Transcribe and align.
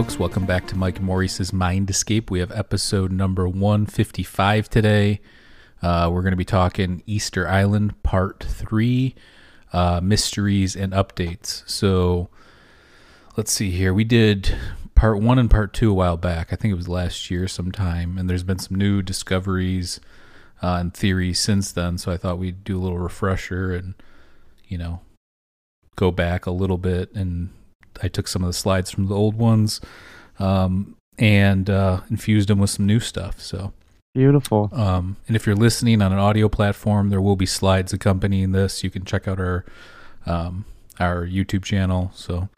Folks, 0.00 0.18
welcome 0.18 0.46
back 0.46 0.66
to 0.66 0.74
Mike 0.74 0.98
Maurice's 0.98 1.52
Mind 1.52 1.90
Escape. 1.90 2.30
We 2.30 2.38
have 2.40 2.50
episode 2.52 3.12
number 3.12 3.46
155 3.46 4.70
today. 4.70 5.20
Uh, 5.82 6.08
we're 6.10 6.22
going 6.22 6.32
to 6.32 6.38
be 6.38 6.44
talking 6.46 7.02
Easter 7.04 7.46
Island 7.46 8.02
Part 8.02 8.42
3 8.42 9.14
uh, 9.74 10.00
Mysteries 10.02 10.74
and 10.74 10.94
Updates. 10.94 11.68
So 11.68 12.30
let's 13.36 13.52
see 13.52 13.72
here. 13.72 13.92
We 13.92 14.04
did 14.04 14.56
Part 14.94 15.20
1 15.20 15.38
and 15.38 15.50
Part 15.50 15.74
2 15.74 15.90
a 15.90 15.94
while 15.94 16.16
back. 16.16 16.50
I 16.50 16.56
think 16.56 16.72
it 16.72 16.76
was 16.76 16.88
last 16.88 17.30
year 17.30 17.46
sometime. 17.46 18.16
And 18.16 18.30
there's 18.30 18.42
been 18.42 18.58
some 18.58 18.78
new 18.78 19.02
discoveries 19.02 20.00
uh, 20.62 20.78
and 20.80 20.94
theories 20.94 21.38
since 21.38 21.72
then. 21.72 21.98
So 21.98 22.10
I 22.10 22.16
thought 22.16 22.38
we'd 22.38 22.64
do 22.64 22.78
a 22.78 22.80
little 22.80 22.98
refresher 22.98 23.74
and, 23.74 23.92
you 24.66 24.78
know, 24.78 25.02
go 25.96 26.10
back 26.10 26.46
a 26.46 26.50
little 26.50 26.78
bit 26.78 27.14
and 27.14 27.50
I 28.02 28.08
took 28.08 28.28
some 28.28 28.42
of 28.42 28.48
the 28.48 28.52
slides 28.54 28.90
from 28.90 29.06
the 29.06 29.14
old 29.14 29.34
ones 29.36 29.80
um, 30.38 30.96
and 31.18 31.68
uh, 31.68 32.00
infused 32.10 32.48
them 32.48 32.58
with 32.58 32.70
some 32.70 32.86
new 32.86 33.00
stuff. 33.00 33.40
So, 33.40 33.72
Beautiful. 34.14 34.70
um, 34.72 35.16
and 35.26 35.36
if 35.36 35.46
you're 35.46 35.56
listening 35.56 36.02
on 36.02 36.12
an 36.12 36.18
audio 36.18 36.48
platform, 36.48 37.10
there 37.10 37.20
will 37.20 37.36
be 37.36 37.46
slides 37.46 37.92
accompanying 37.92 38.52
this. 38.52 38.82
You 38.82 38.90
can 38.90 39.04
check 39.04 39.28
out 39.28 39.38
our 39.38 39.64
um, 40.26 40.64
our 40.98 41.26
YouTube 41.26 41.64
channel. 41.64 42.10
So 42.14 42.48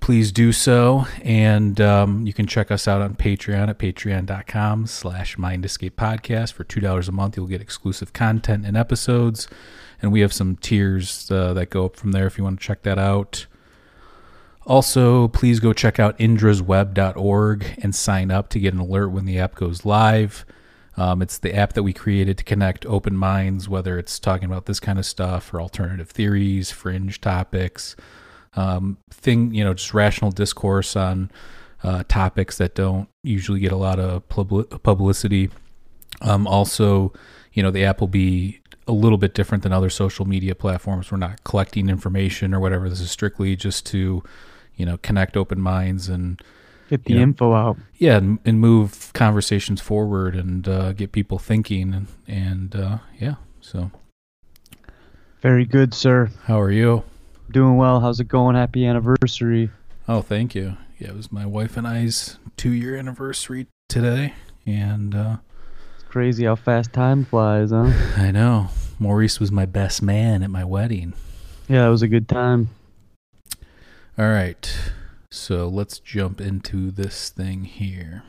please 0.00 0.32
do 0.32 0.52
so, 0.52 1.06
and 1.22 1.80
um, 1.80 2.26
you 2.26 2.32
can 2.32 2.46
check 2.46 2.70
us 2.70 2.88
out 2.88 3.00
on 3.00 3.14
Patreon 3.14 3.68
at 3.68 3.78
patreon.com 3.78 4.86
slash 4.86 5.38
Mind 5.38 5.64
Escape 5.64 5.96
Podcast 5.96 6.52
for 6.52 6.64
two 6.64 6.80
dollars 6.80 7.08
a 7.08 7.12
month. 7.12 7.36
You'll 7.36 7.46
get 7.46 7.60
exclusive 7.60 8.12
content 8.12 8.66
and 8.66 8.76
episodes, 8.76 9.48
and 10.00 10.12
we 10.12 10.20
have 10.20 10.32
some 10.32 10.56
tiers 10.56 11.30
uh, 11.30 11.54
that 11.54 11.70
go 11.70 11.86
up 11.86 11.96
from 11.96 12.12
there 12.12 12.26
if 12.26 12.36
you 12.36 12.44
want 12.44 12.60
to 12.60 12.66
check 12.66 12.82
that 12.82 12.98
out. 12.98 13.46
Also, 14.64 15.28
please 15.28 15.58
go 15.58 15.72
check 15.72 15.98
out 15.98 16.18
indrasweb.org 16.18 17.74
and 17.82 17.94
sign 17.94 18.30
up 18.30 18.48
to 18.50 18.60
get 18.60 18.74
an 18.74 18.80
alert 18.80 19.08
when 19.08 19.24
the 19.24 19.38
app 19.38 19.54
goes 19.54 19.84
live. 19.84 20.44
Um, 20.96 21.22
it's 21.22 21.38
the 21.38 21.54
app 21.54 21.72
that 21.72 21.82
we 21.82 21.92
created 21.92 22.38
to 22.38 22.44
connect 22.44 22.86
open 22.86 23.16
minds, 23.16 23.68
whether 23.68 23.98
it's 23.98 24.18
talking 24.18 24.44
about 24.44 24.66
this 24.66 24.78
kind 24.78 24.98
of 24.98 25.06
stuff 25.06 25.52
or 25.52 25.60
alternative 25.60 26.10
theories, 26.10 26.70
fringe 26.70 27.20
topics, 27.20 27.96
um, 28.54 28.98
thing 29.10 29.54
you 29.54 29.64
know, 29.64 29.74
just 29.74 29.94
rational 29.94 30.30
discourse 30.30 30.94
on 30.94 31.30
uh, 31.82 32.04
topics 32.08 32.58
that 32.58 32.74
don't 32.74 33.08
usually 33.22 33.58
get 33.58 33.72
a 33.72 33.76
lot 33.76 33.98
of 33.98 34.28
publi- 34.28 34.82
publicity. 34.82 35.50
Um, 36.20 36.46
also, 36.46 37.12
you 37.52 37.62
know, 37.62 37.70
the 37.70 37.84
app 37.84 38.00
will 38.00 38.08
be 38.08 38.60
a 38.86 38.92
little 38.92 39.18
bit 39.18 39.34
different 39.34 39.62
than 39.62 39.72
other 39.72 39.90
social 39.90 40.26
media 40.26 40.54
platforms. 40.54 41.10
We're 41.10 41.18
not 41.18 41.42
collecting 41.44 41.88
information 41.88 42.52
or 42.54 42.60
whatever. 42.60 42.88
This 42.88 43.00
is 43.00 43.10
strictly 43.10 43.56
just 43.56 43.86
to, 43.86 44.22
you 44.82 44.86
know, 44.86 44.96
connect 44.98 45.36
open 45.36 45.60
minds 45.60 46.08
and 46.08 46.42
Get 46.90 47.04
the 47.04 47.12
you 47.12 47.18
know, 47.20 47.22
info 47.22 47.54
out. 47.54 47.76
yeah, 47.98 48.16
and, 48.16 48.40
and 48.44 48.58
move 48.58 49.12
conversations 49.14 49.80
forward 49.80 50.34
and 50.34 50.66
uh, 50.66 50.92
get 50.92 51.12
people 51.12 51.38
thinking 51.38 51.94
and 51.94 52.08
and 52.26 52.74
uh, 52.74 52.98
yeah. 53.20 53.36
So, 53.60 53.92
Very 55.40 55.64
good, 55.64 55.94
sir. 55.94 56.30
how 56.46 56.60
are 56.60 56.72
you? 56.72 57.04
Doing 57.52 57.76
well. 57.76 58.00
How's 58.00 58.18
it 58.18 58.26
going? 58.26 58.56
Happy 58.56 58.84
anniversary. 58.84 59.70
Oh, 60.08 60.20
thank 60.20 60.56
you. 60.56 60.76
Yeah, 60.98 61.10
it 61.10 61.14
was 61.16 61.30
my 61.30 61.46
wife 61.46 61.76
and 61.76 61.86
I's 61.86 62.38
two 62.56 62.72
year 62.72 62.96
anniversary 62.96 63.68
today, 63.88 64.34
and 64.66 65.14
uh, 65.14 65.36
It's 65.94 66.04
crazy 66.08 66.44
how 66.46 66.56
fast 66.56 66.92
time 66.92 67.24
flies, 67.24 67.70
huh? 67.70 67.92
I 68.16 68.32
know 68.32 68.70
Maurice 68.98 69.38
was 69.38 69.52
my 69.52 69.64
best 69.66 70.02
man 70.02 70.42
at 70.42 70.50
my 70.50 70.64
wedding. 70.64 71.14
Yeah, 71.68 71.86
it 71.86 71.90
was 71.90 72.02
a 72.02 72.08
good 72.08 72.28
time. 72.28 72.68
All 74.18 74.28
right. 74.28 74.92
So 75.30 75.68
let's 75.68 75.98
jump 75.98 76.40
into 76.40 76.90
this 76.90 77.30
thing 77.30 77.64
here. 77.64 78.24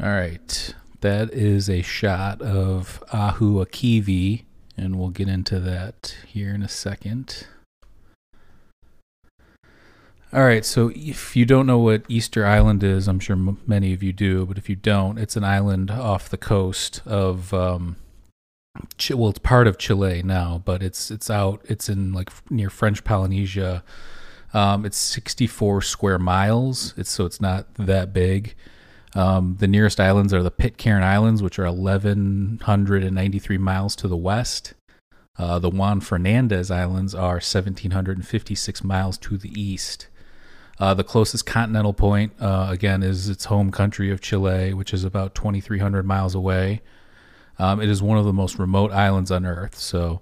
All 0.00 0.10
right. 0.10 0.74
That 1.00 1.32
is 1.32 1.70
a 1.70 1.80
shot 1.80 2.42
of 2.42 3.02
Ahu 3.12 3.64
Akivi, 3.64 4.42
and 4.76 4.98
we'll 4.98 5.08
get 5.08 5.28
into 5.28 5.58
that 5.60 6.16
here 6.26 6.54
in 6.54 6.62
a 6.62 6.68
second. 6.68 7.46
All 10.30 10.44
right, 10.44 10.64
so 10.64 10.92
if 10.94 11.34
you 11.34 11.46
don't 11.46 11.66
know 11.66 11.78
what 11.78 12.02
Easter 12.06 12.44
Island 12.44 12.84
is, 12.84 13.08
I'm 13.08 13.18
sure 13.18 13.34
m- 13.34 13.62
many 13.66 13.94
of 13.94 14.02
you 14.02 14.12
do, 14.12 14.44
but 14.44 14.58
if 14.58 14.68
you 14.68 14.76
don't, 14.76 15.16
it's 15.16 15.36
an 15.36 15.44
island 15.44 15.90
off 15.90 16.28
the 16.28 16.36
coast 16.36 17.00
of 17.06 17.54
um, 17.54 17.96
well, 19.10 19.30
it's 19.30 19.38
part 19.38 19.66
of 19.66 19.78
Chile 19.78 20.22
now, 20.22 20.62
but 20.64 20.82
it's 20.82 21.10
it's 21.10 21.30
out. 21.30 21.60
It's 21.64 21.88
in 21.88 22.12
like 22.12 22.30
near 22.50 22.70
French 22.70 23.04
Polynesia. 23.04 23.82
Um, 24.54 24.86
it's 24.86 24.96
64 24.96 25.82
square 25.82 26.18
miles. 26.18 26.94
It's 26.96 27.10
so 27.10 27.26
it's 27.26 27.40
not 27.40 27.72
that 27.74 28.12
big. 28.12 28.54
Um, 29.14 29.56
the 29.58 29.66
nearest 29.66 30.00
islands 30.00 30.32
are 30.34 30.42
the 30.42 30.50
Pitcairn 30.50 31.02
Islands, 31.02 31.42
which 31.42 31.58
are 31.58 31.64
1,193 31.64 33.58
miles 33.58 33.96
to 33.96 34.08
the 34.08 34.16
west. 34.16 34.74
Uh, 35.38 35.58
the 35.58 35.70
Juan 35.70 36.00
Fernandez 36.00 36.70
Islands 36.70 37.14
are 37.14 37.34
1,756 37.34 38.84
miles 38.84 39.16
to 39.18 39.38
the 39.38 39.50
east. 39.60 40.08
Uh, 40.80 40.94
the 40.94 41.04
closest 41.04 41.46
continental 41.46 41.92
point, 41.92 42.32
uh, 42.40 42.68
again, 42.70 43.02
is 43.02 43.28
its 43.28 43.46
home 43.46 43.70
country 43.70 44.10
of 44.10 44.20
Chile, 44.20 44.74
which 44.74 44.92
is 44.92 45.04
about 45.04 45.34
2,300 45.34 46.04
miles 46.04 46.34
away. 46.34 46.82
Um, 47.58 47.80
it 47.80 47.88
is 47.88 48.02
one 48.02 48.18
of 48.18 48.24
the 48.24 48.32
most 48.32 48.58
remote 48.58 48.92
islands 48.92 49.30
on 49.30 49.44
Earth. 49.44 49.76
So 49.76 50.20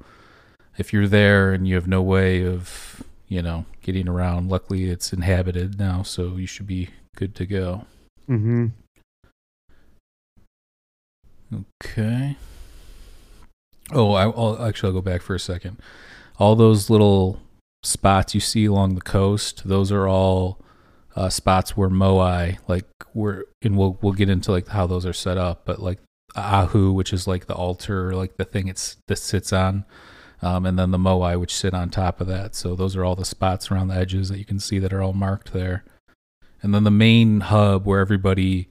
if 0.78 0.92
you're 0.92 1.08
there 1.08 1.52
and 1.52 1.69
you 1.69 1.74
have 1.74 1.88
no 1.88 2.02
way 2.02 2.44
of, 2.47 3.02
you 3.28 3.42
know, 3.42 3.66
getting 3.82 4.08
around, 4.08 4.48
luckily 4.48 4.88
it's 4.91 5.12
inhabited 5.12 5.78
now, 5.78 6.02
so 6.02 6.36
you 6.36 6.47
should 6.47 6.66
be 6.66 6.91
good 7.14 7.34
to 7.36 7.47
go. 7.47 7.84
Mm-hmm. 8.28 8.66
Okay. 11.82 12.36
Oh, 13.92 14.12
I, 14.12 14.24
I'll 14.24 14.62
actually 14.62 14.88
I'll 14.88 14.94
go 14.94 15.03
back 15.03 15.22
for 15.22 15.34
a 15.34 15.41
second. 15.41 15.76
All 16.38 16.56
those 16.56 16.91
little 16.91 17.41
spots 17.82 18.34
you 18.34 18.41
see 18.41 18.64
along 18.64 18.94
the 18.94 19.00
coast, 19.00 19.62
those 19.64 19.92
are 19.92 20.08
all 20.08 20.58
uh, 21.14 21.28
spots 21.28 21.76
where 21.76 21.88
moai, 21.88 22.58
like 22.66 22.86
we're, 23.14 23.44
and 23.62 23.78
we'll 23.78 23.97
we'll 24.03 24.12
get 24.12 24.28
into 24.28 24.50
like 24.50 24.68
how 24.68 24.86
those 24.86 25.06
are 25.06 25.12
set 25.12 25.38
up, 25.38 25.62
but 25.64 25.80
like 25.80 25.98
ahu, 26.36 26.92
which 26.92 27.12
is 27.12 27.26
like 27.26 27.47
the 27.47 27.54
altar, 27.54 28.14
like 28.14 28.36
the 28.36 28.44
thing 28.44 28.69
it's 28.69 28.97
that 29.06 29.16
sits 29.16 29.52
on, 29.52 29.84
um, 30.42 30.66
and 30.66 30.78
then 30.78 30.91
the 30.91 30.98
moai, 30.98 31.38
which 31.38 31.54
sit 31.54 31.74
on 31.74 31.91
top 31.91 32.20
of 32.20 32.26
that. 32.26 32.54
So 32.54 32.74
those 32.74 32.97
are 32.97 33.04
all 33.04 33.16
the 33.16 33.24
spots 33.24 33.70
around 33.70 33.88
the 33.88 33.97
edges 33.97 34.28
that 34.28 34.38
you 34.38 34.44
can 34.44 34.60
see 34.60 34.78
that 34.78 34.92
are 34.92 35.02
all 35.02 35.12
marked 35.12 35.52
there, 35.52 35.84
and 36.62 36.74
then 36.74 36.84
the 36.84 36.91
main 36.91 37.41
hub 37.41 37.86
where 37.86 38.00
everybody 38.00 38.69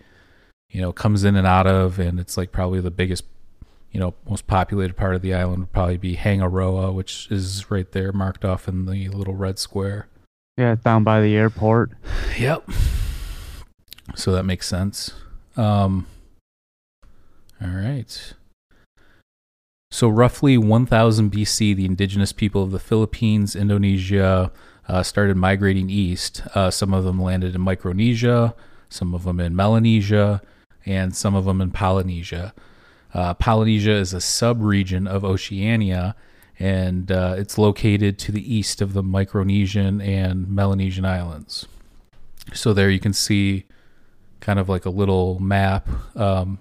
you 0.76 0.82
know, 0.82 0.92
comes 0.92 1.24
in 1.24 1.38
and 1.38 1.48
out 1.48 1.68
of, 1.68 2.00
and 2.00 2.20
it's 2.20 2.36
like 2.36 2.52
probably 2.52 2.82
the 2.82 2.92
biggest, 2.92 3.24
you 3.94 4.00
know, 4.00 4.14
most 4.30 4.46
populated 4.46 4.98
part 4.98 5.16
of 5.16 5.22
the 5.22 5.34
island 5.34 5.60
would 5.60 5.72
probably 5.72 5.96
be 5.96 6.18
Hangaroa, 6.18 6.94
which 6.94 7.30
is 7.32 7.72
right 7.72 7.90
there 7.94 8.12
marked 8.12 8.44
off 8.44 8.68
in 8.68 8.86
the 8.86 9.08
little 9.08 9.36
red 9.36 9.58
square. 9.58 10.08
Yeah, 10.58 10.76
down 10.76 11.06
by 11.06 11.22
the 11.22 11.36
airport. 11.36 11.92
Yep. 12.38 12.70
So 14.16 14.34
that 14.34 14.44
makes 14.44 14.68
sense. 14.68 15.14
Um, 15.56 16.06
all 17.62 17.70
right. 17.70 18.34
So, 19.92 20.10
roughly 20.10 20.58
1000 20.58 21.32
BC, 21.32 21.76
the 21.76 21.86
indigenous 21.86 22.34
people 22.34 22.64
of 22.64 22.72
the 22.72 22.80
Philippines, 22.80 23.56
Indonesia, 23.56 24.52
uh, 24.88 25.04
started 25.04 25.38
migrating 25.38 25.90
east. 25.90 26.42
Uh, 26.54 26.70
some 26.70 26.94
of 26.94 27.04
them 27.04 27.22
landed 27.22 27.56
in 27.56 27.62
Micronesia, 27.62 28.54
some 28.90 29.14
of 29.16 29.24
them 29.24 29.40
in 29.40 29.56
Melanesia, 29.56 30.42
and 30.86 31.16
some 31.16 31.36
of 31.36 31.46
them 31.46 31.62
in 31.62 31.72
Polynesia. 31.72 32.54
Uh, 33.14 33.34
Polynesia 33.34 33.94
is 33.94 34.14
a 34.14 34.22
sub-region 34.22 35.08
of 35.08 35.24
Oceania, 35.24 36.16
and 36.60 37.12
uh, 37.12 37.36
it's 37.38 37.58
located 37.58 38.20
to 38.20 38.32
the 38.32 38.54
east 38.54 38.82
of 38.82 38.94
the 38.94 39.04
Micronesian 39.04 40.06
and 40.06 40.50
Melanesian 40.50 41.06
islands. 41.06 41.68
So 42.54 42.74
there 42.74 42.90
you 42.90 43.00
can 43.00 43.14
see 43.14 43.66
kind 44.40 44.60
of 44.60 44.70
like 44.70 44.86
a 44.86 44.90
little 44.90 45.40
map, 45.40 45.88
um, 46.16 46.60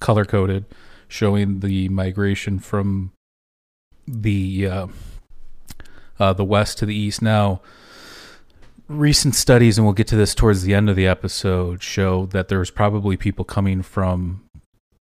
color 0.00 0.24
coded, 0.24 0.64
showing 1.08 1.60
the 1.60 1.88
migration 1.88 2.58
from 2.58 3.12
the 4.06 4.66
uh, 4.66 4.86
uh, 6.18 6.32
the 6.32 6.44
west 6.44 6.78
to 6.78 6.86
the 6.86 6.94
east. 6.94 7.20
Now, 7.22 7.60
recent 8.88 9.34
studies, 9.34 9.78
and 9.78 9.86
we'll 9.86 9.94
get 9.94 10.06
to 10.08 10.16
this 10.16 10.34
towards 10.34 10.62
the 10.62 10.74
end 10.74 10.88
of 10.88 10.96
the 10.96 11.06
episode, 11.06 11.82
show 11.82 12.26
that 12.26 12.48
there's 12.48 12.70
probably 12.70 13.16
people 13.16 13.44
coming 13.44 13.82
from 13.82 14.44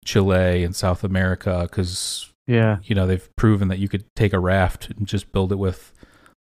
Chile 0.04 0.64
and 0.64 0.76
South 0.76 1.04
America 1.04 1.68
because 1.70 2.32
Yeah. 2.48 2.78
you 2.84 2.96
know 2.96 3.08
they've 3.08 3.36
proven 3.36 3.68
that 3.70 3.80
you 3.80 3.88
could 3.90 4.06
take 4.16 4.34
a 4.34 4.40
raft 4.40 4.90
and 4.92 5.08
just 5.08 5.32
build 5.32 5.52
it 5.52 5.56
with 5.58 5.92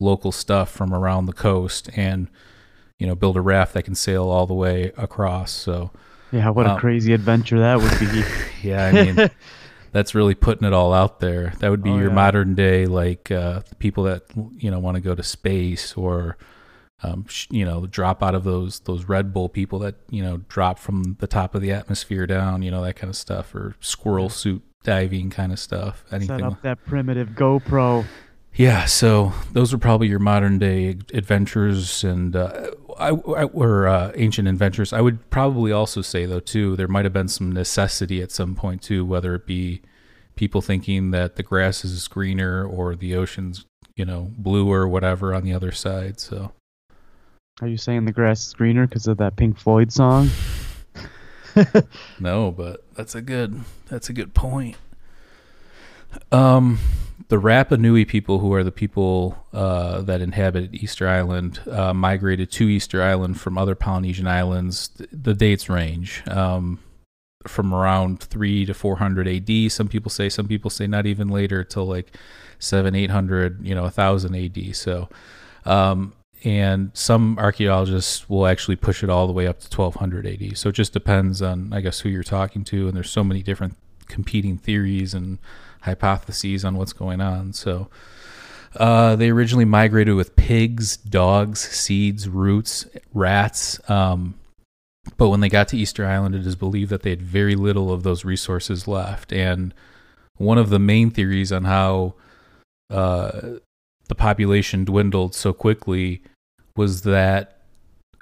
local 0.00 0.32
stuff 0.32 0.70
from 0.70 0.94
around 0.94 1.26
the 1.26 1.32
coast 1.34 1.90
and 1.94 2.28
you 2.98 3.06
know 3.06 3.14
build 3.14 3.36
a 3.36 3.40
raft 3.42 3.74
that 3.74 3.82
can 3.84 3.94
sail 3.94 4.28
all 4.28 4.46
the 4.46 4.54
way 4.54 4.92
across. 4.96 5.50
So 5.52 5.90
Yeah. 6.32 6.50
What 6.50 6.66
a 6.66 6.72
Um, 6.72 6.78
crazy 6.78 7.12
adventure 7.12 7.58
that 7.60 7.78
would 7.78 7.98
be. 7.98 8.22
yeah, 8.68 8.86
I 8.86 8.92
mean. 8.92 9.30
that's 9.92 10.14
really 10.14 10.34
putting 10.34 10.66
it 10.66 10.72
all 10.72 10.92
out 10.92 11.20
there. 11.20 11.52
That 11.58 11.70
would 11.70 11.82
be 11.82 11.90
Oh, 11.90 11.98
your 11.98 12.08
yeah. 12.08 12.14
modern 12.14 12.54
day, 12.54 12.86
like 12.86 13.30
uh, 13.30 13.62
people 13.78 14.04
that 14.04 14.22
you 14.56 14.70
know 14.70 14.78
want 14.78 14.94
to 14.96 15.00
go 15.00 15.14
to 15.14 15.22
space 15.22 15.94
or 15.96 16.36
um, 17.02 17.24
sh- 17.28 17.46
you 17.50 17.64
know 17.64 17.86
drop 17.86 18.22
out 18.22 18.34
of 18.34 18.44
those 18.44 18.80
those 18.80 19.04
Red 19.06 19.32
Bull 19.32 19.48
people 19.48 19.78
that 19.80 19.96
you 20.10 20.22
know 20.22 20.38
drop 20.48 20.78
from 20.78 21.16
the 21.18 21.26
top 21.26 21.54
of 21.54 21.62
the 21.62 21.72
atmosphere 21.72 22.26
down, 22.26 22.62
you 22.62 22.70
know 22.70 22.82
that 22.84 22.94
kind 22.96 23.08
of 23.10 23.16
stuff, 23.16 23.54
or 23.54 23.74
squirrel 23.80 24.28
suit 24.28 24.62
diving 24.84 25.30
kind 25.30 25.50
of 25.52 25.58
stuff. 25.58 26.04
Anything 26.12 26.38
Set 26.38 26.46
up 26.46 26.62
that 26.62 26.84
primitive 26.86 27.30
GoPro. 27.30 28.04
Yeah, 28.54 28.84
so 28.84 29.32
those 29.52 29.72
are 29.72 29.78
probably 29.78 30.08
your 30.08 30.18
modern 30.18 30.58
day 30.58 30.98
adventures 31.14 32.04
and 32.04 32.34
uh, 32.36 32.70
I, 32.98 33.08
I, 33.08 33.44
or 33.44 33.86
uh, 33.88 34.12
ancient 34.14 34.48
adventures. 34.48 34.92
I 34.92 35.00
would 35.00 35.30
probably 35.30 35.72
also 35.72 36.02
say 36.02 36.26
though 36.26 36.40
too, 36.40 36.76
there 36.76 36.88
might 36.88 37.04
have 37.04 37.12
been 37.12 37.28
some 37.28 37.52
necessity 37.52 38.20
at 38.20 38.30
some 38.30 38.54
point 38.54 38.82
too, 38.82 39.04
whether 39.06 39.34
it 39.34 39.46
be 39.46 39.80
people 40.36 40.60
thinking 40.60 41.10
that 41.10 41.36
the 41.36 41.42
grass 41.42 41.84
is 41.84 42.06
greener 42.08 42.64
or 42.64 42.94
the 42.94 43.14
ocean's 43.14 43.64
you 43.96 44.04
know 44.04 44.30
blue 44.36 44.70
or 44.70 44.88
whatever 44.88 45.34
on 45.34 45.44
the 45.44 45.52
other 45.52 45.72
side. 45.72 46.20
So 46.20 46.52
Are 47.60 47.68
you 47.68 47.76
saying 47.76 48.04
the 48.04 48.12
grass 48.12 48.46
is 48.46 48.52
greener 48.52 48.86
because 48.86 49.06
of 49.06 49.18
that 49.18 49.36
Pink 49.36 49.58
Floyd 49.58 49.92
song? 49.92 50.28
no, 52.20 52.50
but 52.50 52.84
that's 52.94 53.14
a 53.14 53.22
good 53.22 53.60
that's 53.88 54.08
a 54.08 54.12
good 54.12 54.34
point. 54.34 54.76
Um, 56.32 56.78
the 57.30 57.36
Rapa 57.36 57.78
Nui 57.78 58.04
people, 58.04 58.40
who 58.40 58.52
are 58.52 58.64
the 58.64 58.72
people 58.72 59.38
uh, 59.52 60.02
that 60.02 60.20
inhabit 60.20 60.74
Easter 60.74 61.08
Island, 61.08 61.60
uh, 61.70 61.94
migrated 61.94 62.50
to 62.52 62.68
Easter 62.68 63.02
Island 63.02 63.40
from 63.40 63.56
other 63.56 63.76
Polynesian 63.76 64.26
islands. 64.26 64.90
The 65.12 65.32
dates 65.32 65.68
range 65.68 66.26
um, 66.26 66.80
from 67.46 67.72
around 67.72 68.18
three 68.18 68.66
to 68.66 68.74
four 68.74 68.96
hundred 68.96 69.28
A.D. 69.28 69.68
Some 69.68 69.86
people 69.86 70.10
say, 70.10 70.28
some 70.28 70.48
people 70.48 70.70
say 70.70 70.88
not 70.88 71.06
even 71.06 71.28
later 71.28 71.62
till 71.62 71.86
like 71.86 72.16
seven, 72.58 72.96
eight 72.96 73.10
hundred, 73.10 73.64
you 73.64 73.76
know, 73.76 73.84
a 73.84 73.90
thousand 73.90 74.34
A.D. 74.34 74.72
So, 74.72 75.08
um, 75.64 76.12
and 76.42 76.90
some 76.94 77.38
archaeologists 77.38 78.28
will 78.28 78.48
actually 78.48 78.76
push 78.76 79.04
it 79.04 79.10
all 79.10 79.28
the 79.28 79.32
way 79.32 79.46
up 79.46 79.60
to 79.60 79.76
1200 79.76 80.26
AD. 80.26 80.58
So 80.58 80.70
it 80.70 80.74
just 80.74 80.92
depends 80.92 81.42
on, 81.42 81.72
I 81.72 81.80
guess, 81.80 82.00
who 82.00 82.08
you're 82.08 82.24
talking 82.24 82.64
to. 82.64 82.88
And 82.88 82.96
there's 82.96 83.10
so 83.10 83.22
many 83.22 83.44
different 83.44 83.76
competing 84.08 84.58
theories 84.58 85.14
and 85.14 85.38
hypotheses 85.82 86.64
on 86.64 86.76
what's 86.76 86.92
going 86.92 87.20
on. 87.20 87.52
So 87.52 87.88
uh, 88.76 89.16
they 89.16 89.30
originally 89.30 89.64
migrated 89.64 90.14
with 90.14 90.36
pigs, 90.36 90.96
dogs, 90.96 91.60
seeds, 91.60 92.28
roots, 92.28 92.86
rats. 93.12 93.80
Um, 93.90 94.34
but 95.16 95.28
when 95.28 95.40
they 95.40 95.48
got 95.48 95.68
to 95.68 95.76
Easter 95.76 96.06
Island, 96.06 96.34
it 96.34 96.46
is 96.46 96.56
believed 96.56 96.90
that 96.90 97.02
they 97.02 97.10
had 97.10 97.22
very 97.22 97.54
little 97.54 97.92
of 97.92 98.02
those 98.02 98.24
resources 98.24 98.86
left. 98.86 99.32
And 99.32 99.74
one 100.36 100.58
of 100.58 100.70
the 100.70 100.78
main 100.78 101.10
theories 101.10 101.52
on 101.52 101.64
how 101.64 102.14
uh, 102.90 103.58
the 104.08 104.14
population 104.14 104.84
dwindled 104.84 105.34
so 105.34 105.52
quickly 105.52 106.22
was 106.76 107.02
that 107.02 107.60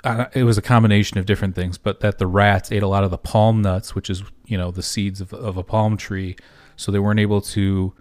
uh, 0.05 0.27
it 0.33 0.45
was 0.45 0.57
a 0.57 0.63
combination 0.63 1.19
of 1.19 1.27
different 1.27 1.55
things, 1.55 1.77
but 1.77 2.01
that 2.01 2.19
the 2.19 2.27
rats 2.27 2.71
ate 2.71 2.83
a 2.83 2.89
lot 2.89 3.05
of 3.05 3.11
the 3.11 3.19
palm 3.19 3.63
nuts, 3.63 3.95
which 3.95 4.09
is 4.09 4.23
you 4.47 4.57
know 4.57 4.71
the 4.71 4.83
seeds 4.83 5.21
of, 5.21 5.33
of 5.33 5.57
a 5.57 5.63
palm 5.63 5.97
tree, 5.97 6.37
so 6.79 6.91
they 6.91 6.99
weren't 6.99 7.21
able 7.21 7.43
to 7.43 7.93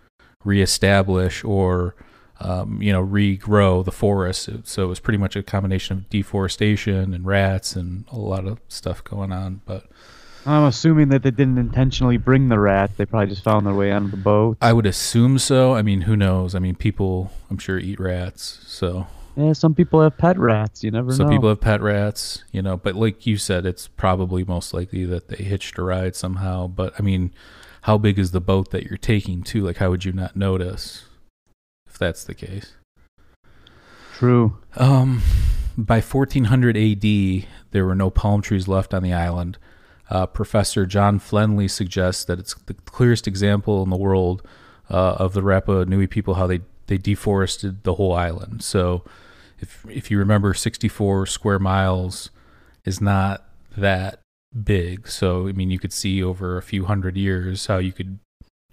reestablish 0.46 1.44
or 1.44 1.96
um, 2.40 2.82
you 2.82 2.94
know 2.94 3.06
regrow 3.06 3.84
the 3.84 3.92
forest. 3.92 4.50
So 4.64 4.84
it 4.84 4.88
was 4.88 5.00
pretty 5.00 5.18
much 5.18 5.36
a 5.36 5.44
combination 5.44 5.98
of 5.98 6.10
deforestation 6.10 7.14
and 7.14 7.26
rats 7.26 7.76
and 7.76 8.06
a 8.12 8.18
lot 8.18 8.46
of 8.46 8.60
stuff 8.70 9.04
going 9.04 9.32
on. 9.32 9.62
But 9.66 9.86
I'm 10.46 10.64
assuming 10.66 11.10
that 11.10 11.24
they 11.24 11.32
didn't 11.32 11.58
intentionally 11.58 12.18
bring 12.18 12.48
the 12.48 12.60
rat. 12.60 12.92
They 12.96 13.06
probably 13.06 13.28
just 13.28 13.44
found 13.44 13.66
their 13.66 13.74
way 13.74 13.92
onto 13.92 14.12
the 14.12 14.18
boat. 14.18 14.58
I 14.62 14.72
would 14.72 14.86
assume 14.86 15.40
so. 15.40 15.74
I 15.74 15.82
mean, 15.82 16.02
who 16.02 16.16
knows? 16.16 16.56
I 16.56 16.60
mean, 16.60 16.76
people 16.76 17.32
I'm 17.50 17.58
sure 17.58 17.80
eat 17.80 18.00
rats, 18.00 18.60
so 18.68 19.08
Yeah, 19.36 19.54
some 19.54 19.74
people 19.74 20.02
have 20.02 20.18
pet 20.18 20.38
rats. 20.38 20.84
You 20.84 20.92
never 20.92 21.12
Some 21.12 21.26
know. 21.28 21.34
people 21.34 21.50
have 21.50 21.60
pet 21.60 21.82
rats, 21.82 22.44
you 22.52 22.62
know, 22.62 22.78
but 22.78 22.96
like 22.96 23.26
you 23.26 23.38
said, 23.38 23.66
it's 23.66 23.88
probably 23.88 24.44
most 24.46 24.74
likely 24.74 25.06
that 25.06 25.28
they 25.28 25.44
hitched 25.44 25.78
a 25.80 25.84
ride 25.84 26.16
somehow. 26.16 26.68
But 26.68 26.94
I 27.00 27.02
mean, 27.02 27.34
how 27.88 27.98
big 27.98 28.20
is 28.20 28.32
the 28.32 28.42
boat 28.42 28.72
that 28.72 28.84
you're 28.84 28.98
taking 28.98 29.42
too? 29.42 29.64
Like, 29.64 29.78
how 29.78 29.90
would 29.90 30.04
you 30.04 30.12
not 30.12 30.36
notice 30.36 31.06
if 31.88 31.98
that's 31.98 32.26
the 32.26 32.36
case? 32.36 32.74
True. 34.14 34.58
Um, 34.76 35.22
by 35.78 36.02
1400 36.02 36.76
AD, 36.76 37.48
there 37.72 37.86
were 37.86 37.96
no 37.96 38.10
palm 38.10 38.42
trees 38.42 38.68
left 38.68 38.94
on 38.94 39.04
the 39.04 39.14
island. 39.14 39.58
Uh, 40.10 40.26
Professor 40.26 40.86
John 40.86 41.18
Flenley 41.18 41.70
suggests 41.70 42.26
that 42.26 42.40
it's 42.40 42.56
the 42.66 42.74
clearest 42.74 43.26
example 43.26 43.82
in 43.84 43.90
the 43.90 43.96
world 43.96 44.46
uh, 44.90 45.14
of 45.14 45.32
the 45.32 45.42
Rapa 45.42 45.88
Nui 45.88 46.08
people 46.08 46.34
how 46.34 46.46
they 46.46 46.60
they 46.88 46.98
deforested 46.98 47.84
the 47.84 47.96
whole 47.96 48.14
island. 48.14 48.64
So, 48.64 49.06
if 49.60 49.86
if 49.90 50.12
you 50.12 50.20
remember, 50.20 50.54
64 50.54 51.26
square 51.26 51.60
miles 51.60 52.32
is 52.84 53.00
not 53.00 53.46
that 53.78 54.20
big. 54.64 55.08
So, 55.08 55.48
I 55.48 55.52
mean, 55.52 55.70
you 55.72 55.80
could 55.80 55.94
see 55.94 56.22
over 56.24 56.58
a 56.58 56.62
few 56.62 56.86
hundred 56.86 57.18
years 57.18 57.66
how 57.68 57.78
you 57.78 57.92
could, 57.92 58.20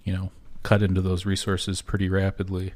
you 0.02 0.12
know, 0.12 0.30
cut 0.62 0.82
into 0.82 1.00
those 1.00 1.26
resources 1.26 1.82
pretty 1.82 2.08
rapidly 2.08 2.72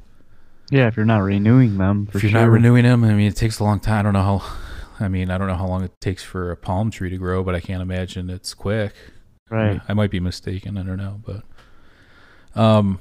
Yeah, 0.69 0.87
if 0.87 0.95
you're 0.95 1.05
not 1.05 1.19
renewing 1.23 1.77
them, 1.77 2.05
for 2.05 2.17
if 2.17 2.23
you're 2.23 2.31
sure. 2.31 2.41
not 2.41 2.49
renewing 2.51 2.83
them, 2.83 3.03
I 3.03 3.13
mean, 3.13 3.27
it 3.27 3.35
takes 3.35 3.59
a 3.59 3.63
long 3.63 3.79
time. 3.79 3.99
I 3.99 4.01
don't 4.03 4.13
know 4.13 4.39
how. 4.39 4.53
I 4.99 5.07
mean, 5.07 5.31
I 5.31 5.37
don't 5.37 5.47
know 5.47 5.55
how 5.55 5.65
long 5.67 5.83
it 5.83 5.93
takes 6.01 6.23
for 6.23 6.51
a 6.51 6.57
palm 6.57 6.91
tree 6.91 7.09
to 7.09 7.17
grow, 7.17 7.41
but 7.43 7.55
I 7.55 7.61
can't 7.61 7.81
imagine 7.81 8.29
it's 8.29 8.53
quick. 8.53 8.93
right? 9.49 9.79
I 9.87 9.93
might 9.93 10.11
be 10.11 10.19
mistaken. 10.19 10.77
I 10.77 10.83
don't 10.83 10.97
know, 10.97 11.21
but 11.25 11.43
um, 12.59 12.99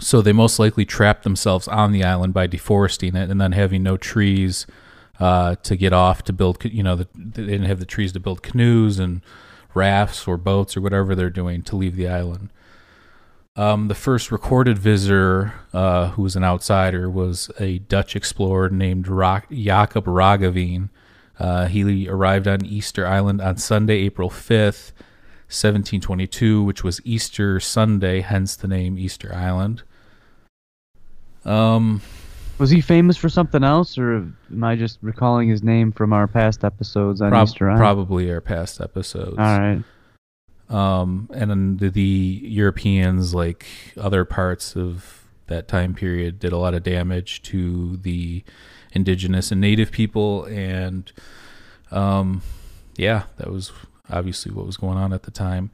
so 0.00 0.20
they 0.20 0.32
most 0.32 0.58
likely 0.58 0.84
trapped 0.84 1.22
themselves 1.22 1.68
on 1.68 1.92
the 1.92 2.02
island 2.04 2.34
by 2.34 2.46
deforesting 2.48 3.14
it 3.14 3.30
and 3.30 3.40
then 3.40 3.52
having 3.52 3.82
no 3.84 3.96
trees 3.96 4.66
uh, 5.20 5.56
to 5.56 5.76
get 5.76 5.92
off 5.92 6.22
to 6.24 6.32
build. 6.32 6.64
You 6.64 6.82
know, 6.82 6.96
the, 6.96 7.08
they 7.14 7.46
didn't 7.46 7.66
have 7.66 7.80
the 7.80 7.86
trees 7.86 8.12
to 8.12 8.20
build 8.20 8.42
canoes 8.42 8.98
and 8.98 9.22
rafts 9.74 10.26
or 10.26 10.36
boats 10.36 10.76
or 10.76 10.80
whatever 10.80 11.14
they're 11.14 11.30
doing 11.30 11.62
to 11.62 11.76
leave 11.76 11.96
the 11.96 12.08
island. 12.08 12.50
Um, 13.56 13.88
the 13.88 13.94
first 13.94 14.30
recorded 14.30 14.78
visitor, 14.78 15.54
uh, 15.72 16.10
who 16.10 16.22
was 16.22 16.36
an 16.36 16.44
outsider, 16.44 17.08
was 17.08 17.50
a 17.58 17.78
Dutch 17.78 18.14
explorer 18.14 18.68
named 18.68 19.08
Rock, 19.08 19.46
Jacob 19.50 20.04
Roggeveen. 20.04 20.90
Uh, 21.38 21.66
he 21.66 22.06
arrived 22.06 22.46
on 22.46 22.66
Easter 22.66 23.06
Island 23.06 23.40
on 23.40 23.56
Sunday, 23.56 23.96
April 24.00 24.28
5th, 24.28 24.92
1722, 25.48 26.62
which 26.62 26.84
was 26.84 27.00
Easter 27.04 27.58
Sunday, 27.58 28.20
hence 28.20 28.56
the 28.56 28.68
name 28.68 28.98
Easter 28.98 29.34
Island. 29.34 29.82
Um, 31.46 32.02
Was 32.58 32.70
he 32.70 32.80
famous 32.80 33.16
for 33.16 33.28
something 33.28 33.62
else, 33.62 33.98
or 33.98 34.16
am 34.50 34.64
I 34.64 34.76
just 34.76 34.98
recalling 35.02 35.48
his 35.48 35.62
name 35.62 35.92
from 35.92 36.12
our 36.12 36.26
past 36.26 36.64
episodes 36.64 37.20
on 37.20 37.30
prob- 37.30 37.48
Easter 37.48 37.66
Island? 37.68 37.80
probably 37.80 38.30
our 38.30 38.40
past 38.40 38.80
episodes. 38.80 39.36
All 39.38 39.58
right. 39.58 39.82
um, 40.70 41.28
and 41.34 41.50
then 41.50 41.76
the, 41.76 41.90
the 41.90 42.40
Europeans, 42.44 43.34
like 43.34 43.66
other 43.98 44.24
parts 44.24 44.74
of 44.74 45.24
that 45.48 45.68
time 45.68 45.94
period, 45.94 46.38
did 46.38 46.52
a 46.52 46.56
lot 46.56 46.72
of 46.74 46.82
damage 46.82 47.42
to 47.42 47.98
the 47.98 48.42
indigenous 48.92 49.52
and 49.52 49.60
native 49.60 49.90
people, 49.90 50.44
and 50.44 51.12
um, 51.90 52.40
yeah, 52.96 53.24
that 53.36 53.50
was 53.50 53.70
obviously 54.08 54.50
what 54.50 54.64
was 54.64 54.78
going 54.78 54.96
on 54.96 55.12
at 55.12 55.24
the 55.24 55.30
time. 55.30 55.70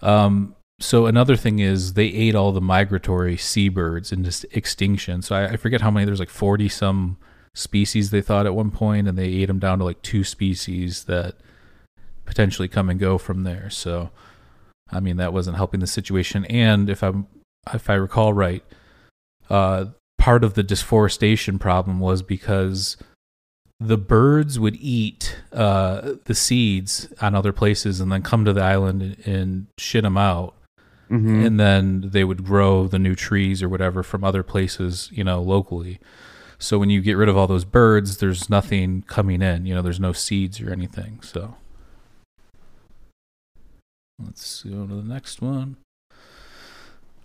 Um, 0.00 0.54
so 0.80 1.06
another 1.06 1.36
thing 1.36 1.58
is 1.58 1.92
they 1.92 2.06
ate 2.06 2.34
all 2.34 2.52
the 2.52 2.60
migratory 2.60 3.36
seabirds 3.36 4.12
into 4.12 4.48
extinction. 4.52 5.22
So 5.22 5.36
I, 5.36 5.52
I 5.52 5.56
forget 5.56 5.82
how 5.82 5.90
many. 5.90 6.06
There's 6.06 6.20
like 6.20 6.30
forty 6.30 6.68
some 6.68 7.18
species 7.54 8.10
they 8.10 8.22
thought 8.22 8.46
at 8.46 8.54
one 8.54 8.70
point, 8.70 9.06
and 9.06 9.18
they 9.18 9.28
ate 9.28 9.46
them 9.46 9.58
down 9.58 9.78
to 9.78 9.84
like 9.84 10.02
two 10.02 10.24
species 10.24 11.04
that 11.04 11.34
potentially 12.24 12.68
come 12.68 12.88
and 12.88 13.00
go 13.00 13.18
from 13.18 13.42
there. 13.42 13.68
So, 13.70 14.10
I 14.90 15.00
mean, 15.00 15.16
that 15.16 15.32
wasn't 15.32 15.56
helping 15.56 15.80
the 15.80 15.86
situation. 15.86 16.44
And 16.46 16.88
if 16.88 17.02
I'm, 17.02 17.26
if 17.74 17.90
I 17.90 17.94
recall 17.94 18.32
right, 18.32 18.64
uh, 19.48 19.86
part 20.16 20.44
of 20.44 20.54
the 20.54 20.62
deforestation 20.62 21.58
problem 21.58 21.98
was 21.98 22.22
because 22.22 22.96
the 23.80 23.98
birds 23.98 24.60
would 24.60 24.76
eat 24.76 25.38
uh, 25.52 26.12
the 26.26 26.34
seeds 26.34 27.08
on 27.20 27.34
other 27.34 27.52
places 27.52 27.98
and 27.98 28.12
then 28.12 28.22
come 28.22 28.44
to 28.44 28.52
the 28.52 28.62
island 28.62 29.02
and, 29.02 29.26
and 29.26 29.66
shit 29.76 30.04
them 30.04 30.16
out. 30.16 30.54
Hmm 31.10 31.44
And 31.44 31.60
then 31.60 32.10
they 32.10 32.24
would 32.24 32.44
grow 32.44 32.86
the 32.86 32.98
new 32.98 33.14
trees 33.16 33.62
or 33.62 33.68
whatever 33.68 34.02
from 34.02 34.24
other 34.24 34.42
places, 34.42 35.10
you 35.12 35.24
know, 35.24 35.42
locally. 35.42 36.00
So 36.58 36.78
when 36.78 36.90
you 36.90 37.00
get 37.00 37.16
rid 37.16 37.28
of 37.28 37.36
all 37.36 37.46
those 37.48 37.64
birds, 37.64 38.18
there's 38.18 38.50
nothing 38.50 39.02
coming 39.08 39.42
in. 39.42 39.66
You 39.66 39.74
know, 39.74 39.82
there's 39.82 40.00
no 40.00 40.12
seeds 40.12 40.60
or 40.60 40.70
anything. 40.72 41.20
So 41.22 41.56
let's 44.24 44.62
go 44.62 44.86
to 44.86 44.94
the 44.94 45.02
next 45.02 45.40
one. 45.40 45.76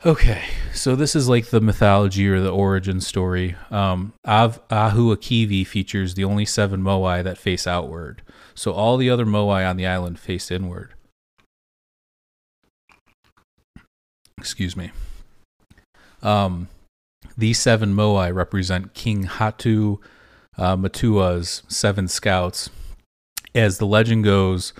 Okay, 0.06 0.44
so 0.74 0.96
this 0.96 1.15
is 1.15 1.27
like 1.27 1.48
the 1.48 1.62
mythology 1.62 2.27
or 2.27 2.39
the 2.39 2.51
origin 2.51 3.01
story. 3.01 3.56
Um, 3.72 4.13
Av- 4.27 4.60
Ahu 4.70 5.15
Akivi 5.15 5.65
features 5.65 6.13
the 6.13 6.24
only 6.24 6.46
seven 6.46 6.82
moai 6.82 7.24
that 7.24 7.38
face 7.39 7.65
outward. 7.65 8.22
So 8.54 8.72
all 8.72 8.98
the 8.98 9.10
other 9.10 9.25
moai 9.25 9.68
on 9.68 9.77
the 9.77 9.88
island 9.88 10.20
face 10.20 10.51
inward. 10.51 10.94
Excuse 14.38 14.75
me. 14.75 14.92
Um, 16.22 16.68
these 17.38 17.60
seven 17.60 17.94
moai 17.96 18.34
represent 18.34 18.94
King 18.94 19.25
Hatu 19.25 20.00
uh, 20.58 20.75
Matua's 20.75 21.63
seven 21.68 22.08
scouts. 22.08 22.70
As 23.54 23.77
the 23.77 23.86
legend 23.86 24.24
goes, 24.24 24.74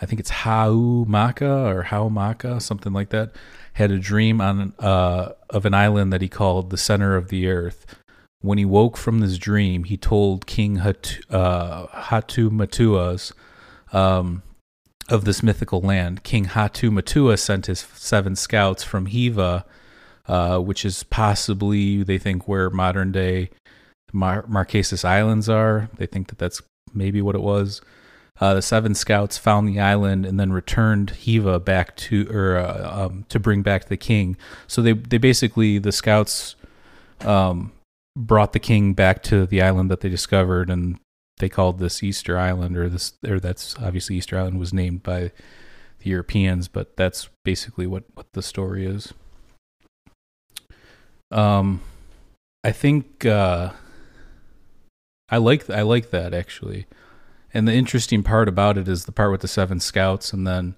I 0.00 0.06
think 0.06 0.20
it's 0.20 0.30
Haumaka 0.30 1.74
or 1.74 1.84
Haumaka, 1.84 2.60
something 2.62 2.92
like 2.92 3.10
that, 3.10 3.32
had 3.74 3.90
a 3.90 3.98
dream 3.98 4.40
on 4.40 4.72
uh, 4.78 5.32
of 5.50 5.66
an 5.66 5.74
island 5.74 6.12
that 6.12 6.22
he 6.22 6.28
called 6.28 6.70
the 6.70 6.76
center 6.76 7.16
of 7.16 7.28
the 7.28 7.48
earth. 7.48 7.86
When 8.40 8.58
he 8.58 8.64
woke 8.64 8.96
from 8.96 9.18
this 9.18 9.36
dream, 9.36 9.84
he 9.84 9.96
told 9.96 10.46
King 10.46 10.78
Hatu, 10.78 11.20
uh, 11.30 11.86
Hatu 11.88 12.50
Matua's 12.50 13.32
um, 13.92 14.42
of 15.08 15.24
this 15.24 15.42
mythical 15.42 15.80
land. 15.80 16.22
King 16.22 16.46
Hatu 16.46 16.90
Matua 16.92 17.36
sent 17.36 17.66
his 17.66 17.80
seven 17.94 18.36
scouts 18.36 18.82
from 18.82 19.06
Hiva, 19.06 19.64
uh, 20.26 20.58
which 20.58 20.84
is 20.84 21.02
possibly 21.04 22.02
they 22.02 22.18
think 22.18 22.46
where 22.46 22.70
modern 22.70 23.12
day 23.12 23.50
Mar- 24.12 24.46
Marquesas 24.46 25.04
Islands 25.04 25.48
are. 25.48 25.88
They 25.96 26.06
think 26.06 26.28
that 26.28 26.38
that's 26.38 26.62
maybe 26.92 27.22
what 27.22 27.34
it 27.34 27.42
was. 27.42 27.80
Uh, 28.40 28.54
the 28.54 28.62
seven 28.62 28.94
scouts 28.94 29.36
found 29.36 29.68
the 29.68 29.80
island 29.80 30.24
and 30.24 30.38
then 30.38 30.52
returned 30.52 31.10
Hiva 31.10 31.58
back 31.58 31.96
to 31.96 32.28
or 32.30 32.56
uh, 32.56 33.06
um, 33.06 33.24
to 33.28 33.40
bring 33.40 33.62
back 33.62 33.86
the 33.86 33.96
king. 33.96 34.36
So 34.68 34.80
they 34.80 34.92
they 34.92 35.18
basically 35.18 35.78
the 35.78 35.90
scouts 35.90 36.54
um, 37.22 37.72
brought 38.16 38.52
the 38.52 38.60
king 38.60 38.94
back 38.94 39.22
to 39.24 39.44
the 39.44 39.60
island 39.60 39.90
that 39.90 40.00
they 40.00 40.08
discovered, 40.08 40.70
and 40.70 41.00
they 41.38 41.48
called 41.48 41.78
this 41.78 42.02
Easter 42.02 42.38
Island, 42.38 42.76
or 42.76 42.88
this 42.88 43.14
or 43.26 43.38
that's 43.40 43.76
obviously 43.78 44.16
Easter 44.16 44.38
Island 44.38 44.58
was 44.58 44.72
named 44.72 45.02
by 45.02 45.32
the 46.00 46.10
Europeans, 46.10 46.68
but 46.68 46.96
that's 46.96 47.28
basically 47.44 47.86
what 47.86 48.04
what 48.14 48.26
the 48.32 48.42
story 48.42 48.84
is. 48.86 49.12
Um, 51.30 51.80
I 52.64 52.72
think 52.72 53.24
uh, 53.26 53.72
I 55.28 55.36
like 55.36 55.68
I 55.70 55.82
like 55.82 56.10
that 56.10 56.32
actually. 56.34 56.86
And 57.54 57.66
the 57.66 57.72
interesting 57.72 58.22
part 58.22 58.48
about 58.48 58.76
it 58.76 58.88
is 58.88 59.04
the 59.04 59.12
part 59.12 59.30
with 59.32 59.40
the 59.40 59.48
seven 59.48 59.80
scouts 59.80 60.32
and 60.32 60.46
then 60.46 60.74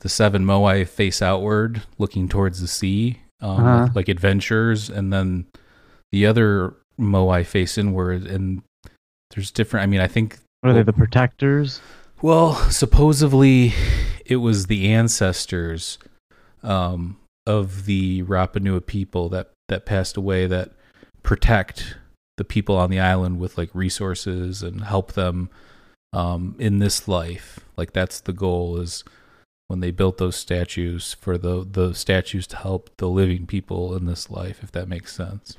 the 0.00 0.08
seven 0.08 0.44
moai 0.44 0.86
face 0.86 1.22
outward, 1.22 1.82
looking 1.96 2.28
towards 2.28 2.60
the 2.60 2.68
sea, 2.68 3.20
um, 3.40 3.64
Uh-huh. 3.64 3.88
like 3.94 4.08
adventures, 4.08 4.90
and 4.90 5.12
then 5.12 5.46
the 6.10 6.26
other 6.26 6.74
moai 7.00 7.44
face 7.46 7.78
inward. 7.78 8.26
And 8.26 8.62
there's 9.34 9.50
different. 9.50 9.84
I 9.84 9.86
mean, 9.86 10.00
I 10.00 10.06
think 10.08 10.38
What 10.60 10.70
are 10.70 10.72
they, 10.74 10.82
the 10.82 10.92
protectors? 10.92 11.80
well, 12.20 12.54
supposedly 12.70 13.72
it 14.24 14.36
was 14.36 14.66
the 14.66 14.92
ancestors 14.92 15.98
um, 16.62 17.18
of 17.46 17.86
the 17.86 18.22
Rapa 18.22 18.60
Nui 18.60 18.80
people 18.80 19.28
that 19.30 19.50
that 19.68 19.86
passed 19.86 20.16
away 20.16 20.46
that 20.46 20.72
protect 21.22 21.96
the 22.36 22.44
people 22.44 22.76
on 22.76 22.90
the 22.90 23.00
island 23.00 23.38
with 23.38 23.56
like 23.58 23.70
resources 23.74 24.62
and 24.62 24.84
help 24.84 25.12
them 25.12 25.50
um, 26.12 26.56
in 26.58 26.78
this 26.78 27.08
life. 27.08 27.60
Like 27.76 27.92
that's 27.92 28.20
the 28.20 28.32
goal 28.32 28.78
is 28.78 29.04
when 29.68 29.80
they 29.80 29.90
built 29.90 30.18
those 30.18 30.36
statues 30.36 31.14
for 31.14 31.38
the 31.38 31.66
the 31.68 31.94
statues 31.94 32.46
to 32.48 32.56
help 32.56 32.90
the 32.98 33.08
living 33.08 33.46
people 33.46 33.96
in 33.96 34.06
this 34.06 34.30
life, 34.30 34.60
if 34.62 34.70
that 34.72 34.88
makes 34.88 35.14
sense. 35.14 35.56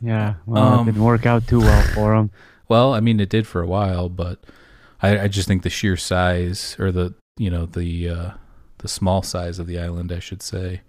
Yeah, 0.00 0.34
well, 0.46 0.80
Um, 0.80 0.88
it 0.88 0.92
didn't 0.92 1.04
work 1.04 1.26
out 1.26 1.46
too 1.46 1.60
well 1.60 1.82
for 1.94 2.14
them. 2.16 2.30
Well, 2.68 2.94
I 2.94 3.00
mean, 3.00 3.18
it 3.20 3.28
did 3.28 3.46
for 3.46 3.62
a 3.62 3.66
while, 3.66 4.08
but 4.08 4.38
I, 5.02 5.20
I 5.20 5.28
just 5.28 5.48
think 5.48 5.62
the 5.62 5.70
sheer 5.70 5.96
size, 5.96 6.76
or 6.78 6.92
the 6.92 7.14
you 7.36 7.50
know 7.50 7.66
the 7.66 8.08
uh, 8.08 8.30
the 8.78 8.88
small 8.88 9.22
size 9.22 9.58
of 9.58 9.66
the 9.66 9.78
island, 9.78 10.12
I 10.12 10.18
should 10.18 10.42
say, 10.42 10.82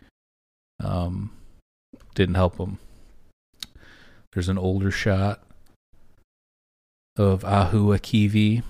um, 0.84 1.32
didn't 2.16 2.36
help 2.36 2.58
them. 2.58 2.80
There's 4.34 4.50
an 4.50 4.58
older 4.58 4.92
shot 4.92 5.42
of 7.18 7.44
Ahu 7.44 7.88
Akivi. 7.98 8.64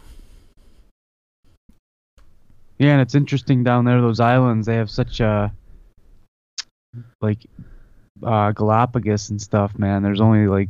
Yeah, 2.78 2.94
and 2.94 3.02
it's 3.02 3.16
interesting 3.16 3.64
down 3.64 3.84
there. 3.84 4.00
Those 4.00 4.22
islands, 4.22 4.66
they 4.66 4.76
have 4.76 4.90
such 4.90 5.20
a 5.20 5.52
like 7.22 7.46
uh, 8.24 8.52
Galapagos 8.52 9.30
and 9.30 9.42
stuff. 9.42 9.78
Man, 9.78 10.04
there's 10.04 10.22
only 10.22 10.48
like 10.48 10.70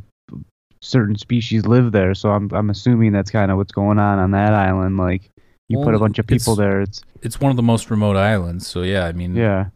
certain 0.80 1.16
species 1.16 1.66
live 1.66 1.92
there, 1.92 2.14
so 2.14 2.30
I'm 2.30 2.50
I'm 2.52 2.70
assuming 2.70 3.12
that's 3.12 3.30
kind 3.30 3.50
of 3.50 3.56
what's 3.56 3.72
going 3.72 3.98
on 3.98 4.18
on 4.18 4.30
that 4.32 4.54
island. 4.54 4.96
Like 4.96 5.30
you 5.68 5.78
put 5.82 5.94
a 5.94 5.98
bunch 5.98 6.18
of 6.18 6.26
people 6.26 6.54
it's- 6.54 6.58
there. 6.58 6.80
It's 6.80 7.02
It's 7.22 7.40
one 7.40 7.50
of 7.50 7.56
the 7.56 7.62
most 7.62 7.90
remote 7.90 8.16
islands, 8.16 8.66
so 8.66 8.82
yeah, 8.82 9.04
I 9.04 9.12
mean, 9.12 9.34
yeah, 9.34 9.66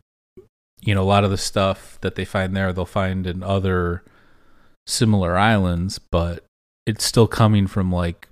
you 0.80 0.94
know, 0.94 1.02
a 1.02 1.04
lot 1.04 1.24
of 1.24 1.30
the 1.30 1.38
stuff 1.38 1.98
that 2.00 2.14
they 2.14 2.24
find 2.24 2.56
there, 2.56 2.72
they'll 2.72 2.86
find 2.86 3.26
in 3.26 3.42
other 3.42 4.02
similar 4.86 5.36
islands, 5.36 5.98
but 5.98 6.44
it's 6.86 7.04
still 7.04 7.26
coming 7.26 7.66
from 7.66 7.90
like, 7.90 8.28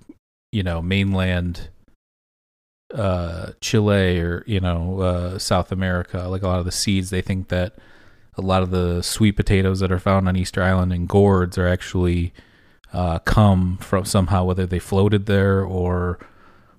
you 0.51 0.63
know, 0.63 0.81
mainland 0.81 1.69
uh 2.93 3.53
Chile 3.59 4.19
or, 4.19 4.43
you 4.45 4.59
know, 4.59 4.99
uh 5.01 5.39
South 5.39 5.71
America. 5.71 6.27
Like 6.27 6.43
a 6.43 6.47
lot 6.47 6.59
of 6.59 6.65
the 6.65 6.71
seeds, 6.71 7.09
they 7.09 7.21
think 7.21 7.47
that 7.47 7.73
a 8.37 8.41
lot 8.41 8.63
of 8.63 8.71
the 8.71 9.01
sweet 9.01 9.33
potatoes 9.33 9.79
that 9.79 9.91
are 9.91 9.99
found 9.99 10.27
on 10.27 10.35
Easter 10.35 10.63
Island 10.63 10.91
and 10.91 11.07
gourds 11.07 11.57
are 11.57 11.67
actually 11.67 12.33
uh 12.93 13.19
come 13.19 13.77
from 13.77 14.05
somehow 14.05 14.43
whether 14.43 14.65
they 14.65 14.79
floated 14.79 15.25
there 15.25 15.63
or 15.63 16.19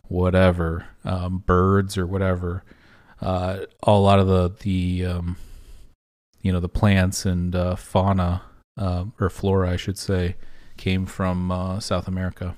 whatever, 0.05 0.87
um 1.05 1.39
birds 1.47 1.99
or 1.99 2.07
whatever. 2.07 2.63
Uh 3.21 3.61
a 3.83 3.93
lot 3.93 4.19
of 4.19 4.27
the 4.27 4.55
the 4.61 5.07
um 5.07 5.37
you 6.45 6.53
know 6.53 6.61
the 6.61 6.69
plants 6.69 7.25
and 7.25 7.57
uh, 7.57 7.75
fauna 7.75 8.43
uh, 8.77 9.07
or 9.19 9.31
flora, 9.31 9.71
I 9.71 9.77
should 9.77 9.99
say, 9.99 10.37
came 10.77 11.07
from 11.07 11.51
uh, 11.51 11.81
South 11.81 12.07
America. 12.07 12.55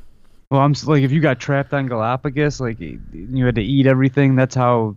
Well, 0.50 0.60
I'm 0.60 0.74
like, 0.84 1.02
if 1.02 1.12
you 1.12 1.20
got 1.20 1.38
trapped 1.38 1.72
on 1.72 1.86
Galapagos, 1.86 2.60
like 2.60 2.80
you 2.80 3.46
had 3.46 3.54
to 3.54 3.62
eat 3.62 3.86
everything. 3.86 4.34
That's 4.34 4.54
how, 4.54 4.96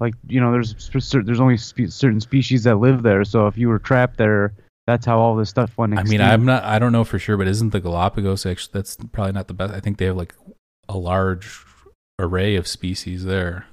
like, 0.00 0.14
you 0.26 0.40
know, 0.40 0.52
there's 0.52 0.74
there's 1.12 1.40
only 1.40 1.56
spe- 1.56 1.88
certain 1.88 2.20
species 2.20 2.64
that 2.64 2.76
live 2.76 3.02
there. 3.02 3.24
So 3.24 3.46
if 3.46 3.56
you 3.56 3.68
were 3.68 3.78
trapped 3.78 4.18
there, 4.18 4.54
that's 4.86 5.06
how 5.06 5.18
all 5.18 5.36
this 5.36 5.50
stuff 5.50 5.76
went. 5.78 5.98
I 5.98 6.02
mean, 6.02 6.20
I'm 6.20 6.44
not, 6.44 6.64
I 6.64 6.78
don't 6.78 6.92
know 6.92 7.04
for 7.04 7.18
sure, 7.18 7.36
but 7.36 7.46
isn't 7.46 7.70
the 7.70 7.80
Galapagos 7.80 8.44
actually? 8.44 8.72
That's 8.72 8.96
probably 9.12 9.32
not 9.32 9.48
the 9.48 9.54
best. 9.54 9.72
I 9.72 9.80
think 9.80 9.98
they 9.98 10.06
have 10.06 10.16
like 10.16 10.34
a 10.88 10.98
large 10.98 11.64
array 12.18 12.56
of 12.56 12.66
species 12.66 13.24
there. 13.24 13.66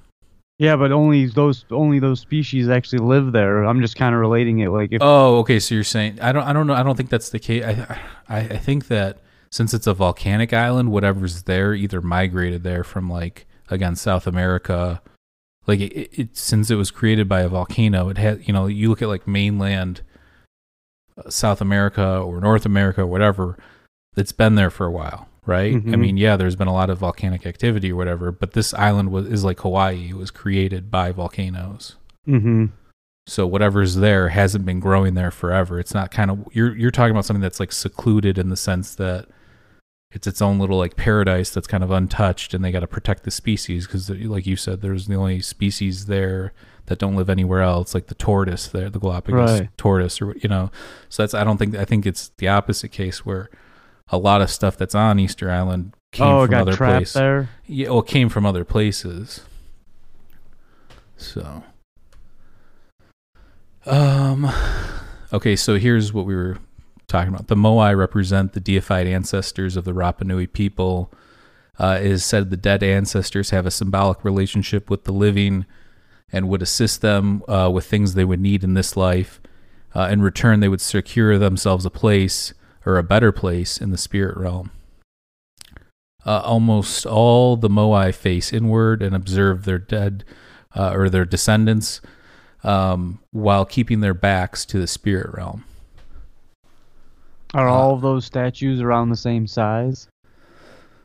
Yeah, 0.58 0.76
but 0.76 0.92
only 0.92 1.26
those 1.26 1.64
only 1.70 1.98
those 1.98 2.20
species 2.20 2.68
actually 2.68 3.00
live 3.00 3.32
there. 3.32 3.64
I'm 3.64 3.80
just 3.80 3.96
kind 3.96 4.14
of 4.14 4.20
relating 4.20 4.60
it. 4.60 4.68
Like 4.68 4.92
if 4.92 5.02
Oh, 5.02 5.38
okay. 5.38 5.58
So 5.58 5.74
you're 5.74 5.84
saying 5.84 6.20
I 6.20 6.30
don't, 6.30 6.44
I 6.44 6.52
don't 6.52 6.66
know. 6.66 6.74
I 6.74 6.82
don't 6.82 6.96
think 6.96 7.10
that's 7.10 7.30
the 7.30 7.40
case. 7.40 7.64
I, 7.64 7.98
I, 8.28 8.38
I 8.38 8.56
think 8.58 8.86
that 8.86 9.18
since 9.50 9.74
it's 9.74 9.86
a 9.86 9.94
volcanic 9.94 10.52
island, 10.52 10.92
whatever's 10.92 11.42
there 11.42 11.74
either 11.74 12.00
migrated 12.00 12.62
there 12.62 12.84
from 12.84 13.10
like 13.10 13.46
again 13.70 13.96
South 13.96 14.26
America. 14.26 15.02
Like 15.66 15.80
it, 15.80 16.10
it, 16.18 16.36
since 16.36 16.70
it 16.70 16.74
was 16.76 16.90
created 16.90 17.28
by 17.28 17.40
a 17.42 17.48
volcano, 17.48 18.08
it 18.08 18.18
had 18.18 18.46
you 18.46 18.52
know 18.52 18.66
you 18.66 18.88
look 18.88 19.02
at 19.02 19.08
like 19.08 19.26
mainland 19.28 20.02
uh, 21.16 21.30
South 21.30 21.60
America 21.60 22.18
or 22.18 22.40
North 22.40 22.66
America 22.66 23.02
or 23.02 23.06
whatever, 23.06 23.56
it's 24.16 24.32
been 24.32 24.54
there 24.56 24.70
for 24.70 24.86
a 24.86 24.90
while, 24.90 25.28
right? 25.46 25.74
I 25.74 25.78
Mhm. 25.78 25.98
mean, 25.98 26.16
yeah, 26.16 26.36
there's 26.36 26.56
been 26.56 26.68
a 26.68 26.72
lot 26.74 26.90
of 26.90 26.98
volcanic 26.98 27.46
activity 27.46 27.92
or 27.92 27.96
whatever, 27.96 28.32
but 28.32 28.52
this 28.52 28.74
island 28.74 29.10
was 29.12 29.26
is 29.26 29.44
like 29.44 29.60
Hawaii. 29.60 30.08
It 30.10 30.16
was 30.16 30.30
created 30.30 30.90
by 30.90 31.12
volcanoes. 31.12 31.96
hmm 32.24 32.66
So 33.28 33.46
whatever's 33.46 33.94
there 33.96 34.30
hasn't 34.30 34.64
been 34.66 34.80
growing 34.80 35.14
there 35.14 35.30
forever. 35.30 35.78
It's 35.78 35.94
not 35.94 36.10
kind 36.10 36.30
of 36.30 36.44
you're 36.52 36.74
you're 36.76 36.90
talking 36.90 37.12
about 37.12 37.24
something 37.24 37.40
that's 37.40 37.60
like 37.60 37.70
secluded 37.72 38.36
in 38.36 38.48
the 38.48 38.56
sense 38.56 38.96
that 38.96 39.28
it's 40.12 40.26
its 40.26 40.42
own 40.42 40.58
little 40.58 40.78
like 40.78 40.96
paradise 40.96 41.50
that's 41.50 41.66
kind 41.66 41.82
of 41.82 41.90
untouched, 41.90 42.54
and 42.54 42.64
they 42.64 42.70
got 42.70 42.80
to 42.80 42.86
protect 42.86 43.24
the 43.24 43.30
species 43.30 43.86
because, 43.86 44.10
like 44.10 44.46
you 44.46 44.56
said, 44.56 44.80
there's 44.80 45.06
the 45.06 45.14
only 45.14 45.40
species 45.40 46.06
there 46.06 46.52
that 46.86 46.98
don't 46.98 47.16
live 47.16 47.30
anywhere 47.30 47.62
else, 47.62 47.94
like 47.94 48.08
the 48.08 48.14
tortoise 48.14 48.66
there, 48.68 48.90
the 48.90 48.98
Galapagos 48.98 49.60
Right. 49.60 49.68
tortoise, 49.76 50.20
or 50.20 50.36
you 50.36 50.48
know. 50.48 50.70
So 51.08 51.22
that's 51.22 51.34
I 51.34 51.44
don't 51.44 51.56
think 51.56 51.74
I 51.76 51.84
think 51.84 52.04
it's 52.06 52.30
the 52.38 52.48
opposite 52.48 52.90
case 52.90 53.24
where 53.24 53.48
a 54.08 54.18
lot 54.18 54.42
of 54.42 54.50
stuff 54.50 54.76
that's 54.76 54.94
on 54.94 55.18
Easter 55.18 55.50
Island 55.50 55.94
came 56.12 56.26
oh, 56.26 56.46
from 56.46 56.54
other 56.54 56.76
places. 56.76 57.14
there. 57.14 57.48
Yeah, 57.66 57.90
well, 57.90 58.02
came 58.02 58.28
from 58.28 58.44
other 58.44 58.64
places. 58.64 59.40
So, 61.16 61.62
um, 63.86 64.50
okay, 65.32 65.56
so 65.56 65.78
here's 65.78 66.12
what 66.12 66.26
we 66.26 66.34
were 66.34 66.58
talking 67.06 67.32
about. 67.32 67.48
The 67.48 67.56
Moai 67.56 67.96
represent 67.96 68.52
the 68.52 68.60
deified 68.60 69.06
ancestors 69.06 69.76
of 69.76 69.84
the 69.84 69.92
Rapa 69.92 70.24
Nui 70.24 70.46
people. 70.46 71.12
Uh, 71.78 71.98
it 72.00 72.06
is 72.06 72.24
said 72.24 72.50
the 72.50 72.56
dead 72.56 72.82
ancestors 72.82 73.50
have 73.50 73.66
a 73.66 73.70
symbolic 73.70 74.24
relationship 74.24 74.90
with 74.90 75.04
the 75.04 75.12
living 75.12 75.66
and 76.32 76.48
would 76.48 76.62
assist 76.62 77.00
them 77.00 77.42
uh, 77.48 77.70
with 77.72 77.86
things 77.86 78.14
they 78.14 78.24
would 78.24 78.40
need 78.40 78.64
in 78.64 78.74
this 78.74 78.96
life. 78.96 79.40
Uh, 79.94 80.08
in 80.10 80.22
return, 80.22 80.60
they 80.60 80.68
would 80.68 80.80
secure 80.80 81.38
themselves 81.38 81.84
a 81.84 81.90
place 81.90 82.54
or 82.86 82.96
a 82.96 83.02
better 83.02 83.30
place 83.30 83.78
in 83.78 83.90
the 83.90 83.98
spirit 83.98 84.36
realm. 84.36 84.70
Uh, 86.24 86.40
almost 86.40 87.04
all 87.04 87.56
the 87.56 87.68
Moai 87.68 88.14
face 88.14 88.52
inward 88.52 89.02
and 89.02 89.14
observe 89.14 89.64
their 89.64 89.78
dead 89.78 90.24
uh, 90.74 90.92
or 90.94 91.08
their 91.08 91.24
descendants 91.24 92.00
um, 92.62 93.18
while 93.32 93.64
keeping 93.64 94.00
their 94.00 94.14
backs 94.14 94.64
to 94.64 94.78
the 94.78 94.86
spirit 94.86 95.34
realm. 95.34 95.64
Are 97.54 97.68
all 97.68 97.94
of 97.94 98.00
those 98.00 98.24
statues 98.24 98.80
around 98.80 99.10
the 99.10 99.16
same 99.16 99.46
size? 99.46 100.08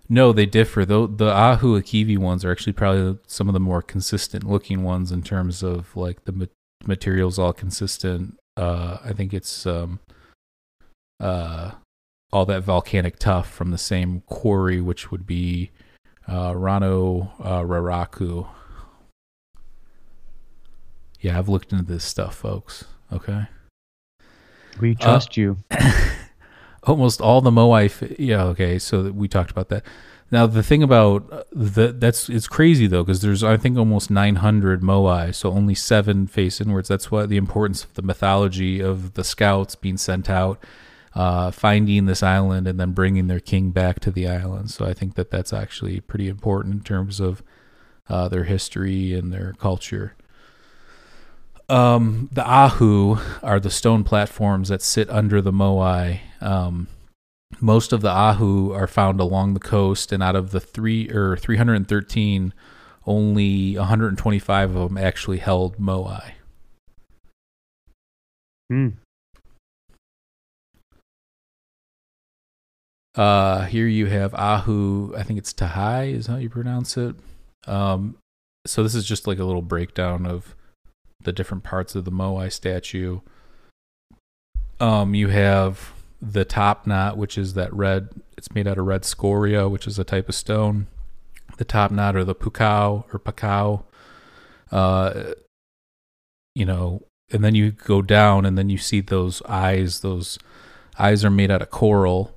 No, 0.09 0.31
they 0.31 0.45
differ. 0.45 0.85
Though 0.85 1.07
the 1.07 1.29
Ahu 1.29 1.79
Akivi 1.79 2.17
ones 2.17 2.45
are 2.45 2.51
actually 2.51 2.73
probably 2.73 3.19
some 3.27 3.49
of 3.49 3.53
the 3.53 3.59
more 3.59 3.81
consistent 3.81 4.45
looking 4.45 4.83
ones 4.83 5.11
in 5.11 5.21
terms 5.21 5.61
of 5.63 5.95
like 5.95 6.23
the 6.23 6.31
ma- 6.31 6.45
materials 6.85 7.37
all 7.37 7.53
consistent. 7.53 8.37
Uh, 8.55 8.97
I 9.03 9.11
think 9.11 9.33
it's 9.33 9.65
um, 9.65 9.99
uh, 11.19 11.71
all 12.31 12.45
that 12.45 12.61
volcanic 12.61 13.19
tuff 13.19 13.51
from 13.51 13.71
the 13.71 13.77
same 13.77 14.21
quarry, 14.27 14.79
which 14.79 15.11
would 15.11 15.27
be 15.27 15.71
uh, 16.27 16.53
Rano 16.53 17.31
uh, 17.39 17.61
Raraku. 17.61 18.47
Yeah, 21.19 21.37
I've 21.37 21.49
looked 21.49 21.73
into 21.73 21.83
this 21.83 22.05
stuff, 22.05 22.35
folks. 22.35 22.85
Okay. 23.11 23.47
We 24.79 24.95
trust 24.95 25.35
you. 25.35 25.57
almost 26.87 27.21
all 27.21 27.41
the 27.41 27.51
Moai. 27.51 28.15
Yeah, 28.19 28.43
okay. 28.45 28.79
So 28.79 29.11
we 29.11 29.27
talked 29.27 29.51
about 29.51 29.69
that. 29.69 29.83
Now 30.29 30.45
the 30.45 30.63
thing 30.63 30.83
about 30.83 31.31
uh, 31.31 31.43
the 31.53 31.93
that's 31.93 32.27
it's 32.27 32.47
crazy 32.47 32.85
though 32.85 33.03
because 33.03 33.21
there's 33.21 33.43
I 33.43 33.55
think 33.55 33.77
almost 33.77 34.11
900 34.11 34.81
Moai, 34.81 35.33
so 35.33 35.51
only 35.51 35.75
seven 35.75 36.27
face 36.27 36.59
inwards. 36.59 36.89
That's 36.89 37.09
why 37.09 37.25
the 37.25 37.37
importance 37.37 37.83
of 37.83 37.93
the 37.93 38.01
mythology 38.01 38.81
of 38.81 39.13
the 39.13 39.23
scouts 39.23 39.75
being 39.75 39.95
sent 39.95 40.29
out, 40.29 40.61
uh, 41.15 41.51
finding 41.51 42.07
this 42.07 42.23
island 42.23 42.67
and 42.67 42.77
then 42.77 42.91
bringing 42.91 43.27
their 43.27 43.39
king 43.39 43.71
back 43.71 44.01
to 44.01 44.11
the 44.11 44.27
island. 44.27 44.69
So 44.69 44.85
I 44.85 44.93
think 44.93 45.15
that 45.15 45.31
that's 45.31 45.53
actually 45.53 46.01
pretty 46.01 46.27
important 46.27 46.73
in 46.73 46.81
terms 46.81 47.21
of 47.21 47.41
uh, 48.09 48.27
their 48.27 48.43
history 48.43 49.13
and 49.13 49.31
their 49.31 49.53
culture. 49.53 50.13
Um, 51.69 52.29
the 52.31 52.47
Ahu 52.47 53.17
are 53.43 53.59
the 53.59 53.69
stone 53.69 54.03
platforms 54.03 54.69
that 54.69 54.81
sit 54.81 55.09
under 55.09 55.41
the 55.41 55.51
Moai. 55.51 56.19
Um, 56.39 56.87
most 57.59 57.91
of 57.91 58.01
the 58.01 58.09
Ahu 58.09 58.71
are 58.71 58.87
found 58.87 59.19
along 59.19 59.53
the 59.53 59.59
coast, 59.59 60.11
and 60.11 60.23
out 60.23 60.35
of 60.35 60.51
the 60.51 60.59
three 60.59 61.09
or 61.09 61.35
313, 61.35 62.53
only 63.05 63.77
125 63.77 64.75
of 64.75 64.89
them 64.89 64.97
actually 64.97 65.39
held 65.39 65.77
Moai. 65.77 66.31
Hmm. 68.69 68.89
Uh, 73.15 73.65
here 73.65 73.87
you 73.87 74.05
have 74.05 74.33
Ahu. 74.35 75.15
I 75.17 75.23
think 75.23 75.39
it's 75.39 75.51
Tahai 75.51 76.13
is 76.13 76.27
how 76.27 76.37
you 76.37 76.49
pronounce 76.49 76.97
it. 76.97 77.15
Um, 77.65 78.15
so 78.65 78.83
this 78.83 78.93
is 78.93 79.05
just 79.05 79.25
like 79.25 79.39
a 79.39 79.43
little 79.43 79.61
breakdown 79.63 80.25
of 80.25 80.55
the 81.21 81.31
different 81.33 81.63
parts 81.63 81.95
of 81.95 82.05
the 82.05 82.11
Moai 82.11 82.51
statue. 82.51 83.19
Um, 84.79 85.15
you 85.15 85.29
have 85.29 85.93
the 86.21 86.45
top 86.45 86.85
knot, 86.85 87.17
which 87.17 87.37
is 87.37 87.53
that 87.55 87.73
red. 87.73 88.09
It's 88.37 88.53
made 88.53 88.67
out 88.67 88.77
of 88.77 88.85
red 88.85 89.03
scoria, 89.05 89.67
which 89.67 89.87
is 89.87 89.97
a 89.97 90.03
type 90.03 90.29
of 90.29 90.35
stone. 90.35 90.87
The 91.57 91.65
top 91.65 91.91
knot, 91.91 92.15
or 92.15 92.23
the 92.23 92.35
pukao 92.35 93.05
or 93.13 93.19
pakao. 93.19 93.83
Uh, 94.71 95.33
you 96.53 96.65
know, 96.65 97.03
and 97.31 97.43
then 97.43 97.55
you 97.55 97.71
go 97.71 98.01
down, 98.01 98.45
and 98.45 98.57
then 98.57 98.69
you 98.69 98.77
see 98.77 99.01
those 99.01 99.41
eyes. 99.43 100.01
Those 100.01 100.37
eyes 100.99 101.25
are 101.25 101.31
made 101.31 101.49
out 101.51 101.61
of 101.61 101.71
coral. 101.71 102.35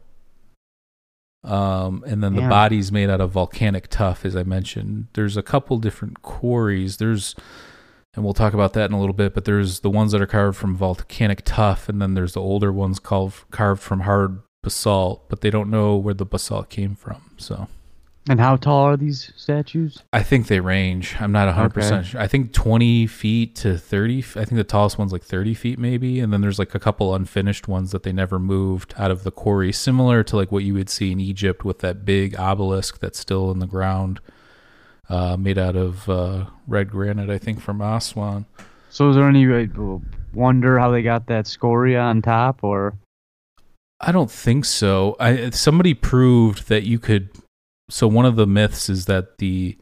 Um, 1.42 2.04
and 2.06 2.22
then 2.22 2.34
the 2.34 2.42
Yeah. 2.42 2.48
body's 2.50 2.92
made 2.92 3.08
out 3.08 3.20
of 3.22 3.30
volcanic 3.30 3.88
tuff, 3.88 4.26
as 4.26 4.36
I 4.36 4.42
mentioned. 4.42 5.06
There's 5.14 5.36
a 5.38 5.42
couple 5.42 5.78
different 5.78 6.20
quarries. 6.22 6.98
There's 6.98 7.34
and 8.14 8.24
we'll 8.24 8.34
talk 8.34 8.54
about 8.54 8.72
that 8.72 8.90
in 8.90 8.92
a 8.96 9.00
little 9.00 9.14
bit. 9.14 9.34
But 9.34 9.44
there's 9.44 9.80
the 9.80 9.90
ones 9.90 10.12
that 10.12 10.20
are 10.20 10.26
carved 10.26 10.58
from 10.58 10.76
volcanic 10.76 11.42
tuff, 11.44 11.88
and 11.88 12.00
then 12.02 12.14
there's 12.14 12.34
the 12.34 12.40
older 12.40 12.72
ones 12.72 12.98
called 12.98 13.32
carved 13.50 13.82
from 13.82 14.00
hard 14.00 14.40
basalt. 14.62 15.28
But 15.28 15.40
they 15.40 15.50
don't 15.50 15.70
know 15.70 15.96
where 15.96 16.14
the 16.14 16.26
basalt 16.26 16.68
came 16.70 16.94
from. 16.96 17.22
So 17.36 17.68
And 18.28 18.38
how 18.40 18.56
tall 18.56 18.84
are 18.84 18.96
these 18.96 19.32
statues? 19.36 20.02
I 20.12 20.22
think 20.22 20.46
they 20.48 20.60
range. 20.60 21.16
I'm 21.20 21.32
not 21.32 21.46
100 21.46 21.70
percent 21.70 22.06
sure. 22.06 22.20
I 22.20 22.26
think 22.26 22.52
20 22.52 23.06
feet 23.06 23.54
to 23.56 23.78
30. 23.78 24.18
I 24.18 24.22
think 24.44 24.50
the 24.50 24.64
tallest 24.64 24.98
one's 24.98 25.12
like 25.12 25.22
30 25.22 25.54
feet 25.54 25.78
maybe, 25.78 26.20
and 26.20 26.32
then 26.32 26.40
there's 26.40 26.58
like 26.58 26.74
a 26.74 26.78
couple 26.80 27.14
unfinished 27.14 27.68
ones 27.68 27.92
that 27.92 28.02
they 28.02 28.12
never 28.12 28.38
moved 28.38 28.92
out 28.98 29.10
of 29.10 29.24
the 29.24 29.30
quarry, 29.30 29.72
similar 29.72 30.22
to 30.24 30.36
like 30.36 30.52
what 30.52 30.64
you 30.64 30.74
would 30.74 30.90
see 30.90 31.12
in 31.12 31.20
Egypt 31.20 31.64
with 31.64 31.78
that 31.78 32.04
big 32.04 32.36
obelisk 32.38 32.98
that's 33.00 33.18
still 33.18 33.50
in 33.50 33.60
the 33.60 33.66
ground. 33.66 34.20
Uh, 35.10 35.36
made 35.36 35.58
out 35.58 35.74
of 35.74 36.08
uh, 36.08 36.46
red 36.68 36.88
granite, 36.88 37.28
I 37.28 37.36
think, 37.36 37.60
from 37.60 37.80
Aswan. 37.80 38.46
So 38.90 39.10
is 39.10 39.16
there 39.16 39.28
any 39.28 39.44
wonder 40.32 40.78
how 40.78 40.92
they 40.92 41.02
got 41.02 41.26
that 41.26 41.48
scoria 41.48 42.00
on 42.00 42.22
top, 42.22 42.62
or 42.62 42.94
I 44.00 44.12
don't 44.12 44.30
think 44.30 44.64
so. 44.64 45.16
I 45.18 45.50
somebody 45.50 45.94
proved 45.94 46.68
that 46.68 46.84
you 46.84 47.00
could. 47.00 47.30
So 47.88 48.06
one 48.06 48.24
of 48.24 48.36
the 48.36 48.46
myths 48.46 48.88
is 48.88 49.06
that 49.06 49.38
the 49.38 49.76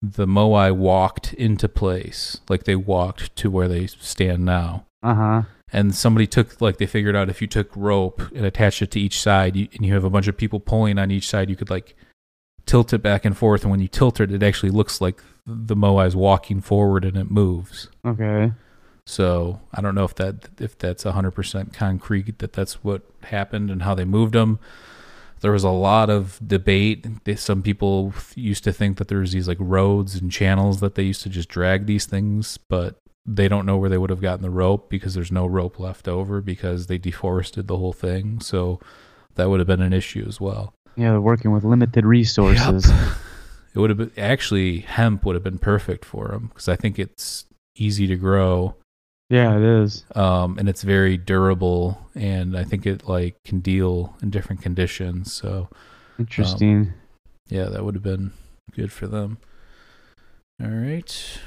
the 0.00 0.26
Moai 0.26 0.74
walked 0.74 1.34
into 1.34 1.68
place, 1.68 2.40
like 2.48 2.64
they 2.64 2.76
walked 2.76 3.34
to 3.36 3.50
where 3.50 3.68
they 3.68 3.86
stand 3.88 4.44
now. 4.44 4.86
uh 5.02 5.14
huh? 5.14 5.42
And 5.74 5.94
somebody 5.94 6.26
took, 6.26 6.60
like, 6.60 6.76
they 6.76 6.86
figured 6.86 7.16
out 7.16 7.30
if 7.30 7.40
you 7.40 7.48
took 7.48 7.74
rope 7.74 8.20
and 8.34 8.44
attached 8.44 8.82
it 8.82 8.90
to 8.90 9.00
each 9.00 9.18
side, 9.18 9.56
you, 9.56 9.68
and 9.72 9.86
you 9.86 9.94
have 9.94 10.04
a 10.04 10.10
bunch 10.10 10.28
of 10.28 10.36
people 10.36 10.60
pulling 10.60 10.98
on 10.98 11.10
each 11.10 11.26
side, 11.26 11.48
you 11.48 11.56
could 11.56 11.70
like 11.70 11.96
tilt 12.66 12.92
it 12.92 13.02
back 13.02 13.24
and 13.24 13.36
forth. 13.36 13.62
And 13.62 13.70
when 13.70 13.80
you 13.80 13.88
tilt 13.88 14.20
it, 14.20 14.32
it 14.32 14.42
actually 14.42 14.70
looks 14.70 15.00
like 15.00 15.22
the 15.46 15.76
Moai 15.76 16.06
is 16.06 16.16
walking 16.16 16.60
forward 16.60 17.04
and 17.04 17.16
it 17.16 17.30
moves. 17.30 17.88
Okay. 18.04 18.52
So 19.04 19.60
I 19.72 19.80
don't 19.80 19.94
know 19.94 20.04
if 20.04 20.14
that 20.16 20.48
if 20.60 20.78
that's 20.78 21.02
hundred 21.02 21.32
percent 21.32 21.72
concrete 21.72 22.38
that 22.38 22.52
that's 22.52 22.84
what 22.84 23.02
happened 23.24 23.70
and 23.70 23.82
how 23.82 23.94
they 23.94 24.04
moved 24.04 24.34
them. 24.34 24.58
There 25.40 25.50
was 25.50 25.64
a 25.64 25.70
lot 25.70 26.08
of 26.08 26.38
debate. 26.46 27.04
Some 27.36 27.62
people 27.62 28.14
used 28.36 28.62
to 28.62 28.72
think 28.72 28.98
that 28.98 29.08
there's 29.08 29.32
these 29.32 29.48
like 29.48 29.58
roads 29.60 30.14
and 30.14 30.30
channels 30.30 30.78
that 30.78 30.94
they 30.94 31.02
used 31.02 31.22
to 31.22 31.28
just 31.28 31.48
drag 31.48 31.86
these 31.86 32.06
things, 32.06 32.58
but 32.68 32.96
they 33.26 33.48
don't 33.48 33.66
know 33.66 33.76
where 33.76 33.90
they 33.90 33.98
would 33.98 34.10
have 34.10 34.20
gotten 34.20 34.42
the 34.42 34.50
rope 34.50 34.88
because 34.88 35.14
there's 35.14 35.32
no 35.32 35.46
rope 35.46 35.80
left 35.80 36.06
over 36.06 36.40
because 36.40 36.86
they 36.86 36.98
deforested 36.98 37.66
the 37.66 37.76
whole 37.76 37.92
thing. 37.92 38.38
So 38.38 38.78
that 39.34 39.50
would 39.50 39.58
have 39.58 39.66
been 39.66 39.82
an 39.82 39.92
issue 39.92 40.24
as 40.28 40.40
well. 40.40 40.72
Yeah, 40.96 41.10
they're 41.12 41.20
working 41.20 41.52
with 41.52 41.64
limited 41.64 42.04
resources. 42.04 42.90
It 43.74 43.78
would 43.78 43.88
have 43.88 43.96
been 43.96 44.12
actually 44.18 44.80
hemp 44.80 45.24
would 45.24 45.34
have 45.34 45.42
been 45.42 45.56
perfect 45.58 46.04
for 46.04 46.28
them 46.28 46.48
because 46.48 46.68
I 46.68 46.76
think 46.76 46.98
it's 46.98 47.46
easy 47.74 48.06
to 48.06 48.16
grow 48.16 48.74
Yeah, 49.30 49.56
it 49.56 49.62
is. 49.62 50.04
um, 50.14 50.58
and 50.58 50.68
it's 50.68 50.82
very 50.82 51.16
durable 51.16 51.98
and 52.14 52.54
i 52.54 52.64
think 52.64 52.84
it 52.84 53.08
like 53.08 53.34
can 53.46 53.60
deal 53.60 54.14
in 54.20 54.28
different 54.28 54.60
conditions 54.60 55.32
so 55.32 55.70
Interesting. 56.18 56.92
yeah 57.48 57.64
that 57.70 57.82
would 57.82 57.94
have 57.94 58.02
been 58.02 58.32
good 58.76 58.92
for 58.92 59.06
them 59.06 59.38
all 60.62 60.68
right 60.68 61.38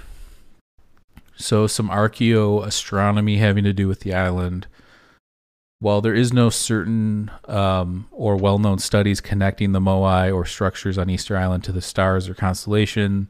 so 1.35 1.67
some 1.67 1.89
archaeoastronomy 1.89 3.37
having 3.37 3.63
to 3.63 3.73
do 3.73 3.87
with 3.87 3.99
the 3.99 4.15
island 4.15 4.65
while 5.79 6.01
there 6.01 6.15
is 6.15 6.31
no 6.33 6.49
certain 6.49 7.29
um, 7.47 8.07
or 8.11 8.35
well-known 8.35 8.79
studies 8.79 9.21
connecting 9.21 9.71
the 9.71 9.79
moai 9.79 10.33
or 10.33 10.45
structures 10.45 10.97
on 10.97 11.09
easter 11.09 11.37
island 11.37 11.63
to 11.63 11.71
the 11.71 11.81
stars 11.81 12.29
or 12.29 12.33
constellation 12.33 13.27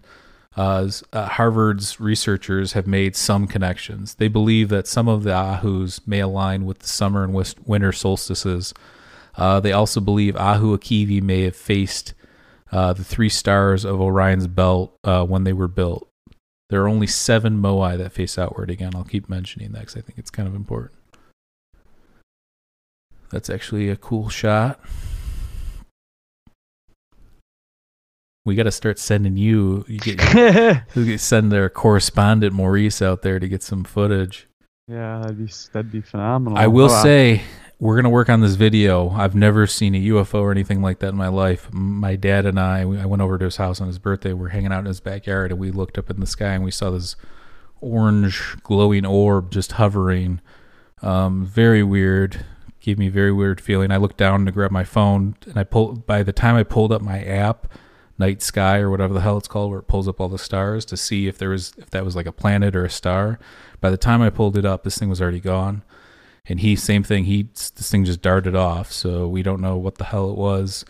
uh, 0.58 0.90
uh, 1.12 1.28
Harvard's 1.28 2.00
researchers 2.00 2.74
have 2.74 2.88
made 2.88 3.16
some 3.16 3.46
connections. 3.48 4.16
They 4.16 4.30
believe 4.30 4.70
that 4.70 4.88
some 4.88 5.08
of 5.08 5.24
the 5.24 5.32
Ahus 5.32 6.06
may 6.08 6.20
align 6.20 6.66
with 6.66 6.80
the 6.80 6.88
summer 6.88 7.24
and 7.24 7.34
winter 7.66 7.92
solstices. 7.92 8.74
Uh, 9.36 9.60
they 9.60 9.74
also 9.74 10.00
believe 10.00 10.38
Ahu 10.38 10.78
Akivi 10.78 11.22
may 11.22 11.42
have 11.42 11.56
faced 11.56 12.14
uh, 12.72 12.94
the 12.94 13.04
three 13.04 13.30
stars 13.30 13.84
of 13.84 14.00
Orion's 14.00 14.48
belt 14.48 14.98
uh, 15.04 15.26
when 15.26 15.44
they 15.44 15.54
were 15.54 15.68
built. 15.68 16.10
There 16.70 16.82
are 16.82 16.88
only 16.88 17.08
seven 17.08 17.62
Moai 17.62 17.98
that 17.98 18.14
face 18.14 18.38
outward. 18.38 18.70
Again, 18.70 18.96
I'll 18.96 19.04
keep 19.04 19.30
mentioning 19.30 19.74
that 19.74 19.82
because 19.82 19.98
I 19.98 20.02
think 20.02 20.18
it's 20.18 20.32
kind 20.32 20.48
of 20.48 20.56
important. 20.56 20.94
That's 23.36 23.50
actually 23.50 23.90
a 23.90 23.98
cool 23.98 24.30
shot. 24.30 24.80
We 28.46 28.56
got 28.56 28.64
to 28.64 28.72
start 28.72 28.98
sending 28.98 29.36
you. 29.36 29.84
You 29.90 30.00
get 30.00 30.18
could 30.94 31.20
send 31.20 31.52
their 31.52 31.70
correspondent 31.70 32.54
Maurice 32.54 33.02
out 33.02 33.24
there 33.24 33.38
to 33.38 33.48
get 33.50 33.62
some 33.62 33.84
footage. 33.84 34.48
yeah, 34.88 35.20
that'd 35.20 35.38
be 35.38 35.52
that'd 35.74 35.92
be 35.92 36.00
phenomenal. 36.00 36.58
I 36.58 36.68
will 36.68 36.88
say, 36.88 37.42
we're 37.78 37.98
gonna 37.98 38.10
work 38.10 38.30
on 38.30 38.40
this 38.40 38.56
video. 38.56 39.10
I've 39.10 39.36
never 39.36 39.68
seen 39.68 39.96
a 39.96 40.02
UFO 40.02 40.36
or 40.36 40.52
anything 40.52 40.82
like 40.82 41.00
that 41.00 41.10
in 41.10 41.18
my 41.18 41.28
life. 41.28 41.68
My 41.74 42.16
dad 42.16 42.46
and 42.46 42.58
I, 42.58 42.86
we- 42.86 43.00
I 43.00 43.06
went 43.06 43.22
over 43.22 43.38
to 43.38 43.44
his 43.44 43.58
house 43.58 43.82
on 43.82 43.88
his 43.88 44.00
birthday. 44.00 44.32
We're 44.32 44.48
hanging 44.48 44.72
out 44.72 44.80
in 44.80 44.86
his 44.86 45.02
backyard, 45.02 45.52
and 45.52 45.60
we 45.60 45.72
looked 45.72 45.98
up 45.98 46.10
in 46.10 46.22
the 46.22 46.26
sky 46.26 46.54
and 46.54 46.64
we 46.64 46.72
saw 46.72 46.90
this 46.90 47.18
orange 47.82 48.56
glowing 48.64 49.06
orb 49.06 49.52
just 49.52 49.74
hovering. 49.74 50.40
Um, 51.02 51.46
very 51.46 51.84
weird. 51.84 52.46
Gave 52.86 53.00
me 53.00 53.08
a 53.08 53.12
very 53.12 53.32
weird 53.32 53.60
feeling. 53.60 53.90
I 53.90 53.98
looked 53.98 54.18
down 54.18 54.46
to 54.46 54.52
grab 54.52 54.70
my 54.70 54.84
phone, 54.84 55.36
and 55.48 55.58
I 55.58 55.64
pulled. 55.64 56.06
By 56.06 56.22
the 56.22 56.32
time 56.32 56.56
I 56.56 56.62
pulled 56.62 56.92
up 56.92 57.02
my 57.02 57.20
app, 57.20 57.66
Night 58.20 58.44
Sky 58.44 58.78
or 58.78 58.92
whatever 58.92 59.12
the 59.12 59.22
hell 59.22 59.40
it's 59.40 59.48
called, 59.48 59.72
where 59.72 59.80
it 59.80 59.88
pulls 59.88 60.08
up 60.08 60.22
all 60.22 60.30
the 60.30 60.38
stars 60.38 60.86
to 60.86 60.96
see 60.96 61.26
if 61.26 61.36
there 61.36 61.50
was 61.50 61.74
if 61.80 61.90
that 61.90 62.06
was 62.06 62.16
like 62.16 62.28
a 62.28 62.32
planet 62.32 62.76
or 62.76 62.86
a 62.86 62.90
star. 62.92 63.40
By 63.82 63.90
the 63.90 63.98
time 63.98 64.22
I 64.22 64.30
pulled 64.30 64.56
it 64.56 64.66
up, 64.66 64.84
this 64.84 65.00
thing 65.00 65.10
was 65.10 65.20
already 65.20 65.40
gone. 65.40 65.82
And 66.48 66.60
he, 66.60 66.76
same 66.76 67.02
thing. 67.02 67.24
He, 67.24 67.50
this 67.54 67.90
thing 67.90 68.06
just 68.06 68.22
darted 68.22 68.56
off. 68.56 68.92
So 68.92 69.28
we 69.28 69.42
don't 69.42 69.62
know 69.62 69.78
what 69.78 69.98
the 69.98 70.04
hell 70.04 70.30
it 70.30 70.38
was. 70.38 70.86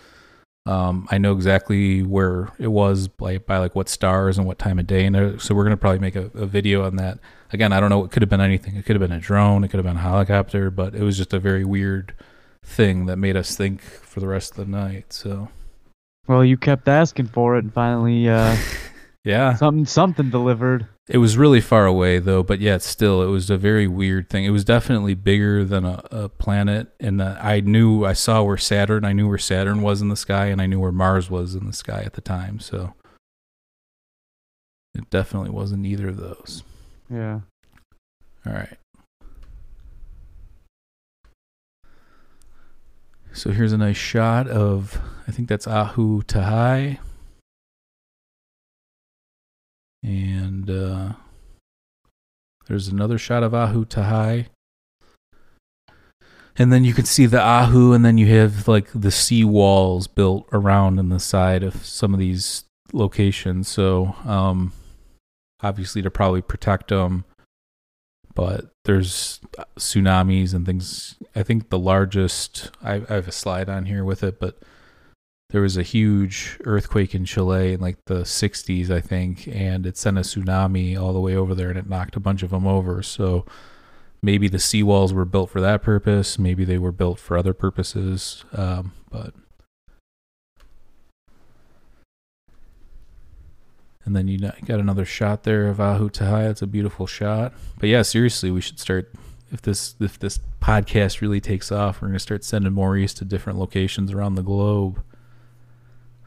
Um, 0.65 1.07
I 1.11 1.19
know 1.19 1.33
exactly 1.33 2.01
where 2.01 2.51
it 2.57 2.67
was 2.67 3.07
by, 3.07 3.37
by 3.37 3.59
like 3.59 3.75
what 3.75 3.87
stars 3.87 4.37
and 4.37 4.47
what 4.47 4.57
time 4.57 4.79
of 4.79 4.87
day. 4.87 5.05
And 5.05 5.39
so 5.41 5.53
we're 5.53 5.63
gonna 5.63 5.77
probably 5.77 5.99
make 5.99 6.15
a, 6.15 6.31
a 6.33 6.45
video 6.45 6.85
on 6.85 6.95
that. 6.95 7.19
Again, 7.53 7.71
I 7.71 7.79
don't 7.79 7.89
know. 7.89 8.03
It 8.03 8.11
could 8.11 8.23
have 8.23 8.29
been 8.29 8.41
anything. 8.41 8.75
It 8.75 8.85
could 8.85 8.95
have 8.95 9.07
been 9.07 9.15
a 9.15 9.21
drone. 9.21 9.63
It 9.63 9.67
could 9.67 9.77
have 9.77 9.85
been 9.85 9.97
a 9.97 10.01
helicopter. 10.01 10.71
But 10.71 10.95
it 10.95 11.03
was 11.03 11.17
just 11.17 11.33
a 11.33 11.39
very 11.39 11.63
weird 11.63 12.13
thing 12.63 13.05
that 13.05 13.17
made 13.17 13.37
us 13.37 13.55
think 13.55 13.81
for 13.81 14.19
the 14.19 14.27
rest 14.27 14.51
of 14.51 14.57
the 14.57 14.65
night. 14.65 15.13
So 15.13 15.49
Well, 16.27 16.43
you 16.43 16.57
kept 16.57 16.87
asking 16.87 17.27
for 17.27 17.55
it, 17.55 17.63
and 17.63 17.73
finally, 17.73 18.27
uh, 18.27 18.57
yeah, 19.25 19.55
something 19.55 19.85
something 19.85 20.29
delivered. 20.29 20.87
It 21.09 21.17
was 21.17 21.35
really 21.35 21.59
far 21.59 21.87
away 21.87 22.19
though, 22.19 22.43
but 22.43 22.59
yet 22.59 22.83
still, 22.83 23.23
it 23.23 23.27
was 23.27 23.49
a 23.49 23.57
very 23.57 23.87
weird 23.87 24.29
thing. 24.29 24.45
It 24.45 24.51
was 24.51 24.63
definitely 24.63 25.15
bigger 25.15 25.65
than 25.65 25.83
a, 25.83 26.03
a 26.11 26.29
planet, 26.29 26.93
and 26.99 27.19
uh, 27.19 27.35
I 27.41 27.61
knew 27.61 28.05
I 28.05 28.13
saw 28.13 28.43
where 28.43 28.55
Saturn. 28.55 29.03
I 29.03 29.13
knew 29.13 29.27
where 29.27 29.39
Saturn 29.39 29.81
was 29.81 29.99
in 29.99 30.09
the 30.09 30.15
sky, 30.15 30.45
and 30.45 30.61
I 30.61 30.67
knew 30.67 30.79
where 30.79 30.91
Mars 30.91 31.27
was 31.27 31.55
in 31.55 31.65
the 31.65 31.73
sky 31.73 32.03
at 32.05 32.13
the 32.13 32.21
time. 32.21 32.59
So 32.59 32.93
it 34.93 35.09
definitely 35.09 35.49
wasn't 35.49 35.87
either 35.87 36.09
of 36.09 36.17
those. 36.17 36.63
Yeah. 37.09 37.39
All 38.45 38.53
right. 38.53 38.77
So 43.33 43.49
here's 43.49 43.73
a 43.73 43.77
nice 43.77 43.97
shot 43.97 44.47
of 44.47 45.01
I 45.27 45.31
think 45.31 45.49
that's 45.49 45.65
Ahu 45.67 46.21
Tahai. 46.21 46.99
And 50.05 50.69
uh, 50.69 51.13
there's 52.67 52.87
another 52.87 53.17
shot 53.17 53.41
of 53.41 53.55
Ahu 53.55 53.85
Tahai. 53.85 54.49
And 56.57 56.71
then 56.71 56.85
you 56.85 56.93
can 56.93 57.05
see 57.05 57.25
the 57.25 57.41
Ahu, 57.41 57.91
and 57.91 58.05
then 58.05 58.19
you 58.19 58.27
have 58.27 58.67
like 58.67 58.87
the 58.93 59.09
sea 59.09 59.43
walls 59.43 60.05
built 60.05 60.47
around 60.53 60.99
on 60.99 61.09
the 61.09 61.19
side 61.19 61.63
of 61.63 61.83
some 61.83 62.13
of 62.13 62.19
these 62.19 62.65
locations. 62.93 63.67
So, 63.67 64.15
um, 64.25 64.73
obviously, 65.63 66.03
to 66.03 66.11
probably 66.11 66.43
protect 66.43 66.89
them. 66.89 67.25
But 68.35 68.69
there's 68.83 69.39
tsunamis 69.79 70.53
and 70.53 70.67
things. 70.67 71.15
I 71.35 71.41
think 71.41 71.69
the 71.69 71.79
largest, 71.79 72.69
I, 72.83 73.01
I 73.09 73.15
have 73.15 73.27
a 73.27 73.31
slide 73.31 73.69
on 73.69 73.85
here 73.87 74.03
with 74.03 74.23
it, 74.23 74.39
but 74.39 74.59
there 75.55 75.61
was 75.61 75.77
a 75.77 75.83
huge 75.83 76.57
earthquake 76.65 77.15
in 77.15 77.23
Chile 77.23 77.71
in 77.71 77.79
like 77.79 77.95
the 78.07 78.23
60s, 78.23 78.89
I 78.89 78.99
think, 78.99 79.47
and 79.47 79.85
it 79.85 79.95
sent 79.95 80.17
a 80.17 80.21
tsunami 80.21 80.99
all 80.99 81.13
the 81.13 81.21
way 81.21 81.33
over 81.33 81.55
there 81.55 81.69
and 81.69 81.79
it 81.79 81.87
knocked 81.87 82.17
a 82.17 82.19
bunch 82.19 82.43
of 82.43 82.49
them 82.49 82.67
over. 82.67 83.01
So 83.01 83.45
maybe 84.21 84.49
the 84.49 84.57
seawalls 84.57 85.13
were 85.13 85.23
built 85.23 85.49
for 85.49 85.61
that 85.61 85.81
purpose, 85.81 86.37
maybe 86.37 86.65
they 86.65 86.77
were 86.77 86.91
built 86.91 87.19
for 87.19 87.37
other 87.37 87.53
purposes, 87.53 88.43
um, 88.51 88.91
but. 89.09 89.33
And 94.03 94.13
then 94.13 94.27
you 94.27 94.39
got 94.39 94.81
another 94.81 95.05
shot 95.05 95.43
there 95.43 95.67
of 95.67 95.79
Ahu 95.79 96.09
Tahai. 96.09 96.49
It's 96.49 96.63
a 96.63 96.67
beautiful 96.67 97.07
shot. 97.07 97.53
But 97.79 97.87
yeah, 97.87 98.01
seriously, 98.01 98.51
we 98.51 98.59
should 98.59 98.81
start 98.81 99.09
if 99.53 99.61
this 99.61 99.95
if 100.01 100.19
this 100.19 100.37
podcast 100.61 101.21
really 101.21 101.39
takes 101.39 101.71
off, 101.71 102.01
we're 102.01 102.09
gonna 102.09 102.19
start 102.19 102.43
sending 102.43 102.73
Maurice 102.73 103.13
to 103.13 103.23
different 103.23 103.57
locations 103.57 104.11
around 104.11 104.35
the 104.35 104.43
globe. 104.43 105.01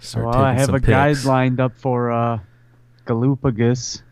Start 0.01 0.27
well, 0.27 0.35
I 0.37 0.53
have 0.55 0.73
a 0.73 0.81
guide 0.81 1.25
lined 1.25 1.61
up 1.61 1.77
for 1.77 2.11
uh, 2.13 2.39
Galapagos. 3.05 4.03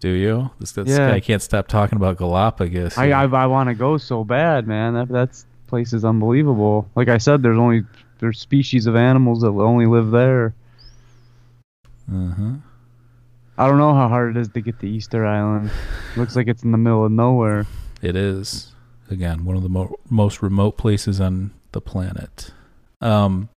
Do 0.00 0.10
you? 0.10 0.50
This, 0.60 0.72
this 0.72 0.88
Yeah. 0.88 1.10
guy 1.12 1.20
can't 1.20 1.40
stop 1.42 1.66
talking 1.66 1.96
about 1.96 2.18
Galapagos. 2.18 2.98
I 2.98 3.10
I, 3.10 3.24
I 3.24 3.46
want 3.46 3.68
to 3.70 3.74
go 3.74 3.96
so 3.96 4.22
bad, 4.24 4.66
man. 4.66 4.94
That 4.94 5.08
that's 5.08 5.46
place 5.66 5.92
is 5.94 6.04
unbelievable. 6.04 6.88
Like 6.94 7.08
I 7.08 7.16
said, 7.18 7.42
there's 7.42 7.58
only 7.58 7.84
there's 8.18 8.38
species 8.38 8.86
of 8.86 8.96
animals 8.96 9.40
that 9.40 9.48
only 9.48 9.86
live 9.86 10.10
there. 10.10 10.54
uh-huh. 12.12 12.52
I 13.56 13.68
don't 13.68 13.78
know 13.78 13.94
how 13.94 14.08
hard 14.08 14.36
it 14.36 14.40
is 14.40 14.48
to 14.48 14.60
get 14.60 14.80
to 14.80 14.88
Easter 14.88 15.24
Island. 15.24 15.70
Looks 16.16 16.34
like 16.34 16.48
it's 16.48 16.64
in 16.64 16.72
the 16.72 16.78
middle 16.78 17.04
of 17.04 17.12
nowhere. 17.12 17.66
It 18.02 18.16
is 18.16 18.72
again 19.10 19.44
one 19.44 19.56
of 19.56 19.62
the 19.62 19.68
mo- 19.68 19.96
most 20.10 20.42
remote 20.42 20.76
places 20.76 21.20
on 21.20 21.52
the 21.72 21.80
planet. 21.80 22.50
Um, 23.00 23.48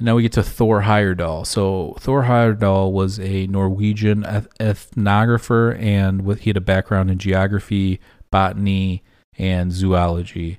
now 0.00 0.14
we 0.14 0.22
get 0.22 0.32
to 0.32 0.42
Thor 0.42 0.82
Heyerdahl. 0.82 1.46
So 1.46 1.94
Thor 1.98 2.24
Heyerdahl 2.24 2.92
was 2.92 3.18
a 3.18 3.46
Norwegian 3.46 4.24
eth- 4.24 4.48
ethnographer, 4.58 5.80
and 5.80 6.38
he 6.38 6.50
had 6.50 6.56
a 6.56 6.62
background 6.62 7.10
in 7.10 7.18
geography, 7.18 8.00
botany, 8.30 9.02
and 9.38 9.72
zoology. 9.72 10.58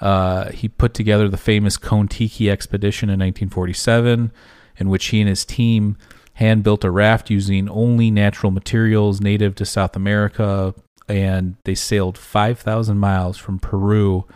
Uh, 0.00 0.50
he 0.50 0.68
put 0.68 0.92
together 0.92 1.28
the 1.28 1.36
famous 1.36 1.76
Kon-Tiki 1.76 2.50
expedition 2.50 3.08
in 3.08 3.20
1947, 3.20 4.32
in 4.76 4.88
which 4.88 5.06
he 5.06 5.20
and 5.20 5.28
his 5.28 5.44
team 5.44 5.96
hand 6.34 6.62
built 6.62 6.84
a 6.84 6.90
raft 6.90 7.30
using 7.30 7.68
only 7.68 8.10
natural 8.10 8.50
materials 8.50 9.20
native 9.20 9.54
to 9.54 9.64
South 9.64 9.94
America, 9.94 10.74
and 11.08 11.56
they 11.64 11.74
sailed 11.74 12.18
5,000 12.18 12.98
miles 12.98 13.36
from 13.36 13.58
Peru 13.58 14.26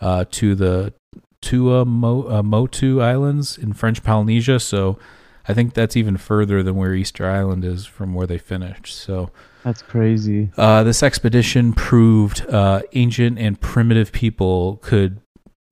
uh, 0.00 0.24
to 0.30 0.54
the 0.54 0.94
Tuamotu 1.42 2.32
uh, 2.32 2.42
Motu 2.42 3.00
Islands 3.00 3.58
in 3.58 3.72
French 3.72 4.02
Polynesia. 4.02 4.58
So 4.60 4.98
I 5.46 5.54
think 5.54 5.74
that's 5.74 5.96
even 5.96 6.16
further 6.16 6.62
than 6.62 6.76
where 6.76 6.94
Easter 6.94 7.28
Island 7.28 7.64
is 7.64 7.84
from 7.84 8.14
where 8.14 8.26
they 8.26 8.38
finished. 8.38 8.94
So 8.94 9.30
That's 9.64 9.82
crazy. 9.82 10.50
uh, 10.56 10.84
this 10.84 11.02
expedition 11.02 11.72
proved 11.72 12.46
uh, 12.48 12.82
ancient 12.94 13.38
and 13.38 13.60
primitive 13.60 14.12
people 14.12 14.78
could 14.82 15.20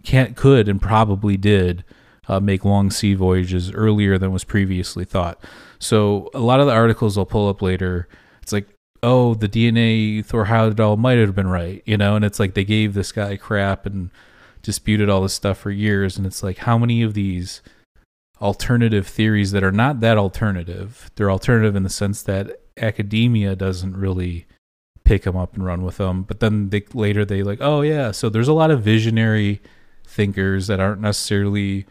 can 0.02 0.34
could 0.34 0.68
and 0.68 0.80
probably 0.82 1.36
did 1.36 1.84
uh, 2.28 2.40
make 2.40 2.64
long 2.64 2.90
sea 2.90 3.14
voyages 3.14 3.70
earlier 3.72 4.18
than 4.18 4.32
was 4.32 4.44
previously 4.44 5.04
thought. 5.04 5.42
So 5.78 6.30
a 6.34 6.40
lot 6.40 6.60
of 6.60 6.66
the 6.66 6.72
articles 6.72 7.16
I'll 7.16 7.26
pull 7.26 7.48
up 7.48 7.62
later, 7.62 8.08
it's 8.42 8.52
like, 8.52 8.68
oh, 9.02 9.34
the 9.34 9.48
DNA 9.48 10.24
Thor 10.24 10.46
Heyerdahl 10.46 10.98
might 10.98 11.18
have 11.18 11.34
been 11.34 11.48
right, 11.48 11.82
you 11.86 11.96
know, 11.96 12.16
and 12.16 12.24
it's 12.24 12.38
like 12.40 12.54
they 12.54 12.64
gave 12.64 12.94
this 12.94 13.12
guy 13.12 13.36
crap 13.36 13.86
and 13.86 14.10
disputed 14.62 15.08
all 15.08 15.22
this 15.22 15.34
stuff 15.34 15.58
for 15.58 15.70
years, 15.70 16.16
and 16.16 16.26
it's 16.26 16.42
like 16.42 16.58
how 16.58 16.78
many 16.78 17.02
of 17.02 17.14
these 17.14 17.62
alternative 18.40 19.06
theories 19.06 19.52
that 19.52 19.62
are 19.62 19.72
not 19.72 20.00
that 20.00 20.16
alternative, 20.16 21.10
they're 21.14 21.30
alternative 21.30 21.76
in 21.76 21.82
the 21.82 21.90
sense 21.90 22.22
that 22.22 22.60
academia 22.76 23.54
doesn't 23.54 23.96
really 23.96 24.46
pick 25.04 25.22
them 25.24 25.36
up 25.36 25.54
and 25.54 25.64
run 25.64 25.82
with 25.82 25.98
them, 25.98 26.22
but 26.22 26.40
then 26.40 26.70
they 26.70 26.84
later 26.94 27.24
they 27.24 27.42
like, 27.42 27.58
oh 27.60 27.82
yeah, 27.82 28.10
so 28.10 28.28
there's 28.28 28.48
a 28.48 28.52
lot 28.52 28.70
of 28.70 28.82
visionary 28.82 29.60
thinkers 30.06 30.66
that 30.66 30.80
aren't 30.80 31.00
necessarily 31.00 31.86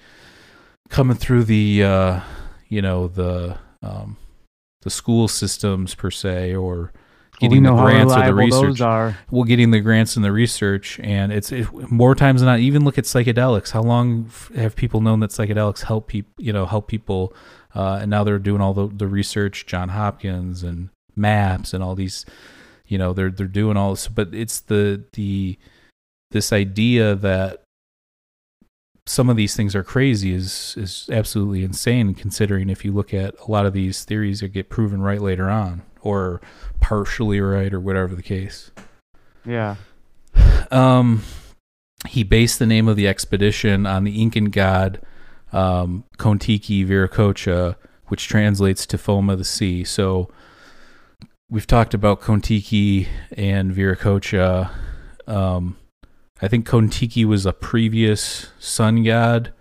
coming 0.90 1.16
through 1.16 1.44
the 1.44 1.84
uh, 1.84 2.20
you 2.68 2.82
know 2.82 3.08
the 3.08 3.58
um, 3.82 4.18
the 4.82 4.90
school 4.90 5.28
systems 5.28 5.96
per 5.96 6.12
se 6.12 6.56
or 6.56 6.92
getting 7.40 7.64
the 7.64 7.70
know 7.70 7.78
how 7.78 7.84
grants 7.84 8.14
or 8.14 8.24
the 8.24 8.34
research. 8.34 8.80
those 8.80 9.14
well 9.32 9.44
getting 9.44 9.72
the 9.72 9.80
grants 9.80 10.16
and 10.16 10.26
the 10.26 10.32
research 10.32 11.00
and 11.02 11.32
it's 11.32 11.52
it, 11.52 11.72
more 11.92 12.16
times 12.16 12.42
than 12.42 12.48
not 12.48 12.60
even 12.60 12.84
look 12.84 12.98
at 12.98 13.06
psychedelics. 13.06 13.72
How 13.72 13.82
long 13.82 14.26
f- 14.28 14.52
have 14.56 14.76
people 14.76 15.02
known 15.02 15.20
that 15.22 15.32
psychedelics 15.32 15.84
help 15.84 16.08
people 16.08 16.34
you 16.38 16.54
know 16.54 16.66
help 16.66 16.88
people 16.88 17.34
uh, 17.76 18.00
and 18.02 18.10
now 18.10 18.24
they're 18.24 18.40
doing 18.40 18.62
all 18.62 18.74
the, 18.74 18.88
the 18.88 19.08
research 19.08 19.66
john 19.66 19.90
hopkins 19.90 20.64
and 20.64 20.90
maps 21.16 21.74
and 21.74 21.84
all 21.84 21.96
these 21.96 22.26
you 22.88 22.98
know 22.98 23.14
they're 23.14 23.30
they're 23.30 23.48
doing 23.48 23.78
all 23.78 23.92
this 23.92 24.08
but 24.08 24.34
it's 24.34 24.60
the 24.62 25.04
the 25.14 25.58
this 26.32 26.52
idea 26.52 27.16
that 27.16 27.64
some 29.06 29.30
of 29.30 29.36
these 29.36 29.56
things 29.56 29.76
are 29.76 29.84
crazy 29.84 30.34
is 30.34 30.76
is 30.78 31.10
absolutely 31.12 31.64
insane 31.64 32.14
considering 32.14 32.70
if 32.70 32.86
you 32.86 32.92
look 32.92 33.14
at 33.14 33.36
a 33.40 33.52
lot 33.52 33.66
of 33.66 33.74
these 33.74 34.04
theories 34.04 34.42
that 34.42 34.50
get 34.50 34.70
proven 34.70 35.02
right 35.02 35.22
later 35.22 35.50
on 35.50 35.82
or 36.02 36.42
partially 36.80 37.40
right 37.42 37.74
or 37.74 37.80
whatever 37.80 38.16
the 38.16 38.24
case 38.24 38.72
Yeah. 39.46 39.76
um, 40.72 41.24
he 42.08 42.24
based 42.24 42.60
the 42.60 42.66
name 42.66 42.88
of 42.88 42.96
the 42.96 43.08
expedition 43.08 43.86
on 43.86 44.04
the 44.04 44.22
Incan 44.22 44.46
god 44.46 45.02
um, 45.52 46.04
Kontiki 46.18 46.86
Viracocha, 46.86 47.76
which 48.08 48.28
translates 48.28 48.86
to 48.86 48.98
foam 49.00 49.30
of 49.30 49.40
the 49.40 49.44
sea. 49.44 49.84
So 49.84 50.30
we've 51.50 51.66
talked 51.68 51.94
about 51.96 52.22
Kontiki 52.22 53.08
and 53.36 53.72
Viracocha. 53.74 54.70
Um, 55.28 55.78
I 56.42 56.48
think 56.48 56.68
Kontiki 56.68 57.26
was 57.26 57.46
a 57.48 57.54
previous 57.54 58.48
sun 58.60 59.04
god, 59.04 59.52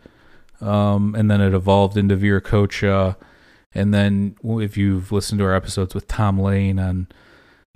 um, 0.60 1.14
and 1.14 1.30
then 1.30 1.40
it 1.40 1.54
evolved 1.54 1.96
into 1.96 2.16
Viracocha. 2.16 3.16
And 3.78 3.94
then 3.94 4.36
if 4.42 4.76
you've 4.76 5.12
listened 5.12 5.38
to 5.38 5.44
our 5.44 5.54
episodes 5.54 5.94
with 5.94 6.08
Tom 6.08 6.38
Lane 6.38 6.78
on 6.78 7.06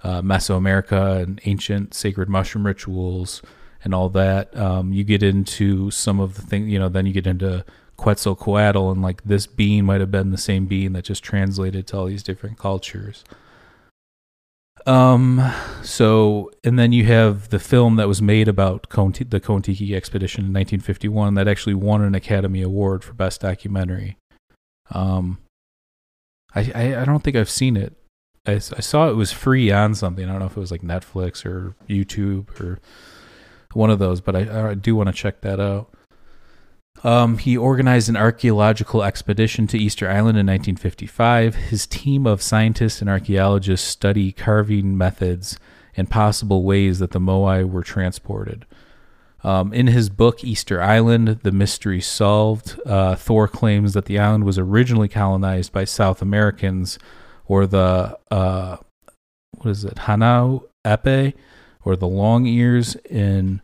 uh, 0.03 0.21
Mesoamerica 0.21 1.23
and 1.23 1.41
ancient 1.45 1.95
sacred 1.95 2.29
mushroom 2.29 2.67
rituals 2.67 3.41
and 3.85 3.95
all 3.95 4.09
that, 4.11 4.55
um, 4.57 4.93
you 4.93 5.05
get 5.05 5.23
into 5.23 5.91
some 5.93 6.19
of 6.19 6.35
the 6.35 6.43
things. 6.43 6.69
You 6.69 6.79
know, 6.79 6.89
then 6.89 7.07
you 7.07 7.13
get 7.13 7.27
into 7.27 7.65
Quetzalcoatl, 7.97 8.91
and 8.91 9.01
like 9.01 9.23
this 9.23 9.47
being 9.47 9.85
might 9.85 10.01
have 10.01 10.11
been 10.11 10.31
the 10.31 10.39
same 10.39 10.67
being 10.67 10.93
that 10.95 11.05
just 11.05 11.23
translated 11.23 11.87
to 11.87 11.99
all 11.99 12.07
these 12.07 12.25
different 12.25 12.59
cultures. 12.59 13.25
Um, 14.85 15.53
so, 15.85 16.51
and 16.65 16.77
then 16.77 16.91
you 16.91 17.05
have 17.05 17.51
the 17.51 17.61
film 17.61 17.95
that 17.97 18.09
was 18.09 18.21
made 18.21 18.49
about 18.49 18.89
Konti- 18.89 19.31
the 19.31 19.41
Kontiki 19.41 19.95
expedition 19.95 20.41
in 20.41 20.53
1951 20.53 21.35
that 21.35 21.47
actually 21.47 21.75
won 21.75 22.03
an 22.03 22.17
Academy 22.17 22.63
Award 22.63 23.05
for 23.05 23.13
Best 23.13 23.43
Documentary. 23.43 24.17
Um, 24.91 25.39
I, 26.55 26.73
I, 26.75 27.03
I 27.03 27.05
don't 27.05 27.23
think 27.23 27.37
I've 27.37 27.51
seen 27.51 27.77
it. 27.77 27.95
I, 28.47 28.55
I 28.55 28.59
saw 28.59 29.09
it 29.09 29.17
was 29.17 29.33
free 29.33 29.71
on 29.71 29.95
something. 29.95 30.25
I 30.25 30.33
don't 30.33 30.41
know 30.41 30.47
if 30.47 30.57
it 30.57 30.61
was 30.61 30.71
like 30.71 30.83
Netflix 30.83 31.47
or 31.47 31.77
YouTube 31.89 32.61
or 32.61 32.81
one 33.73 33.91
of 33.91 33.99
those, 33.99 34.21
but 34.21 34.37
I, 34.37 34.71
I 34.71 34.75
do 34.75 34.97
want 34.97 35.09
to 35.09 35.13
check 35.13 35.41
that 35.43 35.61
out. 35.61 35.93
Um, 37.05 37.39
he 37.39 37.57
organized 37.57 38.09
an 38.09 38.17
archaeological 38.17 39.03
expedition 39.03 39.67
to 39.69 39.79
Easter 39.79 40.07
Island 40.07 40.39
in 40.39 40.47
1955. 40.47 41.55
His 41.55 41.87
team 41.87 42.27
of 42.27 42.43
scientists 42.43 43.01
and 43.01 43.11
archaeologists 43.11 43.89
study 43.89 44.31
carving 44.31 44.97
methods 44.97 45.59
and 45.97 46.09
possible 46.09 46.63
ways 46.63 47.01
that 47.01 47.11
the 47.11 47.19
Moai 47.19 47.69
were 47.69 47.83
transported. 47.83 48.67
Um, 49.45 49.73
in 49.73 49.89
his 49.89 50.09
book 50.09 50.45
Easter 50.45 50.81
Island: 50.81 51.41
The 51.43 51.53
Mystery 51.53 52.01
Solved, 52.01 52.81
uh, 52.87 53.17
Thor 53.17 53.49
claims 53.49 53.93
that 53.95 54.05
the 54.05 54.19
island 54.19 54.45
was 54.45 54.59
originally 54.59 55.09
colonized 55.09 55.73
by 55.73 55.85
South 55.85 56.23
Americans, 56.23 56.99
or 57.47 57.67
the 57.67 58.19
uh, 58.31 58.77
what 59.59 59.71
is 59.71 59.85
it, 59.85 59.99
Hanau 59.99 60.65
Epe, 60.85 61.35
or 61.85 61.97
the 61.97 62.09
Long 62.09 62.47
Ears 62.47 62.95
in 63.11 63.61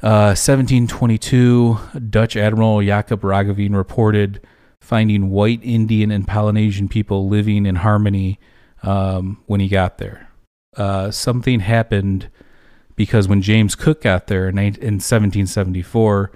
1722, 0.00 1.78
uh, 1.78 1.98
Dutch 1.98 2.36
Admiral 2.36 2.82
Jacob 2.82 3.20
Roggeveen 3.20 3.74
reported 3.74 4.40
finding 4.80 5.30
white 5.30 5.60
Indian 5.62 6.10
and 6.10 6.26
Polynesian 6.26 6.88
people 6.88 7.28
living 7.28 7.66
in 7.66 7.76
harmony 7.76 8.40
um, 8.82 9.42
when 9.46 9.60
he 9.60 9.68
got 9.68 9.98
there. 9.98 10.28
Uh, 10.76 11.10
something 11.10 11.60
happened 11.60 12.30
because 13.00 13.26
when 13.26 13.40
James 13.40 13.74
Cook 13.74 14.02
got 14.02 14.26
there 14.26 14.46
in, 14.46 14.58
in 14.58 15.00
1774, 15.00 16.30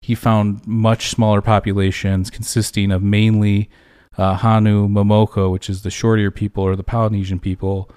he 0.00 0.14
found 0.14 0.66
much 0.66 1.10
smaller 1.10 1.42
populations 1.42 2.30
consisting 2.30 2.90
of 2.90 3.02
mainly 3.02 3.68
uh, 4.16 4.32
Hanau 4.36 4.88
Momoko, 4.88 5.52
which 5.52 5.68
is 5.68 5.82
the 5.82 5.90
short 5.90 6.18
ear 6.18 6.30
people 6.30 6.64
or 6.64 6.74
the 6.74 6.82
Polynesian 6.82 7.38
people. 7.38 7.90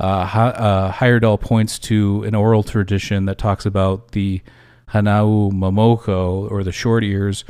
Uh, 0.00 0.02
uh, 0.02 0.90
Heyerdahl 0.90 1.38
points 1.38 1.78
to 1.80 2.22
an 2.22 2.34
oral 2.34 2.62
tradition 2.62 3.26
that 3.26 3.36
talks 3.36 3.66
about 3.66 4.12
the 4.12 4.40
Hanau 4.88 5.50
Momoko, 5.50 6.50
or 6.50 6.64
the 6.64 6.72
short 6.72 7.04
ears, 7.04 7.44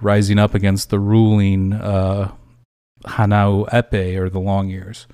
rising 0.00 0.38
up 0.38 0.54
against 0.54 0.88
the 0.88 0.98
ruling 0.98 1.74
uh, 1.74 2.32
Hanau 3.04 3.64
Epe, 3.64 4.16
or 4.16 4.30
the 4.30 4.40
long 4.40 4.70
ears. 4.70 5.06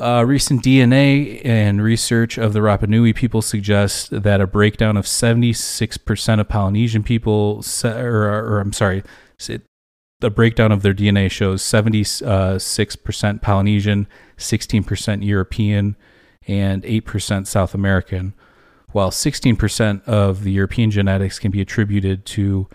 Uh, 0.00 0.24
recent 0.24 0.62
DNA 0.62 1.44
and 1.44 1.82
research 1.82 2.38
of 2.38 2.52
the 2.52 2.60
Rapa 2.60 2.88
Nui 2.88 3.12
people 3.12 3.42
suggests 3.42 4.08
that 4.10 4.40
a 4.40 4.46
breakdown 4.46 4.96
of 4.96 5.04
76% 5.06 6.40
of 6.40 6.48
Polynesian 6.48 7.02
people, 7.02 7.64
or, 7.84 8.24
or 8.24 8.60
I'm 8.60 8.72
sorry, 8.72 9.02
the 10.20 10.30
breakdown 10.30 10.72
of 10.72 10.82
their 10.82 10.94
DNA 10.94 11.30
shows 11.30 11.62
76% 11.62 13.42
Polynesian, 13.42 14.06
16% 14.36 15.24
European, 15.24 15.96
and 16.46 16.82
8% 16.82 17.46
South 17.46 17.74
American 17.74 18.34
while 18.92 19.10
16% 19.10 20.04
of 20.04 20.44
the 20.44 20.52
European 20.52 20.90
genetics 20.90 21.38
can 21.38 21.50
be 21.50 21.60
attributed 21.60 22.24
to 22.26 22.68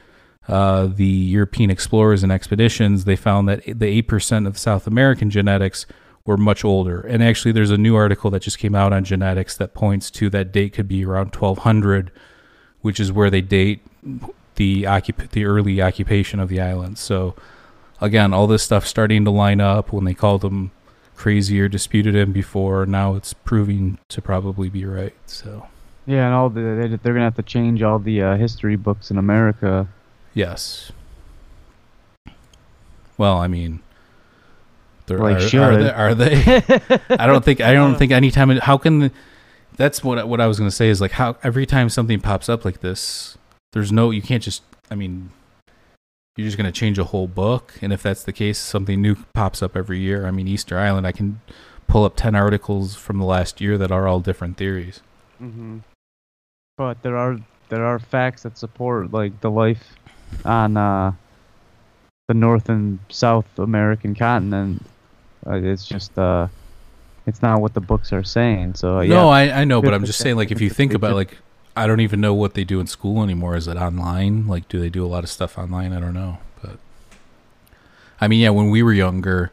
uh, 0.48 0.88
the 0.88 1.06
European 1.06 1.70
explorers 1.70 2.22
and 2.22 2.32
expeditions, 2.32 3.06
they 3.06 3.16
found 3.16 3.48
that 3.48 3.64
the 3.66 4.02
8% 4.02 4.46
of 4.46 4.58
South 4.58 4.86
American 4.86 5.30
genetics 5.30 5.86
were 6.26 6.38
much 6.38 6.64
older. 6.64 7.02
And 7.02 7.24
actually, 7.24 7.52
there's 7.52 7.72
a 7.72 7.78
new 7.78 7.96
article 7.96 8.30
that 8.32 8.42
just 8.42 8.58
came 8.58 8.76
out 8.76 8.94
on 8.94 9.04
genetics 9.04 9.58
that 9.58 9.74
points 9.74 10.10
to 10.12 10.30
that 10.30 10.52
date 10.52 10.74
could 10.74 10.88
be 10.88 11.06
around 11.06 11.36
1200, 11.36 12.12
which 12.82 13.00
is 13.00 13.12
where 13.12 13.30
they 13.30 13.42
date 13.42 13.82
the 14.56 14.84
occup- 14.84 15.30
the 15.32 15.46
early 15.46 15.82
occupation 15.82 16.40
of 16.40 16.50
the 16.50 16.62
island. 16.62 16.98
So, 16.98 17.36
again, 18.00 18.34
all 18.34 18.48
this 18.48 18.64
stuff 18.64 18.88
starting 18.88 19.26
to 19.26 19.32
line 19.32 19.60
up 19.60 19.92
when 19.92 20.06
they 20.06 20.14
called 20.14 20.42
them 20.42 20.72
crazy 21.16 21.60
or 21.60 21.68
disputed 21.68 22.16
him 22.16 22.32
before. 22.32 22.86
Now 22.86 23.16
it's 23.16 23.34
proving 23.34 24.00
to 24.10 24.22
probably 24.22 24.70
be 24.70 24.86
right. 24.86 25.16
So. 25.26 25.68
Yeah, 26.06 26.26
and 26.26 26.34
all 26.34 26.50
the 26.50 26.62
they, 26.62 26.88
they're 26.98 27.14
gonna 27.14 27.26
have 27.26 27.36
to 27.36 27.44
change 27.44 27.82
all 27.82 28.00
the 28.00 28.22
uh, 28.22 28.36
history 28.36 28.76
books 28.76 29.10
in 29.10 29.18
America. 29.18 29.88
Yes. 30.34 30.92
Well, 33.18 33.38
I 33.38 33.48
mean, 33.48 33.82
there 35.06 35.18
like 35.18 35.54
are, 35.54 35.62
are, 35.62 35.78
they? 35.78 35.90
Are 35.92 36.16
they? 36.16 36.62
I 37.10 37.26
don't 37.26 37.44
think. 37.44 37.62
I 37.62 37.74
don't 37.74 37.96
think 37.96 38.12
anytime. 38.12 38.50
How 38.58 38.78
can? 38.78 39.12
That's 39.76 40.04
what 40.04 40.28
what 40.28 40.40
I 40.40 40.48
was 40.48 40.58
gonna 40.60 40.72
say 40.72 40.90
is 40.90 41.02
like 41.02 41.12
how 41.12 41.38
every 41.44 41.66
time 41.66 41.90
something 41.90 42.20
pops 42.20 42.50
up 42.50 42.66
like 42.66 42.82
this, 42.82 43.38
there's 43.74 43.92
no. 43.92 44.12
You 44.12 44.22
can't 44.22 44.44
just. 44.44 44.64
I 44.92 44.96
mean, 44.96 45.32
you're 46.38 46.46
just 46.46 46.58
gonna 46.58 46.72
change 46.72 47.00
a 47.00 47.06
whole 47.06 47.28
book, 47.28 47.74
and 47.82 47.92
if 47.92 48.04
that's 48.04 48.24
the 48.24 48.34
case, 48.34 48.60
something 48.60 49.02
new 49.02 49.16
pops 49.34 49.62
up 49.62 49.76
every 49.76 50.00
year. 50.00 50.26
I 50.26 50.32
mean, 50.32 50.48
Easter 50.48 50.78
Island. 50.78 51.08
I 51.08 51.12
can 51.12 51.42
pull 51.88 52.06
up 52.06 52.16
ten 52.16 52.36
articles 52.36 52.96
from 52.96 53.20
the 53.20 53.26
last 53.26 53.62
year 53.62 53.78
that 53.78 53.92
are 53.92 54.08
all 54.08 54.20
different 54.20 54.58
theories. 54.58 55.02
Mm-hmm 55.42 55.80
but 56.78 57.02
there 57.04 57.18
are 57.18 57.38
there 57.70 57.86
are 57.86 58.00
facts 58.00 58.44
that 58.44 58.58
support 58.58 59.12
like 59.12 59.40
the 59.42 59.52
life 59.52 59.96
on 60.46 60.78
uh, 60.78 61.12
the 62.28 62.34
North 62.34 62.70
and 62.70 63.00
South 63.10 63.48
American 63.58 64.16
continent. 64.16 64.86
Uh, 65.46 65.56
it's 65.56 65.86
just 65.86 66.18
uh, 66.18 66.48
it's 67.26 67.42
not 67.42 67.62
what 67.62 67.74
the 67.74 67.82
books 67.82 68.14
are 68.14 68.24
saying. 68.24 68.76
So 68.76 69.00
uh, 69.00 69.04
no, 69.04 69.30
I 69.30 69.62
I 69.62 69.64
know, 69.64 69.82
but 69.82 69.94
I'm 69.94 70.06
just 70.06 70.20
saying 70.24 70.36
like 70.36 70.52
if 70.52 70.62
you 70.62 70.70
think 70.70 70.94
about 70.94 71.16
like 71.16 71.38
I 71.76 71.88
don't 71.88 72.02
even 72.02 72.22
know 72.22 72.34
what 72.34 72.54
they 72.54 72.64
do 72.64 72.80
in 72.80 72.88
school 72.88 73.24
anymore. 73.24 73.56
Is 73.56 73.68
it 73.68 73.78
online? 73.78 74.48
Like, 74.48 74.68
do 74.70 74.80
they 74.80 74.90
do 74.90 75.06
a 75.06 75.08
lot 75.08 75.24
of 75.24 75.30
stuff 75.30 75.58
online? 75.58 75.94
I 75.94 76.00
don't 76.00 76.14
know, 76.14 76.38
but 76.62 76.78
I 78.22 78.28
mean, 78.28 78.40
yeah, 78.40 78.50
when 78.50 78.70
we 78.70 78.84
were 78.84 78.94
younger 78.94 79.52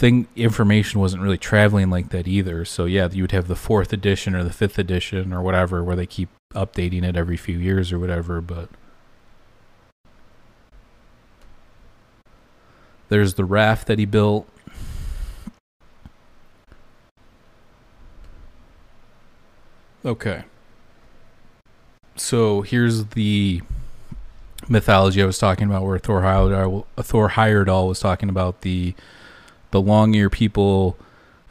thing 0.00 0.26
information 0.34 0.98
wasn't 0.98 1.22
really 1.22 1.36
traveling 1.36 1.90
like 1.90 2.08
that 2.08 2.26
either. 2.26 2.64
So 2.64 2.86
yeah, 2.86 3.08
you 3.12 3.22
would 3.22 3.32
have 3.32 3.48
the 3.48 3.54
fourth 3.54 3.92
edition 3.92 4.34
or 4.34 4.42
the 4.42 4.52
fifth 4.52 4.78
edition 4.78 5.30
or 5.30 5.42
whatever, 5.42 5.84
where 5.84 5.94
they 5.94 6.06
keep 6.06 6.30
updating 6.54 7.04
it 7.04 7.16
every 7.16 7.36
few 7.36 7.58
years 7.58 7.92
or 7.92 7.98
whatever. 7.98 8.40
But 8.40 8.70
there's 13.10 13.34
the 13.34 13.44
raft 13.44 13.86
that 13.88 13.98
he 13.98 14.06
built. 14.06 14.48
Okay. 20.04 20.44
So 22.16 22.62
here's 22.62 23.06
the 23.06 23.62
mythology 24.68 25.22
I 25.22 25.26
was 25.26 25.38
talking 25.38 25.68
about, 25.68 25.84
where 25.84 25.98
Thor 25.98 26.22
Heyerdahl, 26.22 26.84
Thor 26.98 27.30
Heyerdahl 27.30 27.88
was 27.88 28.00
talking 28.00 28.28
about 28.28 28.62
the 28.62 28.94
the 29.70 29.80
long 29.80 30.14
ear 30.14 30.28
people 30.28 30.96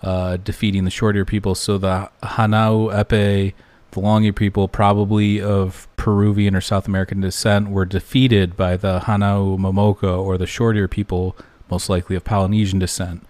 uh, 0.02 0.38
defeating 0.38 0.84
the 0.84 0.92
short 0.92 1.16
ear 1.16 1.26
people. 1.26 1.56
So 1.56 1.78
the 1.78 2.10
Hanau 2.24 2.90
Epe, 2.90 3.54
the 3.92 4.00
long 4.00 4.24
ear 4.24 4.34
people, 4.34 4.68
probably 4.68 5.42
of 5.42 5.88
Peruvian 5.96 6.56
or 6.56 6.62
South 6.62 6.88
American 6.88 7.22
descent, 7.22 7.70
were 7.70 7.86
defeated 7.86 8.58
by 8.58 8.78
the 8.78 9.02
Hanau 9.02 9.58
Momoko 9.58 10.22
or 10.22 10.38
the 10.38 10.48
short 10.48 10.76
ear 10.76 10.88
people, 10.88 11.36
most 11.70 11.90
likely 11.90 12.16
of 12.16 12.24
Polynesian 12.24 12.80
descent. 12.80 13.26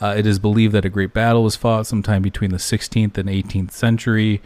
Uh, 0.00 0.14
it 0.16 0.26
is 0.26 0.38
believed 0.38 0.74
that 0.74 0.84
a 0.84 0.90
great 0.90 1.14
battle 1.14 1.42
was 1.42 1.56
fought 1.56 1.86
sometime 1.86 2.22
between 2.22 2.50
the 2.50 2.58
16th 2.58 3.16
and 3.16 3.28
18th 3.28 3.72
century, 3.72 4.42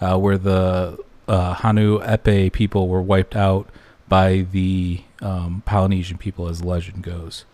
uh, 0.00 0.16
where 0.18 0.38
the 0.38 0.98
uh, 1.26 1.54
Hanau 1.54 1.98
Epe 1.98 2.52
people 2.52 2.88
were 2.88 3.02
wiped 3.02 3.34
out 3.34 3.68
by 4.08 4.46
the 4.52 5.02
um, 5.20 5.62
Polynesian 5.64 6.18
people, 6.18 6.48
as 6.48 6.62
legend 6.62 7.02
goes. 7.02 7.44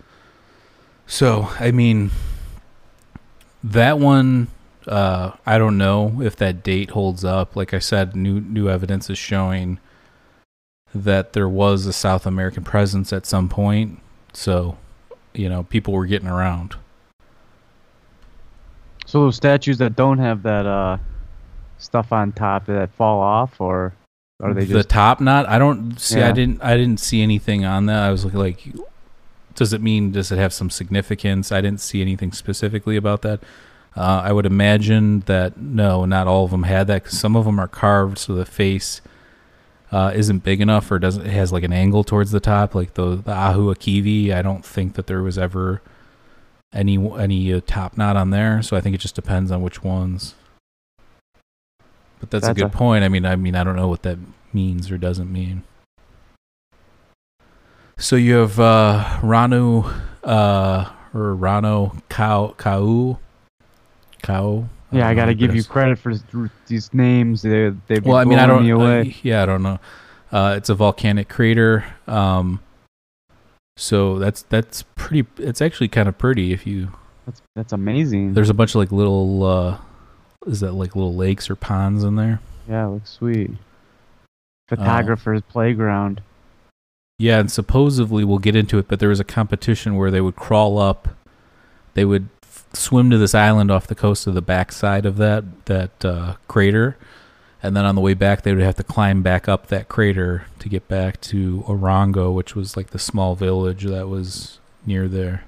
So, 1.06 1.48
I 1.58 1.70
mean, 1.70 2.10
that 3.64 3.98
one, 3.98 4.48
uh, 4.86 5.32
I 5.46 5.56
don't 5.56 5.78
know 5.78 6.20
if 6.20 6.36
that 6.36 6.62
date 6.62 6.90
holds 6.90 7.24
up. 7.24 7.56
Like 7.56 7.72
I 7.72 7.78
said, 7.78 8.14
new 8.14 8.40
new 8.40 8.68
evidence 8.68 9.08
is 9.08 9.16
showing 9.18 9.78
that 10.94 11.32
there 11.32 11.48
was 11.48 11.86
a 11.86 11.92
South 11.92 12.26
American 12.26 12.64
presence 12.64 13.12
at 13.12 13.24
some 13.24 13.48
point. 13.48 14.00
So, 14.32 14.76
you 15.32 15.48
know, 15.48 15.62
people 15.64 15.94
were 15.94 16.06
getting 16.06 16.28
around. 16.28 16.76
So 19.08 19.22
those 19.22 19.36
statues 19.36 19.78
that 19.78 19.96
don't 19.96 20.18
have 20.18 20.42
that 20.42 20.66
uh, 20.66 20.98
stuff 21.78 22.12
on 22.12 22.30
top 22.32 22.66
that 22.66 22.92
fall 22.92 23.20
off, 23.20 23.58
or 23.58 23.94
Are 24.38 24.52
they 24.52 24.66
the 24.66 24.84
top 24.84 25.18
knot? 25.18 25.48
I 25.48 25.58
don't 25.58 25.98
see. 25.98 26.20
I 26.20 26.30
didn't. 26.30 26.62
I 26.62 26.76
didn't 26.76 27.00
see 27.00 27.22
anything 27.22 27.64
on 27.64 27.86
that. 27.86 28.02
I 28.02 28.10
was 28.10 28.26
looking 28.26 28.38
like, 28.38 28.68
does 29.54 29.72
it 29.72 29.80
mean? 29.80 30.12
Does 30.12 30.30
it 30.30 30.36
have 30.36 30.52
some 30.52 30.68
significance? 30.68 31.50
I 31.50 31.62
didn't 31.62 31.80
see 31.80 32.02
anything 32.02 32.32
specifically 32.32 32.98
about 32.98 33.22
that. 33.22 33.40
Uh, 33.96 34.20
I 34.24 34.32
would 34.32 34.44
imagine 34.44 35.20
that 35.20 35.56
no, 35.56 36.04
not 36.04 36.26
all 36.26 36.44
of 36.44 36.50
them 36.50 36.64
had 36.64 36.86
that 36.88 37.04
because 37.04 37.18
some 37.18 37.34
of 37.34 37.46
them 37.46 37.58
are 37.58 37.66
carved, 37.66 38.18
so 38.18 38.34
the 38.34 38.44
face 38.44 39.00
uh, 39.90 40.12
isn't 40.14 40.40
big 40.40 40.60
enough, 40.60 40.90
or 40.90 40.98
doesn't 40.98 41.24
it 41.24 41.32
has 41.32 41.50
like 41.50 41.64
an 41.64 41.72
angle 41.72 42.04
towards 42.04 42.30
the 42.30 42.40
top, 42.40 42.74
like 42.74 42.92
the 42.92 43.16
the 43.16 43.32
Ahu 43.32 43.74
Akivi. 43.74 44.34
I 44.34 44.42
don't 44.42 44.66
think 44.66 44.96
that 44.96 45.06
there 45.06 45.22
was 45.22 45.38
ever 45.38 45.80
any 46.72 46.96
any 47.18 47.52
uh, 47.52 47.60
top 47.66 47.96
knot 47.96 48.16
on 48.16 48.30
there. 48.30 48.62
So 48.62 48.76
I 48.76 48.80
think 48.80 48.94
it 48.94 48.98
just 48.98 49.14
depends 49.14 49.50
on 49.50 49.62
which 49.62 49.82
ones. 49.82 50.34
But 52.20 52.30
that's, 52.30 52.48
a 52.48 52.54
good 52.54 52.64
a- 52.64 52.68
point. 52.68 53.04
I 53.04 53.08
mean, 53.08 53.24
I 53.24 53.36
mean, 53.36 53.54
I 53.54 53.62
don't 53.64 53.76
know 53.76 53.88
what 53.88 54.02
that 54.02 54.18
means 54.52 54.90
or 54.90 54.98
doesn't 54.98 55.32
mean. 55.32 55.62
So 57.96 58.16
you 58.16 58.34
have 58.34 58.58
uh, 58.60 59.18
Ranu 59.22 59.84
uh, 60.22 60.90
or 61.14 61.36
Rano 61.36 62.00
Kau 62.08 62.54
Kau 62.56 63.18
Kau. 64.22 64.68
Yeah, 64.90 65.04
I 65.04 65.08
don't 65.08 65.16
got 65.16 65.24
to 65.26 65.34
give 65.34 65.54
you 65.54 65.64
credit 65.64 65.98
for 65.98 66.14
these 66.66 66.94
names. 66.94 67.42
They 67.42 67.72
they've 67.88 68.04
Well, 68.04 68.16
I 68.16 68.24
mean, 68.24 68.38
I 68.38 68.46
don't. 68.46 68.64
me 68.64 68.70
away. 68.70 69.00
uh, 69.00 69.12
yeah, 69.22 69.42
I 69.42 69.46
don't 69.46 69.62
know. 69.62 69.78
Uh, 70.30 70.54
it's 70.56 70.68
a 70.68 70.74
volcanic 70.74 71.28
crater. 71.28 71.84
Um, 72.06 72.60
so 73.78 74.18
that's 74.18 74.42
that's 74.42 74.82
pretty. 74.96 75.26
It's 75.38 75.62
actually 75.62 75.88
kind 75.88 76.08
of 76.08 76.18
pretty 76.18 76.52
if 76.52 76.66
you 76.66 76.90
that's 77.28 77.42
that's 77.54 77.72
amazing. 77.72 78.34
There's 78.34 78.50
a 78.50 78.54
bunch 78.54 78.70
of 78.70 78.76
like 78.76 78.90
little, 78.90 79.44
uh, 79.44 79.78
is 80.46 80.60
that 80.60 80.72
like 80.72 80.96
little 80.96 81.14
lakes 81.14 81.50
or 81.50 81.56
ponds 81.56 82.02
in 82.02 82.16
there? 82.16 82.40
yeah, 82.68 82.86
it 82.86 82.90
looks 82.90 83.10
sweet. 83.10 83.50
Uh, 83.50 84.76
Photographer's 84.76 85.42
playground. 85.42 86.22
Yeah, 87.18 87.40
and 87.40 87.50
supposedly 87.50 88.24
we'll 88.24 88.38
get 88.38 88.54
into 88.56 88.78
it, 88.78 88.88
but 88.88 89.00
there 89.00 89.08
was 89.08 89.20
a 89.20 89.24
competition 89.24 89.96
where 89.96 90.10
they 90.10 90.20
would 90.20 90.36
crawl 90.36 90.78
up, 90.78 91.08
they 91.94 92.04
would 92.04 92.28
f- 92.42 92.66
swim 92.72 93.10
to 93.10 93.18
this 93.18 93.34
island 93.34 93.70
off 93.70 93.86
the 93.86 93.94
coast 93.94 94.26
of 94.26 94.34
the 94.34 94.42
backside 94.42 95.04
of 95.04 95.16
that 95.16 95.66
that 95.66 96.04
uh, 96.04 96.34
crater, 96.46 96.96
and 97.62 97.76
then 97.76 97.84
on 97.84 97.94
the 97.94 98.00
way 98.00 98.14
back 98.14 98.42
they 98.42 98.54
would 98.54 98.62
have 98.62 98.76
to 98.76 98.84
climb 98.84 99.22
back 99.22 99.48
up 99.48 99.66
that 99.68 99.88
crater 99.88 100.46
to 100.58 100.68
get 100.68 100.88
back 100.88 101.20
to 101.22 101.64
Orongo, 101.66 102.32
which 102.34 102.54
was 102.54 102.76
like 102.76 102.90
the 102.90 102.98
small 102.98 103.34
village 103.34 103.84
that 103.84 104.08
was 104.08 104.58
near 104.86 105.08
there. 105.08 105.44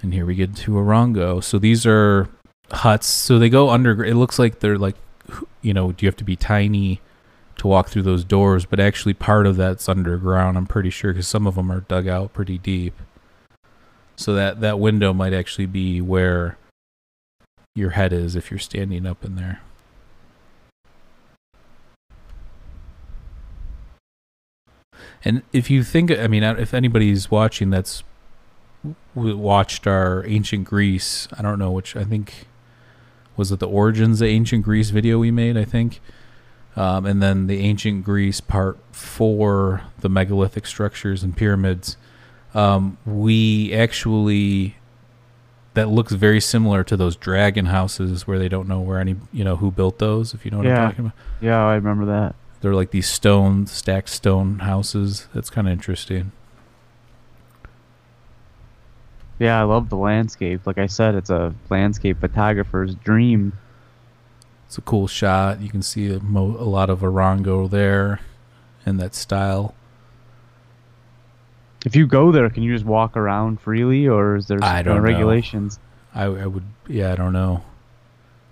And 0.00 0.12
here 0.12 0.26
we 0.26 0.34
get 0.34 0.56
to 0.56 0.72
Orongo. 0.72 1.42
So 1.42 1.58
these 1.58 1.86
are 1.86 2.28
huts. 2.70 3.06
So 3.06 3.38
they 3.38 3.48
go 3.48 3.70
under. 3.70 4.04
It 4.04 4.16
looks 4.16 4.38
like 4.38 4.60
they're 4.60 4.78
like, 4.78 4.96
you 5.60 5.72
know, 5.72 5.94
you 5.98 6.08
have 6.08 6.16
to 6.16 6.24
be 6.24 6.36
tiny 6.36 7.00
to 7.56 7.68
walk 7.68 7.88
through 7.88 8.02
those 8.02 8.24
doors? 8.24 8.64
But 8.66 8.80
actually, 8.80 9.14
part 9.14 9.46
of 9.46 9.56
that's 9.56 9.88
underground. 9.88 10.56
I'm 10.56 10.66
pretty 10.66 10.90
sure 10.90 11.12
because 11.12 11.28
some 11.28 11.46
of 11.46 11.54
them 11.54 11.70
are 11.70 11.80
dug 11.80 12.08
out 12.08 12.32
pretty 12.32 12.58
deep. 12.58 12.94
So 14.16 14.34
that 14.34 14.60
that 14.60 14.78
window 14.78 15.12
might 15.12 15.32
actually 15.32 15.66
be 15.66 16.00
where 16.00 16.58
your 17.74 17.90
head 17.90 18.12
is 18.12 18.36
if 18.36 18.50
you're 18.50 18.58
standing 18.58 19.06
up 19.06 19.24
in 19.24 19.36
there. 19.36 19.60
And 25.24 25.42
if 25.52 25.70
you 25.70 25.84
think, 25.84 26.10
I 26.10 26.26
mean, 26.26 26.42
if 26.42 26.74
anybody's 26.74 27.30
watching 27.30 27.70
that's 27.70 28.02
watched 29.14 29.86
our 29.86 30.24
ancient 30.26 30.64
Greece, 30.64 31.28
I 31.38 31.42
don't 31.42 31.58
know 31.58 31.70
which, 31.70 31.94
I 31.94 32.04
think, 32.04 32.46
was 33.36 33.52
it 33.52 33.60
the 33.60 33.68
origins 33.68 34.20
of 34.20 34.28
ancient 34.28 34.64
Greece 34.64 34.90
video 34.90 35.18
we 35.18 35.30
made, 35.30 35.56
I 35.56 35.64
think. 35.64 36.00
Um, 36.74 37.04
and 37.06 37.22
then 37.22 37.46
the 37.46 37.60
ancient 37.60 38.04
Greece 38.04 38.40
part 38.40 38.78
four, 38.90 39.82
the 40.00 40.08
megalithic 40.08 40.66
structures 40.66 41.22
and 41.22 41.36
pyramids. 41.36 41.96
Um, 42.54 42.98
we 43.06 43.72
actually, 43.74 44.76
that 45.74 45.88
looks 45.88 46.12
very 46.12 46.40
similar 46.40 46.82
to 46.84 46.96
those 46.96 47.14
dragon 47.14 47.66
houses 47.66 48.26
where 48.26 48.38
they 48.38 48.48
don't 48.48 48.66
know 48.68 48.80
where 48.80 48.98
any, 48.98 49.16
you 49.32 49.44
know, 49.44 49.56
who 49.56 49.70
built 49.70 49.98
those, 49.98 50.34
if 50.34 50.44
you 50.44 50.50
know 50.50 50.58
what 50.58 50.66
Yeah. 50.66 50.82
I'm 50.84 50.90
talking 50.90 51.04
about. 51.06 51.16
Yeah, 51.40 51.64
I 51.64 51.74
remember 51.74 52.06
that. 52.06 52.34
They're 52.62 52.74
like 52.74 52.92
these 52.92 53.08
stone, 53.08 53.66
stacked 53.66 54.08
stone 54.08 54.60
houses. 54.60 55.26
That's 55.34 55.50
kind 55.50 55.66
of 55.66 55.72
interesting. 55.72 56.30
Yeah, 59.40 59.58
I 59.60 59.64
love 59.64 59.88
the 59.88 59.96
landscape. 59.96 60.64
Like 60.64 60.78
I 60.78 60.86
said, 60.86 61.16
it's 61.16 61.28
a 61.28 61.52
landscape 61.68 62.20
photographer's 62.20 62.94
dream. 62.94 63.58
It's 64.68 64.78
a 64.78 64.80
cool 64.80 65.08
shot. 65.08 65.60
You 65.60 65.68
can 65.70 65.82
see 65.82 66.14
a, 66.14 66.20
mo- 66.20 66.56
a 66.56 66.64
lot 66.64 66.88
of 66.88 67.00
Orongo 67.00 67.68
there 67.68 68.20
in 68.86 68.96
that 68.98 69.16
style. 69.16 69.74
If 71.84 71.96
you 71.96 72.06
go 72.06 72.30
there, 72.30 72.48
can 72.48 72.62
you 72.62 72.72
just 72.72 72.84
walk 72.86 73.16
around 73.16 73.60
freely, 73.60 74.06
or 74.06 74.36
is 74.36 74.46
there 74.46 74.62
I 74.62 74.82
don't 74.82 74.98
know. 74.98 75.02
regulations? 75.02 75.80
I, 76.14 76.26
I 76.26 76.46
would, 76.46 76.62
yeah, 76.86 77.12
I 77.12 77.16
don't 77.16 77.32
know. 77.32 77.64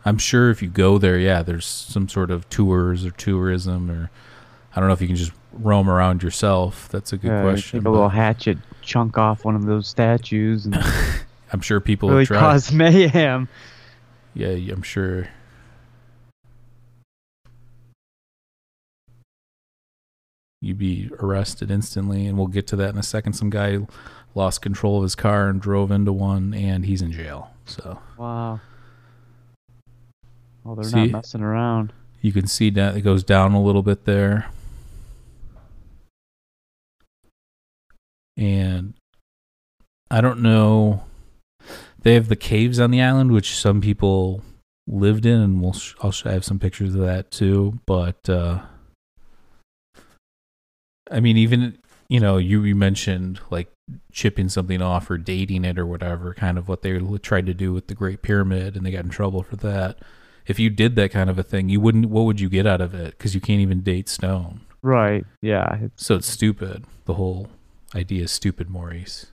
I'm 0.04 0.18
sure 0.18 0.50
if 0.50 0.62
you 0.62 0.68
go 0.68 0.96
there, 0.98 1.18
yeah, 1.18 1.42
there's 1.42 1.66
some 1.66 2.08
sort 2.08 2.30
of 2.30 2.48
tours 2.48 3.04
or 3.04 3.10
tourism, 3.10 3.90
or 3.90 4.10
I 4.74 4.80
don't 4.80 4.88
know 4.88 4.94
if 4.94 5.00
you 5.00 5.06
can 5.06 5.16
just 5.16 5.32
roam 5.52 5.90
around 5.90 6.22
yourself. 6.22 6.88
That's 6.88 7.12
a 7.12 7.16
good 7.18 7.28
Yeah, 7.28 7.42
question. 7.42 7.80
Take 7.80 7.86
a 7.86 7.90
little 7.90 8.08
hatchet, 8.08 8.58
chunk 8.82 9.18
off 9.18 9.44
one 9.44 9.56
of 9.56 9.66
those 9.66 9.86
statues, 9.88 10.64
and 10.66 10.76
I'm 11.52 11.60
sure 11.60 11.80
people 11.80 12.08
really 12.08 12.22
have 12.22 12.28
tried. 12.28 12.40
cause 12.40 12.72
mayhem. 12.72 13.48
Yeah, 14.34 14.48
I'm 14.72 14.82
sure. 14.82 15.28
You'd 20.62 20.78
be 20.78 21.10
arrested 21.20 21.70
instantly, 21.70 22.26
and 22.26 22.36
we'll 22.36 22.46
get 22.46 22.66
to 22.68 22.76
that 22.76 22.90
in 22.90 22.98
a 22.98 23.02
second. 23.02 23.32
Some 23.32 23.48
guy 23.48 23.78
lost 24.34 24.60
control 24.60 24.98
of 24.98 25.02
his 25.04 25.14
car 25.14 25.48
and 25.48 25.60
drove 25.60 25.90
into 25.90 26.12
one, 26.12 26.52
and 26.52 26.84
he's 26.84 27.00
in 27.02 27.12
jail. 27.12 27.50
So 27.64 27.98
Wow. 28.18 28.60
Oh, 30.64 30.74
they're 30.74 30.84
See? 30.84 31.06
not 31.06 31.10
messing 31.10 31.42
around. 31.42 31.92
you 32.20 32.32
can 32.32 32.46
see 32.46 32.70
that 32.70 32.96
it 32.96 33.00
goes 33.00 33.24
down 33.24 33.52
a 33.52 33.62
little 33.62 33.82
bit 33.82 34.04
there. 34.04 34.46
And 38.36 38.94
I 40.10 40.20
don't 40.20 40.40
know. 40.40 41.04
They 42.02 42.14
have 42.14 42.28
the 42.28 42.36
caves 42.36 42.80
on 42.80 42.90
the 42.90 43.02
island, 43.02 43.32
which 43.32 43.54
some 43.56 43.80
people 43.80 44.42
lived 44.86 45.26
in, 45.26 45.40
and 45.40 45.60
we'll 45.60 45.74
sh- 45.74 45.94
I'll 46.00 46.12
sh- 46.12 46.26
I 46.26 46.32
have 46.32 46.44
some 46.44 46.58
pictures 46.58 46.94
of 46.94 47.00
that 47.02 47.30
too. 47.30 47.78
But 47.86 48.28
uh, 48.28 48.60
I 51.10 51.20
mean, 51.20 51.36
even 51.36 51.76
you 52.08 52.20
know, 52.20 52.38
you 52.38 52.62
you 52.64 52.74
mentioned 52.74 53.40
like 53.50 53.70
chipping 54.12 54.48
something 54.48 54.80
off 54.80 55.10
or 55.10 55.18
dating 55.18 55.64
it 55.64 55.78
or 55.78 55.84
whatever, 55.84 56.32
kind 56.32 56.56
of 56.56 56.68
what 56.68 56.82
they 56.82 56.98
tried 57.18 57.46
to 57.46 57.54
do 57.54 57.72
with 57.72 57.88
the 57.88 57.94
Great 57.94 58.22
Pyramid, 58.22 58.76
and 58.76 58.86
they 58.86 58.90
got 58.90 59.04
in 59.04 59.10
trouble 59.10 59.42
for 59.42 59.56
that. 59.56 59.98
If 60.46 60.58
you 60.58 60.70
did 60.70 60.96
that 60.96 61.10
kind 61.10 61.30
of 61.30 61.38
a 61.38 61.42
thing, 61.42 61.68
you 61.68 61.80
wouldn't. 61.80 62.06
What 62.06 62.22
would 62.24 62.40
you 62.40 62.48
get 62.48 62.66
out 62.66 62.80
of 62.80 62.94
it? 62.94 63.16
Because 63.16 63.34
you 63.34 63.40
can't 63.40 63.60
even 63.60 63.80
date 63.80 64.08
stone, 64.08 64.60
Right. 64.82 65.24
Yeah. 65.42 65.76
It's, 65.82 66.06
so 66.06 66.14
it's 66.16 66.26
stupid. 66.26 66.84
The 67.04 67.14
whole 67.14 67.48
idea 67.94 68.24
is 68.24 68.30
stupid, 68.30 68.70
Maurice. 68.70 69.26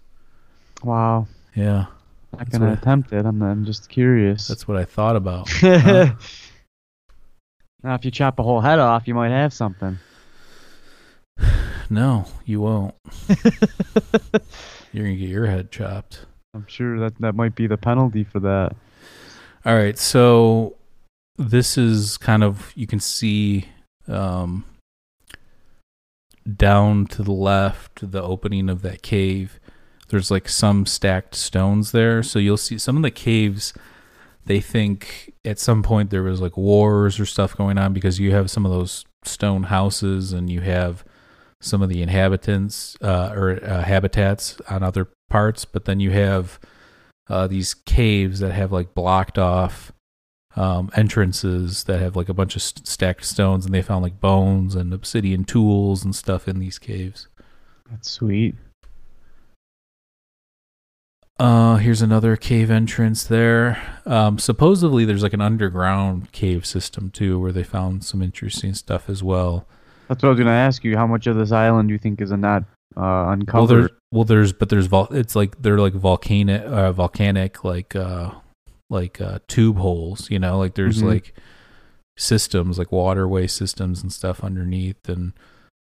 wow. 0.84 1.28
Yeah, 1.56 1.86
Not 2.34 2.40
That's 2.40 2.58
gonna 2.58 2.74
attempt 2.74 3.14
it. 3.14 3.26
I'm, 3.26 3.42
I'm 3.42 3.66
just 3.66 3.90
curious. 3.90 4.48
that's 4.48 4.68
what 4.68 4.78
I 4.78 4.86
thought 4.86 5.16
about. 5.16 5.50
now, 5.64 6.16
if 7.84 8.06
you 8.06 8.12
chop 8.12 8.38
a 8.38 8.44
whole 8.44 8.62
head 8.62 8.78
off, 8.80 9.08
you 9.08 9.16
might 9.16 9.32
have 9.32 9.54
something. 9.54 9.98
No, 11.90 12.26
you 12.46 12.60
won't. 12.60 12.96
You're 14.92 15.06
gonna 15.06 15.16
get 15.16 15.30
your 15.30 15.46
head 15.46 15.72
chopped. 15.72 16.26
I'm 16.54 16.66
sure 16.68 17.00
that 17.00 17.18
that 17.22 17.34
might 17.34 17.56
be 17.56 17.66
the 17.66 17.78
penalty 17.78 18.26
for 18.26 18.42
that. 18.42 18.76
All 19.66 19.76
right, 19.76 19.98
so 19.98 20.77
this 21.38 21.78
is 21.78 22.18
kind 22.18 22.44
of 22.44 22.72
you 22.76 22.88
can 22.88 23.00
see 23.00 23.66
um, 24.08 24.66
down 26.56 27.06
to 27.08 27.24
the 27.24 27.32
left 27.32 28.12
the 28.12 28.22
opening 28.22 28.70
of 28.70 28.82
that 28.82 29.02
cave. 29.02 29.60
There's 30.10 30.32
like 30.32 30.48
some 30.48 30.86
stacked 30.86 31.36
stones 31.36 31.92
there, 31.92 32.24
so 32.24 32.40
you'll 32.40 32.58
see 32.58 32.78
some 32.78 32.96
of 32.96 33.04
the 33.04 33.12
caves. 33.12 33.74
They 34.46 34.62
think 34.62 35.34
at 35.44 35.60
some 35.60 35.84
point 35.84 36.10
there 36.10 36.24
was 36.24 36.40
like 36.40 36.56
wars 36.56 37.20
or 37.20 37.26
stuff 37.26 37.56
going 37.58 37.78
on 37.78 37.92
because 37.92 38.20
you 38.20 38.32
have 38.32 38.50
some 38.50 38.66
of 38.66 38.72
those 38.72 39.04
stone 39.26 39.64
houses 39.64 40.32
and 40.32 40.50
you 40.50 40.62
have 40.62 41.04
some 41.60 41.82
of 41.82 41.90
the 41.90 42.02
inhabitants 42.02 42.96
uh, 43.02 43.34
or 43.36 43.64
uh, 43.64 43.84
habitats 43.84 44.58
on 44.70 44.84
other 44.84 45.10
parts, 45.30 45.66
but 45.66 45.84
then 45.84 46.00
you 46.00 46.12
have 46.12 46.60
uh, 47.30 47.48
these 47.48 47.74
caves 47.74 48.40
that 48.40 48.54
have 48.54 48.72
like 48.72 48.94
blocked 48.94 49.38
off 49.38 49.92
um, 50.58 50.90
entrances 50.96 51.84
that 51.86 52.02
have 52.02 52.16
like 52.16 52.28
a 52.30 52.34
bunch 52.34 52.56
of 52.56 52.62
st- 52.62 52.88
stacked 52.88 53.24
stones, 53.24 53.66
and 53.66 53.74
they 53.74 53.82
found 53.82 54.04
like 54.04 54.20
bones 54.20 54.76
and 54.76 54.94
obsidian 54.94 55.44
tools 55.46 56.04
and 56.04 56.16
stuff 56.16 56.48
in 56.48 56.60
these 56.60 56.80
caves. 56.80 57.28
That's 57.90 58.10
sweet. 58.10 58.56
Uh, 61.40 61.76
here's 61.76 62.02
another 62.02 62.36
cave 62.36 62.72
entrance 62.72 63.24
there. 63.24 63.80
Um, 64.08 64.40
supposedly, 64.40 65.06
there's 65.06 65.22
like 65.22 65.34
an 65.34 65.42
underground 65.42 66.32
cave 66.32 66.66
system 66.66 67.12
too, 67.12 67.40
where 67.40 67.52
they 67.52 67.64
found 67.64 68.04
some 68.04 68.24
interesting 68.24 68.74
stuff 68.74 69.08
as 69.08 69.22
well. 69.22 69.68
That's 70.08 70.24
what 70.24 70.30
I 70.30 70.32
was 70.32 70.40
gonna 70.40 70.52
ask 70.52 70.84
you. 70.84 70.98
How 70.98 71.06
much 71.06 71.28
of 71.28 71.36
this 71.36 71.52
island 71.52 71.90
do 71.90 71.94
you 71.94 72.00
think 72.00 72.22
is 72.22 72.32
not 72.32 72.64
uh, 72.64 72.66
Well, 72.96 73.30
uncovered? 73.32 73.70
there's 73.70 73.90
well, 74.12 74.24
there's 74.24 74.52
but 74.54 74.70
there's 74.70 74.88
vol- 74.88 75.10
it's 75.14 75.36
like 75.36 75.62
they're 75.62 75.78
like 75.78 75.94
volcanic, 75.94 76.64
uh, 76.64 76.92
volcanic 76.92 77.64
like 77.64 77.96
uh, 77.96 78.32
like 78.90 79.20
uh, 79.22 79.40
tube 79.48 79.78
holes. 79.78 80.30
You 80.30 80.40
know, 80.40 80.58
like 80.58 80.76
there's 80.76 81.02
Mhm. 81.02 81.08
like 81.08 81.34
systems, 82.18 82.78
like 82.80 82.92
waterway 82.92 83.48
systems 83.48 84.02
and 84.02 84.12
stuff 84.12 84.44
underneath, 84.44 85.08
and 85.10 85.34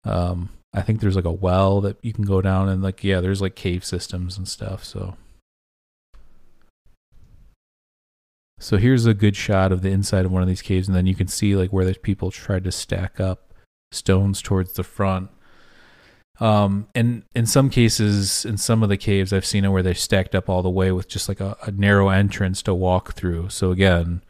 um, 0.05 0.51
I 0.73 0.83
think 0.83 1.01
there's 1.01 1.17
like 1.17 1.25
a 1.25 1.33
well 1.33 1.81
that 1.83 1.97
you 2.03 2.13
can 2.13 2.25
go 2.25 2.41
down 2.41 2.69
and 2.69 2.83
like 2.83 3.03
yeah, 3.05 3.21
there's 3.21 3.41
like 3.43 3.55
cave 3.57 3.85
systems 3.85 4.37
and 4.39 4.47
stuff. 4.49 4.85
So. 4.85 5.17
So 8.59 8.77
here's 8.77 9.07
a 9.07 9.15
good 9.15 9.35
shot 9.35 9.73
of 9.73 9.83
the 9.83 9.91
inside 9.91 10.25
of 10.25 10.31
one 10.31 10.43
of 10.43 10.47
these 10.49 10.63
caves, 10.63 10.87
and 10.87 10.97
then 10.97 11.07
you 11.07 11.17
can 11.17 11.27
see 11.27 11.57
like 11.57 11.73
where 11.73 11.85
the 11.85 11.95
people 11.95 12.31
tried 12.31 12.63
to 12.65 12.71
stack 12.73 13.19
up 13.19 13.53
stones 13.91 14.41
towards 14.41 14.75
the 14.75 14.85
front. 14.85 15.31
Um, 16.41 16.89
and 16.95 17.23
in 17.35 17.47
some 17.47 17.71
cases, 17.71 18.45
in 18.45 18.57
some 18.57 18.83
of 18.83 18.89
the 18.89 18.97
caves, 18.97 19.33
I've 19.33 19.47
seen 19.47 19.65
it 19.65 19.69
where 19.69 19.83
they've 19.83 19.99
stacked 19.99 20.35
up 20.35 20.49
all 20.49 20.63
the 20.63 20.71
way 20.71 20.91
with 20.91 21.09
just 21.09 21.29
like 21.29 21.41
a, 21.41 21.57
a 21.63 21.71
narrow 21.71 22.09
entrance 22.09 22.63
to 22.63 22.75
walk 22.75 23.15
through. 23.15 23.51
So 23.51 23.71
again, 23.71 24.23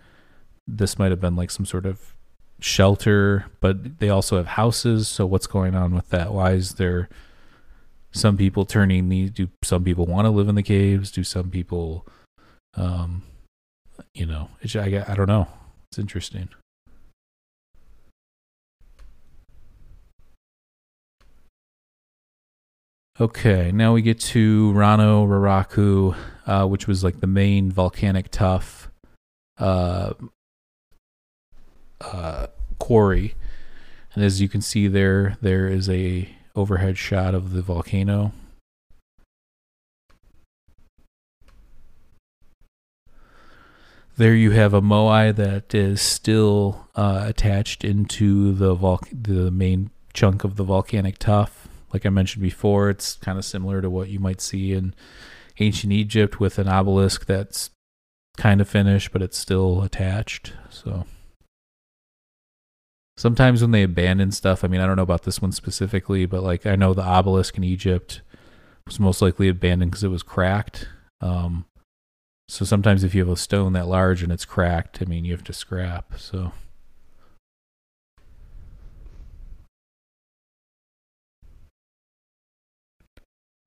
this 0.66 0.98
might 0.98 1.10
have 1.10 1.20
been 1.20 1.36
like 1.36 1.50
some 1.50 1.66
sort 1.66 1.86
of 1.86 2.14
shelter, 2.60 3.46
but 3.60 3.98
they 3.98 4.08
also 4.08 4.36
have 4.36 4.46
houses. 4.46 5.08
So 5.08 5.26
what's 5.26 5.46
going 5.46 5.74
on 5.74 5.94
with 5.94 6.08
that? 6.10 6.32
Why 6.32 6.52
is 6.52 6.74
there 6.74 7.08
some 8.12 8.36
people 8.36 8.64
turning 8.64 9.08
these? 9.08 9.30
Do 9.30 9.48
some 9.62 9.84
people 9.84 10.06
want 10.06 10.26
to 10.26 10.30
live 10.30 10.48
in 10.48 10.54
the 10.54 10.62
caves? 10.62 11.10
Do 11.10 11.24
some 11.24 11.50
people, 11.50 12.06
um, 12.74 13.22
you 14.12 14.26
know, 14.26 14.50
I, 14.74 15.04
I 15.08 15.14
don't 15.14 15.28
know. 15.28 15.48
It's 15.90 15.98
interesting. 15.98 16.48
Okay, 23.20 23.70
now 23.72 23.92
we 23.92 24.00
get 24.00 24.18
to 24.20 24.72
Rano 24.72 25.26
Raraku, 25.26 26.16
uh, 26.46 26.66
which 26.66 26.86
was 26.86 27.04
like 27.04 27.20
the 27.20 27.26
main 27.26 27.70
volcanic 27.70 28.30
tuff 28.30 28.90
uh, 29.58 30.14
uh, 32.00 32.46
quarry. 32.78 33.34
And 34.14 34.24
as 34.24 34.40
you 34.40 34.48
can 34.48 34.62
see 34.62 34.88
there, 34.88 35.36
there 35.42 35.66
is 35.66 35.90
a 35.90 36.26
overhead 36.56 36.96
shot 36.96 37.34
of 37.34 37.52
the 37.52 37.60
volcano. 37.60 38.32
There 44.16 44.34
you 44.34 44.52
have 44.52 44.72
a 44.72 44.80
moai 44.80 45.36
that 45.36 45.74
is 45.74 46.00
still 46.00 46.88
uh, 46.94 47.24
attached 47.26 47.84
into 47.84 48.54
the 48.54 48.74
vol- 48.74 49.00
the 49.12 49.50
main 49.50 49.90
chunk 50.14 50.44
of 50.44 50.56
the 50.56 50.64
volcanic 50.64 51.18
tuff. 51.18 51.61
Like 51.92 52.06
I 52.06 52.10
mentioned 52.10 52.42
before, 52.42 52.90
it's 52.90 53.16
kind 53.16 53.38
of 53.38 53.44
similar 53.44 53.82
to 53.82 53.90
what 53.90 54.08
you 54.08 54.18
might 54.18 54.40
see 54.40 54.72
in 54.72 54.94
ancient 55.58 55.92
Egypt 55.92 56.40
with 56.40 56.58
an 56.58 56.68
obelisk 56.68 57.26
that's 57.26 57.70
kind 58.36 58.60
of 58.60 58.68
finished, 58.68 59.12
but 59.12 59.22
it's 59.22 59.36
still 59.36 59.82
attached. 59.82 60.54
So 60.70 61.04
sometimes 63.16 63.60
when 63.60 63.72
they 63.72 63.82
abandon 63.82 64.32
stuff, 64.32 64.64
I 64.64 64.68
mean, 64.68 64.80
I 64.80 64.86
don't 64.86 64.96
know 64.96 65.02
about 65.02 65.24
this 65.24 65.42
one 65.42 65.52
specifically, 65.52 66.24
but 66.26 66.42
like 66.42 66.64
I 66.66 66.76
know 66.76 66.94
the 66.94 67.02
obelisk 67.02 67.56
in 67.56 67.64
Egypt 67.64 68.22
was 68.86 68.98
most 68.98 69.20
likely 69.20 69.48
abandoned 69.48 69.90
because 69.90 70.04
it 70.04 70.08
was 70.08 70.22
cracked. 70.22 70.88
Um, 71.20 71.66
so 72.48 72.64
sometimes 72.64 73.04
if 73.04 73.14
you 73.14 73.20
have 73.20 73.32
a 73.32 73.36
stone 73.36 73.74
that 73.74 73.86
large 73.86 74.22
and 74.22 74.32
it's 74.32 74.44
cracked, 74.44 75.00
I 75.00 75.04
mean, 75.04 75.24
you 75.24 75.32
have 75.32 75.44
to 75.44 75.52
scrap. 75.52 76.18
So. 76.18 76.52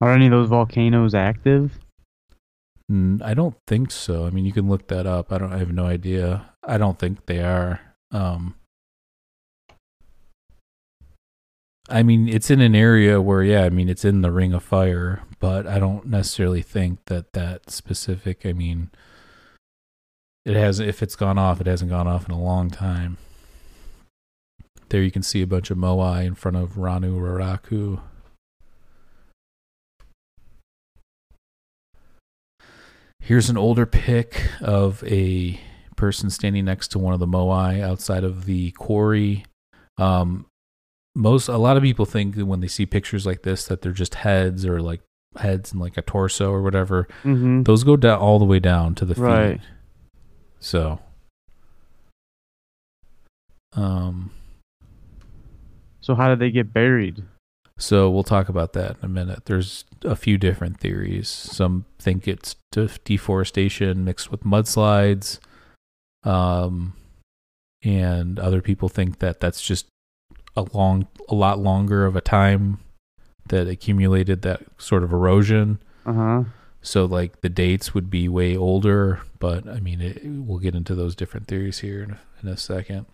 Are 0.05 0.13
any 0.13 0.27
of 0.27 0.31
those 0.31 0.49
volcanoes 0.49 1.15
active? 1.15 1.79
Mm, 2.91 3.23
I 3.23 3.33
don't 3.33 3.55
think 3.65 3.89
so. 3.89 4.27
I 4.27 4.29
mean, 4.29 4.45
you 4.45 4.53
can 4.53 4.69
look 4.69 4.87
that 4.89 5.07
up. 5.07 5.33
I 5.33 5.39
don't. 5.39 5.51
I 5.51 5.57
have 5.57 5.73
no 5.73 5.87
idea. 5.87 6.51
I 6.63 6.77
don't 6.77 6.99
think 6.99 7.25
they 7.25 7.41
are. 7.41 7.81
Um, 8.11 8.53
I 11.89 12.03
mean, 12.03 12.29
it's 12.29 12.51
in 12.51 12.61
an 12.61 12.75
area 12.75 13.19
where, 13.19 13.41
yeah, 13.41 13.63
I 13.63 13.69
mean, 13.69 13.89
it's 13.89 14.05
in 14.05 14.21
the 14.21 14.31
Ring 14.31 14.53
of 14.53 14.61
Fire, 14.61 15.23
but 15.39 15.65
I 15.65 15.79
don't 15.79 16.05
necessarily 16.05 16.61
think 16.61 17.05
that 17.05 17.33
that 17.33 17.71
specific. 17.71 18.45
I 18.45 18.53
mean, 18.53 18.91
it 20.45 20.55
has. 20.55 20.79
If 20.79 21.01
it's 21.01 21.15
gone 21.15 21.39
off, 21.39 21.59
it 21.59 21.65
hasn't 21.65 21.89
gone 21.89 22.07
off 22.07 22.29
in 22.29 22.31
a 22.31 22.39
long 22.39 22.69
time. 22.69 23.17
There, 24.89 25.01
you 25.01 25.09
can 25.09 25.23
see 25.23 25.41
a 25.41 25.47
bunch 25.47 25.71
of 25.71 25.79
moai 25.79 26.27
in 26.27 26.35
front 26.35 26.57
of 26.57 26.73
Ranu 26.73 27.19
Raraku. 27.19 28.01
Here's 33.25 33.49
an 33.49 33.57
older 33.57 33.87
pic 33.87 34.39
of 34.61 35.03
a 35.03 35.59
person 35.95 36.29
standing 36.29 36.65
next 36.65 36.89
to 36.89 36.99
one 36.99 37.11
of 37.11 37.19
the 37.19 37.25
moai 37.25 37.81
outside 37.81 38.23
of 38.23 38.45
the 38.45 38.69
quarry. 38.71 39.45
Um, 39.97 40.45
most 41.15 41.47
a 41.47 41.57
lot 41.57 41.75
of 41.75 41.81
people 41.81 42.05
think 42.05 42.35
that 42.35 42.45
when 42.45 42.59
they 42.59 42.67
see 42.67 42.85
pictures 42.85 43.25
like 43.25 43.41
this 43.41 43.65
that 43.65 43.81
they're 43.81 43.91
just 43.93 44.13
heads 44.15 44.63
or 44.63 44.79
like 44.79 45.01
heads 45.37 45.71
and 45.71 45.81
like 45.81 45.97
a 45.97 46.03
torso 46.03 46.51
or 46.51 46.61
whatever. 46.61 47.07
Mm-hmm. 47.23 47.63
Those 47.63 47.83
go 47.83 47.95
down 47.97 48.19
all 48.19 48.37
the 48.37 48.45
way 48.45 48.59
down 48.59 48.93
to 48.95 49.05
the 49.05 49.15
feet. 49.15 49.21
Right. 49.23 49.61
So, 50.59 50.99
um, 53.73 54.29
So 56.01 56.13
how 56.13 56.29
did 56.29 56.37
they 56.37 56.51
get 56.51 56.71
buried? 56.71 57.23
So 57.77 58.09
we'll 58.09 58.23
talk 58.23 58.47
about 58.47 58.73
that 58.73 58.91
in 58.91 59.05
a 59.05 59.09
minute. 59.09 59.45
There's 59.45 59.83
a 60.03 60.15
few 60.15 60.37
different 60.37 60.79
theories. 60.79 61.27
Some 61.27 61.85
think 61.99 62.27
it's 62.27 62.55
deforestation 62.71 64.05
mixed 64.05 64.31
with 64.31 64.43
mudslides, 64.43 65.39
um, 66.23 66.93
and 67.83 68.39
other 68.39 68.61
people 68.61 68.87
think 68.87 69.19
that 69.19 69.41
that's 69.41 69.61
just 69.61 69.87
a 70.55 70.65
long, 70.71 71.07
a 71.27 71.35
lot 71.35 71.59
longer 71.59 72.05
of 72.05 72.15
a 72.15 72.21
time 72.21 72.79
that 73.49 73.67
accumulated 73.67 74.41
that 74.43 74.63
sort 74.77 75.03
of 75.03 75.11
erosion. 75.11 75.79
Uh 76.05 76.13
huh. 76.13 76.43
So 76.81 77.05
like 77.05 77.41
the 77.41 77.49
dates 77.49 77.93
would 77.93 78.09
be 78.09 78.29
way 78.29 78.55
older, 78.55 79.21
but 79.39 79.67
I 79.67 79.79
mean, 79.79 80.01
it, 80.01 80.21
we'll 80.23 80.59
get 80.59 80.75
into 80.75 80.95
those 80.95 81.15
different 81.15 81.47
theories 81.47 81.79
here 81.79 82.03
in 82.03 82.17
in 82.41 82.47
a 82.47 82.57
second. 82.57 83.05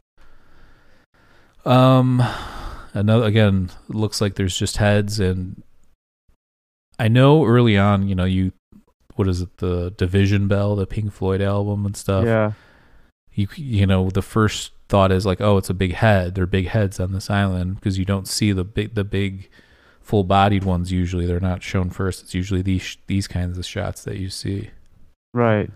Um, 1.66 2.24
another 2.94 3.26
again 3.26 3.72
looks 3.88 4.22
like 4.22 4.36
there's 4.36 4.58
just 4.58 4.78
heads, 4.78 5.20
and 5.20 5.64
I 7.00 7.08
know 7.08 7.46
early 7.46 7.78
on, 7.78 8.08
you 8.08 8.16
know, 8.16 8.26
you 8.26 8.54
what 9.16 9.28
is 9.28 9.42
it, 9.42 9.58
the 9.58 9.92
Division 9.92 10.48
Bell, 10.48 10.76
the 10.76 10.86
Pink 10.86 11.12
Floyd 11.14 11.42
album 11.42 11.86
and 11.86 11.96
stuff. 11.96 12.26
Yeah. 12.26 12.54
You 13.34 13.48
you 13.56 13.86
know, 13.86 14.10
the 14.10 14.22
first 14.22 14.72
thought 14.89 15.12
is 15.12 15.26
like, 15.26 15.42
oh, 15.42 15.58
it's 15.58 15.70
a 15.70 15.74
big 15.74 15.94
head. 15.94 16.36
There 16.36 16.44
are 16.44 16.48
big 16.48 16.68
heads 16.68 17.00
on 17.00 17.14
this 17.14 17.30
island 17.30 17.76
because 17.76 17.98
you 17.98 18.06
don't 18.06 18.28
see 18.28 18.52
the 18.52 18.64
big 18.64 18.96
the 18.96 19.04
big 19.04 19.50
full-bodied 20.02 20.64
ones 20.64 20.92
usually. 20.92 21.26
They're 21.26 21.39
not 21.39 21.64
shown 21.64 21.89
first. 21.89 22.24
It's 22.24 22.34
usually 22.34 22.62
these 22.62 22.98
these 23.08 23.28
kinds 23.28 23.58
of 23.58 23.66
shots 23.66 24.04
that 24.04 24.18
you 24.18 24.30
see. 24.30 24.72
Right. 25.34 25.70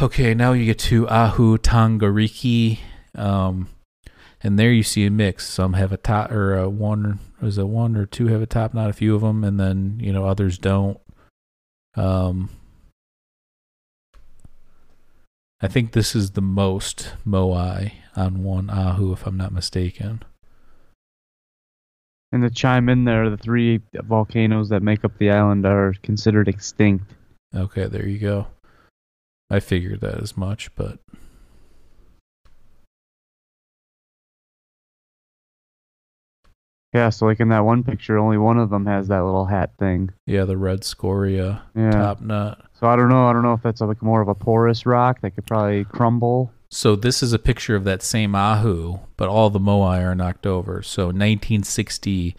Okay, 0.00 0.32
now 0.32 0.52
you 0.52 0.64
get 0.64 0.78
to 0.80 1.08
Ahu 1.08 1.58
Tongariki, 1.58 2.78
um, 3.16 3.68
and 4.42 4.58
there 4.58 4.72
you 4.72 4.82
see 4.82 5.06
a 5.06 5.10
mix. 5.10 5.48
Some 5.48 5.74
have 5.74 5.92
a 5.92 5.96
top 5.96 6.30
or 6.32 6.56
a 6.56 6.68
one, 6.68 7.20
is 7.40 7.58
it 7.58 7.68
one 7.68 7.96
or 7.96 8.06
two 8.06 8.26
have 8.28 8.42
a 8.42 8.46
top? 8.46 8.74
Not 8.74 8.90
a 8.90 8.94
few 8.94 9.14
of 9.14 9.22
them, 9.22 9.44
and 9.44 9.58
then 9.58 9.98
you 10.00 10.12
know 10.12 10.26
others 10.26 10.58
don't. 10.58 10.98
Um, 11.94 12.50
I 15.60 15.68
think 15.68 15.92
this 15.92 16.16
is 16.16 16.32
the 16.32 16.40
most 16.40 17.12
moai 17.26 17.92
on 18.16 18.42
one 18.42 18.68
Ahu, 18.68 19.12
if 19.12 19.26
I'm 19.26 19.36
not 19.36 19.52
mistaken. 19.52 20.22
And 22.32 22.42
to 22.42 22.50
chime 22.50 22.88
in 22.88 23.04
there, 23.04 23.30
the 23.30 23.36
three 23.36 23.80
volcanoes 23.94 24.70
that 24.70 24.82
make 24.82 25.04
up 25.04 25.16
the 25.18 25.30
island 25.30 25.66
are 25.66 25.94
considered 26.02 26.48
extinct. 26.48 27.04
Okay, 27.54 27.86
there 27.86 28.08
you 28.08 28.18
go. 28.18 28.46
I 29.50 29.60
figured 29.60 30.00
that 30.00 30.20
as 30.20 30.36
much, 30.36 30.74
but 30.74 30.98
Yeah, 36.92 37.08
so 37.10 37.26
like 37.26 37.40
in 37.40 37.48
that 37.48 37.64
one 37.64 37.82
picture, 37.84 38.18
only 38.18 38.36
one 38.38 38.58
of 38.58 38.70
them 38.70 38.86
has 38.86 39.08
that 39.08 39.24
little 39.24 39.46
hat 39.46 39.70
thing. 39.78 40.10
yeah, 40.26 40.44
the 40.44 40.56
red 40.58 40.84
scoria 40.84 41.62
Yeah. 41.74 41.90
top 41.90 42.20
nut. 42.20 42.60
So 42.78 42.86
I 42.86 42.96
don't 42.96 43.08
know. 43.08 43.26
I 43.28 43.32
don't 43.32 43.42
know 43.42 43.54
if 43.54 43.62
that's 43.62 43.80
like 43.80 44.02
more 44.02 44.20
of 44.20 44.28
a 44.28 44.34
porous 44.34 44.84
rock 44.84 45.20
that 45.22 45.30
could 45.34 45.46
probably 45.46 45.84
crumble. 45.84 46.52
So 46.68 46.94
this 46.96 47.22
is 47.22 47.32
a 47.32 47.38
picture 47.38 47.74
of 47.76 47.84
that 47.84 48.02
same 48.02 48.34
Ahu, 48.34 48.98
but 49.16 49.28
all 49.28 49.48
the 49.50 49.60
moai 49.60 50.02
are 50.02 50.14
knocked 50.14 50.46
over. 50.46 50.82
So 50.82 51.06
1960, 51.06 52.36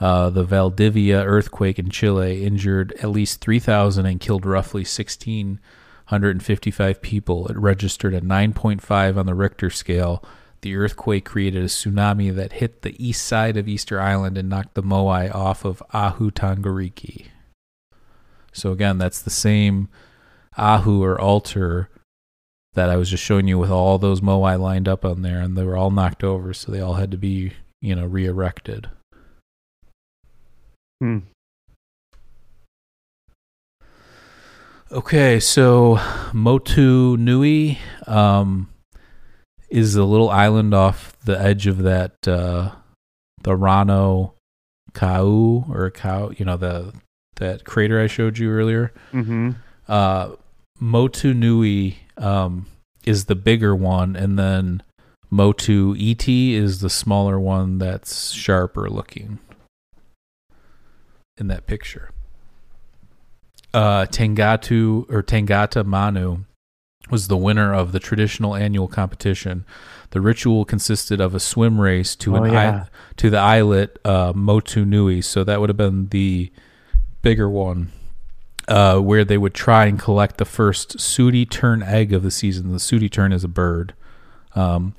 Uh, 0.00 0.30
the 0.30 0.42
Valdivia 0.42 1.22
earthquake 1.24 1.78
in 1.78 1.88
Chile 1.88 2.44
injured 2.44 2.92
at 3.00 3.10
least 3.10 3.40
3,000 3.40 4.04
and 4.04 4.18
killed 4.18 4.44
roughly 4.44 4.82
1,655 4.84 7.02
people. 7.02 7.46
It 7.48 7.56
registered 7.56 8.14
a 8.14 8.20
9.5 8.20 9.16
on 9.16 9.26
the 9.26 9.34
Richter 9.34 9.70
scale. 9.70 10.24
The 10.62 10.76
earthquake 10.76 11.24
created 11.24 11.62
a 11.62 11.66
tsunami 11.66 12.34
that 12.34 12.54
hit 12.54 12.82
the 12.82 12.94
east 13.04 13.26
side 13.26 13.56
of 13.56 13.68
Easter 13.68 14.00
Island 14.00 14.38
and 14.38 14.48
knocked 14.48 14.74
the 14.74 14.82
moai 14.82 15.32
off 15.34 15.64
of 15.64 15.82
Ahu 15.92 16.30
Tongariki. 16.30 17.26
So, 18.52 18.70
again, 18.70 18.98
that's 18.98 19.20
the 19.20 19.30
same 19.30 19.88
Ahu 20.56 21.02
or 21.02 21.20
altar 21.20 21.88
that 22.74 22.88
I 22.88 22.96
was 22.96 23.10
just 23.10 23.24
showing 23.24 23.48
you 23.48 23.58
with 23.58 23.70
all 23.70 23.98
those 23.98 24.20
moai 24.20 24.58
lined 24.58 24.88
up 24.88 25.04
on 25.04 25.22
there, 25.22 25.40
and 25.40 25.56
they 25.56 25.64
were 25.64 25.76
all 25.76 25.90
knocked 25.90 26.22
over, 26.24 26.54
so 26.54 26.70
they 26.70 26.80
all 26.80 26.94
had 26.94 27.10
to 27.10 27.18
be, 27.18 27.52
you 27.80 27.94
know, 27.94 28.06
re 28.06 28.26
erected. 28.26 28.88
Hmm. 31.00 31.18
Okay, 34.92 35.40
so 35.40 35.98
Motu 36.34 37.16
Nui 37.16 37.78
um, 38.06 38.68
is 39.72 39.96
a 39.96 40.04
little 40.04 40.28
island 40.28 40.74
off 40.74 41.16
the 41.24 41.40
edge 41.40 41.66
of 41.66 41.78
that 41.78 42.28
uh, 42.28 42.70
the 43.42 43.52
Rano 43.52 44.32
Kau 44.92 45.64
or 45.68 45.90
Kau, 45.90 46.30
you 46.36 46.44
know 46.44 46.58
the 46.58 46.92
that 47.36 47.64
crater 47.64 48.00
I 48.00 48.06
showed 48.06 48.38
you 48.38 48.50
earlier. 48.50 48.92
Mm-hmm. 49.12 49.52
Uh, 49.88 50.36
Motu 50.78 51.32
Nui 51.32 51.98
um, 52.18 52.66
is 53.06 53.24
the 53.24 53.34
bigger 53.34 53.74
one, 53.74 54.14
and 54.14 54.38
then 54.38 54.82
Motu 55.30 55.94
Iti 55.98 56.54
is 56.54 56.80
the 56.80 56.90
smaller 56.90 57.40
one 57.40 57.78
that's 57.78 58.32
sharper 58.32 58.90
looking 58.90 59.38
in 61.38 61.46
that 61.46 61.66
picture. 61.66 62.10
Uh, 63.72 64.04
Tangatu 64.04 65.10
or 65.10 65.22
Tangata 65.22 65.82
Manu 65.82 66.44
was 67.10 67.28
the 67.28 67.36
winner 67.36 67.74
of 67.74 67.92
the 67.92 68.00
traditional 68.00 68.54
annual 68.54 68.88
competition. 68.88 69.64
The 70.10 70.20
ritual 70.20 70.64
consisted 70.64 71.20
of 71.20 71.34
a 71.34 71.40
swim 71.40 71.80
race 71.80 72.14
to 72.16 72.36
Oh, 72.36 72.42
an 72.44 72.52
yeah. 72.52 72.84
i- 72.84 73.14
to 73.16 73.30
the 73.30 73.38
islet 73.38 73.98
uh, 74.04 74.32
Motu 74.34 74.84
Nui. 74.84 75.20
So 75.22 75.44
that 75.44 75.60
would 75.60 75.68
have 75.68 75.76
been 75.76 76.08
the 76.08 76.50
bigger 77.22 77.48
one, 77.48 77.90
uh, 78.68 78.98
where 78.98 79.24
they 79.24 79.38
would 79.38 79.54
try 79.54 79.86
and 79.86 79.98
collect 79.98 80.38
the 80.38 80.44
first 80.44 81.00
sooty 81.00 81.44
tern 81.46 81.82
egg 81.82 82.12
of 82.12 82.22
the 82.22 82.30
season. 82.30 82.72
The 82.72 82.80
sooty 82.80 83.08
tern 83.08 83.32
is 83.32 83.44
a 83.44 83.48
bird. 83.48 83.94
Um, 84.54 84.94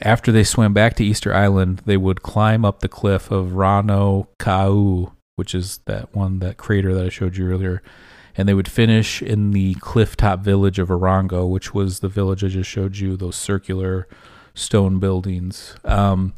after 0.00 0.32
they 0.32 0.44
swam 0.44 0.72
back 0.74 0.94
to 0.96 1.04
Easter 1.04 1.32
Island, 1.34 1.82
they 1.84 1.96
would 1.96 2.22
climb 2.22 2.64
up 2.64 2.80
the 2.80 2.88
cliff 2.88 3.30
of 3.30 3.50
Rano 3.52 4.26
Kau, 4.38 5.12
which 5.36 5.54
is 5.54 5.78
that 5.86 6.14
one, 6.14 6.38
that 6.40 6.56
crater 6.56 6.94
that 6.94 7.06
I 7.06 7.08
showed 7.08 7.36
you 7.36 7.48
earlier, 7.48 7.82
and 8.36 8.48
they 8.48 8.54
would 8.54 8.68
finish 8.68 9.22
in 9.22 9.52
the 9.52 9.74
cliff 9.74 10.16
top 10.16 10.40
village 10.40 10.78
of 10.78 10.88
Orongo, 10.88 11.48
which 11.48 11.72
was 11.72 12.00
the 12.00 12.08
village 12.08 12.42
I 12.42 12.48
just 12.48 12.70
showed 12.70 12.96
you, 12.96 13.16
those 13.16 13.36
circular 13.36 14.08
stone 14.54 14.98
buildings. 14.98 15.76
Um, 15.84 16.34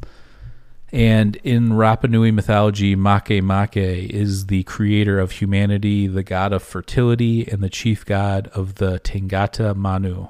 and 0.91 1.35
in 1.37 1.69
Rapa 1.69 2.09
Nui 2.09 2.31
mythology, 2.31 2.95
Make 2.95 3.43
Make 3.43 3.75
is 3.75 4.45
the 4.45 4.63
creator 4.63 5.19
of 5.19 5.31
humanity, 5.31 6.07
the 6.07 6.23
god 6.23 6.53
of 6.53 6.63
fertility, 6.63 7.47
and 7.47 7.61
the 7.61 7.69
chief 7.69 8.05
god 8.05 8.47
of 8.53 8.75
the 8.75 8.99
Tangata 8.99 9.75
Manu. 9.75 10.27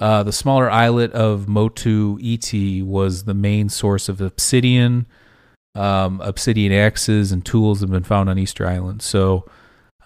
Uh, 0.00 0.22
the 0.22 0.32
smaller 0.32 0.68
islet 0.70 1.12
of 1.12 1.48
Motu 1.48 2.18
Iti 2.20 2.82
was 2.82 3.24
the 3.24 3.34
main 3.34 3.68
source 3.68 4.08
of 4.08 4.20
obsidian. 4.20 5.06
Um, 5.76 6.20
obsidian 6.20 6.72
axes 6.72 7.32
and 7.32 7.44
tools 7.44 7.80
have 7.80 7.90
been 7.90 8.04
found 8.04 8.28
on 8.28 8.38
Easter 8.38 8.66
Island. 8.66 9.02
So, 9.02 9.48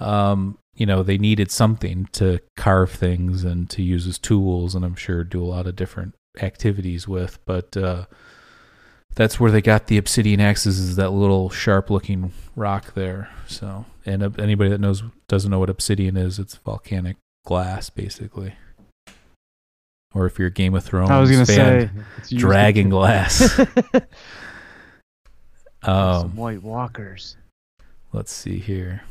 um, 0.01 0.59
you 0.75 0.87
know, 0.87 1.03
they 1.03 1.19
needed 1.19 1.51
something 1.51 2.07
to 2.13 2.41
carve 2.57 2.91
things 2.93 3.45
and 3.45 3.69
to 3.71 3.83
use 3.83 4.07
as 4.07 4.19
tools, 4.19 4.75
and 4.75 4.85
I'm 4.85 4.95
sure 4.95 5.25
do 5.25 5.43
a 5.43 5.47
lot 5.47 5.67
of 5.67 5.77
different 5.77 6.15
activities 6.41 7.09
with. 7.09 7.39
But 7.45 7.77
uh, 7.77 8.07
that's 9.15 9.41
where 9.41 9.51
they 9.51 9.61
got 9.61 9.89
the 9.89 9.99
obsidian 9.99 10.41
axes 10.41 10.79
is 10.79 10.97
that 10.97 11.11
little 11.11 11.51
sharp 11.51 11.91
looking 11.91 12.33
rock 12.55 12.95
there. 12.95 13.31
So, 13.49 13.87
and 14.07 14.23
uh, 14.23 14.31
anybody 14.39 14.71
that 14.71 14.81
knows 14.81 15.03
doesn't 15.27 15.51
know 15.51 15.59
what 15.59 15.71
obsidian 15.71 16.17
is, 16.17 16.39
it's 16.39 16.55
volcanic 16.55 17.17
glass 17.45 17.91
basically. 17.91 18.55
Or 20.15 20.27
if 20.27 20.39
you're 20.39 20.51
Game 20.51 20.75
of 20.75 20.85
Thrones 20.85 21.11
I 21.11 21.21
was 21.21 21.31
gonna 21.31 21.45
say 21.45 21.91
dragon 22.31 22.85
to- 22.85 22.91
glass. 22.91 23.59
um, 25.83 25.83
Some 25.83 26.37
White 26.37 26.63
Walkers. 26.63 27.37
let's 28.13 28.33
see 28.33 28.59
here. 28.59 29.03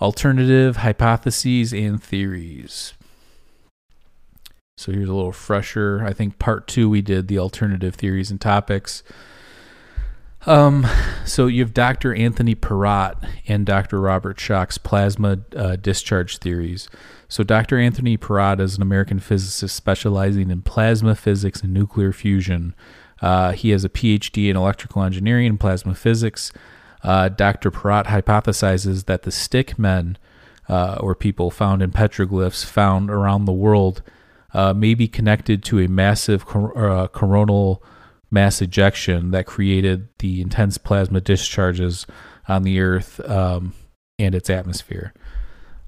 Alternative 0.00 0.76
hypotheses 0.76 1.72
and 1.72 2.02
theories. 2.02 2.94
So 4.76 4.90
here's 4.90 5.08
a 5.08 5.14
little 5.14 5.32
fresher. 5.32 6.04
I 6.04 6.12
think 6.12 6.38
part 6.38 6.66
two 6.66 6.90
we 6.90 7.00
did 7.00 7.28
the 7.28 7.38
alternative 7.38 7.94
theories 7.94 8.30
and 8.30 8.40
topics. 8.40 9.02
Um, 10.46 10.86
so 11.24 11.46
you 11.46 11.62
have 11.62 11.72
Dr. 11.72 12.14
Anthony 12.14 12.54
Peratt 12.54 13.16
and 13.48 13.64
Dr. 13.64 14.00
Robert 14.00 14.38
Schoch's 14.38 14.78
plasma 14.78 15.38
uh, 15.56 15.76
discharge 15.76 16.38
theories. 16.38 16.88
So 17.28 17.44
Dr. 17.44 17.78
Anthony 17.78 18.18
Peratt 18.18 18.60
is 18.60 18.76
an 18.76 18.82
American 18.82 19.20
physicist 19.20 19.74
specializing 19.74 20.50
in 20.50 20.62
plasma 20.62 21.14
physics 21.14 21.62
and 21.62 21.72
nuclear 21.72 22.12
fusion. 22.12 22.74
Uh, 23.22 23.52
he 23.52 23.70
has 23.70 23.84
a 23.84 23.88
PhD 23.88 24.50
in 24.50 24.56
electrical 24.56 25.02
engineering 25.02 25.46
and 25.46 25.58
plasma 25.58 25.94
physics. 25.94 26.52
Uh, 27.04 27.28
Dr. 27.28 27.70
Peratt 27.70 28.06
hypothesizes 28.06 29.04
that 29.04 29.22
the 29.22 29.30
stick 29.30 29.78
men, 29.78 30.16
uh, 30.68 30.96
or 31.00 31.14
people 31.14 31.50
found 31.50 31.82
in 31.82 31.92
petroglyphs 31.92 32.64
found 32.64 33.10
around 33.10 33.44
the 33.44 33.52
world, 33.52 34.02
uh, 34.54 34.72
may 34.72 34.94
be 34.94 35.06
connected 35.06 35.62
to 35.64 35.78
a 35.78 35.88
massive 35.88 36.46
cor- 36.46 36.76
uh, 36.76 37.06
coronal 37.08 37.82
mass 38.30 38.62
ejection 38.62 39.30
that 39.32 39.46
created 39.46 40.08
the 40.18 40.40
intense 40.40 40.78
plasma 40.78 41.20
discharges 41.20 42.06
on 42.48 42.62
the 42.62 42.80
Earth 42.80 43.20
um, 43.28 43.74
and 44.18 44.34
its 44.34 44.48
atmosphere. 44.48 45.12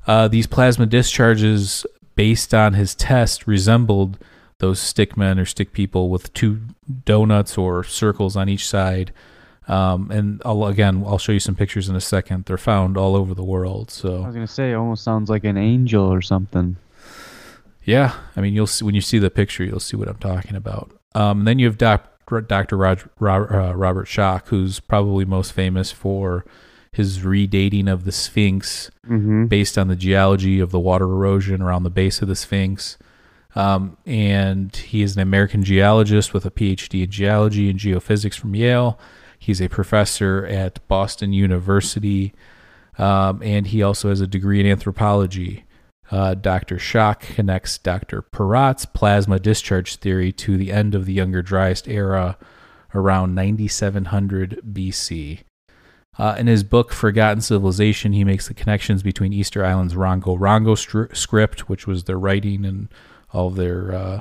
Uh, 0.06 0.28
these 0.28 0.46
plasma 0.46 0.86
discharges, 0.86 1.86
based 2.14 2.52
on 2.52 2.74
his 2.74 2.94
test, 2.94 3.46
resembled 3.46 4.18
those 4.58 4.78
stick 4.78 5.16
men 5.16 5.38
or 5.38 5.44
stick 5.44 5.72
people 5.72 6.08
with 6.08 6.32
two 6.32 6.60
donuts 7.04 7.58
or 7.58 7.84
circles 7.84 8.36
on 8.36 8.48
each 8.48 8.66
side. 8.66 9.12
Um, 9.68 10.10
and 10.12 10.40
I'll, 10.44 10.64
again, 10.66 11.02
I'll 11.06 11.18
show 11.18 11.32
you 11.32 11.40
some 11.40 11.56
pictures 11.56 11.88
in 11.88 11.96
a 11.96 12.00
second. 12.00 12.44
They're 12.44 12.56
found 12.58 12.96
all 12.96 13.16
over 13.16 13.34
the 13.34 13.42
world. 13.44 13.90
So 13.90 14.22
I 14.22 14.26
was 14.26 14.34
gonna 14.34 14.46
say, 14.46 14.70
it 14.72 14.74
almost 14.74 15.02
sounds 15.02 15.28
like 15.28 15.44
an 15.44 15.56
angel 15.56 16.04
or 16.04 16.22
something. 16.22 16.76
Yeah, 17.84 18.14
I 18.36 18.40
mean, 18.40 18.52
you'll 18.54 18.66
see 18.66 18.84
when 18.84 18.94
you 18.94 19.00
see 19.00 19.18
the 19.18 19.30
picture, 19.30 19.64
you'll 19.64 19.80
see 19.80 19.96
what 19.96 20.08
I'm 20.08 20.18
talking 20.18 20.56
about. 20.56 20.90
Um, 21.14 21.44
then 21.44 21.58
you 21.58 21.66
have 21.66 21.78
doc, 21.78 22.04
Dr. 22.48 22.76
Rog, 22.76 23.08
Rob, 23.20 23.50
uh, 23.52 23.74
Robert 23.76 24.06
Schoch, 24.08 24.48
who's 24.48 24.80
probably 24.80 25.24
most 25.24 25.52
famous 25.52 25.92
for 25.92 26.44
his 26.92 27.18
redating 27.20 27.90
of 27.92 28.04
the 28.04 28.12
Sphinx 28.12 28.90
Mm-hmm. 29.08 29.46
based 29.46 29.78
on 29.78 29.86
the 29.86 29.94
geology 29.94 30.58
of 30.58 30.72
the 30.72 30.80
water 30.80 31.04
erosion 31.04 31.62
around 31.62 31.84
the 31.84 31.90
base 31.90 32.20
of 32.22 32.26
the 32.28 32.34
Sphinx. 32.34 32.98
Um, 33.54 33.96
and 34.04 34.74
he 34.74 35.02
is 35.02 35.14
an 35.14 35.22
American 35.22 35.62
geologist 35.62 36.34
with 36.34 36.44
a 36.44 36.50
PhD 36.50 37.04
in 37.04 37.10
geology 37.10 37.70
and 37.70 37.78
geophysics 37.78 38.34
from 38.34 38.54
Yale. 38.56 38.98
He's 39.47 39.62
a 39.62 39.68
professor 39.68 40.44
at 40.44 40.84
Boston 40.88 41.32
University, 41.32 42.34
um, 42.99 43.40
and 43.44 43.68
he 43.68 43.80
also 43.80 44.09
has 44.09 44.20
a 44.20 44.26
degree 44.26 44.59
in 44.59 44.66
anthropology. 44.66 45.62
Uh, 46.11 46.34
Dr. 46.34 46.78
Schoch 46.78 47.20
connects 47.20 47.78
Dr. 47.78 48.22
Peratt's 48.22 48.86
plasma 48.86 49.38
discharge 49.38 49.99
theory 49.99 50.32
to 50.32 50.57
the 50.57 50.72
end 50.72 50.97
of 50.97 51.07
the 51.07 51.12
Younger 51.12 51.42
Dryas 51.42 51.86
era 51.86 52.36
around 52.92 53.36
9700 53.36 54.62
BC. 54.72 55.42
Uh, 56.18 56.34
in 56.36 56.49
his 56.49 56.64
book 56.64 56.92
Forgotten 56.92 57.40
Civilization, 57.40 58.14
he 58.14 58.24
makes 58.24 58.49
the 58.49 58.55
connections 58.55 59.05
between 59.05 59.32
Easter 59.32 59.64
Island's 59.64 59.94
Rongo 59.94 60.36
Rongo 60.36 60.74
stri- 60.74 61.16
script, 61.16 61.68
which 61.68 61.86
was 61.86 62.03
their 62.03 62.18
writing 62.18 62.64
and 62.64 62.88
all 63.32 63.51
their 63.51 63.94
uh, 63.94 64.20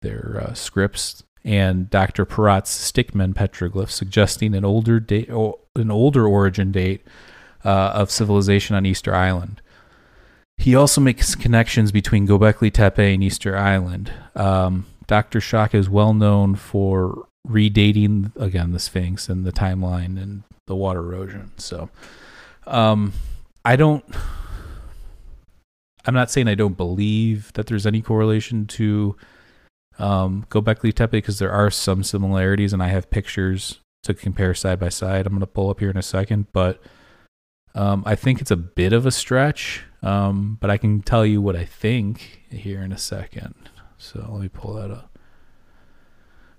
their 0.00 0.48
uh, 0.48 0.54
scripts, 0.54 1.22
and 1.44 1.90
Dr. 1.90 2.24
Peratt's 2.24 2.70
Stickman 2.70 3.34
petroglyph, 3.34 3.90
suggesting 3.90 4.54
an 4.54 4.64
older 4.64 5.00
date, 5.00 5.28
an 5.28 5.90
older 5.90 6.26
origin 6.26 6.72
date 6.72 7.04
uh, 7.64 7.92
of 7.94 8.10
civilization 8.10 8.76
on 8.76 8.86
Easter 8.86 9.14
Island. 9.14 9.60
He 10.56 10.74
also 10.76 11.00
makes 11.00 11.34
connections 11.34 11.90
between 11.90 12.28
Gobekli 12.28 12.72
Tepe 12.72 13.14
and 13.14 13.24
Easter 13.24 13.56
Island. 13.56 14.12
Um, 14.36 14.86
Dr. 15.06 15.40
Schoch 15.40 15.74
is 15.74 15.88
well 15.88 16.14
known 16.14 16.54
for 16.54 17.26
redating 17.48 18.34
again 18.36 18.70
the 18.70 18.78
Sphinx 18.78 19.28
and 19.28 19.44
the 19.44 19.50
timeline 19.52 20.22
and 20.22 20.44
the 20.66 20.76
water 20.76 21.00
erosion. 21.00 21.50
So, 21.56 21.90
um, 22.66 23.12
I 23.64 23.76
don't. 23.76 24.04
I'm 26.04 26.14
not 26.14 26.30
saying 26.30 26.48
I 26.48 26.54
don't 26.54 26.76
believe 26.76 27.52
that 27.54 27.66
there's 27.66 27.86
any 27.86 28.02
correlation 28.02 28.66
to 28.66 29.16
um, 29.98 30.46
Gobekli 30.50 30.92
Tepe 30.92 31.12
because 31.12 31.38
there 31.38 31.52
are 31.52 31.70
some 31.70 32.02
similarities, 32.02 32.72
and 32.72 32.82
I 32.82 32.88
have 32.88 33.10
pictures 33.10 33.78
to 34.02 34.14
compare 34.14 34.54
side 34.54 34.80
by 34.80 34.88
side. 34.88 35.26
I'm 35.26 35.32
going 35.32 35.40
to 35.40 35.46
pull 35.46 35.70
up 35.70 35.80
here 35.80 35.90
in 35.90 35.96
a 35.96 36.02
second, 36.02 36.46
but 36.52 36.82
um, 37.74 38.02
I 38.04 38.14
think 38.14 38.40
it's 38.40 38.50
a 38.50 38.56
bit 38.56 38.92
of 38.92 39.06
a 39.06 39.10
stretch. 39.10 39.84
Um, 40.02 40.58
but 40.60 40.68
I 40.68 40.78
can 40.78 41.00
tell 41.00 41.24
you 41.24 41.40
what 41.40 41.54
I 41.54 41.64
think 41.64 42.42
here 42.50 42.82
in 42.82 42.92
a 42.92 42.98
second. 42.98 43.54
So 43.98 44.26
let 44.28 44.42
me 44.42 44.48
pull 44.48 44.74
that 44.74 44.90
up. 44.90 45.16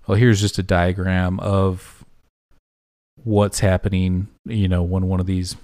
Well, 0.06 0.16
here's 0.16 0.40
just 0.40 0.58
a 0.58 0.62
diagram 0.62 1.38
of 1.40 2.04
what's 3.22 3.60
happening, 3.60 4.28
you 4.46 4.68
know, 4.68 4.82
when 4.82 5.08
one 5.08 5.20
of 5.20 5.26
these, 5.26 5.56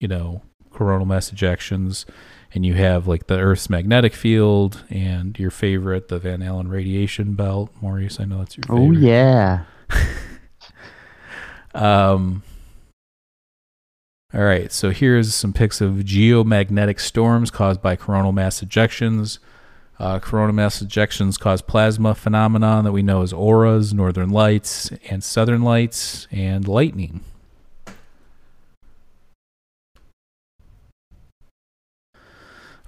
you 0.00 0.08
know, 0.08 0.42
coronal 0.74 1.06
mass 1.06 1.30
ejections 1.30 2.04
and 2.52 2.66
you 2.66 2.74
have 2.74 3.08
like 3.08 3.26
the 3.26 3.38
Earth's 3.38 3.70
magnetic 3.70 4.14
field 4.14 4.84
and 4.90 5.38
your 5.38 5.50
favorite, 5.50 6.08
the 6.08 6.18
Van 6.18 6.42
Allen 6.42 6.68
radiation 6.68 7.34
belt. 7.34 7.70
Maurice, 7.80 8.20
I 8.20 8.24
know 8.24 8.38
that's 8.38 8.56
your 8.56 8.64
favorite. 8.64 8.86
Oh 8.86 8.92
yeah. 8.92 9.64
Um, 11.74 12.42
all 14.32 14.42
right, 14.42 14.72
so 14.72 14.90
here's 14.90 15.34
some 15.34 15.52
pics 15.52 15.80
of 15.80 15.94
geomagnetic 15.94 17.00
storms 17.00 17.50
caused 17.50 17.82
by 17.82 17.96
coronal 17.96 18.32
mass 18.32 18.60
ejections. 18.60 19.38
Uh, 19.98 20.18
coronal 20.18 20.54
mass 20.54 20.82
ejections 20.82 21.38
cause 21.38 21.62
plasma 21.62 22.14
phenomenon 22.14 22.84
that 22.84 22.92
we 22.92 23.02
know 23.02 23.22
as 23.22 23.32
auras, 23.32 23.94
northern 23.94 24.30
lights, 24.30 24.90
and 25.08 25.22
southern 25.22 25.62
lights, 25.62 26.26
and 26.30 26.66
lightning. 26.66 27.20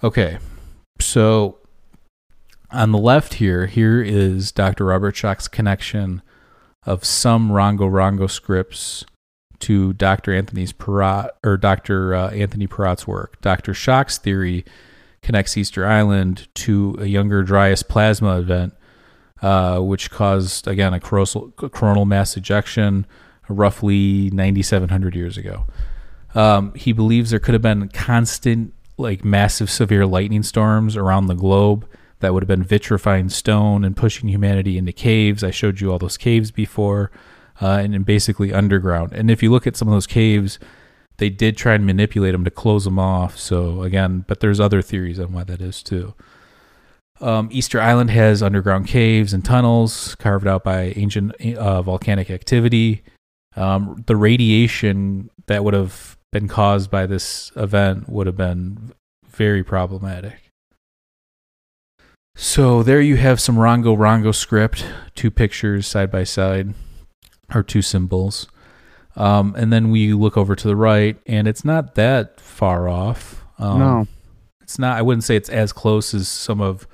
Okay, 0.07 0.39
so 1.01 1.59
on 2.71 2.93
the 2.93 2.99
left 2.99 3.35
here, 3.35 3.67
here 3.67 4.01
is 4.01 4.53
Dr. 4.53 4.85
Robert 4.85 5.17
Schoch's 5.17 5.49
connection 5.49 6.23
of 6.85 7.05
some 7.05 7.51
Rongo 7.51 7.91
Rongo 7.91 8.31
scripts 8.31 9.05
to 9.59 9.95
Dr. 9.95 10.33
Anthony's 10.33 10.73
Peratt 10.73 11.31
or 11.43 11.57
Dr. 11.57 12.15
Uh, 12.15 12.31
Anthony 12.31 12.69
Peratt's 12.69 13.09
work. 13.09 13.41
Dr. 13.41 13.75
Schoch's 13.75 14.17
theory 14.17 14.65
connects 15.23 15.57
Easter 15.57 15.85
Island 15.85 16.47
to 16.55 16.97
a 17.01 17.07
younger 17.07 17.43
Dryas 17.43 17.83
plasma 17.83 18.39
event, 18.39 18.75
uh, 19.43 19.81
which 19.81 20.13
caused 20.13 20.69
again 20.69 20.95
a 20.95 21.01
coronal, 21.01 21.51
coronal 21.51 22.05
mass 22.05 22.37
ejection 22.37 23.07
roughly 23.49 24.31
9,700 24.31 25.17
years 25.17 25.37
ago. 25.37 25.67
Um, 26.37 26.75
he 26.75 26.93
believes 26.93 27.31
there 27.31 27.41
could 27.41 27.55
have 27.55 27.63
been 27.63 27.89
constant, 27.89 28.73
like 28.99 29.25
massive, 29.25 29.71
severe 29.71 30.07
lightning 30.07 30.43
storms 30.43 30.97
around 30.97 31.27
the 31.27 31.35
globe 31.35 31.87
that 32.21 32.33
would 32.33 32.43
have 32.43 32.49
been 32.49 32.65
vitrifying 32.65 33.31
stone 33.31 33.85
and 33.85 33.97
pushing 33.97 34.29
humanity 34.29 34.79
into 34.79 34.93
caves. 34.93 35.45
I 35.45 35.51
showed 35.51 35.81
you 35.81 35.93
all 35.93 35.99
those 35.99 36.17
caves 36.17 36.51
before, 36.51 37.11
uh, 37.61 37.79
and, 37.83 37.95
and 37.95 38.07
basically 38.07 38.53
underground. 38.53 39.13
And 39.13 39.31
if 39.31 39.43
you 39.43 39.51
look 39.51 39.67
at 39.67 39.77
some 39.77 39.89
of 39.89 39.93
those 39.93 40.07
caves, 40.07 40.59
they 41.19 41.31
did 41.31 41.57
try 41.57 41.75
and 41.75 41.87
manipulate 41.87 42.33
them 42.33 42.45
to 42.45 42.51
close 42.51 42.85
them 42.85 42.99
off. 42.99 43.39
So 43.39 43.83
again, 43.83 44.25
but 44.27 44.41
there's 44.41 44.61
other 44.61 44.83
theories 44.83 45.21
on 45.21 45.33
why 45.33 45.45
that 45.45 45.61
is 45.61 45.83
too. 45.83 46.15
Um, 47.21 47.49
Easter 47.51 47.81
Island 47.81 48.11
has 48.11 48.43
underground 48.43 48.87
caves 48.87 49.33
and 49.33 49.45
tunnels 49.45 50.15
carved 50.17 50.47
out 50.47 50.65
by 50.65 50.93
ancient 50.97 51.35
uh, 51.57 51.81
volcanic 51.81 52.31
activity. 52.31 53.03
Um, 53.57 54.05
the 54.07 54.17
radiation 54.17 55.31
that 55.47 55.65
would 55.65 55.73
have 55.73 56.16
been 56.33 56.49
caused 56.49 56.91
by 56.91 57.07
this 57.07 57.53
event 57.57 58.09
would 58.09 58.27
have 58.27 58.37
been 58.37 58.93
very 59.27 59.63
problematic. 59.63 60.47
So 62.35 62.83
there 62.83 63.01
you 63.01 63.17
have 63.17 63.41
some 63.41 63.57
Rongo 63.57 63.97
Rongo 63.97 64.35
script, 64.35 64.85
two 65.15 65.31
pictures 65.31 65.87
side 65.87 66.11
by 66.11 66.25
side, 66.25 66.75
or 67.55 67.63
two 67.63 67.81
symbols. 67.81 68.47
Um, 69.17 69.55
and 69.57 69.73
then 69.73 69.91
we 69.91 70.13
look 70.13 70.37
over 70.37 70.55
to 70.55 70.69
the 70.69 70.77
right, 70.77 71.17
and 71.27 71.49
it's 71.49 71.65
not 71.65 71.95
that 71.95 72.39
far 72.39 72.89
off. 72.89 73.43
Um, 73.59 73.79
no. 73.79 74.07
it's 74.61 74.79
not. 74.79 74.99
I 74.99 75.03
wouldn't 75.03 75.25
say 75.25 75.37
it's 75.37 75.49
as 75.49 75.73
close 75.73 76.13
as 76.13 76.29
some 76.29 76.61
of 76.61 76.87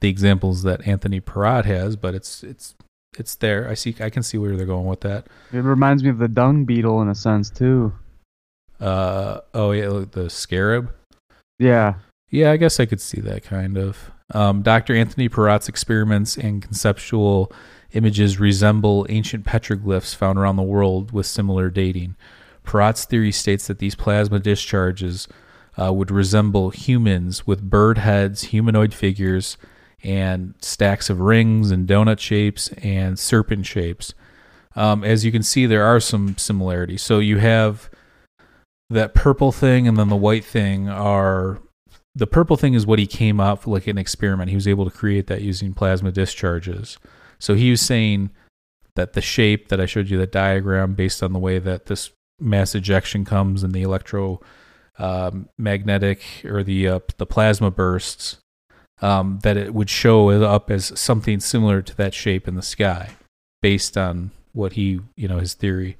the 0.00 0.10
examples 0.10 0.62
that 0.64 0.86
Anthony 0.86 1.20
Peratt 1.22 1.64
has, 1.64 1.96
but 1.96 2.14
it's 2.14 2.42
it's 2.42 2.74
it's 3.18 3.34
there. 3.36 3.68
I 3.68 3.72
see. 3.72 3.96
I 3.98 4.10
can 4.10 4.22
see 4.22 4.36
where 4.36 4.54
they're 4.56 4.66
going 4.66 4.86
with 4.86 5.00
that. 5.00 5.26
It 5.52 5.60
reminds 5.60 6.04
me 6.04 6.10
of 6.10 6.18
the 6.18 6.28
dung 6.28 6.66
beetle 6.66 7.00
in 7.00 7.08
a 7.08 7.14
sense 7.14 7.48
too. 7.48 7.94
Uh 8.80 9.40
oh 9.54 9.72
yeah, 9.72 9.88
look, 9.88 10.12
the 10.12 10.30
scarab. 10.30 10.92
Yeah. 11.58 11.94
Yeah, 12.30 12.50
I 12.50 12.56
guess 12.56 12.80
I 12.80 12.86
could 12.86 13.00
see 13.00 13.20
that 13.20 13.44
kind 13.44 13.78
of. 13.78 14.10
Um, 14.34 14.62
Dr. 14.62 14.94
Anthony 14.94 15.28
Peratt's 15.28 15.68
experiments 15.68 16.36
and 16.36 16.60
conceptual 16.60 17.52
images 17.92 18.40
resemble 18.40 19.06
ancient 19.08 19.44
petroglyphs 19.46 20.14
found 20.14 20.38
around 20.38 20.56
the 20.56 20.62
world 20.62 21.12
with 21.12 21.26
similar 21.26 21.70
dating. 21.70 22.16
Peratt's 22.64 23.04
theory 23.04 23.30
states 23.30 23.68
that 23.68 23.78
these 23.78 23.94
plasma 23.94 24.40
discharges 24.40 25.28
uh, 25.80 25.92
would 25.92 26.10
resemble 26.10 26.70
humans 26.70 27.46
with 27.46 27.70
bird 27.70 27.98
heads, 27.98 28.44
humanoid 28.44 28.92
figures, 28.92 29.56
and 30.02 30.54
stacks 30.60 31.08
of 31.08 31.20
rings 31.20 31.70
and 31.70 31.88
donut 31.88 32.18
shapes 32.18 32.68
and 32.82 33.18
serpent 33.18 33.66
shapes. 33.66 34.14
Um, 34.74 35.04
as 35.04 35.24
you 35.24 35.32
can 35.32 35.42
see, 35.42 35.64
there 35.64 35.84
are 35.84 36.00
some 36.00 36.36
similarities. 36.36 37.02
So 37.02 37.18
you 37.18 37.38
have 37.38 37.88
that 38.90 39.14
purple 39.14 39.52
thing 39.52 39.88
and 39.88 39.96
then 39.96 40.08
the 40.08 40.16
white 40.16 40.44
thing 40.44 40.88
are 40.88 41.60
the 42.14 42.26
purple 42.26 42.56
thing 42.56 42.74
is 42.74 42.86
what 42.86 42.98
he 42.98 43.06
came 43.06 43.40
up 43.40 43.66
like 43.66 43.86
an 43.86 43.98
experiment. 43.98 44.48
He 44.48 44.56
was 44.56 44.68
able 44.68 44.88
to 44.88 44.96
create 44.96 45.26
that 45.26 45.42
using 45.42 45.74
plasma 45.74 46.10
discharges. 46.10 46.96
So 47.38 47.54
he 47.54 47.70
was 47.70 47.82
saying 47.82 48.30
that 48.94 49.12
the 49.12 49.20
shape 49.20 49.68
that 49.68 49.80
I 49.80 49.86
showed 49.86 50.08
you, 50.08 50.16
that 50.18 50.32
diagram, 50.32 50.94
based 50.94 51.22
on 51.22 51.34
the 51.34 51.38
way 51.38 51.58
that 51.58 51.86
this 51.86 52.10
mass 52.40 52.74
ejection 52.74 53.24
comes 53.24 53.62
and 53.62 53.74
the 53.74 53.82
electro 53.82 54.40
um, 54.98 55.48
magnetic 55.58 56.22
or 56.44 56.62
the 56.62 56.88
uh, 56.88 57.00
the 57.18 57.26
plasma 57.26 57.70
bursts, 57.70 58.38
um, 59.02 59.40
that 59.42 59.58
it 59.58 59.74
would 59.74 59.90
show 59.90 60.30
up 60.30 60.70
as 60.70 60.98
something 60.98 61.40
similar 61.40 61.82
to 61.82 61.94
that 61.96 62.14
shape 62.14 62.48
in 62.48 62.54
the 62.54 62.62
sky, 62.62 63.10
based 63.60 63.98
on 63.98 64.30
what 64.52 64.72
he 64.72 65.00
you 65.16 65.28
know 65.28 65.38
his 65.38 65.52
theory. 65.52 65.98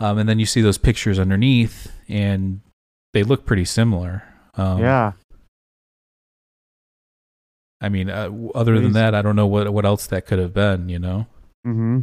Um, 0.00 0.18
and 0.18 0.28
then 0.28 0.38
you 0.38 0.46
see 0.46 0.60
those 0.60 0.78
pictures 0.78 1.18
underneath, 1.18 1.92
and 2.08 2.60
they 3.12 3.22
look 3.22 3.44
pretty 3.46 3.64
similar. 3.64 4.22
Um, 4.54 4.78
yeah. 4.80 5.12
I 7.80 7.88
mean, 7.90 8.08
uh, 8.08 8.30
other 8.54 8.80
than 8.80 8.92
that, 8.92 9.14
I 9.14 9.20
don't 9.22 9.36
know 9.36 9.46
what 9.46 9.72
what 9.72 9.84
else 9.84 10.06
that 10.06 10.26
could 10.26 10.38
have 10.38 10.54
been. 10.54 10.88
You 10.88 10.98
know, 10.98 11.26
Mm-hmm. 11.66 12.00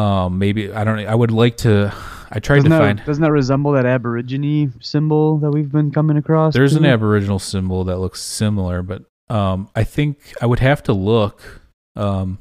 um, 0.00 0.38
maybe 0.38 0.72
I 0.72 0.84
don't. 0.84 0.98
I 1.00 1.14
would 1.14 1.30
like 1.30 1.58
to. 1.58 1.92
I 2.30 2.38
tried 2.40 2.56
Doesn't 2.56 2.70
to 2.70 2.76
that, 2.76 2.82
find. 2.82 3.04
doesn't 3.04 3.22
that 3.22 3.30
resemble 3.30 3.72
that 3.72 3.84
Aborigine 3.84 4.72
symbol 4.80 5.36
that 5.38 5.50
we've 5.50 5.70
been 5.70 5.90
coming 5.90 6.16
across? 6.16 6.54
There's 6.54 6.74
an? 6.74 6.86
Aboriginal 6.86 7.38
symbol 7.38 7.84
that 7.84 7.98
looks 7.98 8.22
similar, 8.22 8.82
but 8.82 9.04
um, 9.28 9.68
I 9.76 9.84
think 9.84 10.32
I 10.40 10.46
would 10.46 10.60
have 10.60 10.82
to 10.84 10.94
look 10.94 11.60
um, 11.94 12.38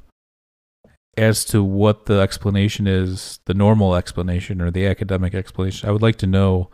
as 1.17 1.43
to 1.45 1.63
what 1.63 2.05
the 2.05 2.19
explanation 2.19 2.87
is, 2.87 3.39
the 3.45 3.53
normal 3.53 3.95
explanation 3.95 4.61
or 4.61 4.71
the 4.71 4.87
academic 4.87 5.33
explanation. 5.35 5.87
I 5.89 5.91
would 5.91 6.01
like 6.01 6.15
to 6.17 6.27
know, 6.27 6.69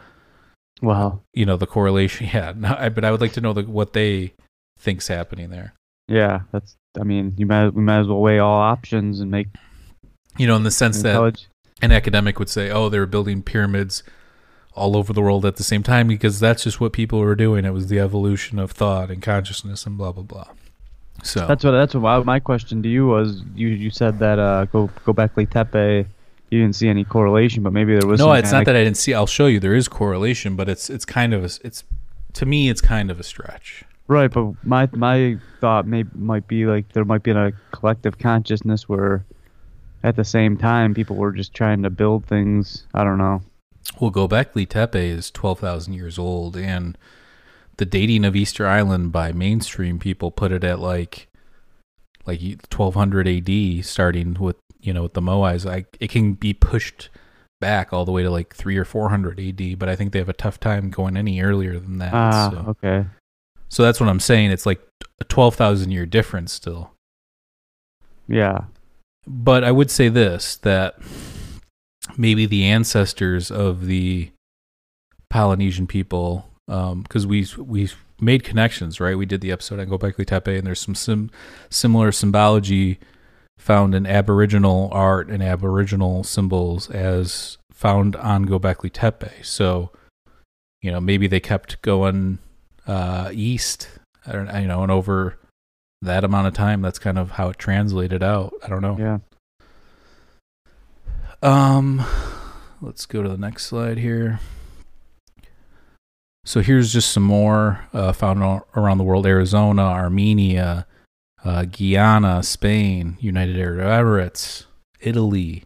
Wow. 0.81 1.21
you 1.33 1.45
know, 1.45 1.57
the 1.57 1.65
correlation. 1.67 2.27
Yeah, 2.33 2.53
no, 2.55 2.89
but 2.93 3.03
I 3.03 3.11
would 3.11 3.21
like 3.21 3.33
to 3.33 3.41
know 3.41 3.53
the, 3.53 3.63
what 3.63 3.93
they 3.93 4.33
think's 4.77 5.07
happening 5.07 5.49
there. 5.49 5.73
Yeah, 6.07 6.41
that's. 6.51 6.75
I 6.99 7.03
mean, 7.03 7.33
you 7.37 7.45
might 7.45 7.69
we 7.71 7.81
might 7.81 7.99
as 7.99 8.07
well 8.07 8.19
weigh 8.21 8.39
all 8.39 8.59
options 8.59 9.19
and 9.19 9.29
make 9.29 9.47
You 10.37 10.47
know, 10.47 10.55
in 10.55 10.63
the 10.63 10.71
sense 10.71 11.01
that 11.03 11.15
intellig- 11.15 11.45
an 11.81 11.91
academic 11.91 12.39
would 12.39 12.49
say, 12.49 12.69
"Oh, 12.71 12.89
they 12.89 12.97
were 12.99 13.05
building 13.05 13.43
pyramids 13.43 14.03
all 14.73 14.95
over 14.95 15.11
the 15.13 15.21
world 15.21 15.45
at 15.45 15.55
the 15.57 15.63
same 15.63 15.83
time 15.83 16.07
because 16.07 16.39
that's 16.39 16.63
just 16.63 16.79
what 16.79 16.93
people 16.93 17.19
were 17.19 17.35
doing. 17.35 17.65
It 17.65 17.73
was 17.73 17.87
the 17.87 17.99
evolution 17.99 18.57
of 18.59 18.71
thought 18.71 19.09
and 19.11 19.21
consciousness 19.21 19.85
and 19.85 19.97
blah 19.97 20.11
blah 20.11 20.23
blah." 20.23 20.47
So 21.23 21.47
That's 21.47 21.63
what. 21.63 21.71
That's 21.71 21.95
what 21.95 22.25
my, 22.25 22.39
question 22.39 22.83
to 22.83 22.89
you 22.89 23.07
was. 23.07 23.41
You 23.55 23.69
you 23.69 23.89
said 23.89 24.19
that 24.19 24.39
uh 24.39 24.65
go 24.65 24.89
go 25.05 25.13
back 25.13 25.33
Tepe. 25.35 26.07
You 26.49 26.61
didn't 26.61 26.75
see 26.75 26.87
any 26.87 27.03
correlation, 27.03 27.61
but 27.63 27.73
maybe 27.73 27.97
there 27.97 28.07
was. 28.07 28.19
no, 28.19 28.31
it's 28.31 28.51
not 28.51 28.65
that 28.65 28.75
I 28.75 28.83
didn't 28.83 28.97
see. 28.97 29.13
I'll 29.13 29.27
show 29.27 29.47
you. 29.47 29.59
There 29.59 29.75
is 29.75 29.87
correlation, 29.87 30.55
but 30.55 30.69
it's 30.69 30.89
it's 30.89 31.03
kind 31.03 31.33
of 31.33 31.43
a, 31.43 31.49
it's 31.63 31.83
to 32.33 32.45
me 32.45 32.69
it's 32.69 32.81
kind 32.81 33.11
of 33.11 33.19
a 33.19 33.23
stretch. 33.23 33.83
Right, 34.07 34.31
but 34.31 34.53
my 34.63 34.87
my 34.93 35.37
thought 35.59 35.85
may 35.85 36.05
might 36.15 36.47
be 36.47 36.65
like 36.65 36.93
there 36.93 37.03
might 37.03 37.23
be 37.23 37.31
a 37.31 37.51
collective 37.71 38.17
consciousness 38.17 38.87
where, 38.87 39.25
at 40.03 40.15
the 40.15 40.23
same 40.23 40.55
time, 40.55 40.93
people 40.93 41.17
were 41.17 41.33
just 41.33 41.53
trying 41.53 41.83
to 41.83 41.89
build 41.89 42.25
things. 42.25 42.85
I 42.93 43.03
don't 43.03 43.17
know. 43.17 43.41
Well, 43.99 44.11
Gobekli 44.11 44.67
Tepe 44.67 44.95
is 44.95 45.29
twelve 45.29 45.59
thousand 45.59 45.95
years 45.95 46.17
old, 46.17 46.55
and 46.55 46.97
the 47.77 47.85
dating 47.85 48.25
of 48.25 48.35
Easter 48.35 48.67
Island 48.67 49.11
by 49.11 49.31
mainstream 49.31 49.99
people 49.99 50.31
put 50.31 50.51
it 50.51 50.63
at 50.63 50.79
like 50.79 51.27
like 52.25 52.41
twelve 52.69 52.95
hundred 52.95 53.27
A.D. 53.27 53.81
Starting 53.81 54.33
with 54.35 54.57
you 54.79 54.93
know 54.93 55.03
with 55.03 55.13
the 55.13 55.21
Moais. 55.21 55.65
Like 55.65 55.97
it 55.99 56.09
can 56.09 56.33
be 56.33 56.53
pushed 56.53 57.09
back 57.59 57.91
all 57.91 58.05
the 58.05 58.11
way 58.11 58.23
to 58.23 58.29
like 58.29 58.55
three 58.55 58.77
or 58.77 58.85
four 58.85 59.09
hundred 59.09 59.39
A.D. 59.39 59.75
But 59.75 59.89
I 59.89 59.95
think 59.95 60.11
they 60.11 60.19
have 60.19 60.29
a 60.29 60.33
tough 60.33 60.59
time 60.59 60.89
going 60.89 61.17
any 61.17 61.41
earlier 61.41 61.79
than 61.79 61.97
that. 61.99 62.13
Ah, 62.13 62.49
so. 62.51 62.69
okay. 62.71 63.05
so 63.69 63.83
that's 63.83 63.99
what 63.99 64.09
I'm 64.09 64.19
saying. 64.19 64.51
It's 64.51 64.65
like 64.65 64.81
a 65.19 65.23
twelve 65.23 65.55
thousand 65.55 65.91
year 65.91 66.05
difference 66.05 66.51
still. 66.53 66.91
Yeah. 68.27 68.65
but 69.25 69.63
I 69.63 69.71
would 69.71 69.89
say 69.89 70.09
this 70.09 70.57
that 70.57 70.99
maybe 72.17 72.45
the 72.45 72.65
ancestors 72.65 73.49
of 73.51 73.85
the 73.85 74.31
Polynesian 75.29 75.87
people, 75.87 76.45
because 76.67 77.25
we 77.25 77.47
we 77.57 77.89
made 78.19 78.43
connections, 78.43 78.99
right? 78.99 79.17
We 79.17 79.25
did 79.25 79.41
the 79.41 79.51
episode 79.51 79.79
on 79.79 79.87
Gobekli 79.87 80.25
Tepe, 80.25 80.57
and 80.57 80.67
there's 80.67 80.81
some 80.81 80.95
sim, 80.95 81.31
similar 81.69 82.11
symbology 82.11 82.99
found 83.57 83.95
in 83.95 84.05
Aboriginal 84.05 84.89
art 84.91 85.29
and 85.29 85.41
Aboriginal 85.41 86.23
symbols 86.23 86.89
as 86.89 87.57
found 87.71 88.15
on 88.15 88.45
Gobekli 88.45 88.91
Tepe. 88.91 89.43
So, 89.43 89.91
you 90.81 90.91
know, 90.91 91.01
maybe 91.01 91.27
they 91.27 91.39
kept 91.39 91.81
going 91.81 92.39
uh, 92.85 93.31
east, 93.33 93.89
I 94.25 94.31
don't, 94.31 94.61
you 94.61 94.67
know, 94.67 94.83
and 94.83 94.91
over 94.91 95.37
that 96.01 96.23
amount 96.23 96.47
of 96.47 96.53
time, 96.53 96.81
that's 96.81 96.99
kind 96.99 97.17
of 97.17 97.31
how 97.31 97.49
it 97.49 97.57
translated 97.57 98.21
out. 98.21 98.53
I 98.63 98.67
don't 98.67 98.81
know. 98.81 98.97
Yeah. 98.99 99.19
Um, 101.41 102.03
let's 102.81 103.05
go 103.05 103.21
to 103.23 103.29
the 103.29 103.37
next 103.37 103.65
slide 103.65 103.97
here. 103.97 104.39
So 106.47 106.61
here's 106.61 106.93
just 106.93 107.11
some 107.11 107.23
more 107.23 107.81
uh, 107.91 108.13
found 108.13 108.41
around 108.73 108.99
the 108.99 109.03
world: 109.03 109.27
Arizona, 109.27 109.81
Armenia, 109.81 110.87
uh, 111.43 111.65
Guyana, 111.65 112.41
Spain, 112.41 113.17
United 113.19 113.59
Arab 113.59 113.81
Emirates, 113.81 114.63
Italy. 115.01 115.65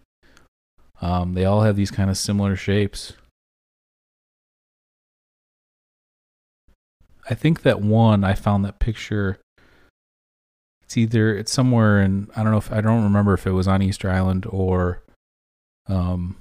Um, 0.99 1.35
they 1.35 1.45
all 1.45 1.61
have 1.61 1.75
these 1.75 1.91
kind 1.91 2.09
of 2.09 2.17
similar 2.17 2.55
shapes. 2.55 3.13
I 7.29 7.35
think 7.35 7.61
that 7.61 7.79
one 7.79 8.23
I 8.23 8.33
found 8.33 8.65
that 8.65 8.79
picture. 8.79 9.37
It's 10.81 10.97
either 10.97 11.37
it's 11.37 11.51
somewhere 11.51 12.01
in 12.01 12.27
I 12.35 12.41
don't 12.41 12.51
know 12.51 12.57
if 12.57 12.71
I 12.71 12.81
don't 12.81 13.03
remember 13.03 13.35
if 13.35 13.45
it 13.45 13.51
was 13.51 13.67
on 13.67 13.83
Easter 13.83 14.09
Island 14.09 14.47
or 14.49 15.03
um, 15.85 16.37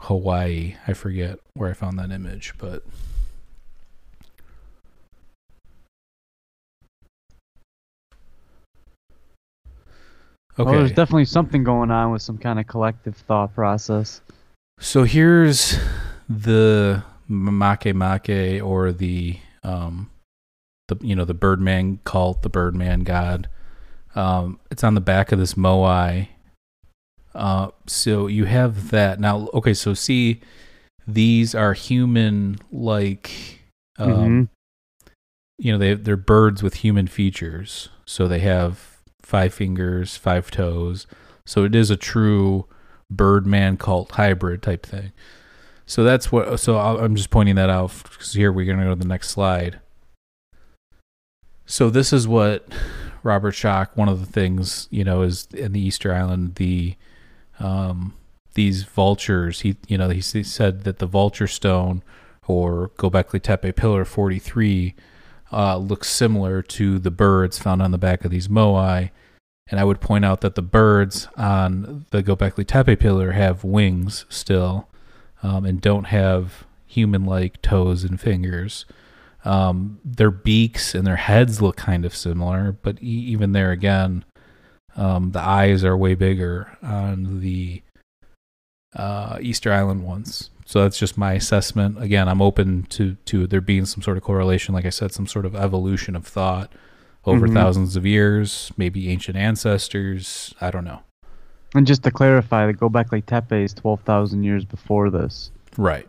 Hawaii. 0.00 0.76
I 0.86 0.92
forget 0.92 1.38
where 1.54 1.70
I 1.70 1.72
found 1.72 1.98
that 1.98 2.10
image, 2.10 2.52
but 2.58 2.84
okay. 10.62 10.70
Well, 10.70 10.78
there's 10.80 10.92
definitely 10.92 11.24
something 11.24 11.64
going 11.64 11.90
on 11.90 12.10
with 12.12 12.22
some 12.22 12.38
kind 12.38 12.58
of 12.58 12.66
collective 12.66 13.16
thought 13.16 13.54
process. 13.54 14.20
So 14.78 15.04
here's 15.04 15.78
the 16.28 17.02
Make 17.28 17.94
Make 17.94 18.62
or 18.62 18.92
the 18.92 19.38
um 19.62 20.10
the 20.88 20.96
you 21.00 21.14
know 21.14 21.24
the 21.24 21.34
Birdman 21.34 21.98
cult, 22.04 22.42
the 22.42 22.48
Birdman 22.48 23.00
god. 23.00 23.48
Um, 24.14 24.58
it's 24.70 24.82
on 24.82 24.94
the 24.94 25.00
back 25.00 25.32
of 25.32 25.38
this 25.38 25.54
moai. 25.54 26.28
Uh, 27.34 27.68
so 27.86 28.26
you 28.26 28.44
have 28.46 28.90
that 28.90 29.20
now. 29.20 29.48
Okay, 29.54 29.72
so 29.74 29.94
see, 29.94 30.40
these 31.06 31.54
are 31.54 31.74
human 31.74 32.58
like. 32.72 33.30
Um, 33.98 34.08
Mhm. 34.10 34.48
You 35.58 35.72
know 35.72 35.78
they 35.78 35.94
they're 35.94 36.16
birds 36.16 36.62
with 36.62 36.74
human 36.76 37.06
features. 37.06 37.90
So 38.06 38.26
they 38.26 38.40
have 38.40 38.89
five 39.30 39.54
fingers, 39.54 40.16
five 40.16 40.50
toes. 40.50 41.06
So 41.46 41.64
it 41.64 41.74
is 41.74 41.88
a 41.88 41.96
true 41.96 42.66
Birdman 43.10 43.76
cult 43.76 44.10
hybrid 44.12 44.60
type 44.60 44.84
thing. 44.84 45.12
So 45.86 46.04
that's 46.04 46.30
what. 46.30 46.58
So 46.60 46.76
I'm 46.76 47.14
just 47.16 47.30
pointing 47.30 47.54
that 47.54 47.70
out 47.70 47.92
because 48.02 48.32
here 48.32 48.52
we're 48.52 48.66
gonna 48.66 48.84
go 48.84 48.90
to 48.90 48.96
the 48.96 49.06
next 49.06 49.30
slide. 49.30 49.80
So 51.64 51.88
this 51.90 52.12
is 52.12 52.26
what 52.26 52.68
Robert 53.22 53.54
Schoch. 53.54 53.88
One 53.94 54.08
of 54.08 54.20
the 54.20 54.30
things 54.30 54.88
you 54.90 55.04
know 55.04 55.22
is 55.22 55.46
in 55.54 55.72
the 55.72 55.80
Easter 55.80 56.12
Island 56.12 56.56
the 56.56 56.96
um, 57.60 58.14
these 58.54 58.82
vultures. 58.82 59.60
He 59.60 59.76
you 59.86 59.96
know 59.96 60.08
he, 60.08 60.20
he 60.20 60.42
said 60.42 60.84
that 60.84 60.98
the 60.98 61.06
vulture 61.06 61.46
stone 61.46 62.02
or 62.46 62.90
Gobekli 62.96 63.40
Tepe 63.40 63.76
Pillar 63.76 64.04
43 64.04 64.94
uh, 65.52 65.76
looks 65.76 66.08
similar 66.08 66.62
to 66.62 66.98
the 66.98 67.10
birds 67.10 67.58
found 67.58 67.82
on 67.82 67.90
the 67.90 67.98
back 67.98 68.24
of 68.24 68.30
these 68.30 68.48
moai. 68.48 69.10
And 69.70 69.78
I 69.78 69.84
would 69.84 70.00
point 70.00 70.24
out 70.24 70.40
that 70.40 70.56
the 70.56 70.62
birds 70.62 71.28
on 71.36 72.06
the 72.10 72.22
Gobekli 72.22 72.66
Tepe 72.66 72.98
pillar 72.98 73.32
have 73.32 73.62
wings 73.62 74.26
still, 74.28 74.88
um, 75.42 75.64
and 75.64 75.80
don't 75.80 76.04
have 76.04 76.64
human-like 76.86 77.62
toes 77.62 78.02
and 78.02 78.20
fingers. 78.20 78.84
Um, 79.44 80.00
their 80.04 80.32
beaks 80.32 80.94
and 80.94 81.06
their 81.06 81.16
heads 81.16 81.62
look 81.62 81.76
kind 81.76 82.04
of 82.04 82.14
similar, 82.14 82.72
but 82.82 83.00
e- 83.00 83.06
even 83.06 83.52
there 83.52 83.70
again, 83.70 84.24
um, 84.96 85.30
the 85.30 85.40
eyes 85.40 85.84
are 85.84 85.96
way 85.96 86.14
bigger 86.14 86.76
on 86.82 87.40
the 87.40 87.82
uh, 88.94 89.38
Easter 89.40 89.72
Island 89.72 90.04
ones. 90.04 90.50
So 90.66 90.82
that's 90.82 90.98
just 90.98 91.16
my 91.16 91.34
assessment. 91.34 92.02
Again, 92.02 92.28
I'm 92.28 92.42
open 92.42 92.84
to 92.90 93.16
to 93.26 93.46
there 93.46 93.60
being 93.60 93.86
some 93.86 94.02
sort 94.02 94.16
of 94.16 94.22
correlation, 94.22 94.74
like 94.74 94.84
I 94.84 94.90
said, 94.90 95.12
some 95.12 95.26
sort 95.26 95.46
of 95.46 95.54
evolution 95.56 96.14
of 96.14 96.26
thought 96.26 96.72
over 97.24 97.46
Mhm. 97.48 97.54
thousands 97.54 97.96
of 97.96 98.06
years, 98.06 98.72
maybe 98.76 99.08
ancient 99.10 99.36
ancestors. 99.36 100.54
I 100.60 100.70
don't 100.70 100.84
know. 100.84 101.00
And 101.74 101.86
just 101.86 102.02
to 102.04 102.10
clarify, 102.10 102.66
the 102.66 102.74
Gobekli 102.74 103.24
Tepe 103.24 103.62
is 103.64 103.72
12,000 103.74 104.42
years 104.42 104.64
before 104.64 105.10
this. 105.10 105.50
Right. 105.76 106.08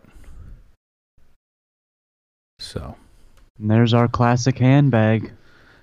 So 2.58 2.96
And 3.58 3.70
there's 3.70 3.94
our 3.94 4.08
classic 4.08 4.58
handbag. 4.58 5.32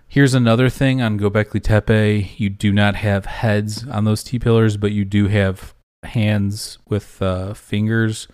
here's 0.07 0.33
another 0.33 0.69
thing 0.69 1.01
on 1.01 1.19
Gobekli 1.19 1.61
Tepe. 1.61 2.31
You 2.37 2.49
do 2.49 2.71
not 2.71 2.95
have 2.95 3.25
heads 3.25 3.87
on 3.87 4.05
those 4.05 4.23
T 4.23 4.39
pillars, 4.39 4.77
but 4.77 4.91
you 4.91 5.05
do 5.05 5.27
have 5.27 5.73
hands 6.03 6.77
with 6.89 7.21
uh, 7.21 7.53
fingers 7.53 8.27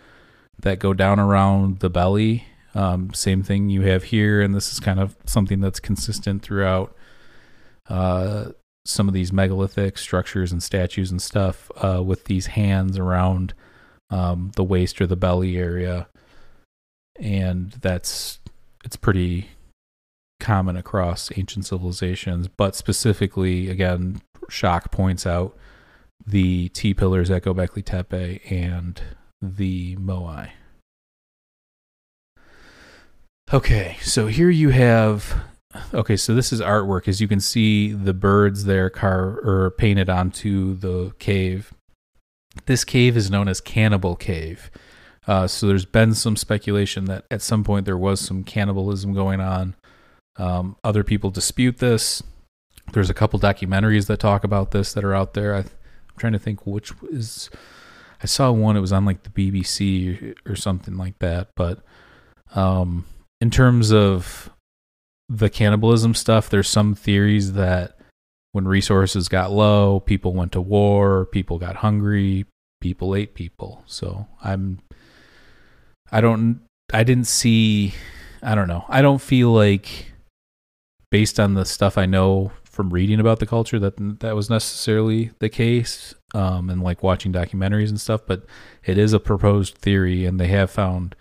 that 0.60 0.80
go 0.80 0.94
down 0.94 1.20
around 1.20 1.80
the 1.80 1.90
belly. 1.90 2.46
Um, 2.76 3.14
same 3.14 3.42
thing 3.42 3.70
you 3.70 3.82
have 3.84 4.04
here, 4.04 4.42
and 4.42 4.54
this 4.54 4.72
is 4.72 4.80
kind 4.80 5.00
of 5.00 5.16
something 5.26 5.62
that's 5.62 5.80
consistent 5.80 6.44
throughout 6.44 6.94
uh, 7.90 8.52
some 8.86 9.08
of 9.08 9.14
these 9.14 9.32
megalithic 9.32 9.98
structures 9.98 10.52
and 10.52 10.62
statues 10.62 11.10
and 11.10 11.22
stuff 11.22 11.72
uh, 11.78 12.04
with 12.04 12.26
these 12.26 12.48
hands 12.48 13.00
around 13.00 13.54
um, 14.10 14.52
the 14.56 14.64
waist 14.64 15.02
or 15.02 15.08
the 15.08 15.16
belly 15.16 15.58
area, 15.58 16.08
and 17.18 17.72
that's 17.82 18.40
it's 18.84 18.98
pretty 18.98 19.50
common 20.40 20.76
across 20.76 21.32
ancient 21.38 21.66
civilizations, 21.66 22.48
but 22.48 22.76
specifically, 22.76 23.70
again, 23.70 24.22
Schoch 24.50 24.92
points 24.92 25.26
out 25.26 25.58
the 26.28 26.70
T 26.70 26.94
pillars 26.94 27.32
at 27.32 27.44
Gobekli 27.44 27.84
Tepe 27.84 28.42
and 28.50 29.02
the 29.42 29.96
Moai. 29.96 30.50
Okay, 33.54 33.98
so 34.02 34.26
here 34.26 34.50
you 34.50 34.70
have. 34.70 35.44
Okay, 35.94 36.16
so 36.16 36.34
this 36.34 36.52
is 36.52 36.62
artwork. 36.62 37.08
As 37.08 37.22
you 37.22 37.28
can 37.28 37.40
see, 37.40 37.92
the 37.92 38.14
birds 38.14 38.66
there 38.66 38.90
car 38.90 39.40
or 39.44 39.72
painted 39.78 40.10
onto 40.10 40.74
the 40.76 41.14
cave. 41.20 41.72
This 42.66 42.84
cave 42.84 43.16
is 43.16 43.30
known 43.30 43.48
as 43.48 43.62
Cannibal 43.62 44.16
Cave. 44.16 44.72
Uh, 45.28 45.46
so 45.46 45.68
there's 45.68 45.86
been 45.86 46.16
some 46.16 46.36
speculation 46.36 47.06
that 47.06 47.26
at 47.30 47.42
some 47.42 47.64
point 47.64 47.86
there 47.86 47.98
was 47.98 48.20
some 48.20 48.44
cannibalism 48.44 49.14
going 49.14 49.42
on. 49.42 49.76
Um, 50.38 50.76
other 50.84 51.04
people 51.04 51.30
dispute 51.30 51.78
this. 51.78 52.24
There's 52.94 53.10
a 53.10 53.16
couple 53.16 53.40
documentaries 53.40 54.08
that 54.08 54.20
talk 54.20 54.44
about 54.44 54.72
this 54.72 54.94
that 54.94 55.04
are 55.04 55.14
out 55.14 55.34
there. 55.36 55.54
I, 55.54 55.60
I'm 55.60 55.68
trying 56.18 56.34
to 56.34 56.40
think 56.40 56.66
which 56.66 56.94
is. 57.12 57.50
I 58.24 58.26
saw 58.26 58.52
one. 58.52 58.76
It 58.76 58.82
was 58.82 58.94
on 58.94 59.06
like 59.06 59.24
the 59.24 59.30
BBC 59.30 60.36
or, 60.46 60.52
or 60.54 60.56
something 60.56 60.98
like 60.98 61.20
that. 61.20 61.50
But 61.56 61.84
um, 62.56 63.06
in 63.42 63.50
terms 63.50 63.92
of 63.92 64.50
the 65.30 65.50
cannibalism 65.50 66.14
stuff, 66.14 66.50
there's 66.50 66.70
some 66.70 66.96
theories 66.96 67.54
that 67.54 67.98
when 68.52 68.68
resources 68.68 69.28
got 69.28 69.52
low, 69.52 70.00
people 70.00 70.34
went 70.34 70.52
to 70.54 70.62
war, 70.62 71.26
people 71.26 71.58
got 71.60 71.78
hungry, 71.78 72.46
people 72.82 73.16
ate 73.16 73.34
people. 73.34 73.84
So 73.86 74.28
I'm. 74.44 74.80
I 76.12 76.22
don't. 76.22 76.62
I 76.94 77.04
didn't 77.04 77.28
see. 77.28 77.94
I 78.42 78.56
don't 78.56 78.68
know. 78.68 78.86
I 78.88 79.02
don't 79.02 79.22
feel 79.22 79.52
like 79.52 80.14
based 81.12 81.40
on 81.40 81.54
the 81.54 81.66
stuff 81.66 81.98
I 81.98 82.06
know 82.06 82.52
from 82.76 82.90
reading 82.90 83.22
about 83.22 83.40
the 83.40 83.46
culture 83.46 83.80
that 83.80 84.20
that 84.20 84.36
was 84.36 84.50
necessarily 84.50 85.32
the 85.40 85.48
case 85.48 86.14
um, 86.34 86.70
and 86.70 86.84
like 86.84 87.02
watching 87.02 87.32
documentaries 87.32 87.88
and 87.88 88.02
stuff 88.02 88.20
but 88.28 88.44
it 88.84 88.98
is 88.98 89.14
a 89.14 89.20
proposed 89.20 89.76
theory 89.76 90.26
and 90.26 90.42
they 90.42 90.48
have 90.48 90.70
found 90.70 91.16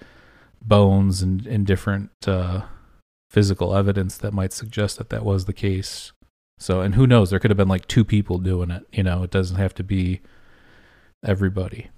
bones 0.66 1.22
and, 1.22 1.46
and 1.46 1.66
different 1.66 2.10
uh, 2.26 2.62
physical 3.30 3.74
evidence 3.74 4.16
that 4.18 4.32
might 4.32 4.52
suggest 4.52 4.96
that 4.98 5.10
that 5.10 5.24
was 5.24 5.44
the 5.44 5.52
case 5.52 6.12
so 6.58 6.80
and 6.80 6.94
who 6.94 7.06
knows 7.06 7.30
there 7.30 7.38
could 7.38 7.50
have 7.50 7.56
been 7.56 7.68
like 7.68 7.86
two 7.86 8.04
people 8.04 8.38
doing 8.38 8.70
it 8.70 8.86
you 8.92 9.02
know 9.02 9.22
it 9.22 9.30
doesn't 9.30 9.56
have 9.56 9.74
to 9.74 9.82
be 9.82 10.20
everybody 11.24 11.88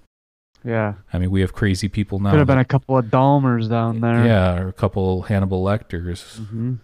Yeah. 0.63 0.95
i 1.13 1.17
mean 1.19 1.29
we 1.31 1.41
have 1.41 1.53
crazy 1.53 1.87
people 1.87 2.19
now 2.19 2.31
Could 2.31 2.39
have 2.39 2.47
been 2.47 2.57
a 2.57 2.65
couple 2.65 2.97
of 2.97 3.05
Dahmers 3.05 3.69
down 3.69 4.01
there. 4.01 4.25
yeah 4.25 4.59
or 4.59 4.67
a 4.67 4.73
couple 4.73 5.23
hannibal 5.23 5.63
lecters 5.63 6.37
hmm 6.49 6.75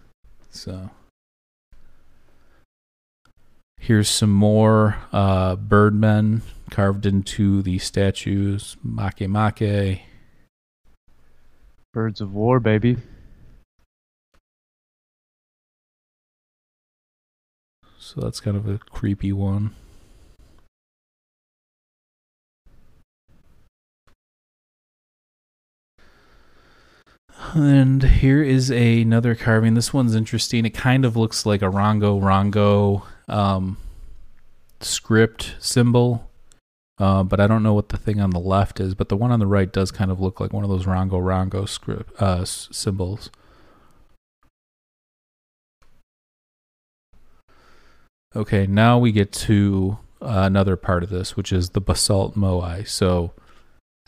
so 0.50 0.90
Here's 3.80 4.08
some 4.08 4.30
more 4.32 4.96
uh, 5.12 5.56
birdmen 5.56 6.40
carved 6.70 7.04
into 7.04 7.60
the 7.60 7.78
statues. 7.78 8.78
Make 8.82 9.20
make. 9.28 10.02
Birds 11.94 12.20
of 12.20 12.34
war, 12.34 12.58
baby. 12.58 12.96
So 18.00 18.20
that's 18.20 18.40
kind 18.40 18.56
of 18.56 18.68
a 18.68 18.78
creepy 18.78 19.32
one. 19.32 19.76
And 27.54 28.02
here 28.02 28.42
is 28.42 28.72
a, 28.72 29.02
another 29.02 29.36
carving. 29.36 29.74
This 29.74 29.92
one's 29.92 30.16
interesting. 30.16 30.66
It 30.66 30.70
kind 30.70 31.04
of 31.04 31.16
looks 31.16 31.46
like 31.46 31.62
a 31.62 31.66
Rongo 31.66 32.20
Rongo 32.20 33.04
um, 33.32 33.76
script 34.80 35.54
symbol, 35.60 36.28
uh, 36.98 37.22
but 37.24 37.40
I 37.40 37.46
don't 37.46 37.62
know 37.62 37.74
what 37.74 37.88
the 37.88 37.96
thing 37.96 38.20
on 38.20 38.30
the 38.30 38.38
left 38.38 38.78
is. 38.80 38.94
But 38.94 39.08
the 39.08 39.16
one 39.16 39.32
on 39.32 39.40
the 39.40 39.46
right 39.46 39.72
does 39.72 39.90
kind 39.90 40.10
of 40.10 40.20
look 40.20 40.40
like 40.40 40.52
one 40.52 40.64
of 40.64 40.70
those 40.70 40.86
Rongo 40.86 41.12
Rongo 41.12 41.68
script 41.68 42.20
uh, 42.20 42.44
symbols. 42.44 43.30
Okay, 48.36 48.66
now 48.66 48.98
we 48.98 49.12
get 49.12 49.32
to 49.32 49.98
uh, 50.20 50.42
another 50.44 50.76
part 50.76 51.04
of 51.04 51.10
this, 51.10 51.36
which 51.36 51.52
is 51.52 51.70
the 51.70 51.80
basalt 51.80 52.36
moai. 52.36 52.86
So, 52.86 53.32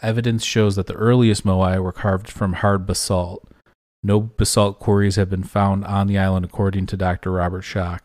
evidence 0.03 0.45
shows 0.45 0.75
that 0.77 0.87
the 0.87 0.95
earliest 0.95 1.45
moai 1.45 1.81
were 1.81 1.93
carved 1.93 2.29
from 2.29 2.55
hard 2.55 2.87
basalt. 2.87 3.49
No 4.03 4.21
basalt 4.21 4.81
quarries 4.81 5.17
have 5.17 5.31
been 5.31 5.45
found 5.45 5.85
on 5.85 6.07
the 6.07 6.19
island, 6.19 6.45
according 6.45 6.87
to 6.87 6.97
Dr. 6.97 7.33
Robert 7.33 7.63
Schoch. 7.63 8.01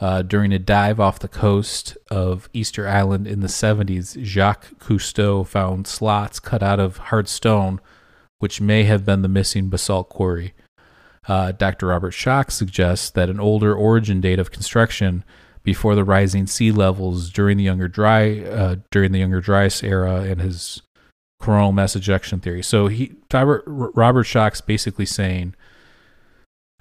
Uh, 0.00 0.22
during 0.22 0.52
a 0.52 0.58
dive 0.58 0.98
off 0.98 1.18
the 1.18 1.28
coast 1.28 1.96
of 2.10 2.48
Easter 2.52 2.88
Island 2.88 3.26
in 3.26 3.40
the 3.40 3.46
70s, 3.46 4.20
Jacques 4.24 4.78
Cousteau 4.78 5.46
found 5.46 5.86
slots 5.86 6.40
cut 6.40 6.62
out 6.62 6.80
of 6.80 6.96
hard 6.96 7.28
stone, 7.28 7.80
which 8.38 8.60
may 8.60 8.84
have 8.84 9.04
been 9.04 9.22
the 9.22 9.28
missing 9.28 9.68
basalt 9.68 10.08
quarry. 10.08 10.54
Uh, 11.28 11.52
Dr. 11.52 11.86
Robert 11.86 12.12
Schoch 12.12 12.50
suggests 12.50 13.10
that 13.10 13.30
an 13.30 13.38
older 13.38 13.74
origin 13.74 14.20
date 14.20 14.40
of 14.40 14.50
construction 14.50 15.24
before 15.62 15.94
the 15.94 16.04
rising 16.04 16.46
sea 16.46 16.72
levels 16.72 17.30
during 17.30 17.56
the 17.56 17.62
younger 17.62 17.86
dry 17.86 18.40
uh, 18.40 18.76
during 18.90 19.12
the 19.12 19.20
younger 19.20 19.40
dryas 19.40 19.82
era 19.82 20.22
and 20.22 20.40
his 20.40 20.82
coronal 21.38 21.72
mass 21.72 21.94
ejection 21.94 22.40
theory. 22.40 22.62
So 22.62 22.88
he 22.88 23.12
Robert, 23.32 23.62
Robert 23.66 24.26
Schoch's 24.26 24.60
basically 24.60 25.06
saying 25.06 25.54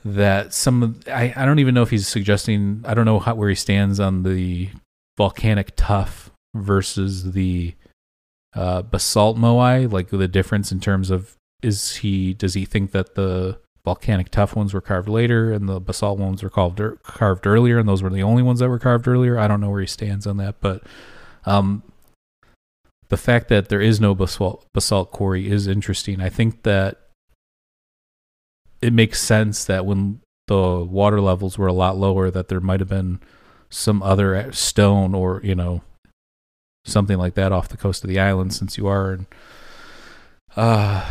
that 0.04 0.54
some 0.54 0.84
of 0.84 1.08
I, 1.08 1.34
I 1.36 1.46
don't 1.46 1.60
even 1.60 1.74
know 1.74 1.84
if 1.84 1.90
he's 1.90 2.08
suggesting 2.08 2.84
I 2.86 2.94
don't 2.94 3.06
know 3.06 3.20
how, 3.20 3.36
where 3.36 3.50
he 3.50 3.56
stands 3.56 4.00
on 4.00 4.24
the 4.24 4.70
volcanic 5.18 5.74
tuff 5.76 6.32
versus 6.56 7.34
the 7.34 7.76
uh, 8.56 8.82
basalt 8.82 9.38
moai, 9.38 9.92
like 9.92 10.10
the 10.10 10.28
difference 10.28 10.72
in 10.72 10.80
terms 10.80 11.10
of 11.10 11.36
is 11.62 11.98
he 11.98 12.34
does 12.34 12.54
he 12.56 12.66
think 12.66 12.92
that 12.92 13.16
the 13.16 13.60
volcanic 13.86 14.30
tuff 14.30 14.56
ones 14.56 14.74
were 14.74 14.82
carved 14.82 15.10
later 15.10 15.52
and 15.52 15.68
the 15.68 15.80
basalt 15.80 16.18
ones 16.18 16.44
were 16.44 16.50
carved 16.50 16.82
carved 17.04 17.48
earlier 17.48 17.80
and 17.80 17.88
those 17.88 18.04
were 18.04 18.10
the 18.10 18.24
only 18.24 18.44
ones 18.44 18.60
that 18.60 18.70
were 18.70 18.80
carved 18.80 19.08
earlier? 19.08 19.38
I 19.38 19.48
don't 19.48 19.62
know 19.62 19.70
where 19.70 19.82
he 19.82 19.88
stands 19.88 20.26
on 20.26 20.38
that 20.38 20.60
but 20.62 20.84
um, 21.46 21.84
the 23.10 23.18
fact 23.18 23.50
that 23.50 23.70
there 23.70 23.82
is 23.82 24.00
no 24.00 24.16
basalt 24.16 24.66
basalt 24.74 25.12
quarry 25.12 25.50
is 25.50 25.68
interesting. 25.68 26.22
I 26.22 26.30
think 26.30 26.64
that 26.64 27.01
it 28.82 28.94
makes 28.94 29.20
sense 29.22 29.66
that 29.66 29.86
when 29.86 30.20
the 30.48 30.86
water 30.90 31.22
levels 31.22 31.58
were 31.58 31.68
a 31.68 31.74
lot 31.74 31.98
lower 31.98 32.30
that 32.32 32.48
there 32.48 32.60
might 32.60 32.80
have 32.80 32.90
been 32.90 33.20
some 33.70 34.04
other 34.04 34.52
stone 34.52 35.14
or 35.16 35.40
you 35.44 35.56
know 35.56 35.82
something 36.84 37.18
like 37.18 37.36
that 37.36 37.52
off 37.52 37.70
the 37.70 37.78
coast 37.78 38.04
of 38.04 38.10
the 38.10 38.20
island 38.20 38.54
since 38.54 38.78
you 38.78 38.88
are 38.88 39.14
in 39.14 39.28
uh 40.58 41.06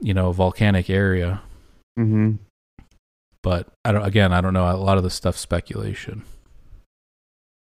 you 0.00 0.14
know 0.14 0.30
volcanic 0.32 0.88
area 0.90 1.40
Mm-hmm. 1.98 2.32
but 3.42 3.68
I 3.86 3.92
don't. 3.92 4.04
Again, 4.04 4.32
I 4.34 4.42
don't 4.42 4.52
know. 4.52 4.70
A 4.70 4.76
lot 4.76 4.98
of 4.98 5.02
the 5.02 5.08
stuff 5.08 5.36
speculation. 5.38 6.24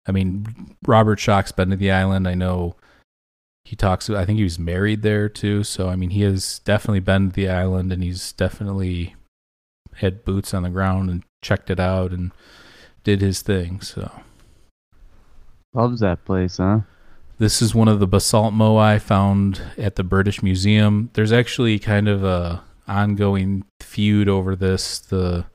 I 0.07 0.11
mean, 0.11 0.75
Robert 0.85 1.19
Schoch's 1.19 1.51
been 1.51 1.71
to 1.71 1.75
the 1.75 1.89
island. 1.91 2.27
I 2.27 2.35
know 2.35 2.75
he 3.65 3.75
talks. 3.75 4.09
I 4.11 4.25
think 4.25 4.37
he 4.37 4.43
was 4.43 4.59
married 4.59 5.01
there 5.01 5.27
too. 5.27 5.63
So 5.63 5.89
I 5.89 5.95
mean, 5.95 6.11
he 6.11 6.21
has 6.21 6.59
definitely 6.59 6.99
been 6.99 7.29
to 7.29 7.35
the 7.35 7.49
island, 7.49 7.91
and 7.91 8.03
he's 8.03 8.31
definitely 8.33 9.15
had 10.01 10.25
boots 10.25 10.53
on 10.53 10.63
the 10.63 10.69
ground 10.69 11.09
and 11.09 11.23
checked 11.41 11.69
it 11.69 11.79
out 11.79 12.11
and 12.11 12.31
did 13.03 13.21
his 13.21 13.41
thing. 13.41 13.81
So 13.81 14.11
Loves 15.73 16.01
that 16.01 16.25
place, 16.25 16.57
huh? 16.57 16.81
This 17.37 17.61
is 17.61 17.73
one 17.73 17.87
of 17.87 17.99
the 17.99 18.07
basalt 18.07 18.53
moai 18.53 19.01
found 19.01 19.61
at 19.77 19.95
the 19.95 20.03
British 20.03 20.43
Museum. 20.43 21.09
There's 21.13 21.31
actually 21.31 21.79
kind 21.79 22.07
of 22.07 22.23
a 22.23 22.61
ongoing 22.87 23.63
feud 23.79 24.27
over 24.27 24.55
this. 24.55 24.99
The 24.99 25.45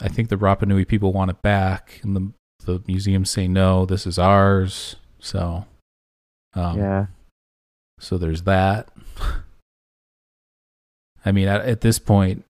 I 0.00 0.08
think 0.08 0.28
the 0.28 0.36
Rapa 0.36 0.66
Nui 0.66 0.84
people 0.84 1.12
want 1.12 1.30
it 1.30 1.42
back, 1.42 2.00
and 2.02 2.16
the 2.16 2.32
the 2.64 2.82
museum 2.86 3.24
say 3.24 3.46
no, 3.46 3.84
this 3.84 4.06
is 4.06 4.18
ours. 4.18 4.96
So, 5.18 5.66
um, 6.54 6.78
yeah. 6.78 7.06
So 7.98 8.16
there's 8.16 8.42
that. 8.42 8.88
I 11.26 11.32
mean, 11.32 11.48
at, 11.48 11.62
at 11.62 11.80
this 11.80 11.98
point, 11.98 12.44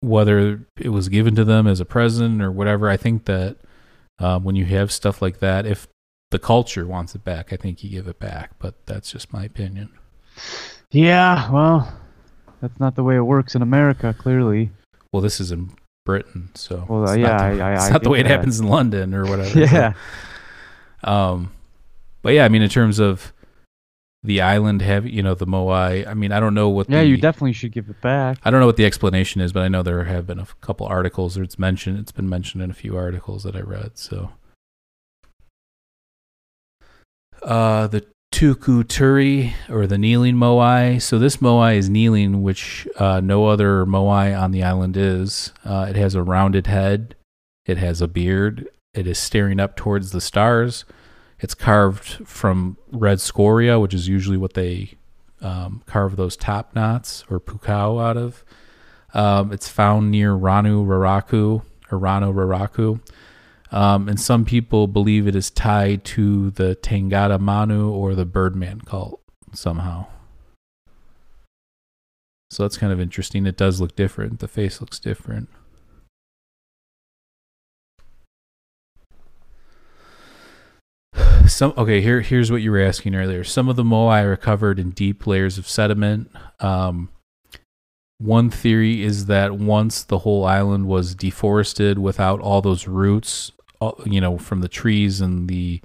whether 0.00 0.66
it 0.76 0.88
was 0.90 1.08
given 1.08 1.34
to 1.36 1.44
them 1.44 1.66
as 1.66 1.80
a 1.80 1.84
present 1.84 2.42
or 2.42 2.50
whatever, 2.52 2.88
I 2.88 2.96
think 2.96 3.24
that 3.24 3.56
um, 4.18 4.44
when 4.44 4.56
you 4.56 4.64
have 4.66 4.92
stuff 4.92 5.20
like 5.22 5.40
that, 5.40 5.66
if 5.66 5.88
the 6.30 6.38
culture 6.38 6.86
wants 6.86 7.14
it 7.14 7.24
back, 7.24 7.52
I 7.52 7.56
think 7.56 7.82
you 7.84 7.90
give 7.90 8.06
it 8.08 8.18
back. 8.18 8.52
But 8.58 8.86
that's 8.86 9.10
just 9.10 9.32
my 9.32 9.44
opinion. 9.44 9.90
Yeah, 10.90 11.50
well, 11.50 11.92
that's 12.60 12.78
not 12.78 12.94
the 12.94 13.02
way 13.04 13.16
it 13.16 13.22
works 13.22 13.54
in 13.54 13.62
America, 13.62 14.14
clearly. 14.18 14.70
Well, 15.12 15.22
this 15.22 15.40
is 15.40 15.50
in 15.52 15.70
Britain, 16.04 16.50
so 16.54 16.84
Well, 16.88 17.02
it's 17.04 17.12
uh, 17.12 17.16
not 17.16 17.20
yeah, 17.20 17.54
the, 17.54 17.62
I- 17.62 17.70
I- 17.70 17.74
it's 17.76 17.84
I 17.84 17.90
not 17.90 18.02
the 18.02 18.10
way 18.10 18.20
it 18.20 18.26
happens 18.26 18.60
in 18.60 18.68
London 18.68 19.14
or 19.14 19.24
whatever. 19.24 19.58
Yeah. 19.60 19.92
So, 21.04 21.10
um, 21.10 21.52
but 22.22 22.32
yeah, 22.34 22.44
I 22.44 22.48
mean, 22.48 22.62
in 22.62 22.68
terms 22.68 22.98
of 22.98 23.32
the 24.26 24.40
island, 24.40 24.82
have 24.82 25.06
you 25.06 25.22
know 25.22 25.34
the 25.34 25.46
Moai? 25.46 26.06
I 26.06 26.14
mean, 26.14 26.32
I 26.32 26.40
don't 26.40 26.54
know 26.54 26.68
what. 26.68 26.90
Yeah, 26.90 27.00
the, 27.00 27.08
you 27.08 27.16
definitely 27.16 27.52
should 27.52 27.72
give 27.72 27.88
it 27.88 28.00
back. 28.00 28.38
I 28.44 28.50
don't 28.50 28.60
know 28.60 28.66
what 28.66 28.76
the 28.76 28.84
explanation 28.84 29.40
is, 29.40 29.52
but 29.52 29.62
I 29.62 29.68
know 29.68 29.82
there 29.82 30.04
have 30.04 30.26
been 30.26 30.38
a 30.38 30.46
couple 30.60 30.86
articles, 30.86 31.38
or 31.38 31.42
it's 31.42 31.58
mentioned. 31.58 31.98
It's 31.98 32.12
been 32.12 32.28
mentioned 32.28 32.62
in 32.62 32.70
a 32.70 32.74
few 32.74 32.96
articles 32.96 33.44
that 33.44 33.56
I 33.56 33.60
read. 33.60 33.98
So, 33.98 34.30
uh, 37.42 37.86
the 37.86 38.06
Tuku 38.32 38.84
Turi 38.84 39.54
or 39.70 39.86
the 39.86 39.96
kneeling 39.96 40.34
moai. 40.34 41.00
So 41.00 41.18
this 41.18 41.38
moai 41.38 41.76
is 41.76 41.88
kneeling, 41.88 42.42
which 42.42 42.86
uh, 42.98 43.20
no 43.20 43.46
other 43.46 43.86
moai 43.86 44.38
on 44.38 44.50
the 44.50 44.62
island 44.62 44.96
is. 44.96 45.52
Uh, 45.64 45.86
it 45.88 45.96
has 45.96 46.14
a 46.14 46.22
rounded 46.22 46.66
head. 46.66 47.14
It 47.64 47.78
has 47.78 48.02
a 48.02 48.08
beard. 48.08 48.68
It 48.92 49.06
is 49.06 49.18
staring 49.18 49.58
up 49.58 49.76
towards 49.76 50.10
the 50.10 50.20
stars. 50.20 50.84
It's 51.40 51.54
carved 51.54 52.26
from 52.26 52.78
red 52.90 53.20
scoria, 53.20 53.78
which 53.78 53.94
is 53.94 54.08
usually 54.08 54.36
what 54.36 54.54
they 54.54 54.94
um, 55.40 55.82
carve 55.86 56.16
those 56.16 56.36
top 56.36 56.74
knots 56.74 57.24
or 57.30 57.38
pukao 57.38 58.02
out 58.02 58.16
of. 58.16 58.44
Um, 59.14 59.52
it's 59.52 59.68
found 59.68 60.10
near 60.10 60.32
Ranu 60.32 60.84
Raraku 60.86 61.62
or 61.90 61.98
Rano 61.98 62.32
Raraku. 62.32 63.00
Um, 63.72 64.08
and 64.08 64.20
some 64.20 64.44
people 64.44 64.86
believe 64.86 65.26
it 65.26 65.34
is 65.34 65.50
tied 65.50 66.04
to 66.04 66.50
the 66.50 66.76
Tangata 66.76 67.38
Manu 67.38 67.90
or 67.90 68.14
the 68.14 68.24
Birdman 68.24 68.80
cult 68.80 69.20
somehow. 69.52 70.06
So 72.50 72.62
that's 72.62 72.78
kind 72.78 72.92
of 72.92 73.00
interesting. 73.00 73.44
It 73.44 73.56
does 73.56 73.80
look 73.80 73.96
different. 73.96 74.38
The 74.38 74.48
face 74.48 74.80
looks 74.80 74.98
different. 74.98 75.48
Some 81.46 81.74
okay. 81.76 82.00
Here, 82.00 82.20
here's 82.20 82.50
what 82.50 82.62
you 82.62 82.70
were 82.70 82.80
asking 82.80 83.14
earlier. 83.14 83.44
Some 83.44 83.68
of 83.68 83.76
the 83.76 83.84
moai 83.84 84.24
are 84.24 84.36
covered 84.36 84.78
in 84.78 84.90
deep 84.90 85.26
layers 85.26 85.58
of 85.58 85.68
sediment. 85.68 86.30
Um, 86.60 87.08
one 88.18 88.50
theory 88.50 89.02
is 89.02 89.26
that 89.26 89.58
once 89.58 90.02
the 90.02 90.18
whole 90.18 90.44
island 90.44 90.86
was 90.86 91.14
deforested 91.14 91.98
without 91.98 92.40
all 92.40 92.62
those 92.62 92.88
roots, 92.88 93.52
you 94.04 94.20
know, 94.20 94.38
from 94.38 94.60
the 94.60 94.68
trees 94.68 95.20
and 95.20 95.48
the 95.48 95.80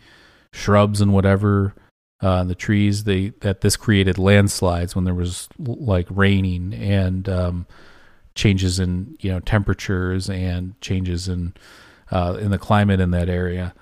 shrubs 0.54 1.02
and 1.02 1.14
whatever, 1.14 1.76
uh, 2.22 2.44
the 2.44 2.56
trees, 2.56 3.04
they 3.04 3.30
that 3.42 3.62
this 3.62 3.76
created 3.76 4.18
landslides 4.18 4.96
when 4.96 5.06
there 5.06 5.14
was 5.14 5.50
like 5.60 6.08
raining 6.10 6.74
and 6.74 7.28
um, 7.28 7.68
changes 8.36 8.80
in 8.80 9.18
you 9.20 9.32
know 9.32 9.40
temperatures 9.40 10.30
and 10.30 10.80
changes 10.82 11.28
in 11.28 11.54
uh, 12.12 12.38
in 12.40 12.52
the 12.52 12.60
climate 12.60 13.00
in 13.00 13.12
that 13.12 13.30
area. 13.30 13.74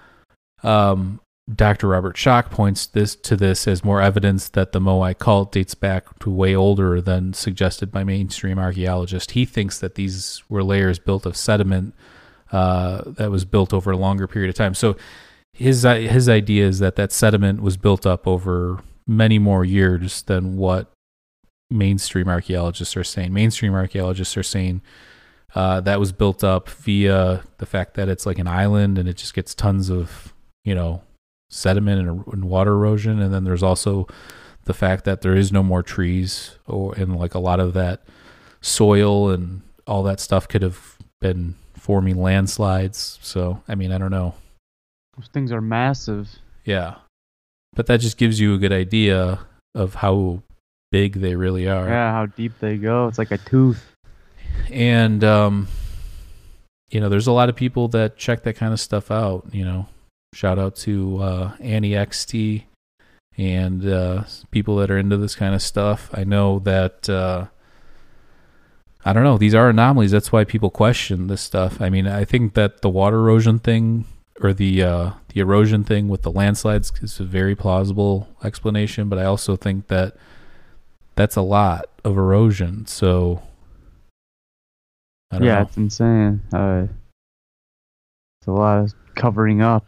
Um, 0.63 1.21
Dr. 1.53 1.87
Robert 1.87 2.15
Schoch 2.15 2.51
points 2.51 2.85
this 2.85 3.15
to 3.15 3.35
this 3.35 3.67
as 3.67 3.83
more 3.83 4.01
evidence 4.01 4.49
that 4.49 4.71
the 4.71 4.79
Moai 4.79 5.17
cult 5.17 5.51
dates 5.51 5.73
back 5.73 6.19
to 6.19 6.29
way 6.29 6.55
older 6.55 7.01
than 7.01 7.33
suggested 7.33 7.91
by 7.91 8.03
mainstream 8.03 8.59
archaeologists. 8.59 9.33
He 9.33 9.45
thinks 9.45 9.79
that 9.79 9.95
these 9.95 10.43
were 10.47 10.63
layers 10.63 10.99
built 10.99 11.25
of 11.25 11.35
sediment 11.35 11.95
uh, 12.51 13.01
that 13.05 13.31
was 13.31 13.45
built 13.45 13.73
over 13.73 13.91
a 13.91 13.97
longer 13.97 14.27
period 14.27 14.49
of 14.49 14.55
time. 14.55 14.75
So 14.75 14.95
his 15.53 15.83
his 15.83 16.29
idea 16.29 16.67
is 16.67 16.79
that 16.79 16.95
that 16.97 17.11
sediment 17.11 17.61
was 17.61 17.77
built 17.77 18.05
up 18.05 18.27
over 18.27 18.81
many 19.07 19.39
more 19.39 19.65
years 19.65 20.21
than 20.23 20.55
what 20.55 20.91
mainstream 21.71 22.27
archaeologists 22.27 22.95
are 22.95 23.03
saying. 23.03 23.33
Mainstream 23.33 23.73
archaeologists 23.73 24.37
are 24.37 24.43
saying 24.43 24.81
uh, 25.55 25.81
that 25.81 25.99
was 25.99 26.11
built 26.11 26.43
up 26.43 26.69
via 26.69 27.43
the 27.57 27.65
fact 27.65 27.95
that 27.95 28.07
it's 28.07 28.25
like 28.25 28.37
an 28.37 28.47
island 28.47 28.99
and 28.99 29.09
it 29.09 29.17
just 29.17 29.33
gets 29.33 29.55
tons 29.55 29.89
of 29.89 30.33
you 30.63 30.75
know 30.75 31.01
sediment 31.49 32.07
and, 32.07 32.23
and 32.27 32.45
water 32.45 32.71
erosion, 32.71 33.19
and 33.19 33.33
then 33.33 33.43
there's 33.43 33.63
also 33.63 34.07
the 34.65 34.73
fact 34.73 35.03
that 35.05 35.21
there 35.21 35.35
is 35.35 35.51
no 35.51 35.63
more 35.63 35.81
trees 35.81 36.57
or 36.67 36.93
and 36.95 37.17
like 37.17 37.33
a 37.33 37.39
lot 37.39 37.59
of 37.59 37.73
that 37.73 38.03
soil 38.61 39.29
and 39.29 39.61
all 39.87 40.03
that 40.03 40.19
stuff 40.19 40.47
could 40.47 40.61
have 40.61 40.97
been 41.21 41.55
forming 41.73 42.21
landslides. 42.21 43.17
So 43.21 43.63
I 43.67 43.75
mean, 43.75 43.91
I 43.91 43.97
don't 43.97 44.11
know. 44.11 44.35
Those 45.17 45.27
things 45.27 45.51
are 45.51 45.61
massive. 45.61 46.29
Yeah. 46.65 46.95
But 47.73 47.87
that 47.87 47.99
just 47.99 48.17
gives 48.17 48.39
you 48.39 48.53
a 48.53 48.57
good 48.57 48.71
idea 48.71 49.39
of 49.75 49.95
how 49.95 50.43
big 50.91 51.13
they 51.13 51.35
really 51.35 51.67
are. 51.67 51.87
Yeah, 51.87 52.11
how 52.11 52.25
deep 52.27 52.53
they 52.59 52.77
go. 52.77 53.07
It's 53.07 53.17
like 53.17 53.31
a 53.31 53.37
tooth. 53.37 53.83
And 54.71 55.23
um 55.23 55.67
you 56.91 56.99
know, 56.99 57.09
there's 57.09 57.27
a 57.27 57.31
lot 57.31 57.49
of 57.49 57.55
people 57.55 57.87
that 57.89 58.17
check 58.17 58.43
that 58.43 58.55
kind 58.55 58.73
of 58.73 58.79
stuff 58.79 59.11
out, 59.11 59.47
you 59.51 59.63
know. 59.63 59.87
Shout 60.33 60.59
out 60.59 60.75
to 60.77 61.17
uh 61.21 61.51
Annie 61.59 61.91
XT 61.91 62.63
and 63.37 63.87
uh 63.87 64.23
people 64.51 64.75
that 64.77 64.91
are 64.91 64.97
into 64.97 65.17
this 65.17 65.35
kind 65.35 65.55
of 65.55 65.61
stuff. 65.61 66.09
I 66.13 66.23
know 66.23 66.59
that 66.59 67.09
uh 67.09 67.47
I 69.05 69.13
don't 69.13 69.23
know, 69.23 69.37
these 69.37 69.55
are 69.55 69.69
anomalies. 69.69 70.11
That's 70.11 70.31
why 70.31 70.43
people 70.43 70.69
question 70.69 71.27
this 71.27 71.41
stuff. 71.41 71.81
I 71.81 71.89
mean, 71.89 72.05
I 72.05 72.25
think 72.25 72.53
that 72.55 72.81
the 72.81 72.89
water 72.89 73.17
erosion 73.17 73.59
thing 73.59 74.05
or 74.41 74.53
the 74.53 74.83
uh, 74.83 75.11
the 75.29 75.39
erosion 75.39 75.83
thing 75.83 76.07
with 76.07 76.23
the 76.23 76.31
landslides 76.31 76.91
is 77.01 77.19
a 77.19 77.23
very 77.23 77.55
plausible 77.55 78.27
explanation, 78.43 79.09
but 79.09 79.19
I 79.19 79.25
also 79.25 79.55
think 79.55 79.87
that 79.87 80.15
that's 81.15 81.35
a 81.35 81.41
lot 81.41 81.85
of 82.03 82.17
erosion. 82.17 82.85
So 82.87 83.41
yeah, 85.33 85.39
know. 85.39 85.61
it's 85.61 85.77
insane. 85.77 86.41
Uh, 86.53 86.87
it's 88.39 88.47
a 88.47 88.51
lot 88.51 88.79
of 88.79 88.93
covering 89.15 89.61
up, 89.61 89.85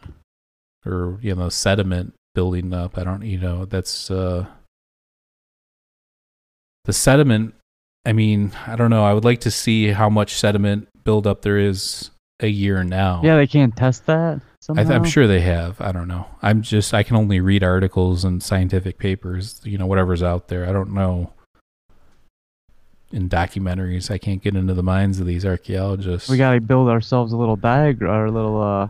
or 0.86 1.18
you 1.22 1.34
know, 1.34 1.48
sediment 1.48 2.14
building 2.34 2.72
up. 2.72 2.98
I 2.98 3.04
don't, 3.04 3.22
you 3.22 3.38
know, 3.38 3.64
that's 3.64 4.10
uh, 4.10 4.46
the 6.84 6.92
sediment. 6.92 7.54
I 8.04 8.12
mean, 8.12 8.52
I 8.66 8.76
don't 8.76 8.90
know. 8.90 9.04
I 9.04 9.12
would 9.12 9.24
like 9.24 9.40
to 9.40 9.50
see 9.50 9.88
how 9.88 10.08
much 10.08 10.34
sediment 10.34 10.88
buildup 11.04 11.42
there 11.42 11.58
is 11.58 12.10
a 12.40 12.48
year 12.48 12.82
now. 12.82 13.20
Yeah, 13.22 13.36
they 13.36 13.46
can't 13.46 13.74
test 13.76 14.06
that. 14.06 14.40
I 14.76 14.82
am 14.82 15.04
sure 15.04 15.26
they 15.26 15.40
have. 15.40 15.80
I 15.80 15.90
don't 15.92 16.08
know. 16.08 16.26
I'm 16.40 16.62
just 16.62 16.94
I 16.94 17.02
can 17.02 17.16
only 17.16 17.40
read 17.40 17.64
articles 17.64 18.24
and 18.24 18.42
scientific 18.42 18.98
papers. 18.98 19.60
You 19.64 19.78
know, 19.78 19.86
whatever's 19.86 20.22
out 20.22 20.48
there. 20.48 20.68
I 20.68 20.72
don't 20.72 20.92
know. 20.92 21.32
In 23.10 23.28
documentaries, 23.28 24.10
I 24.10 24.18
can't 24.18 24.42
get 24.42 24.56
into 24.56 24.72
the 24.72 24.82
minds 24.82 25.20
of 25.20 25.26
these 25.26 25.44
archaeologists. 25.44 26.28
We 26.28 26.38
gotta 26.38 26.60
build 26.60 26.88
ourselves 26.88 27.32
a 27.32 27.36
little 27.36 27.56
diagram, 27.56 28.10
or 28.10 28.26
a 28.26 28.30
little 28.30 28.62
uh, 28.62 28.88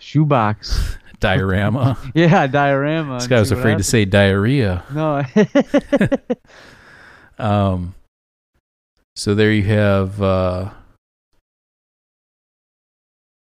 shoebox 0.00 0.96
diorama. 1.20 1.98
yeah, 2.14 2.46
diorama. 2.46 3.18
This 3.18 3.26
guy 3.26 3.38
was 3.38 3.52
afraid 3.52 3.78
to 3.78 3.84
say 3.84 4.04
diarrhea. 4.04 4.84
No. 4.92 5.24
um. 7.44 7.94
So 9.16 9.34
there 9.34 9.52
you 9.52 9.64
have. 9.64 10.20
Uh, 10.20 10.70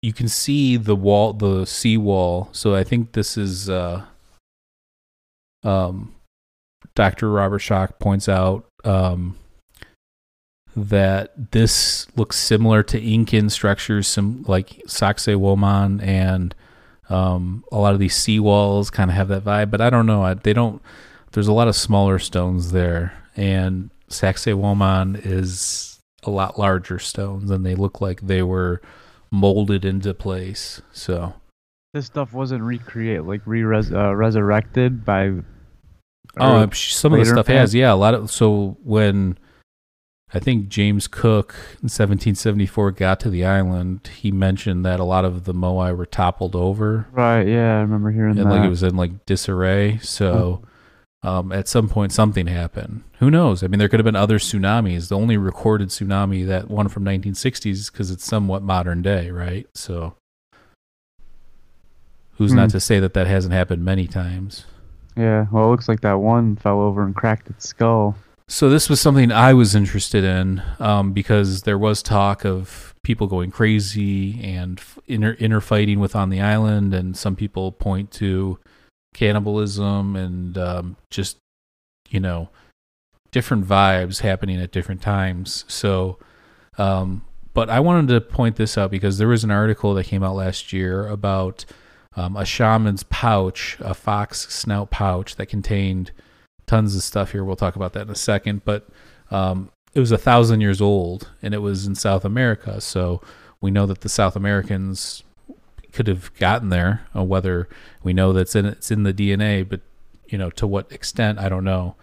you 0.03 0.13
can 0.13 0.29
see 0.29 0.77
the 0.77 0.97
wall, 0.97 1.33
the 1.33 1.65
sea 1.65 1.97
wall. 1.97 2.49
So 2.53 2.75
I 2.75 2.83
think 2.83 3.13
this 3.13 3.39
is, 3.39 3.71
uh, 3.71 4.03
um, 5.63 6.13
Dr. 6.97 7.31
Robert 7.31 7.61
Schoch 7.61 8.01
points 8.01 8.29
out, 8.29 8.67
um, 8.85 9.39
that 10.77 11.53
this 11.53 12.07
looks 12.17 12.39
similar 12.39 12.83
to 12.85 13.01
Incan 13.01 13.51
structures, 13.51 14.09
some 14.09 14.45
like 14.49 14.69
Sacsayhuaman 14.87 16.03
and 16.03 16.55
um, 17.09 17.65
a 17.71 17.77
lot 17.77 17.93
of 17.93 18.01
these 18.01 18.17
sea 18.17 18.41
walls 18.41 18.91
kind 18.91 19.11
of 19.11 19.17
have 19.17 19.29
that 19.29 19.45
vibe. 19.45 19.71
But 19.71 19.81
I 19.81 19.91
don't 19.91 20.07
know. 20.07 20.23
I, 20.23 20.35
they 20.35 20.53
don't. 20.53 20.81
There's 21.33 21.49
a 21.49 21.53
lot 21.53 21.69
of 21.69 21.77
smaller 21.77 22.19
stones 22.19 22.73
there, 22.73 23.13
and 23.37 23.91
Sacsayhuaman 24.09 25.25
is 25.25 26.01
a 26.23 26.31
lot 26.31 26.59
larger 26.59 26.99
stones, 26.99 27.51
and 27.51 27.67
they 27.67 27.75
look 27.75 28.01
like 28.01 28.23
they 28.23 28.43
were 28.43 28.81
molded 29.31 29.85
into 29.85 30.15
place. 30.15 30.81
So 30.93 31.35
this 31.93 32.07
stuff 32.07 32.33
wasn't 32.33 32.63
recreated, 32.63 33.27
like 33.27 33.43
re 33.47 33.63
uh, 33.63 34.13
resurrected 34.13 35.05
by. 35.05 35.33
Oh, 36.39 36.71
some 36.71 37.13
of 37.13 37.19
the 37.19 37.27
stuff 37.27 37.47
has, 37.49 37.75
yeah, 37.75 37.93
a 37.93 37.95
lot 37.95 38.15
of. 38.15 38.31
So 38.31 38.79
when 38.83 39.37
I 40.35 40.39
think 40.39 40.69
James 40.69 41.09
Cook 41.09 41.55
in 41.75 41.89
1774 41.91 42.93
got 42.93 43.21
to 43.21 43.31
the 43.31 43.45
island, 43.45 44.09
he 44.21 44.33
mentioned 44.33 44.85
that 44.87 44.99
a 44.99 45.05
lot 45.05 45.27
of 45.27 45.45
the 45.45 45.53
moai 45.53 45.95
were 45.95 46.07
toppled 46.07 46.57
over. 46.57 47.07
Right. 47.13 47.47
Yeah, 47.47 47.79
I 47.79 47.81
remember 47.81 48.11
hearing 48.11 48.39
and 48.39 48.51
that. 48.51 48.55
like 48.55 48.65
it 48.65 48.71
was 48.71 48.83
in 48.83 48.97
like 48.97 49.27
disarray. 49.27 49.99
So 49.99 50.63
um, 51.23 51.53
at 51.53 51.69
some 51.69 51.89
point 51.89 52.13
something 52.13 52.47
happened. 52.47 53.05
Who 53.19 53.31
knows? 53.31 53.63
I 53.63 53.67
mean, 53.67 53.79
there 53.79 53.89
could 53.89 54.01
have 54.01 54.05
been 54.05 54.17
other 54.17 54.39
tsunamis. 54.39 55.09
The 55.09 55.17
only 55.17 55.37
recorded 55.37 55.89
tsunami, 55.89 56.47
that 56.47 56.71
one 56.71 56.89
from 56.89 57.05
1960s, 57.05 57.93
because 57.93 58.11
it's 58.11 58.25
somewhat 58.25 58.63
modern 58.63 59.03
day, 59.03 59.31
right? 59.31 59.67
So, 59.75 60.17
who's 62.39 62.53
mm. 62.53 62.57
not 62.57 62.71
hmm. 62.71 62.73
to 62.73 62.81
say 62.81 62.99
that 63.01 63.15
that 63.15 63.27
hasn't 63.27 63.55
happened 63.55 63.85
many 63.85 64.07
times? 64.07 64.65
Yeah. 65.17 65.47
Well, 65.53 65.67
it 65.67 65.71
looks 65.71 65.89
like 65.89 66.01
that 66.01 66.15
one 66.15 66.57
fell 66.57 66.81
over 66.81 67.05
and 67.05 67.15
cracked 67.15 67.51
its 67.51 67.69
skull. 67.69 68.17
So 68.53 68.69
this 68.69 68.91
was 68.91 69.01
something 69.01 69.33
I 69.33 69.55
was 69.55 69.75
interested 69.75 70.25
in 70.25 70.63
um, 70.79 71.15
because 71.15 71.63
there 71.63 71.79
was 71.79 72.03
talk 72.03 72.45
of 72.45 72.95
people 73.03 73.27
going 73.27 73.51
crazy 73.51 74.45
and 74.45 74.79
inner 75.07 75.37
inner 75.39 75.63
fighting 75.63 76.01
with 76.01 76.15
on 76.15 76.29
the 76.29 76.43
island, 76.43 76.93
and 76.93 77.17
some 77.17 77.35
people 77.35 77.73
point 77.73 78.11
to 78.11 78.59
cannibalism 79.15 80.17
and 80.17 80.59
um, 80.59 80.97
just 81.09 81.39
you 82.11 82.21
know 82.21 82.51
different 83.31 83.67
vibes 83.67 84.21
happening 84.21 84.61
at 84.61 84.71
different 84.71 85.01
times. 85.01 85.65
So, 85.67 86.19
um, 86.77 87.25
but 87.55 87.71
I 87.71 87.81
wanted 87.81 88.09
to 88.09 88.21
point 88.21 88.57
this 88.57 88.77
out 88.77 88.91
because 88.91 89.17
there 89.17 89.29
was 89.29 89.45
an 89.45 89.51
article 89.51 89.95
that 89.95 90.05
came 90.05 90.23
out 90.23 90.37
last 90.37 90.75
year 90.75 91.07
about 91.09 91.65
um, 92.17 92.37
a 92.37 92.45
shaman's 92.45 93.05
pouch, 93.05 93.79
a 93.81 93.95
fox 93.95 94.47
snout 94.55 94.91
pouch 94.91 95.37
that 95.37 95.47
contained 95.47 96.11
tons 96.67 96.95
of 96.97 97.03
stuff. 97.03 97.33
Here, 97.33 97.45
we'll 97.45 97.57
talk 97.57 97.77
about 97.77 97.93
that 97.95 98.03
in 98.03 98.11
a 98.11 98.15
second. 98.15 98.65
But 98.65 98.89
um, 99.31 99.71
it 99.95 100.01
was 100.01 100.13
a 100.13 100.19
thousand 100.19 100.61
years 100.61 100.81
old, 100.81 101.31
and 101.43 101.55
it 101.55 101.59
was 101.59 101.87
in 101.87 101.95
South 101.95 102.25
America. 102.25 102.81
So 102.81 103.21
we 103.61 103.71
know 103.71 103.87
that 103.87 104.01
the 104.01 104.09
South 104.09 104.37
Americans 104.37 105.23
could 105.93 106.07
have 106.07 106.35
gotten 106.35 106.71
there. 106.71 107.07
Uh, 107.15 107.23
whether 107.23 107.69
we 108.03 108.13
know 108.13 108.33
that's 108.33 108.55
in 108.55 108.67
it's 108.67 108.91
in 108.91 109.03
the 109.03 109.13
DNA, 109.13 109.69
but 109.69 109.81
you 110.29 110.39
know 110.39 110.51
to 110.51 110.67
what 110.67 110.91
extent 110.91 111.39
I 111.39 111.49
don't 111.49 111.65
know. 111.65 111.95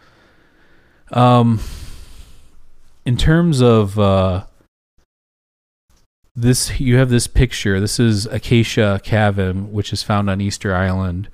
Um, 1.12 1.60
in 3.06 3.18
terms 3.18 3.62
of 3.62 3.98
uh, 3.98 4.44
this, 6.36 6.80
you 6.80 6.98
have 6.98 7.10
this 7.10 7.28
picture. 7.28 7.80
This 7.80 8.00
is 8.00 8.26
acacia 8.28 9.02
caven, 9.04 9.74
which 9.74 9.92
is 9.92 10.04
found 10.04 10.30
on 10.30 10.40
Easter 10.40 10.76
Island. 10.76 11.30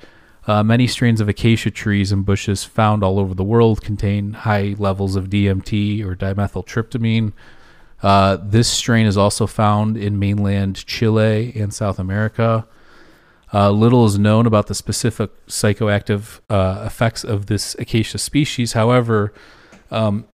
Uh, 0.47 0.63
many 0.63 0.85
strains 0.85 1.19
of 1.19 1.27
acacia 1.27 1.71
trees 1.71 2.11
and 2.11 2.25
bushes 2.25 2.63
found 2.63 3.03
all 3.03 3.19
over 3.19 3.33
the 3.33 3.43
world 3.43 3.81
contain 3.81 4.33
high 4.33 4.75
levels 4.77 5.15
of 5.15 5.29
DMT 5.29 6.03
or 6.05 6.15
dimethyltryptamine, 6.15 7.33
uh, 8.03 8.37
this 8.41 8.67
strain 8.67 9.07
is 9.07 9.17
also 9.17 9.47
found 9.47 9.97
in 9.97 10.19
mainland 10.19 10.85
Chile 10.85 11.51
and 11.55 11.73
South 11.73 11.97
America. 11.97 12.67
Uh, 13.53 13.71
little 13.71 14.05
is 14.05 14.19
known 14.19 14.45
about 14.45 14.67
the 14.67 14.75
specific 14.75 15.31
psychoactive 15.47 16.39
uh, 16.49 16.83
effects 16.85 17.23
of 17.23 17.47
this 17.47 17.75
acacia 17.79 18.17
species. 18.17 18.73
However, 18.73 19.33
um, 19.89 20.25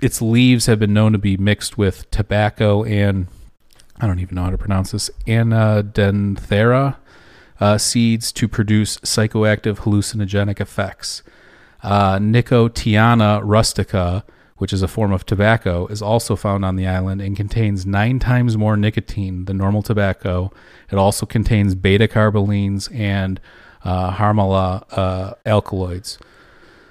its 0.00 0.20
leaves 0.20 0.66
have 0.66 0.78
been 0.78 0.92
known 0.92 1.12
to 1.12 1.18
be 1.18 1.36
mixed 1.36 1.78
with 1.78 2.10
tobacco 2.10 2.82
and 2.82 3.28
I 4.00 4.08
don't 4.08 4.18
even 4.18 4.34
know 4.34 4.42
how 4.42 4.50
to 4.50 4.58
pronounce 4.58 4.90
this 4.90 5.10
anadenthera 5.26 6.96
uh, 7.62 7.78
seeds 7.78 8.32
to 8.32 8.48
produce 8.48 8.98
psychoactive 8.98 9.78
hallucinogenic 9.80 10.60
effects. 10.60 11.22
Uh, 11.82 12.18
Nicotiana 12.18 13.40
rustica 13.44 14.24
which 14.62 14.72
is 14.72 14.80
a 14.80 14.86
form 14.86 15.10
of 15.10 15.26
tobacco, 15.26 15.88
is 15.88 16.00
also 16.00 16.36
found 16.36 16.64
on 16.64 16.76
the 16.76 16.86
island 16.86 17.20
and 17.20 17.36
contains 17.36 17.84
nine 17.84 18.20
times 18.20 18.56
more 18.56 18.76
nicotine 18.76 19.44
than 19.46 19.56
normal 19.56 19.82
tobacco. 19.82 20.52
It 20.88 20.96
also 20.96 21.26
contains 21.26 21.74
beta 21.74 22.06
carbolines 22.06 22.88
and 22.94 23.40
uh, 23.82 24.12
harmala 24.12 24.84
uh, 24.96 25.34
alkaloids. 25.44 26.16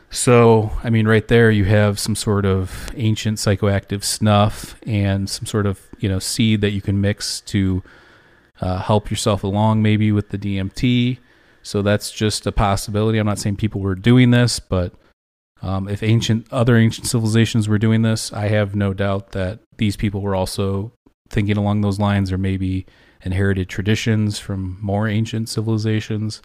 So, 0.10 0.72
I 0.84 0.90
mean, 0.90 1.08
right 1.08 1.26
there 1.26 1.50
you 1.50 1.64
have 1.64 1.98
some 1.98 2.14
sort 2.14 2.46
of 2.46 2.92
ancient 2.96 3.38
psychoactive 3.38 4.04
snuff 4.04 4.76
and 4.86 5.30
some 5.30 5.46
sort 5.46 5.66
of, 5.66 5.80
you 5.98 6.10
know, 6.10 6.20
seed 6.20 6.60
that 6.60 6.72
you 6.72 6.82
can 6.82 7.00
mix 7.00 7.40
to 7.40 7.82
uh, 8.62 8.80
help 8.80 9.10
yourself 9.10 9.44
along 9.44 9.82
maybe 9.82 10.12
with 10.12 10.30
the 10.30 10.38
DMT. 10.38 11.18
So 11.64 11.82
that's 11.82 12.12
just 12.12 12.48
a 12.48 12.52
possibility. 12.52 13.18
I'm 13.18 13.28
not 13.28 13.40
saying 13.40 13.58
people 13.58 13.82
were 13.82 13.96
doing 13.96 14.32
this, 14.32 14.60
but 14.60 14.94
um, 15.62 15.88
if 15.88 16.02
ancient 16.02 16.48
other 16.52 16.76
ancient 16.78 17.08
civilizations 17.08 17.68
were 17.68 17.78
doing 17.78 18.02
this, 18.02 18.34
I 18.34 18.48
have 18.48 18.76
no 18.76 18.94
doubt 18.94 19.34
that 19.34 19.60
these 19.78 19.96
people 19.96 20.22
were 20.22 20.36
also 20.36 20.94
thinking 21.30 21.58
along 21.58 21.82
those 21.82 22.00
lines, 22.00 22.32
or 22.32 22.38
maybe 22.38 22.86
inherited 23.24 23.70
traditions 23.70 24.40
from 24.40 24.78
more 24.82 25.08
ancient 25.08 25.50
civilizations. 25.50 26.42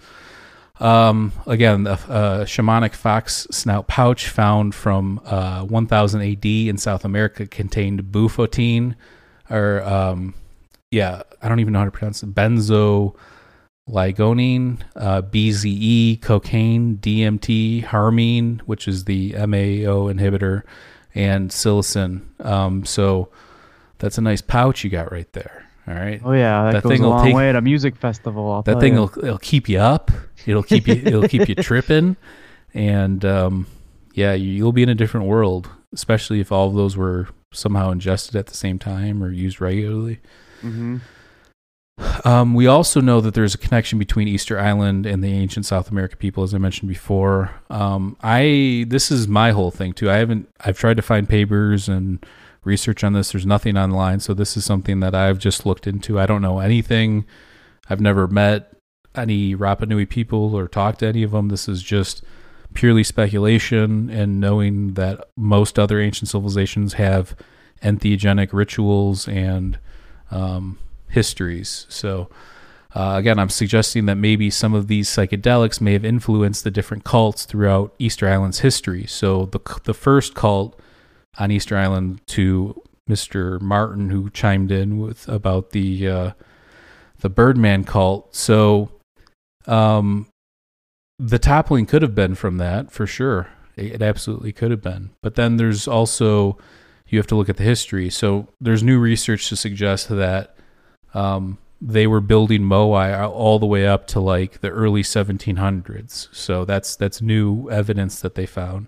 Um, 0.78 1.32
again, 1.46 1.86
a, 1.86 1.92
uh, 1.92 2.44
shamanic 2.44 2.94
fox 2.94 3.46
snout 3.50 3.88
pouch 3.88 4.28
found 4.28 4.74
from 4.74 5.20
uh, 5.24 5.62
1000 5.64 6.20
AD 6.20 6.44
in 6.44 6.76
South 6.76 7.04
America 7.04 7.46
contained 7.46 8.04
bufotein, 8.04 8.94
or 9.48 9.82
um, 9.82 10.34
yeah, 10.96 11.22
I 11.42 11.48
don't 11.48 11.60
even 11.60 11.72
know 11.74 11.80
how 11.80 11.84
to 11.84 11.90
pronounce 11.90 12.22
it. 12.22 12.34
Benzo 12.34 13.14
ligonine, 13.88 14.80
uh, 14.96 15.22
BZE, 15.22 16.20
cocaine, 16.22 16.96
DMT, 16.96 17.84
harmine, 17.84 18.62
which 18.66 18.88
is 18.88 19.04
the 19.04 19.32
MAO 19.34 20.10
inhibitor, 20.12 20.62
and 21.14 21.50
psilocin. 21.50 22.22
Um, 22.44 22.84
so 22.84 23.28
that's 23.98 24.18
a 24.18 24.20
nice 24.22 24.40
pouch 24.40 24.82
you 24.84 24.90
got 24.90 25.12
right 25.12 25.30
there. 25.32 25.68
All 25.88 25.94
right. 25.94 26.20
Oh 26.24 26.32
yeah, 26.32 26.64
that, 26.64 26.72
That 26.72 26.82
goes 26.82 26.90
thing 26.92 27.00
a 27.02 27.04
will 27.04 27.10
long 27.10 27.24
take- 27.26 27.34
way 27.36 27.48
at 27.48 27.56
a 27.56 27.60
music 27.60 27.94
festival. 27.96 28.50
I'll 28.50 28.62
that 28.62 28.80
thing 28.80 28.96
will 28.96 29.12
it'll 29.22 29.38
keep 29.38 29.68
you 29.68 29.78
up. 29.78 30.10
It'll 30.46 30.62
keep 30.64 30.88
you 30.88 30.94
it'll 30.94 31.28
keep 31.28 31.48
you 31.48 31.54
tripping, 31.54 32.16
and 32.74 33.24
um, 33.24 33.66
yeah, 34.14 34.32
you'll 34.32 34.72
be 34.72 34.82
in 34.82 34.88
a 34.88 34.94
different 34.94 35.26
world. 35.26 35.68
Especially 35.92 36.40
if 36.40 36.50
all 36.50 36.68
of 36.68 36.74
those 36.74 36.96
were 36.96 37.28
somehow 37.52 37.90
ingested 37.90 38.34
at 38.36 38.46
the 38.48 38.54
same 38.56 38.78
time 38.78 39.22
or 39.22 39.30
used 39.30 39.60
regularly. 39.60 40.18
Mhm. 40.66 41.00
Um, 42.26 42.54
we 42.54 42.66
also 42.66 43.00
know 43.00 43.20
that 43.20 43.34
there's 43.34 43.54
a 43.54 43.58
connection 43.58 43.98
between 43.98 44.28
Easter 44.28 44.58
Island 44.58 45.06
and 45.06 45.24
the 45.24 45.32
ancient 45.32 45.64
South 45.64 45.90
American 45.90 46.18
people, 46.18 46.42
as 46.42 46.52
I 46.52 46.58
mentioned 46.58 46.88
before. 46.88 47.52
Um, 47.70 48.16
I 48.22 48.84
this 48.88 49.10
is 49.10 49.26
my 49.26 49.52
whole 49.52 49.70
thing 49.70 49.92
too. 49.92 50.10
I 50.10 50.16
haven't 50.16 50.48
I've 50.60 50.78
tried 50.78 50.98
to 50.98 51.02
find 51.02 51.28
papers 51.28 51.88
and 51.88 52.24
research 52.64 53.02
on 53.02 53.14
this. 53.14 53.32
There's 53.32 53.46
nothing 53.46 53.78
online, 53.78 54.20
so 54.20 54.34
this 54.34 54.56
is 54.56 54.64
something 54.64 55.00
that 55.00 55.14
I've 55.14 55.38
just 55.38 55.64
looked 55.64 55.86
into. 55.86 56.18
I 56.20 56.26
don't 56.26 56.42
know 56.42 56.58
anything. 56.58 57.24
I've 57.88 58.00
never 58.00 58.26
met 58.26 58.72
any 59.14 59.54
Rapa 59.54 59.88
Nui 59.88 60.04
people 60.04 60.54
or 60.54 60.68
talked 60.68 60.98
to 60.98 61.06
any 61.06 61.22
of 61.22 61.30
them. 61.30 61.48
This 61.48 61.68
is 61.68 61.82
just 61.82 62.22
purely 62.74 63.04
speculation 63.04 64.10
and 64.10 64.38
knowing 64.38 64.94
that 64.94 65.28
most 65.36 65.78
other 65.78 65.98
ancient 65.98 66.28
civilizations 66.28 66.94
have 66.94 67.34
entheogenic 67.82 68.52
rituals 68.52 69.26
and 69.28 69.78
um, 70.30 70.78
histories. 71.08 71.86
So, 71.88 72.28
uh, 72.94 73.14
again, 73.16 73.38
I'm 73.38 73.50
suggesting 73.50 74.06
that 74.06 74.16
maybe 74.16 74.50
some 74.50 74.74
of 74.74 74.88
these 74.88 75.08
psychedelics 75.08 75.80
may 75.80 75.92
have 75.92 76.04
influenced 76.04 76.64
the 76.64 76.70
different 76.70 77.04
cults 77.04 77.44
throughout 77.44 77.94
Easter 77.98 78.28
Island's 78.28 78.60
history. 78.60 79.06
So, 79.06 79.46
the 79.46 79.60
the 79.84 79.94
first 79.94 80.34
cult 80.34 80.78
on 81.38 81.50
Easter 81.50 81.76
Island 81.76 82.26
to 82.28 82.82
Mr. 83.08 83.60
Martin, 83.60 84.10
who 84.10 84.30
chimed 84.30 84.72
in 84.72 84.98
with 84.98 85.28
about 85.28 85.70
the 85.70 86.08
uh, 86.08 86.30
the 87.20 87.28
Birdman 87.28 87.84
cult. 87.84 88.34
So, 88.34 88.90
um, 89.66 90.26
the 91.18 91.38
toppling 91.38 91.86
could 91.86 92.02
have 92.02 92.14
been 92.14 92.34
from 92.34 92.58
that 92.58 92.90
for 92.90 93.06
sure. 93.06 93.48
It 93.76 93.92
it 93.92 94.02
absolutely 94.02 94.52
could 94.52 94.70
have 94.70 94.82
been. 94.82 95.10
But 95.22 95.34
then 95.34 95.56
there's 95.56 95.86
also 95.86 96.58
you 97.08 97.18
have 97.18 97.26
to 97.28 97.36
look 97.36 97.48
at 97.48 97.56
the 97.56 97.64
history. 97.64 98.10
So 98.10 98.48
there's 98.60 98.82
new 98.82 98.98
research 98.98 99.48
to 99.48 99.56
suggest 99.56 100.08
that 100.08 100.56
um, 101.14 101.58
they 101.80 102.06
were 102.06 102.20
building 102.20 102.62
Moai 102.62 103.28
all 103.28 103.58
the 103.58 103.66
way 103.66 103.86
up 103.86 104.06
to 104.08 104.20
like 104.20 104.60
the 104.60 104.70
early 104.70 105.02
1700s. 105.02 106.28
So 106.32 106.64
that's 106.64 106.96
that's 106.96 107.20
new 107.20 107.70
evidence 107.70 108.20
that 108.20 108.34
they 108.34 108.46
found. 108.46 108.86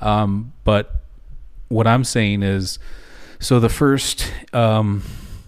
Um, 0.00 0.52
but 0.64 1.02
what 1.68 1.86
I'm 1.86 2.04
saying 2.04 2.42
is, 2.42 2.78
so 3.38 3.60
the 3.60 3.68
first 3.68 4.32
um, 4.52 5.02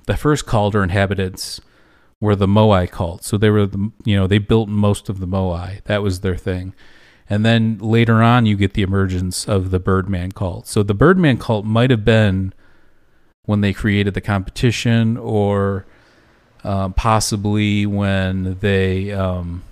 the 0.07 0.17
first 0.17 0.47
Calder 0.47 0.83
inhabitants 0.83 1.61
were 2.21 2.37
the 2.37 2.47
Moai 2.47 2.91
cult. 2.91 3.25
So 3.25 3.37
they 3.37 3.51
were 3.51 3.67
the 3.67 3.91
you 4.05 4.17
know 4.17 4.27
they 4.27 4.39
built 4.39 4.69
most 4.69 5.09
of 5.09 5.21
the 5.21 5.27
Moai. 5.27 5.83
That 5.85 6.03
was 6.03 6.21
their 6.21 6.37
thing. 6.37 6.75
And 7.29 7.45
then 7.45 7.79
later 7.79 8.23
on, 8.23 8.47
you 8.47 8.57
get 8.57 8.75
the 8.75 8.83
emergence 8.83 9.49
of 9.49 9.71
the 9.71 9.81
Birdman 9.81 10.33
cult. 10.33 10.67
So 10.67 10.83
the 10.83 10.95
Birdman 10.95 11.39
cult 11.39 11.65
might 11.65 11.91
have 11.91 12.05
been 12.05 12.53
when 13.45 13.61
they 13.61 13.73
created 13.73 14.15
the 14.15 14.21
competition, 14.21 15.17
or 15.17 15.87
um, 16.65 16.93
possibly 16.93 17.87
when 17.87 18.59
they 18.61 19.13
um, 19.13 19.63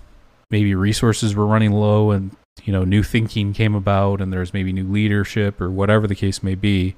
maybe 0.49 0.75
resources 0.75 1.35
were 1.35 1.45
running 1.45 1.71
low 1.71 2.11
and 2.11 2.35
you 2.63 2.71
know 2.71 2.83
new 2.83 3.03
thinking 3.03 3.53
came 3.53 3.75
about, 3.75 4.21
and 4.21 4.31
there's 4.31 4.53
maybe 4.53 4.71
new 4.73 4.87
leadership 4.87 5.59
or 5.61 5.69
whatever 5.69 6.07
the 6.07 6.15
case 6.15 6.41
may 6.41 6.55
be. 6.55 6.95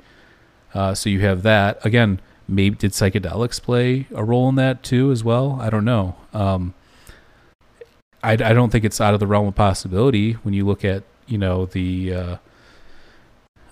Uh, 0.74 0.94
so 0.94 1.10
you 1.10 1.20
have 1.22 1.44
that 1.44 1.84
again. 1.86 2.20
Maybe 2.48 2.78
did 2.78 2.92
psychedelics 2.92 3.62
play 3.62 4.08
a 4.16 4.24
role 4.24 4.48
in 4.48 4.56
that 4.56 4.82
too 4.82 5.12
as 5.12 5.22
well? 5.24 5.58
I 5.60 5.70
don't 5.70 5.84
know. 5.84 6.16
Um, 6.34 6.74
I, 8.24 8.32
I 8.34 8.54
don't 8.54 8.72
think 8.72 8.84
it's 8.86 9.00
out 9.00 9.14
of 9.14 9.20
the 9.20 9.28
realm 9.28 9.48
of 9.48 9.56
possibility 9.56 10.34
when 10.34 10.54
you 10.54 10.66
look 10.66 10.84
at 10.84 11.04
you 11.28 11.38
know 11.38 11.66
the 11.66 12.14
uh, 12.14 12.38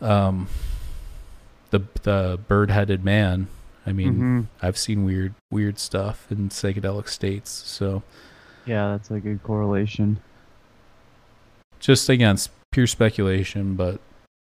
um 0.02 0.48
the 1.72 1.82
the 2.04 2.40
bird 2.48 2.70
headed 2.72 3.04
man. 3.04 3.48
I 3.88 3.92
mean, 3.92 4.16
Mhm. 4.16 4.46
I've 4.62 4.78
seen 4.78 5.04
weird 5.06 5.34
weird 5.52 5.78
stuff 5.80 6.28
in 6.32 6.50
psychedelic 6.50 7.08
states. 7.08 7.50
So 7.52 8.04
Yeah, 8.66 8.92
that's 8.92 9.12
a 9.12 9.20
good 9.20 9.44
correlation. 9.44 10.18
just 11.80 12.10
again, 12.10 12.38
pure 12.72 12.88
speculation, 12.88 13.76
but 13.76 14.00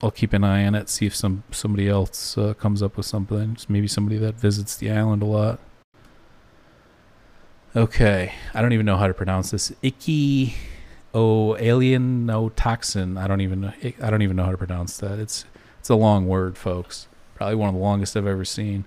I'll 0.01 0.11
keep 0.11 0.33
an 0.33 0.43
eye 0.43 0.65
on 0.65 0.75
it. 0.75 0.89
See 0.89 1.05
if 1.05 1.15
some 1.15 1.43
somebody 1.51 1.87
else 1.89 2.37
uh, 2.37 2.53
comes 2.55 2.81
up 2.81 2.97
with 2.97 3.05
something. 3.05 3.57
Maybe 3.67 3.87
somebody 3.87 4.17
that 4.17 4.35
visits 4.35 4.75
the 4.77 4.91
island 4.91 5.21
a 5.21 5.25
lot. 5.25 5.59
Okay, 7.75 8.33
I 8.53 8.61
don't 8.61 8.73
even 8.73 8.85
know 8.85 8.97
how 8.97 9.07
to 9.07 9.13
pronounce 9.13 9.51
this. 9.51 9.71
Icky, 9.83 10.55
oh, 11.13 11.55
alien, 11.57 12.25
no 12.25 12.49
toxin. 12.49 13.15
I 13.15 13.27
don't 13.27 13.41
even 13.41 13.61
know. 13.61 13.73
I 14.01 14.09
don't 14.09 14.23
even 14.23 14.35
know 14.35 14.45
how 14.45 14.51
to 14.51 14.57
pronounce 14.57 14.97
that. 14.97 15.19
It's 15.19 15.45
it's 15.79 15.89
a 15.89 15.95
long 15.95 16.27
word, 16.27 16.57
folks. 16.57 17.07
Probably 17.35 17.55
one 17.55 17.69
of 17.69 17.75
the 17.75 17.81
longest 17.81 18.17
I've 18.17 18.25
ever 18.25 18.43
seen. 18.43 18.85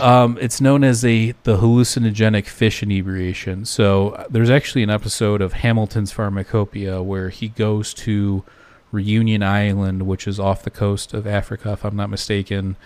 Um, 0.00 0.38
it's 0.40 0.60
known 0.60 0.82
as 0.82 1.04
a 1.04 1.32
the 1.44 1.58
hallucinogenic 1.58 2.46
fish 2.46 2.82
inebriation. 2.82 3.64
So 3.64 4.10
uh, 4.10 4.24
there's 4.28 4.50
actually 4.50 4.82
an 4.82 4.90
episode 4.90 5.40
of 5.40 5.54
Hamilton's 5.54 6.10
Pharmacopoeia 6.10 7.00
where 7.00 7.28
he 7.30 7.48
goes 7.48 7.94
to 7.94 8.44
Reunion 8.90 9.44
Island, 9.44 10.02
which 10.02 10.26
is 10.26 10.40
off 10.40 10.64
the 10.64 10.70
coast 10.70 11.14
of 11.14 11.28
Africa, 11.28 11.72
if 11.72 11.84
I'm 11.84 11.96
not 11.96 12.10
mistaken, 12.10 12.76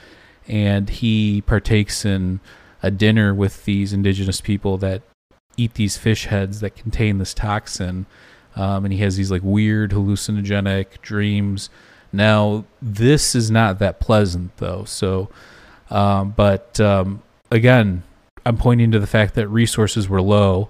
and 0.47 0.91
he 0.91 1.41
partakes 1.41 2.05
in 2.05 2.41
a 2.83 2.91
dinner 2.91 3.35
with 3.35 3.65
these 3.65 3.93
indigenous 3.93 4.41
people 4.41 4.77
that 4.79 5.03
eat 5.57 5.75
these 5.75 5.97
fish 5.97 6.27
heads 6.27 6.61
that 6.61 6.77
contain 6.77 7.19
this 7.19 7.35
toxin. 7.35 8.07
Um, 8.57 8.85
and 8.85 8.93
he 8.93 9.01
has 9.01 9.17
these 9.17 9.31
like 9.31 9.43
weird 9.43 9.93
hallucinogenic 9.93 11.01
dreams. 11.01 11.71
Now, 12.13 12.65
this 12.81 13.35
is 13.35 13.51
not 13.51 13.79
that 13.79 14.01
pleasant 14.01 14.57
though. 14.59 14.85
So, 14.85 15.31
um, 15.91 16.35
but 16.37 16.79
um, 16.81 17.23
again, 17.51 18.03
I'm 18.45 18.57
pointing 18.57 18.91
to 18.93 18.99
the 18.99 19.07
fact 19.07 19.35
that 19.35 19.49
resources 19.49 20.09
were 20.09 20.23
low. 20.23 20.69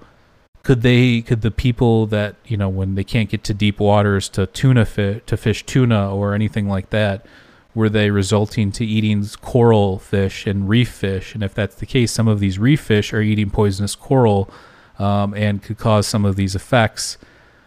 Could 0.62 0.82
they? 0.82 1.22
Could 1.22 1.40
the 1.40 1.50
people 1.50 2.06
that 2.06 2.36
you 2.44 2.56
know 2.56 2.68
when 2.68 2.94
they 2.94 3.02
can't 3.02 3.28
get 3.28 3.42
to 3.44 3.54
deep 3.54 3.80
waters 3.80 4.28
to 4.30 4.46
tuna 4.46 4.84
fi- 4.84 5.20
to 5.26 5.36
fish 5.36 5.66
tuna 5.66 6.14
or 6.14 6.34
anything 6.34 6.68
like 6.68 6.90
that, 6.90 7.26
were 7.74 7.88
they 7.88 8.10
resulting 8.10 8.70
to 8.72 8.84
eating 8.84 9.26
coral 9.40 9.98
fish 9.98 10.46
and 10.46 10.68
reef 10.68 10.90
fish? 10.90 11.34
And 11.34 11.42
if 11.42 11.54
that's 11.54 11.74
the 11.74 11.86
case, 11.86 12.12
some 12.12 12.28
of 12.28 12.40
these 12.40 12.58
reef 12.58 12.80
fish 12.80 13.12
are 13.12 13.22
eating 13.22 13.50
poisonous 13.50 13.94
coral 13.94 14.50
um, 14.98 15.34
and 15.34 15.62
could 15.62 15.78
cause 15.78 16.06
some 16.06 16.24
of 16.24 16.36
these 16.36 16.54
effects. 16.54 17.18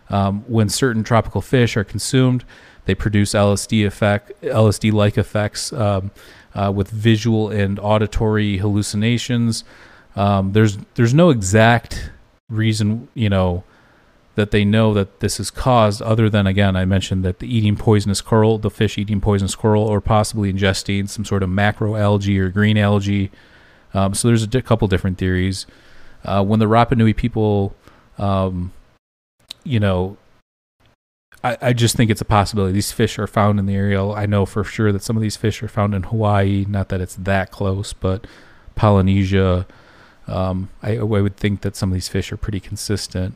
Um, 0.10 0.44
when 0.48 0.70
certain 0.70 1.04
tropical 1.04 1.42
fish 1.42 1.76
are 1.76 1.84
consumed, 1.84 2.46
they 2.86 2.94
produce 2.94 3.34
LSD 3.34 3.86
effect, 3.86 4.32
LSD-like 4.42 5.18
effects 5.18 5.74
um, 5.74 6.12
uh, 6.54 6.72
with 6.74 6.90
visual 6.90 7.50
and 7.50 7.80
auditory 7.80 8.58
hallucinations. 8.58 9.64
Um, 10.16 10.54
there's 10.54 10.78
there's 10.94 11.14
no 11.14 11.30
exact 11.32 12.12
reason, 12.50 13.08
you 13.16 13.30
know, 13.30 13.64
that 14.36 14.52
they 14.52 14.66
know 14.66 14.94
that 14.94 15.20
this 15.20 15.40
is 15.40 15.50
caused, 15.50 16.02
other 16.02 16.30
than 16.30 16.46
again, 16.46 16.76
I 16.76 16.86
mentioned 16.86 17.24
that 17.26 17.40
the 17.40 17.48
eating 17.48 17.76
poisonous 17.76 18.22
coral, 18.22 18.58
the 18.58 18.70
fish 18.70 18.98
eating 18.98 19.22
poisonous 19.22 19.56
coral, 19.56 19.84
or 19.84 20.02
possibly 20.02 20.52
ingesting 20.52 21.10
some 21.10 21.26
sort 21.26 21.44
of 21.44 21.50
macro 21.50 21.96
algae 21.96 22.40
or 22.40 22.50
green 22.50 22.78
algae. 22.78 23.32
Um, 23.94 24.14
so 24.14 24.28
there's 24.28 24.44
a 24.44 24.48
di- 24.48 24.62
couple 24.62 24.88
different 24.88 25.18
theories. 25.18 25.66
Uh, 26.24 26.44
when 26.44 26.60
the 26.60 26.66
Rapa 26.66 26.98
Nui 26.98 27.14
people, 27.14 27.76
um, 28.18 28.72
you 29.64 29.80
know, 29.80 30.18
I, 31.44 31.58
I 31.62 31.74
just 31.74 31.96
think 31.96 32.12
it's 32.12 32.22
a 32.22 32.26
possibility. 32.26 32.74
These 32.74 32.92
fish 32.92 33.18
are 33.18 33.28
found 33.28 33.60
in 33.60 33.68
the 33.68 33.76
area. 33.76 34.04
I 34.04 34.26
know 34.26 34.46
for 34.46 34.64
sure 34.64 34.92
that 34.92 35.04
some 35.04 35.16
of 35.16 35.22
these 35.22 35.38
fish 35.38 35.64
are 35.64 35.68
found 35.68 35.94
in 35.96 36.04
Hawaii. 36.04 36.66
Not 36.68 36.90
that 36.90 37.02
it's 37.02 37.16
that 37.16 37.52
close, 37.52 37.94
but 37.94 38.28
Polynesia, 38.76 39.66
Um, 40.28 40.70
I, 40.82 40.98
I 40.98 41.04
would 41.04 41.38
think 41.38 41.62
that 41.62 41.76
some 41.76 41.92
of 41.92 41.94
these 41.94 42.10
fish 42.10 42.32
are 42.32 42.38
pretty 42.38 42.60
consistent. 42.60 43.36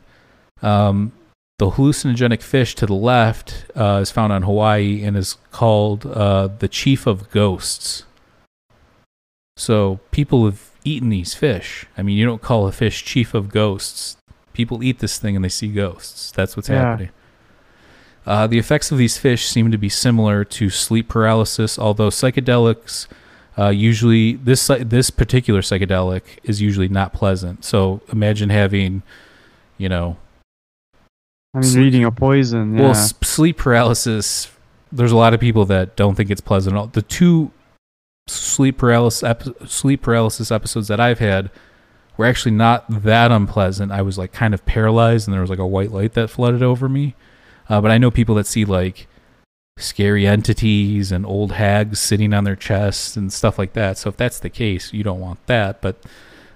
Um, 0.62 1.12
the 1.58 1.70
hallucinogenic 1.70 2.42
fish 2.42 2.74
to 2.76 2.86
the 2.86 2.94
left 2.94 3.66
uh, 3.76 3.98
is 4.02 4.10
found 4.10 4.32
on 4.32 4.42
Hawaii 4.42 5.02
and 5.04 5.16
is 5.16 5.36
called 5.52 6.06
uh, 6.06 6.48
the 6.58 6.68
chief 6.68 7.06
of 7.06 7.30
ghosts. 7.30 8.04
So 9.56 10.00
people 10.10 10.46
have 10.46 10.70
eaten 10.84 11.10
these 11.10 11.34
fish. 11.34 11.86
I 11.98 12.02
mean, 12.02 12.16
you 12.16 12.24
don't 12.24 12.40
call 12.40 12.66
a 12.66 12.72
fish 12.72 13.04
chief 13.04 13.34
of 13.34 13.50
ghosts. 13.50 14.16
People 14.54 14.82
eat 14.82 15.00
this 15.00 15.18
thing 15.18 15.36
and 15.36 15.44
they 15.44 15.50
see 15.50 15.68
ghosts. 15.68 16.32
That's 16.32 16.56
what's 16.56 16.68
Yeah. 16.70 16.80
happening. 16.80 17.10
Uh, 18.26 18.46
the 18.46 18.58
effects 18.58 18.90
of 18.90 18.98
these 18.98 19.18
fish 19.18 19.46
seem 19.46 19.70
to 19.70 19.78
be 19.78 19.88
similar 19.88 20.44
to 20.44 20.70
sleep 20.70 21.08
paralysis, 21.08 21.78
although 21.78 22.08
psychedelics 22.08 23.06
uh, 23.58 23.68
usually 23.68 24.34
this 24.34 24.70
this 24.80 25.10
particular 25.10 25.60
psychedelic 25.60 26.22
is 26.44 26.62
usually 26.62 26.88
not 26.88 27.12
pleasant. 27.12 27.64
So 27.64 28.00
imagine 28.10 28.48
having, 28.48 29.02
you 29.76 29.88
know, 29.88 30.16
I 31.54 31.58
mean, 31.58 31.62
Sleep- 31.70 31.84
reading 31.84 32.04
a 32.04 32.10
poison. 32.12 32.74
Yeah. 32.76 32.82
well, 32.82 32.90
s- 32.90 33.14
sleep 33.22 33.58
paralysis. 33.58 34.50
There's 34.92 35.12
a 35.12 35.16
lot 35.16 35.34
of 35.34 35.40
people 35.40 35.64
that 35.66 35.96
don't 35.96 36.14
think 36.14 36.30
it's 36.30 36.40
pleasant. 36.40 36.92
The 36.92 37.02
two 37.02 37.50
sleep 38.28 38.78
paralysis 38.78 39.22
ep- 39.22 39.68
sleep 39.68 40.02
paralysis 40.02 40.50
episodes 40.52 40.88
that 40.88 41.00
I've 41.00 41.18
had 41.18 41.50
were 42.16 42.26
actually 42.26 42.52
not 42.52 42.84
that 43.02 43.32
unpleasant. 43.32 43.90
I 43.92 44.02
was 44.02 44.18
like 44.18 44.32
kind 44.32 44.54
of 44.54 44.64
paralyzed, 44.66 45.26
and 45.26 45.34
there 45.34 45.40
was 45.40 45.50
like 45.50 45.58
a 45.58 45.66
white 45.66 45.90
light 45.90 46.12
that 46.14 46.28
flooded 46.30 46.62
over 46.62 46.88
me. 46.88 47.14
Uh, 47.68 47.80
but 47.80 47.90
I 47.90 47.98
know 47.98 48.10
people 48.10 48.34
that 48.36 48.46
see 48.46 48.64
like 48.64 49.06
scary 49.78 50.26
entities 50.26 51.10
and 51.10 51.24
old 51.24 51.52
hags 51.52 51.98
sitting 52.00 52.34
on 52.34 52.44
their 52.44 52.56
chests 52.56 53.16
and 53.16 53.32
stuff 53.32 53.58
like 53.58 53.72
that. 53.72 53.96
So 53.96 54.08
if 54.10 54.16
that's 54.16 54.38
the 54.38 54.50
case, 54.50 54.92
you 54.92 55.02
don't 55.02 55.20
want 55.20 55.44
that. 55.46 55.80
But 55.80 55.96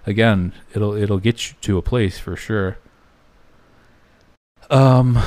again, 0.07 0.53
it'll 0.75 0.95
it'll 0.95 1.19
get 1.19 1.49
you 1.51 1.57
to 1.63 1.79
a 1.79 1.83
place 1.83 2.19
for 2.19 2.37
sure. 2.37 2.79
Um. 4.71 5.19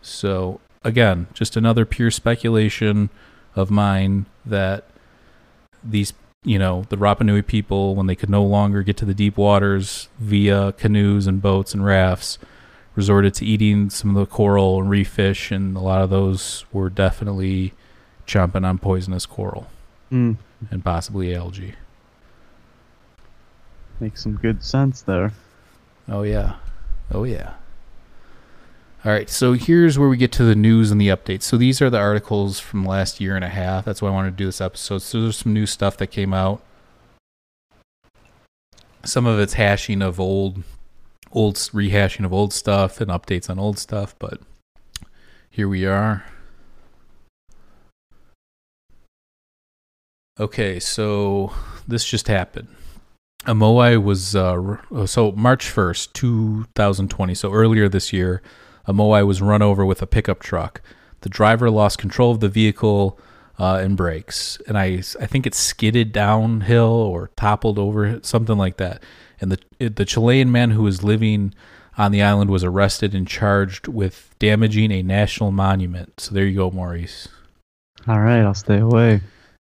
So 0.00 0.60
again, 0.82 1.28
just 1.32 1.56
another 1.56 1.84
pure 1.84 2.10
speculation 2.10 3.10
of 3.54 3.70
mine 3.70 4.26
that 4.44 4.84
these, 5.84 6.12
you 6.44 6.58
know, 6.58 6.84
the 6.88 6.96
Rapa 6.96 7.22
Nui 7.22 7.42
people, 7.42 7.94
when 7.94 8.06
they 8.06 8.16
could 8.16 8.30
no 8.30 8.42
longer 8.42 8.82
get 8.82 8.96
to 8.98 9.04
the 9.04 9.14
deep 9.14 9.36
waters 9.36 10.08
via 10.18 10.72
canoes 10.72 11.26
and 11.26 11.40
boats 11.40 11.72
and 11.74 11.84
rafts, 11.84 12.38
resorted 12.96 13.34
to 13.34 13.44
eating 13.46 13.90
some 13.90 14.10
of 14.10 14.16
the 14.16 14.26
coral 14.26 14.80
and 14.80 14.90
reef 14.90 15.08
fish, 15.08 15.50
and 15.52 15.76
a 15.76 15.80
lot 15.80 16.02
of 16.02 16.10
those 16.10 16.64
were 16.72 16.90
definitely 16.90 17.72
chomping 18.26 18.64
on 18.66 18.78
poisonous 18.78 19.26
coral 19.26 19.68
Mm, 20.10 20.36
and 20.70 20.84
possibly 20.84 21.34
algae. 21.34 21.74
makes 24.00 24.22
some 24.22 24.36
good 24.36 24.62
sense 24.62 25.02
there. 25.02 25.32
Oh 26.08 26.22
yeah. 26.22 26.56
Oh 27.10 27.24
yeah. 27.24 27.54
All 29.04 29.10
right, 29.10 29.28
so 29.28 29.54
here's 29.54 29.98
where 29.98 30.08
we 30.08 30.16
get 30.16 30.30
to 30.32 30.44
the 30.44 30.54
news 30.54 30.92
and 30.92 31.00
the 31.00 31.08
updates. 31.08 31.42
So 31.42 31.56
these 31.56 31.82
are 31.82 31.90
the 31.90 31.98
articles 31.98 32.60
from 32.60 32.84
last 32.84 33.20
year 33.20 33.34
and 33.34 33.44
a 33.44 33.48
half. 33.48 33.84
That's 33.84 34.00
why 34.00 34.08
I 34.08 34.12
wanted 34.12 34.30
to 34.30 34.36
do 34.36 34.46
this 34.46 34.60
episode. 34.60 34.98
So 35.02 35.22
there's 35.22 35.38
some 35.38 35.52
new 35.52 35.66
stuff 35.66 35.96
that 35.96 36.06
came 36.06 36.32
out. 36.32 36.62
Some 39.04 39.26
of 39.26 39.40
it's 39.40 39.54
hashing 39.54 40.02
of 40.02 40.20
old 40.20 40.62
old 41.32 41.56
rehashing 41.56 42.24
of 42.24 42.32
old 42.32 42.52
stuff 42.52 43.00
and 43.00 43.10
updates 43.10 43.50
on 43.50 43.58
old 43.58 43.76
stuff, 43.76 44.14
but 44.20 44.40
here 45.50 45.68
we 45.68 45.84
are. 45.84 46.24
Okay, 50.38 50.78
so 50.78 51.52
this 51.88 52.04
just 52.04 52.28
happened. 52.28 52.68
Moai 53.46 54.00
was 54.00 54.36
uh, 54.36 54.76
so 55.06 55.32
March 55.32 55.68
first, 55.68 56.14
two 56.14 56.66
thousand 56.76 57.10
twenty. 57.10 57.34
So 57.34 57.52
earlier 57.52 57.88
this 57.88 58.12
year, 58.12 58.40
a 58.86 58.92
Moai 58.92 59.26
was 59.26 59.42
run 59.42 59.62
over 59.62 59.84
with 59.84 60.02
a 60.02 60.06
pickup 60.06 60.40
truck. 60.40 60.80
The 61.20 61.28
driver 61.28 61.70
lost 61.70 61.98
control 61.98 62.32
of 62.32 62.40
the 62.40 62.48
vehicle 62.48 63.18
uh, 63.58 63.80
and 63.82 63.96
brakes, 63.96 64.58
and 64.66 64.76
I 64.76 65.02
I 65.20 65.26
think 65.26 65.46
it 65.46 65.54
skidded 65.54 66.12
downhill 66.12 66.90
or 66.90 67.30
toppled 67.36 67.78
over 67.78 68.20
something 68.22 68.58
like 68.58 68.76
that. 68.78 69.02
And 69.40 69.52
the 69.52 69.88
the 69.88 70.04
Chilean 70.04 70.50
man 70.50 70.70
who 70.70 70.82
was 70.82 71.04
living 71.04 71.54
on 71.98 72.10
the 72.12 72.22
island 72.22 72.50
was 72.50 72.64
arrested 72.64 73.14
and 73.14 73.28
charged 73.28 73.86
with 73.86 74.34
damaging 74.38 74.90
a 74.90 75.02
national 75.02 75.52
monument. 75.52 76.20
So 76.20 76.34
there 76.34 76.46
you 76.46 76.56
go, 76.56 76.70
Maurice. 76.70 77.28
All 78.08 78.20
right, 78.20 78.40
I'll 78.40 78.54
stay 78.54 78.78
away. 78.78 79.20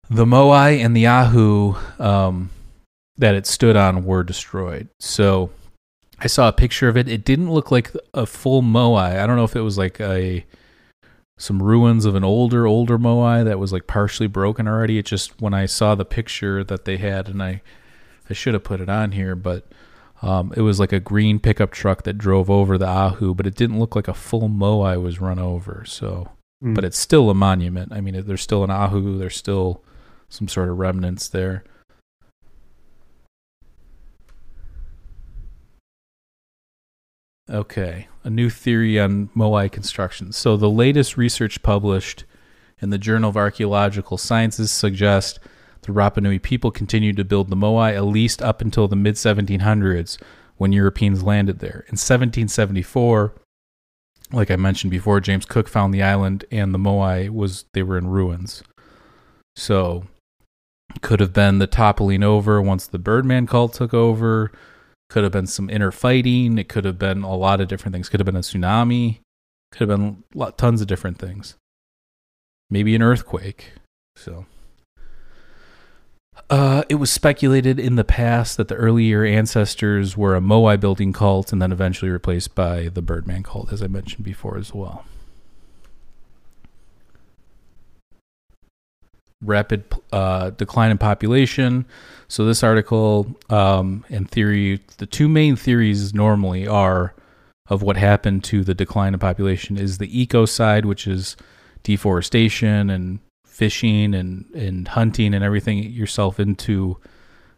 The 0.09 0.24
Moai 0.24 0.85
and 0.85 0.97
the 0.97 1.06
Ahu 1.06 1.74
um, 1.98 2.51
that 3.16 3.35
it 3.35 3.47
stood 3.47 3.76
on 3.76 4.05
were 4.05 4.22
destroyed. 4.22 4.89
So 5.01 5.51
I 6.24 6.26
saw 6.26 6.48
a 6.48 6.52
picture 6.52 6.88
of 6.88 6.96
it. 6.96 7.06
It 7.09 7.24
didn't 7.24 7.52
look 7.52 7.70
like 7.70 7.92
a 8.14 8.24
full 8.26 8.62
Moai. 8.62 9.18
I 9.20 9.26
don't 9.26 9.36
know 9.36 9.44
if 9.44 9.55
it 9.55 9.60
was 9.60 9.76
like 9.78 10.01
a 10.01 10.44
some 11.36 11.62
ruins 11.62 12.05
of 12.05 12.14
an 12.14 12.24
older 12.24 12.66
older 12.66 12.98
Moai 12.98 13.44
that 13.44 13.59
was 13.59 13.72
like 13.72 13.86
partially 13.86 14.26
broken 14.26 14.66
already. 14.66 14.98
It 14.98 15.06
just 15.06 15.40
when 15.40 15.52
I 15.55 15.66
saw 15.66 15.94
the 15.94 16.05
picture 16.05 16.64
that 16.64 16.84
they 16.86 16.96
had, 16.96 17.28
and 17.28 17.42
I 17.42 17.60
I 18.30 18.32
should 18.32 18.55
have 18.55 18.64
put 18.64 18.80
it 18.80 18.88
on 18.88 19.12
here, 19.12 19.36
but 19.36 19.66
um, 20.22 20.52
it 20.56 20.62
was 20.62 20.80
like 20.80 20.92
a 20.92 21.01
green 21.01 21.38
pickup 21.38 21.70
truck 21.72 22.05
that 22.05 22.16
drove 22.16 22.48
over 22.48 22.78
the 22.78 22.86
Ahu, 22.86 23.34
but 23.34 23.46
it 23.46 23.55
didn't 23.55 23.78
look 23.78 23.94
like 23.94 24.09
a 24.09 24.14
full 24.14 24.48
Moai 24.48 25.01
was 25.01 25.20
run 25.20 25.38
over. 25.38 25.84
So 25.86 26.30
Mm. 26.62 26.74
but 26.74 26.84
it's 26.84 26.96
still 26.98 27.28
a 27.28 27.34
monument. 27.34 27.92
I 27.92 28.01
mean, 28.01 28.22
there's 28.24 28.40
still 28.40 28.64
an 28.64 28.70
Ahu, 28.70 29.18
there's 29.18 29.36
still 29.36 29.82
some 30.30 30.48
sort 30.48 30.70
of 30.70 30.78
remnants 30.78 31.28
there. 31.28 31.64
Okay, 37.51 38.09
a 38.23 38.31
new 38.31 38.49
theory 38.49 38.99
on 38.99 39.29
Moai 39.37 39.71
construction. 39.71 40.33
So, 40.33 40.57
the 40.57 40.71
latest 40.71 41.16
research 41.19 41.62
published 41.62 42.25
in 42.81 42.91
the 42.91 42.99
Journal 42.99 43.31
of 43.31 43.37
Archaeological 43.37 44.16
Sciences 44.16 44.71
suggests 44.71 45.39
the 45.83 45.93
Rapa 45.93 46.23
Nui 46.23 46.39
people 46.39 46.71
continued 46.71 47.16
to 47.19 47.25
build 47.25 47.51
the 47.51 47.57
Moai 47.57 47.95
at 47.95 48.05
least 48.05 48.41
up 48.41 48.62
until 48.62 48.89
the 48.89 48.97
mid 48.97 49.16
1700s 49.16 50.19
when 50.57 50.73
Europeans 50.73 51.23
landed 51.23 51.59
there. 51.59 51.85
In 51.89 51.99
1774, 51.99 53.35
like 54.33 54.51
I 54.51 54.57
mentioned 54.57 54.91
before, 54.91 55.21
James 55.21 55.45
Cook 55.45 55.69
found 55.69 55.93
the 55.93 56.03
island 56.03 56.47
and 56.51 56.73
the 56.73 56.79
Moai 56.79 57.29
was 57.29 57.66
they 57.75 57.83
were 57.83 57.99
in 57.99 58.07
ruins. 58.07 58.62
So 59.57 60.05
could 61.03 61.21
have 61.21 61.33
been 61.33 61.59
the 61.59 61.66
toppling 61.66 62.23
over 62.23 62.62
once 62.62 62.87
the 62.87 62.99
Birdman 62.99 63.47
cult 63.47 63.75
took 63.75 63.93
over. 63.93 64.51
Could 65.15 65.23
have 65.23 65.31
been 65.31 65.47
some 65.47 65.70
inner 65.70 65.93
fighting. 65.93 66.59
It 66.59 66.69
could 66.69 66.85
have 66.85 66.99
been 66.99 67.23
a 67.23 67.36
lot 67.36 67.61
of 67.61 67.69
different 67.69 67.93
things. 67.93 68.09
Could 68.09 68.19
have 68.19 68.27
been 68.27 68.35
a 68.35 68.41
tsunami. 68.41 69.20
Could 69.70 69.89
have 69.89 69.97
been 69.97 70.24
lot, 70.35 70.59
tons 70.59 70.81
of 70.81 70.89
different 70.89 71.19
things. 71.19 71.55
Maybe 72.69 72.97
an 72.97 73.01
earthquake. 73.01 73.74
So 74.16 74.47
uh, 76.51 76.82
it 76.89 76.97
was 76.97 77.12
speculated 77.12 77.78
in 77.78 77.95
the 77.95 78.03
past 78.03 78.57
that 78.57 78.66
the 78.66 78.74
earlier 78.74 79.24
ancestors 79.24 80.16
were 80.16 80.35
a 80.35 80.41
Moai 80.41 80.81
building 80.81 81.12
cult 81.12 81.53
and 81.53 81.62
then 81.62 81.70
eventually 81.70 82.11
replaced 82.11 82.57
by 82.57 82.89
the 82.89 83.01
Birdman 83.01 83.45
cult, 83.45 83.73
as 83.73 83.85
I 83.85 83.86
mentioned 83.86 84.24
before 84.24 84.59
as 84.59 84.74
well. 84.74 85.05
Rapid 89.45 89.85
uh, 90.12 90.51
decline 90.51 90.91
in 90.91 90.99
population. 90.99 91.87
So, 92.29 92.45
this 92.45 92.62
article, 92.62 93.37
um, 93.51 94.05
in 94.09 94.25
theory, 94.25 94.81
the 94.99 95.07
two 95.07 95.29
main 95.29 95.57
theories 95.57 96.15
normally 96.15 96.66
are 96.66 97.15
of 97.69 97.83
what 97.83 97.97
happened 97.97 98.45
to 98.45 98.62
the 98.62 98.75
decline 98.75 99.15
in 99.15 99.21
population 99.21 99.79
is 99.79 99.99
the 99.99 100.21
eco 100.21 100.45
side, 100.45 100.85
which 100.85 101.07
is 101.07 101.37
deforestation 101.83 102.91
and 102.91 103.21
fishing 103.47 104.15
and, 104.15 104.47
and 104.55 104.89
hunting 104.89 105.33
and 105.33 105.45
everything 105.45 105.79
yourself 105.79 106.41
into 106.41 106.99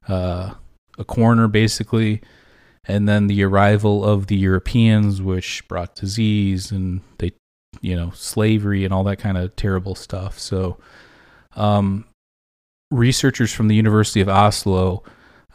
uh, 0.09 0.53
a 0.99 1.05
corner 1.05 1.49
basically 1.49 2.21
and 2.85 3.09
then 3.09 3.27
the 3.27 3.43
arrival 3.43 4.05
of 4.05 4.27
the 4.27 4.37
europeans 4.37 5.23
which 5.23 5.67
brought 5.69 5.95
disease 5.95 6.71
and 6.71 7.01
they 7.19 7.33
you 7.81 7.97
know 7.97 8.11
slavery 8.11 8.85
and 8.85 8.93
all 8.93 9.05
that 9.05 9.19
kind 9.19 9.39
of 9.39 9.55
terrible 9.57 9.95
stuff 9.95 10.39
so 10.39 10.79
um, 11.57 12.05
researchers 12.91 13.53
from 13.53 13.69
the 13.69 13.75
university 13.75 14.21
of 14.21 14.29
oslo 14.29 15.03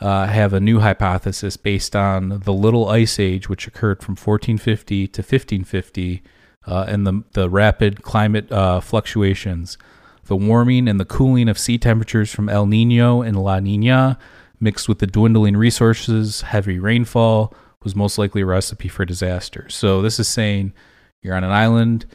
uh, 0.01 0.25
have 0.25 0.53
a 0.53 0.59
new 0.59 0.79
hypothesis 0.79 1.55
based 1.57 1.95
on 1.95 2.41
the 2.43 2.53
little 2.53 2.89
ice 2.89 3.19
age 3.19 3.47
which 3.47 3.67
occurred 3.67 4.01
from 4.01 4.13
1450 4.13 5.07
to 5.07 5.21
1550 5.21 6.23
uh, 6.67 6.85
and 6.87 7.07
the, 7.07 7.23
the 7.33 7.49
rapid 7.49 8.03
climate 8.03 8.51
uh, 8.51 8.79
fluctuations 8.79 9.77
the 10.25 10.35
warming 10.35 10.87
and 10.87 10.99
the 10.99 11.05
cooling 11.05 11.49
of 11.49 11.59
sea 11.59 11.77
temperatures 11.77 12.33
from 12.33 12.49
El 12.49 12.65
Nino 12.65 13.21
and 13.21 13.37
La 13.37 13.59
Nina, 13.59 14.17
mixed 14.61 14.87
with 14.87 14.99
the 14.99 15.07
dwindling 15.07 15.57
resources, 15.57 16.41
heavy 16.41 16.79
rainfall, 16.79 17.53
was 17.83 17.95
most 17.95 18.17
likely 18.17 18.41
a 18.41 18.45
recipe 18.45 18.87
for 18.87 19.05
disaster. 19.05 19.67
So, 19.69 20.01
this 20.01 20.19
is 20.19 20.27
saying 20.27 20.73
you're 21.21 21.35
on 21.35 21.43
an 21.43 21.51
island. 21.51 22.05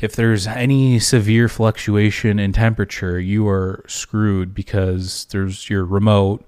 If 0.00 0.14
there's 0.14 0.46
any 0.46 0.98
severe 0.98 1.48
fluctuation 1.48 2.38
in 2.38 2.52
temperature, 2.52 3.18
you 3.18 3.48
are 3.48 3.82
screwed 3.88 4.54
because 4.54 5.26
there's 5.30 5.70
you're 5.70 5.84
remote. 5.84 6.44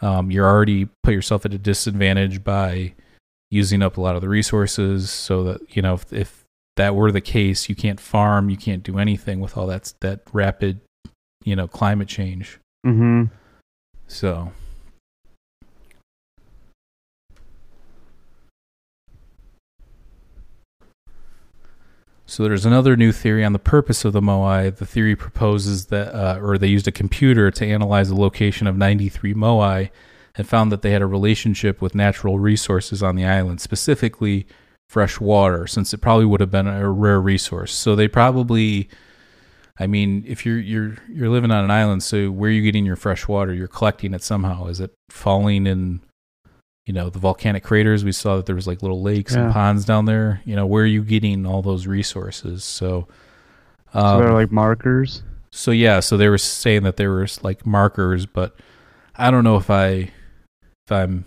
um, 0.00 0.30
you're 0.30 0.46
already 0.46 0.88
put 1.02 1.14
yourself 1.14 1.44
at 1.44 1.54
a 1.54 1.58
disadvantage 1.58 2.42
by 2.44 2.94
using 3.50 3.82
up 3.82 3.96
a 3.96 4.00
lot 4.00 4.14
of 4.16 4.22
the 4.22 4.28
resources. 4.28 5.10
So 5.10 5.44
that 5.44 5.76
you 5.76 5.82
know, 5.82 5.94
if, 5.94 6.12
if 6.12 6.44
that 6.76 6.94
were 6.94 7.12
the 7.12 7.20
case, 7.20 7.68
you 7.68 7.74
can't 7.74 8.00
farm, 8.00 8.50
you 8.50 8.56
can't 8.56 8.82
do 8.82 8.98
anything 8.98 9.40
with 9.40 9.56
all 9.56 9.66
that 9.68 9.92
that 10.00 10.20
rapid, 10.32 10.80
you 11.44 11.56
know, 11.56 11.68
climate 11.68 12.08
change. 12.08 12.58
Mm-hmm. 12.86 13.24
So 14.06 14.52
So 22.28 22.42
there's 22.42 22.66
another 22.66 22.94
new 22.94 23.10
theory 23.10 23.42
on 23.42 23.54
the 23.54 23.58
purpose 23.58 24.04
of 24.04 24.12
the 24.12 24.20
Moai. 24.20 24.76
The 24.76 24.84
theory 24.84 25.16
proposes 25.16 25.86
that, 25.86 26.14
uh, 26.14 26.38
or 26.42 26.58
they 26.58 26.66
used 26.66 26.86
a 26.86 26.92
computer 26.92 27.50
to 27.50 27.66
analyze 27.66 28.10
the 28.10 28.16
location 28.16 28.66
of 28.66 28.76
93 28.76 29.32
Moai 29.32 29.88
and 30.36 30.46
found 30.46 30.70
that 30.70 30.82
they 30.82 30.90
had 30.90 31.00
a 31.00 31.06
relationship 31.06 31.80
with 31.80 31.94
natural 31.94 32.38
resources 32.38 33.02
on 33.02 33.16
the 33.16 33.24
island, 33.24 33.62
specifically 33.62 34.46
fresh 34.90 35.18
water, 35.18 35.66
since 35.66 35.94
it 35.94 36.02
probably 36.02 36.26
would 36.26 36.40
have 36.40 36.50
been 36.50 36.66
a 36.66 36.90
rare 36.90 37.18
resource. 37.18 37.72
So 37.72 37.96
they 37.96 38.08
probably, 38.08 38.90
I 39.78 39.86
mean, 39.86 40.22
if 40.26 40.44
you're 40.44 40.58
you're 40.58 40.98
you're 41.08 41.30
living 41.30 41.50
on 41.50 41.64
an 41.64 41.70
island, 41.70 42.02
so 42.02 42.30
where 42.30 42.50
are 42.50 42.52
you 42.52 42.60
getting 42.60 42.84
your 42.84 42.96
fresh 42.96 43.26
water? 43.26 43.54
You're 43.54 43.68
collecting 43.68 44.12
it 44.12 44.22
somehow. 44.22 44.66
Is 44.66 44.80
it 44.80 44.92
falling 45.08 45.66
in 45.66 46.02
you 46.88 46.94
know 46.94 47.10
the 47.10 47.18
volcanic 47.18 47.62
craters 47.62 48.02
we 48.02 48.12
saw 48.12 48.36
that 48.36 48.46
there 48.46 48.54
was 48.56 48.66
like 48.66 48.80
little 48.80 49.02
lakes 49.02 49.34
Yeah. 49.34 49.44
and 49.44 49.52
ponds 49.52 49.84
down 49.84 50.06
there 50.06 50.40
you 50.46 50.56
know 50.56 50.64
where 50.66 50.84
are 50.84 50.86
you 50.86 51.04
getting 51.04 51.44
all 51.44 51.60
those 51.60 51.86
resources 51.86 52.64
so 52.64 53.06
so 53.92 53.98
um, 54.00 54.20
they're 54.22 54.32
like 54.32 54.50
markers. 54.50 55.22
so 55.50 55.70
yeah 55.70 56.00
so 56.00 56.16
they 56.16 56.28
were 56.28 56.38
saying 56.38 56.84
that 56.84 56.96
there 56.96 57.10
was 57.12 57.44
like 57.44 57.66
markers 57.66 58.24
but 58.24 58.56
i 59.16 59.30
don't 59.30 59.44
know 59.44 59.56
if 59.56 59.68
i 59.68 60.10
if 60.86 60.90
i'm 60.90 61.26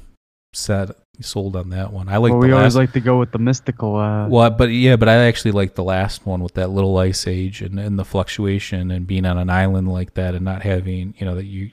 set 0.54 0.90
sold 1.22 1.56
on 1.56 1.70
that 1.70 1.94
one 1.94 2.10
i 2.10 2.18
like 2.18 2.32
well, 2.32 2.40
we 2.40 2.52
always 2.52 2.76
like 2.76 2.92
to 2.94 3.00
go 3.00 3.20
with 3.20 3.32
the 3.32 3.38
mystical. 3.38 3.96
Uh, 3.96 4.28
well 4.28 4.50
but 4.50 4.70
yeah 4.70 4.96
but 4.96 5.08
i 5.08 5.14
actually 5.28 5.52
like 5.52 5.76
the 5.76 5.84
last 5.84 6.26
one 6.26 6.42
with 6.42 6.56
that 6.56 6.72
little 6.72 6.98
ice 6.98 7.28
age 7.28 7.62
and, 7.62 7.80
and 7.80 8.00
the 8.00 8.04
fluctuation 8.06 8.90
and 8.90 9.06
being 9.06 9.28
on 9.28 9.38
an 9.38 9.48
island 9.52 9.88
like 9.88 10.16
that 10.16 10.34
and 10.34 10.44
not 10.44 10.64
having 10.64 11.14
you 11.20 11.26
know 11.28 11.36
that 11.36 11.46
you 11.46 11.70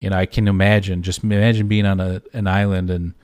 you 0.00 0.08
know 0.10 0.16
i 0.16 0.26
can 0.26 0.48
imagine 0.48 1.02
just 1.02 1.22
imagine 1.22 1.68
being 1.68 1.86
on 1.86 2.00
a 2.00 2.22
an 2.32 2.46
island 2.46 2.90
and 2.90 3.14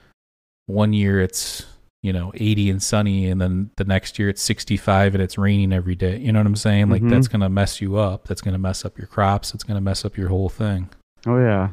one 0.66 0.92
year 0.92 1.20
it's 1.20 1.64
you 2.02 2.12
know 2.12 2.30
80 2.34 2.70
and 2.70 2.82
sunny 2.82 3.26
and 3.28 3.40
then 3.40 3.70
the 3.76 3.84
next 3.84 4.18
year 4.18 4.28
it's 4.28 4.42
65 4.42 5.14
and 5.14 5.22
it's 5.22 5.38
raining 5.38 5.72
every 5.72 5.94
day 5.94 6.18
you 6.18 6.32
know 6.32 6.38
what 6.40 6.46
i'm 6.46 6.56
saying 6.56 6.88
like 6.90 7.02
Mhm. 7.02 7.10
that's 7.10 7.28
going 7.28 7.40
to 7.40 7.48
mess 7.48 7.80
you 7.80 7.96
up 7.96 8.28
that's 8.28 8.40
going 8.42 8.52
to 8.52 8.58
mess 8.58 8.84
up 8.84 8.96
your 8.98 9.06
crops 9.06 9.54
it's 9.54 9.64
going 9.64 9.76
to 9.76 9.80
mess 9.80 10.04
up 10.04 10.16
your 10.16 10.28
whole 10.28 10.48
thing 10.48 10.88
oh 11.26 11.38
yeah. 11.38 11.70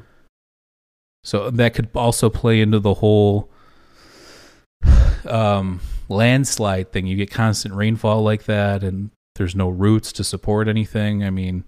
so 1.23 1.49
that 1.49 1.73
could 1.73 1.89
also 1.95 2.30
play 2.30 2.61
into 2.61 2.80
the 2.80 2.95
whole 2.95 3.49
um, 5.25 5.80
landslide 6.09 6.91
thing. 6.91 7.07
You 7.07 7.15
get 7.15 7.31
constant 7.31 7.73
rainfall 7.75 8.23
like 8.23 8.43
that, 8.43 8.84
and 8.84 9.09
there's 9.35 9.55
no 9.55 9.69
roots 9.69 10.11
to 10.13 10.23
support 10.23 10.67
anything. 10.67 11.23
I 11.23 11.30
mean, 11.30 11.63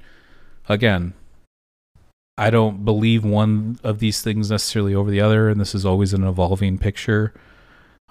again, 0.67 1.13
I 2.37 2.49
don't 2.49 2.83
believe 2.83 3.23
one 3.23 3.79
of 3.83 3.99
these 3.99 4.21
things 4.21 4.51
necessarily 4.51 4.93
over 4.93 5.09
the 5.09 5.21
other, 5.21 5.49
and 5.49 5.59
this 5.59 5.73
is 5.73 5.85
always 5.85 6.13
an 6.13 6.23
evolving 6.23 6.77
picture. 6.77 7.33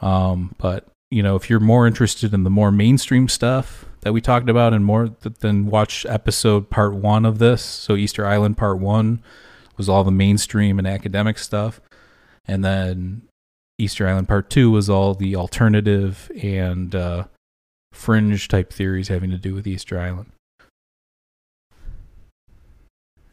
Um, 0.01 0.55
but 0.59 0.87
you 1.11 1.23
know, 1.23 1.37
if 1.37 1.49
you're 1.49 1.61
more 1.61 1.87
interested 1.87 2.33
in 2.35 2.45
the 2.45 2.51
more 2.51 2.73
mainstream 2.73 3.29
stuff 3.29 3.85
that 4.01 4.13
we 4.13 4.21
talked 4.21 4.49
about, 4.49 4.73
and 4.73 4.85
more, 4.85 5.09
th- 5.09 5.37
then 5.41 5.67
watch 5.67 6.07
episode 6.07 6.71
part 6.71 6.95
one 6.95 7.25
of 7.25 7.39
this. 7.39 7.63
So 7.63 7.97
Easter 7.97 8.27
Island 8.27 8.57
part 8.57 8.79
one 8.79 9.23
was 9.77 9.89
all 9.89 10.05
the 10.05 10.11
mainstream 10.11 10.79
and 10.79 10.89
academic 10.89 11.39
stuff, 11.39 11.81
and 12.47 12.65
then 12.65 13.23
Easter 13.79 14.09
Island 14.09 14.29
Part 14.29 14.51
Two 14.51 14.71
was 14.71 14.89
all 14.89 15.15
the 15.15 15.37
alternative 15.37 16.31
and 16.41 16.95
uh, 16.95 17.25
fringe 17.93 18.49
type 18.49 18.73
theories 18.73 19.09
having 19.09 19.31
to 19.31 19.39
do 19.39 19.55
with 19.55 19.67
Easter 19.67 19.99
Island. 19.99 20.31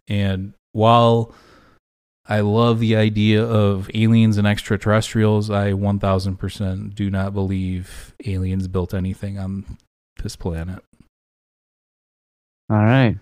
And 0.08 0.54
while 0.74 1.34
I 2.28 2.40
love 2.42 2.80
the 2.80 2.96
idea 2.96 3.44
of 3.44 3.90
aliens 3.94 4.38
and 4.38 4.48
extraterrestrials, 4.48 5.50
I 5.50 5.72
1000% 5.72 6.96
do 6.96 7.10
not 7.10 7.34
believe 7.34 8.14
aliens 8.26 8.68
built 8.68 8.94
anything 8.94 9.38
on 9.40 9.78
this 10.24 10.36
planet. 10.36 10.84
All 12.70 12.78
right. 12.78 13.18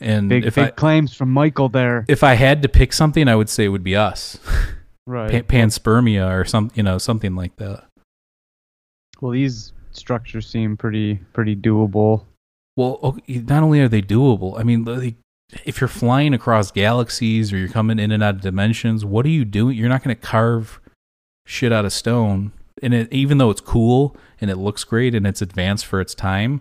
And 0.00 0.28
Big 0.28 0.44
if 0.46 0.56
big 0.56 0.64
I 0.64 0.70
claims 0.70 1.14
from 1.14 1.30
Michael 1.30 1.68
there. 1.68 2.04
if 2.08 2.24
I 2.24 2.34
had 2.34 2.62
to 2.62 2.68
pick 2.68 2.92
something, 2.92 3.28
I 3.28 3.36
would 3.36 3.48
say 3.48 3.64
it 3.64 3.68
would 3.68 3.84
be 3.84 3.94
us, 3.94 4.38
Right. 5.06 5.46
pa- 5.46 5.54
panspermia 5.54 6.28
or 6.40 6.44
some, 6.44 6.72
you 6.74 6.82
know, 6.82 6.98
something 6.98 7.36
like 7.36 7.54
that. 7.56 7.84
well, 9.20 9.30
these 9.32 9.72
structures 9.92 10.48
seem 10.48 10.76
pretty 10.76 11.16
pretty 11.32 11.54
doable. 11.54 12.24
Well, 12.76 12.98
okay, 13.02 13.38
not 13.46 13.62
only 13.62 13.80
are 13.80 13.88
they 13.88 14.02
doable, 14.02 14.58
I 14.58 14.64
mean, 14.64 14.84
like, 14.84 15.14
if 15.64 15.80
you're 15.80 15.88
flying 15.88 16.34
across 16.34 16.70
galaxies 16.70 17.52
or 17.52 17.56
you're 17.58 17.68
coming 17.68 17.98
in 17.98 18.10
and 18.10 18.22
out 18.22 18.36
of 18.36 18.40
dimensions, 18.40 19.04
what 19.04 19.26
are 19.26 19.30
you 19.30 19.44
doing? 19.44 19.76
You're 19.76 19.88
not 19.88 20.02
going 20.02 20.14
to 20.16 20.20
carve 20.22 20.80
shit 21.46 21.72
out 21.72 21.84
of 21.84 21.92
stone. 21.92 22.52
And 22.82 22.94
it, 22.94 23.12
even 23.12 23.38
though 23.38 23.50
it's 23.50 23.60
cool 23.60 24.16
and 24.40 24.50
it 24.50 24.56
looks 24.56 24.82
great 24.84 25.14
and 25.14 25.26
it's 25.26 25.42
advanced 25.42 25.86
for 25.86 26.00
its 26.00 26.14
time, 26.14 26.60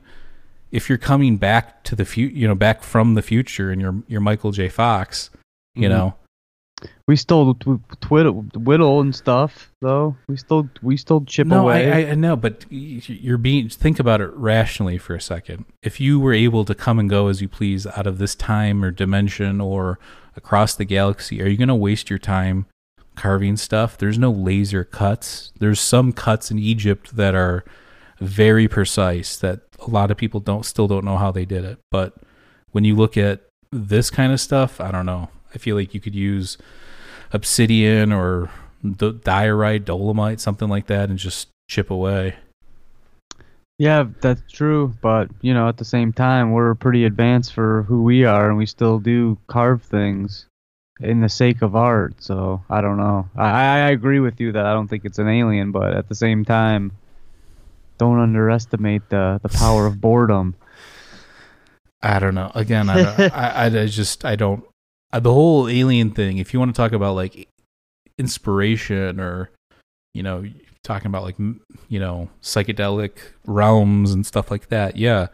if 0.71 0.87
you're 0.89 0.97
coming 0.97 1.37
back 1.37 1.83
to 1.85 1.95
the 1.95 2.05
future, 2.05 2.35
you 2.35 2.47
know, 2.47 2.55
back 2.55 2.83
from 2.83 3.15
the 3.15 3.21
future, 3.21 3.71
and 3.71 3.81
you're 3.81 4.03
you're 4.07 4.21
Michael 4.21 4.51
J. 4.51 4.69
Fox, 4.69 5.29
you 5.75 5.87
Mhm. 5.87 5.91
know, 5.91 6.15
We 7.07 7.15
still 7.15 7.55
tw- 7.55 7.81
twiddle, 8.01 8.45
whittle 8.55 9.01
and 9.01 9.15
stuff, 9.15 9.71
though. 9.81 10.15
We 10.27 10.37
still 10.37 10.69
we 10.81 10.97
still 10.97 11.21
chip 11.25 11.47
no, 11.47 11.63
away. 11.63 11.91
I 11.91 12.11
I 12.11 12.15
know, 12.15 12.35
but 12.35 12.65
you're 12.69 13.37
being 13.37 13.69
think 13.69 13.99
about 13.99 14.21
it 14.21 14.31
rationally 14.33 14.97
for 14.97 15.15
a 15.15 15.21
second. 15.21 15.65
If 15.83 15.99
you 15.99 16.19
were 16.19 16.33
able 16.33 16.65
to 16.65 16.75
come 16.75 16.99
and 16.99 17.09
go 17.09 17.27
as 17.27 17.41
you 17.41 17.47
please 17.47 17.85
out 17.85 18.07
of 18.07 18.17
this 18.17 18.35
time 18.35 18.83
or 18.83 18.91
dimension 18.91 19.59
or 19.59 19.99
across 20.35 20.75
the 20.75 20.85
galaxy, 20.85 21.41
are 21.41 21.47
you 21.47 21.57
going 21.57 21.67
to 21.67 21.75
waste 21.75 22.09
your 22.09 22.19
time 22.19 22.65
carving 23.15 23.57
stuff? 23.57 23.97
There's 23.97 24.17
no 24.17 24.31
laser 24.31 24.83
cuts. 24.83 25.51
There's 25.59 25.79
some 25.79 26.13
cuts 26.13 26.51
in 26.51 26.59
Egypt 26.59 27.15
that 27.15 27.35
are 27.35 27.63
very 28.19 28.67
precise 28.67 29.37
that 29.37 29.61
a 29.79 29.89
lot 29.89 30.11
of 30.11 30.17
people 30.17 30.39
don't 30.39 30.65
still 30.65 30.87
don't 30.87 31.05
know 31.05 31.17
how 31.17 31.31
they 31.31 31.45
did 31.45 31.65
it. 31.65 31.79
But 31.89 32.15
when 32.71 32.85
you 32.85 32.95
look 32.95 33.17
at 33.17 33.41
this 33.71 34.09
kind 34.09 34.31
of 34.31 34.39
stuff, 34.39 34.79
I 34.79 34.91
don't 34.91 35.05
know. 35.05 35.29
I 35.53 35.57
feel 35.57 35.75
like 35.75 35.93
you 35.93 35.99
could 35.99 36.15
use 36.15 36.57
obsidian 37.33 38.11
or 38.11 38.49
d- 38.83 39.19
diorite, 39.23 39.85
dolomite, 39.85 40.39
something 40.39 40.67
like 40.69 40.87
that, 40.87 41.09
and 41.09 41.17
just 41.19 41.49
chip 41.69 41.89
away. 41.89 42.35
yeah, 43.77 44.05
that's 44.21 44.41
true. 44.51 44.93
But 45.01 45.29
you 45.41 45.53
know, 45.53 45.67
at 45.67 45.77
the 45.77 45.85
same 45.85 46.13
time, 46.13 46.51
we're 46.51 46.75
pretty 46.75 47.05
advanced 47.05 47.53
for 47.53 47.83
who 47.83 48.03
we 48.03 48.25
are, 48.25 48.47
and 48.49 48.57
we 48.57 48.65
still 48.65 48.99
do 48.99 49.37
carve 49.47 49.81
things 49.83 50.45
in 51.01 51.21
the 51.21 51.29
sake 51.29 51.61
of 51.63 51.75
art. 51.75 52.13
So 52.21 52.61
I 52.69 52.81
don't 52.81 52.97
know. 52.97 53.27
I 53.35 53.49
I 53.49 53.89
agree 53.91 54.19
with 54.19 54.39
you 54.39 54.51
that 54.51 54.65
I 54.65 54.73
don't 54.73 54.87
think 54.87 55.03
it's 55.05 55.19
an 55.19 55.27
alien, 55.27 55.71
but 55.71 55.93
at 55.93 56.07
the 56.09 56.15
same 56.15 56.45
time, 56.45 56.91
don't 57.97 58.19
underestimate 58.19 59.09
the 59.09 59.39
the 59.41 59.49
power 59.49 59.85
of 59.87 59.99
boredom. 59.99 60.55
I 62.03 62.17
don't 62.19 62.33
know. 62.35 62.51
Again, 62.55 62.89
I, 62.89 62.95
don't- 63.03 63.33
I, 63.33 63.49
I, 63.49 63.65
I 63.83 63.85
just 63.85 64.25
I 64.25 64.35
don't. 64.35 64.63
Uh, 65.13 65.19
the 65.19 65.33
whole 65.33 65.67
alien 65.67 66.11
thing. 66.11 66.37
If 66.37 66.53
you 66.53 66.59
want 66.59 66.73
to 66.73 66.77
talk 66.79 66.91
about 66.93 67.15
like 67.15 67.47
inspiration 68.17 69.19
or 69.19 69.49
you 70.13 70.23
know 70.23 70.45
talking 70.83 71.07
about 71.07 71.23
like 71.23 71.37
you 71.37 71.99
know 71.99 72.29
psychedelic 72.41 73.17
realms 73.45 74.11
and 74.11 74.25
stuff 74.25 74.49
like 74.51 74.69
that, 74.69 74.95
yeah, 74.97 75.27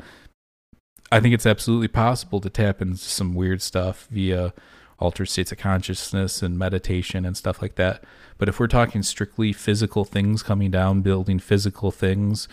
I 1.11 1.19
think 1.19 1.33
it's 1.33 1.45
absolutely 1.45 1.87
possible 1.89 2.39
to 2.41 2.49
tap 2.49 2.81
into 2.81 2.97
some 2.97 3.33
weird 3.35 3.61
stuff 3.61 4.07
via 4.11 4.53
altered 4.99 5.27
states 5.27 5.51
of 5.51 5.59
consciousness 5.59 6.41
and 6.41 6.57
meditation 6.57 7.23
and 7.23 7.37
stuff 7.37 7.61
like 7.61 7.75
that. 7.75 8.03
But 8.39 8.49
if 8.49 8.59
we're 8.59 8.67
talking 8.67 9.03
strictly 9.03 9.53
physical 9.53 10.05
things 10.05 10.41
coming 10.41 10.71
down, 10.71 11.01
building 11.01 11.37
physical 11.37 11.91
things 11.91 12.47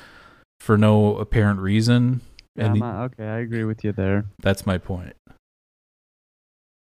for 0.60 0.76
no 0.76 1.16
apparent 1.16 1.60
reason, 1.60 2.20
Yeah, 2.54 2.66
and 2.66 2.82
the- 2.82 2.84
okay, 2.84 3.26
I 3.26 3.38
agree 3.38 3.64
with 3.64 3.82
you 3.82 3.92
there. 3.92 4.26
that's 4.42 4.66
my 4.66 4.76
point. 4.76 5.14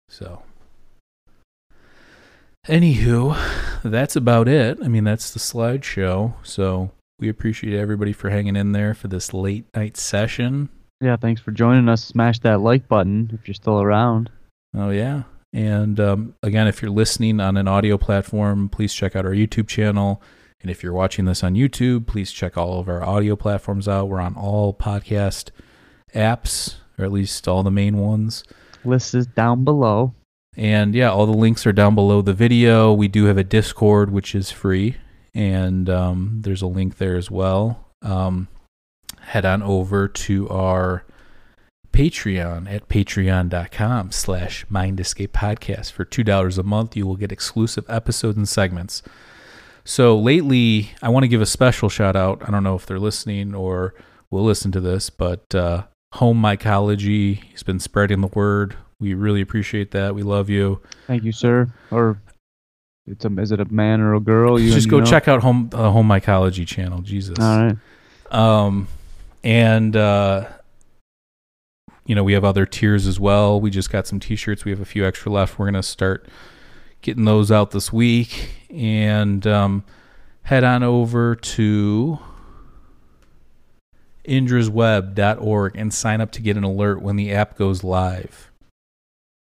So, 0.10 0.44
anywho, 2.68 3.38
that's 3.84 4.16
about 4.16 4.48
it. 4.48 4.80
I 4.84 4.88
mean, 4.88 5.04
that's 5.04 5.32
the 5.32 5.40
slideshow. 5.40 6.34
So, 6.44 6.92
we 7.20 7.30
appreciate 7.30 7.78
everybody 7.78 8.14
for 8.14 8.30
hanging 8.30 8.56
in 8.56 8.72
there 8.72 8.94
for 8.94 9.08
this 9.08 9.34
late 9.34 9.66
night 9.76 9.98
session. 9.98 10.70
Yeah, 11.02 11.16
thanks 11.16 11.42
for 11.42 11.52
joining 11.52 11.90
us. 11.90 12.04
Smash 12.04 12.40
that 12.40 12.62
like 12.62 12.88
button 12.88 13.32
if 13.34 13.48
you're 13.48 13.56
still 13.56 13.82
around. 13.82 14.30
Oh, 14.76 14.90
yeah. 14.90 15.24
And 15.54 16.00
um, 16.00 16.36
again, 16.44 16.68
if 16.68 16.82
you're 16.82 16.92
listening 16.92 17.40
on 17.40 17.58
an 17.58 17.68
audio 17.68 17.98
platform, 17.98 18.70
please 18.70 18.94
check 18.94 19.16
out 19.16 19.26
our 19.26 19.32
YouTube 19.32 19.68
channel. 19.68 20.22
And 20.62 20.72
if 20.72 20.84
you're 20.84 20.94
watching 20.94 21.26
this 21.26 21.44
on 21.44 21.54
YouTube, 21.54 22.08
please 22.08 22.32
check 22.32 22.58
all 22.58 22.80
of 22.80 22.90
our 22.90 23.04
audio 23.04 23.36
platforms 23.36 23.88
out. 23.88 24.10
We're 24.10 24.20
on 24.20 24.36
all 24.36 24.74
podcast 24.74 25.52
apps, 26.14 26.76
or 26.98 27.06
at 27.06 27.12
least 27.12 27.48
all 27.48 27.64
the 27.64 27.72
main 27.72 27.98
ones. 27.98 28.44
List 28.88 29.14
is 29.14 29.28
down 29.28 29.64
below. 29.64 30.14
And 30.56 30.96
yeah, 30.96 31.12
all 31.12 31.28
the 31.28 31.38
links 31.38 31.68
are 31.68 31.72
down 31.72 31.94
below 31.94 32.22
the 32.22 32.34
video. 32.34 32.92
We 32.92 33.08
do 33.08 33.26
have 33.26 33.38
a 33.38 33.44
Discord, 33.44 34.12
which 34.12 34.34
is 34.34 34.50
free, 34.50 34.98
and 35.36 35.88
um, 35.88 36.40
there's 36.42 36.64
a 36.64 36.68
link 36.68 36.98
there 36.98 37.16
as 37.16 37.30
well. 37.30 37.86
Um, 38.02 38.48
head 39.20 39.46
on 39.46 39.62
over 39.62 40.08
to 40.08 40.50
our 40.50 41.06
Patreon 41.92 42.72
at 42.72 42.90
patreon.com 42.90 44.12
slash 44.12 44.66
Mind 44.70 45.00
Escape 45.00 45.34
Podcast. 45.34 45.92
For 45.92 46.06
$2 46.06 46.58
a 46.58 46.64
month, 46.64 46.96
you 46.96 47.06
will 47.06 47.16
get 47.16 47.32
exclusive 47.32 47.86
episodes 47.88 48.38
and 48.38 48.50
segments. 48.50 49.04
So 49.84 50.18
lately, 50.18 50.92
I 51.02 51.10
want 51.10 51.24
to 51.24 51.28
give 51.28 51.42
a 51.42 51.46
special 51.46 51.90
shout 51.90 52.16
out. 52.16 52.42
I 52.48 52.52
don't 52.52 52.64
know 52.64 52.76
if 52.76 52.86
they're 52.86 53.00
listening 53.00 53.54
or 53.54 53.94
will 54.30 54.44
listen 54.44 54.72
to 54.74 54.80
this, 54.80 55.10
but 55.10 55.54
uh, 55.56 55.84
Home 56.14 56.42
Mycology 56.42 57.44
He's 57.44 57.64
been 57.64 57.80
spreading 57.80 58.22
the 58.22 58.28
word. 58.28 58.76
We 59.00 59.14
really 59.14 59.42
appreciate 59.42 59.92
that. 59.92 60.16
We 60.16 60.24
love 60.24 60.50
you. 60.50 60.82
Thank 61.06 61.24
you, 61.24 61.32
sir. 61.32 61.68
Or 61.92 62.20
it's 63.06 63.26
a 63.26 63.40
is 63.40 63.52
it 63.52 63.60
a 63.60 63.66
man 63.66 64.02
or 64.02 64.16
a 64.16 64.20
girl? 64.20 64.60
You 64.60 64.72
Just 64.74 64.86
you 64.86 64.92
go 64.92 65.00
know? 65.00 65.06
check 65.06 65.28
out 65.28 65.42
Home 65.42 65.70
uh, 65.74 65.92
Home 65.92 66.08
Mycology 66.08 66.66
channel. 66.68 67.02
Jesus. 67.02 67.38
All 67.40 67.58
right. 67.60 67.78
Um, 68.32 68.88
and 69.44 69.96
uh, 69.96 70.48
you 72.06 72.16
know 72.16 72.24
we 72.24 72.34
have 72.34 72.44
other 72.44 72.66
tiers 72.66 73.06
as 73.06 73.20
well. 73.20 73.62
We 73.62 73.70
just 73.70 73.92
got 73.92 74.08
some 74.08 74.20
T-shirts. 74.20 74.66
We 74.66 74.72
have 74.72 74.82
a 74.82 74.86
few 74.86 75.06
extra 75.06 75.32
left. 75.32 75.60
We're 75.60 75.68
gonna 75.68 75.84
start 75.84 76.28
getting 77.02 77.26
those 77.26 77.52
out 77.52 77.72
this 77.72 77.94
week, 77.94 78.50
and 78.70 79.46
um, 79.46 79.84
head 80.44 80.64
on 80.64 80.84
over 80.84 81.36
to 81.36 82.20
indrasweb.org 84.28 85.76
and 85.76 85.94
sign 85.94 86.22
up 86.22 86.32
to 86.32 86.42
get 86.42 86.58
an 86.58 86.64
alert 86.64 87.02
when 87.02 87.16
the 87.16 87.32
app 87.32 87.58
goes 87.58 87.84
live. 87.84 88.52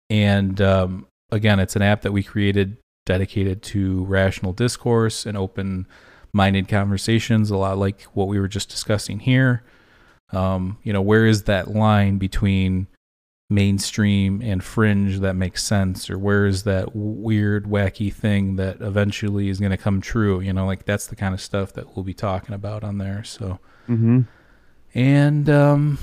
And 0.10 0.60
um, 0.62 1.08
again, 1.32 1.60
it's 1.60 1.76
an 1.76 1.82
app 1.82 2.02
that 2.02 2.12
we 2.12 2.24
created 2.24 2.78
dedicated 3.06 3.64
to 3.64 4.06
rational 4.06 4.54
discourse 4.54 5.26
and 5.26 5.38
open 5.38 5.88
minded 6.32 6.68
conversations, 6.68 7.50
a 7.50 7.58
lot 7.58 7.78
like 7.78 8.04
what 8.14 8.28
we 8.28 8.40
were 8.40 8.48
just 8.48 8.70
discussing 8.70 9.20
here. 9.20 9.64
Um, 10.32 10.78
you 10.84 10.94
know, 10.94 11.02
where 11.02 11.26
is 11.26 11.44
that 11.44 11.70
line 11.72 12.20
between 12.20 12.86
mainstream 13.50 14.44
and 14.44 14.64
fringe 14.64 15.22
that 15.22 15.36
makes 15.36 15.64
sense, 15.64 16.08
or 16.08 16.20
where 16.20 16.46
is 16.46 16.64
that 16.64 16.96
weird, 16.96 17.66
wacky 17.66 18.14
thing 18.14 18.58
that 18.58 18.80
eventually 18.80 19.50
is 19.50 19.60
going 19.60 19.72
to 19.72 19.78
come 19.78 20.02
true? 20.02 20.40
You 20.40 20.54
know, 20.54 20.68
like 20.68 20.86
that's 20.86 21.08
the 21.08 21.16
kind 21.16 21.34
of 21.34 21.42
stuff 21.42 21.74
that 21.74 21.96
we'll 21.96 22.04
be 22.04 22.14
talking 22.14 22.54
about 22.54 22.84
on 22.84 23.00
there. 23.00 23.24
So, 23.24 23.60
Mm-hmm. 23.90 24.22
And 24.94 25.50
um, 25.50 25.98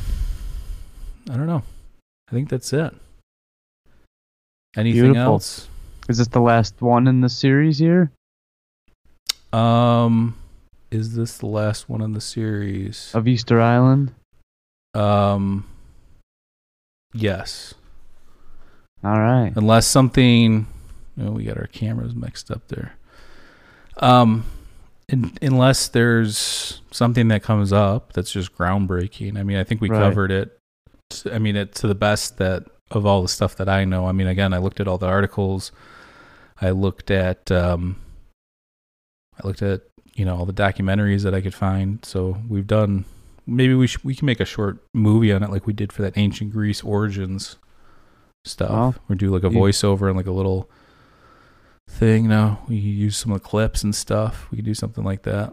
I 1.31 1.37
don't 1.37 1.47
know. 1.47 1.63
I 2.29 2.33
think 2.33 2.49
that's 2.49 2.73
it. 2.73 2.95
Anything 4.77 5.03
Beautiful. 5.03 5.23
else? 5.23 5.69
Is 6.09 6.19
this 6.19 6.29
the 6.29 6.41
last 6.41 6.81
one 6.81 7.07
in 7.07 7.21
the 7.21 7.29
series 7.29 7.79
here? 7.79 8.11
Um, 9.53 10.37
is 10.91 11.17
this 11.17 11.39
the 11.39 11.47
last 11.47 11.89
one 11.89 12.01
in 12.03 12.13
the 12.13 12.21
series? 12.21 13.11
Of 13.15 13.27
Easter 13.27 13.61
Island? 13.61 14.15
Um, 14.95 15.67
yes. 17.13 17.75
All 19.03 19.19
right. 19.19 19.53
Unless 19.57 19.87
something, 19.87 20.67
oh, 21.21 21.33
we 21.33 21.45
got 21.45 21.59
our 21.59 21.67
cameras 21.67 22.15
mixed 22.15 22.51
up 22.51 22.69
there. 22.69 22.95
Um, 23.99 24.45
in, 25.09 25.33
unless 25.43 25.89
there's 25.89 26.81
something 26.91 27.29
that 27.29 27.43
comes 27.43 27.73
up 27.73 28.13
that's 28.13 28.33
just 28.33 28.57
groundbreaking. 28.57 29.39
I 29.39 29.43
mean, 29.43 29.57
I 29.57 29.65
think 29.65 29.81
we 29.81 29.89
Right. 29.89 30.01
covered 30.01 30.31
it. 30.31 30.59
I 31.31 31.39
mean, 31.39 31.55
it 31.57 31.75
to 31.77 31.87
the 31.87 31.95
best 31.95 32.39
that 32.39 32.65
of 32.91 33.07
all 33.07 33.23
the 33.23 33.29
stuff 33.29 33.57
that 33.57 33.69
I 33.69 33.85
know. 33.85 34.07
I 34.07 34.13
mean, 34.13 34.27
again, 34.27 34.53
I 34.53 34.59
looked 34.59 34.81
at 34.81 34.89
all 34.89 34.99
the 34.99 35.07
articles. 35.07 35.73
I 36.61 36.71
looked 36.71 37.11
at, 37.11 37.51
um, 37.53 37.97
I 39.43 39.47
looked 39.47 39.63
at 39.63 39.83
you 40.15 40.25
know 40.25 40.37
all 40.37 40.47
the 40.47 40.53
documentaries 40.53 41.23
that 41.25 41.35
I 41.35 41.41
could 41.41 41.55
find. 41.55 42.05
So 42.05 42.39
we've 42.49 42.67
done. 42.67 43.05
Maybe 43.47 43.75
we 43.75 43.87
sh- 43.87 44.03
we 44.03 44.15
can 44.17 44.27
make 44.27 44.41
a 44.41 44.45
short 44.45 44.79
movie 44.93 45.33
on 45.33 45.43
it, 45.45 45.51
like 45.51 45.67
we 45.67 45.73
did 45.73 45.93
for 45.93 46.03
that 46.03 46.17
ancient 46.17 46.53
Greece 46.53 46.83
origins 46.83 47.57
stuff. 48.45 48.71
Well, 48.71 48.95
we 49.09 49.17
do 49.17 49.31
like 49.31 49.45
a 49.45 49.51
voiceover 49.51 50.09
and 50.09 50.17
like 50.17 50.27
a 50.27 50.33
little 50.33 50.69
thing. 51.89 52.29
No, 52.29 52.59
we 52.69 52.77
use 52.77 53.17
some 53.17 53.39
clips 53.41 53.83
and 53.83 53.95
stuff. 53.95 54.49
We 54.51 54.57
could 54.57 54.65
do 54.65 54.75
something 54.75 55.05
like 55.05 55.23
that. 55.23 55.53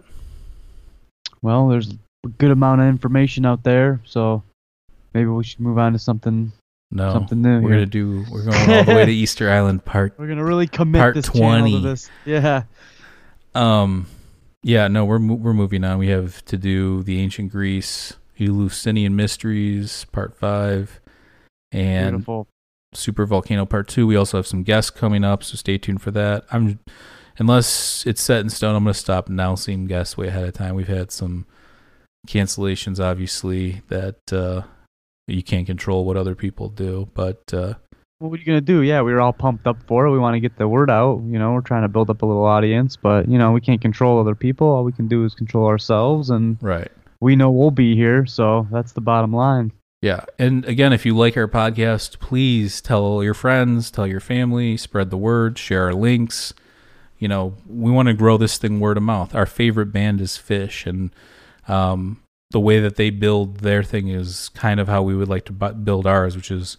Well, 1.42 1.68
there's 1.68 1.92
a 2.26 2.30
good 2.38 2.52
amount 2.52 2.82
of 2.82 2.88
information 2.88 3.46
out 3.46 3.64
there, 3.64 4.02
so 4.06 4.44
maybe 5.14 5.28
we 5.28 5.44
should 5.44 5.60
move 5.60 5.78
on 5.78 5.94
to 5.94 6.00
something 6.00 6.52
No, 6.92 7.12
something 7.12 7.42
new. 7.42 7.62
we're 7.62 7.70
here. 7.70 7.78
gonna 7.80 7.86
do. 7.86 8.26
We're 8.32 8.46
going 8.46 8.70
all 8.72 8.84
the 8.86 8.96
way 8.96 9.06
to 9.06 9.12
Easter 9.14 9.50
Island 9.50 9.84
part. 9.86 10.14
We're 10.18 10.28
gonna 10.28 10.46
really 10.46 10.68
commit 10.68 11.00
Part 11.02 11.16
this 11.16 11.30
channel 11.30 11.60
20. 11.70 11.72
to 11.74 11.80
this. 11.90 12.10
Yeah. 12.26 12.64
Um, 13.56 14.08
yeah, 14.64 14.88
no, 14.88 15.06
we're 15.06 15.20
we're 15.20 15.54
moving 15.54 15.84
on. 15.84 15.98
We 15.98 16.08
have 16.08 16.44
to 16.46 16.58
do 16.58 17.04
the 17.04 17.20
ancient 17.20 17.52
Greece, 17.52 18.14
Eleusinian 18.40 19.16
mysteries, 19.16 20.06
part 20.12 20.36
five, 20.38 21.00
and 21.72 22.12
Beautiful. 22.14 22.48
Super 22.98 23.26
Volcano 23.26 23.66
Part 23.66 23.88
Two. 23.88 24.08
We 24.08 24.16
also 24.16 24.38
have 24.38 24.48
some 24.48 24.64
guests 24.64 24.90
coming 24.90 25.24
up, 25.24 25.44
so 25.44 25.56
stay 25.56 25.78
tuned 25.78 26.02
for 26.02 26.12
that. 26.12 26.46
I'm 26.52 26.80
unless 27.38 28.06
it's 28.06 28.22
set 28.22 28.42
in 28.42 28.50
stone, 28.50 28.76
I'm 28.76 28.84
gonna 28.84 28.94
stop 28.94 29.30
announcing 29.30 29.86
guests 29.86 30.18
way 30.18 30.28
ahead 30.28 30.46
of 30.48 30.54
time. 30.54 30.76
We've 30.76 30.88
had 30.88 31.12
some 31.12 31.46
cancellations, 32.28 33.04
obviously, 33.04 33.82
that 33.90 34.32
uh, 34.32 34.64
you 35.28 35.44
can't 35.44 35.66
control 35.66 36.06
what 36.06 36.18
other 36.18 36.36
people 36.36 36.70
do, 36.70 37.10
but 37.14 37.54
uh, 37.54 37.74
What 38.20 38.34
are 38.34 38.38
you 38.38 38.46
gonna 38.46 38.62
do? 38.62 38.82
Yeah, 38.82 39.02
we 39.02 39.12
were 39.14 39.22
all 39.22 39.34
pumped 39.34 39.68
up 39.68 39.78
for 39.88 40.06
it. 40.06 40.12
We 40.12 40.20
want 40.20 40.36
to 40.36 40.40
get 40.40 40.58
the 40.58 40.68
word 40.68 40.90
out. 40.90 41.22
You 41.26 41.40
know, 41.40 41.54
we're 41.54 41.62
trying 41.62 41.82
to 41.82 41.90
build 41.90 42.10
up 42.10 42.22
a 42.22 42.26
little 42.26 42.46
audience, 42.46 42.96
but 42.96 43.28
you 43.28 43.38
know, 43.38 43.52
we 43.52 43.62
can't 43.62 43.82
control 43.82 44.20
other 44.20 44.36
people. 44.36 44.68
All 44.68 44.84
we 44.84 44.94
can 44.94 45.08
do 45.08 45.26
is 45.26 45.36
control 45.36 45.68
ourselves, 45.68 46.30
and 46.30 46.58
right. 46.62 46.92
we 47.20 47.36
know 47.36 47.52
we'll 47.52 47.72
be 47.72 47.96
here. 47.96 48.26
So 48.26 48.68
that's 48.72 48.94
the 48.94 49.02
bottom 49.02 49.34
line. 49.34 49.72
Yeah. 50.04 50.26
And 50.38 50.66
again, 50.66 50.92
if 50.92 51.06
you 51.06 51.16
like 51.16 51.38
our 51.38 51.48
podcast, 51.48 52.20
please 52.20 52.82
tell 52.82 53.24
your 53.24 53.34
friends, 53.34 53.90
tell 53.90 54.06
your 54.06 54.20
family, 54.20 54.76
spread 54.76 55.10
the 55.10 55.18
word, 55.18 55.58
share 55.58 55.86
our 55.86 55.94
links. 55.94 56.54
You 57.20 57.30
know, 57.30 57.56
we 57.66 57.90
want 57.90 58.10
to 58.10 58.14
grow 58.14 58.36
this 58.36 58.58
thing 58.58 58.82
word 58.82 58.98
of 58.98 59.04
mouth. 59.04 59.34
Our 59.34 59.46
favorite 59.46 59.94
band 59.94 60.20
is 60.20 60.32
Phish, 60.32 60.86
and 60.86 61.12
um, 61.70 62.22
the 62.52 62.60
way 62.60 62.82
that 62.82 62.98
they 62.98 63.12
build 63.12 63.60
their 63.62 63.82
thing 63.82 64.10
is 64.10 64.50
kind 64.50 64.82
of 64.82 64.90
how 64.90 65.04
we 65.04 65.16
would 65.16 65.30
like 65.30 65.46
to 65.46 65.54
build 65.54 66.06
ours, 66.06 66.36
which 66.36 66.52
is, 66.52 66.76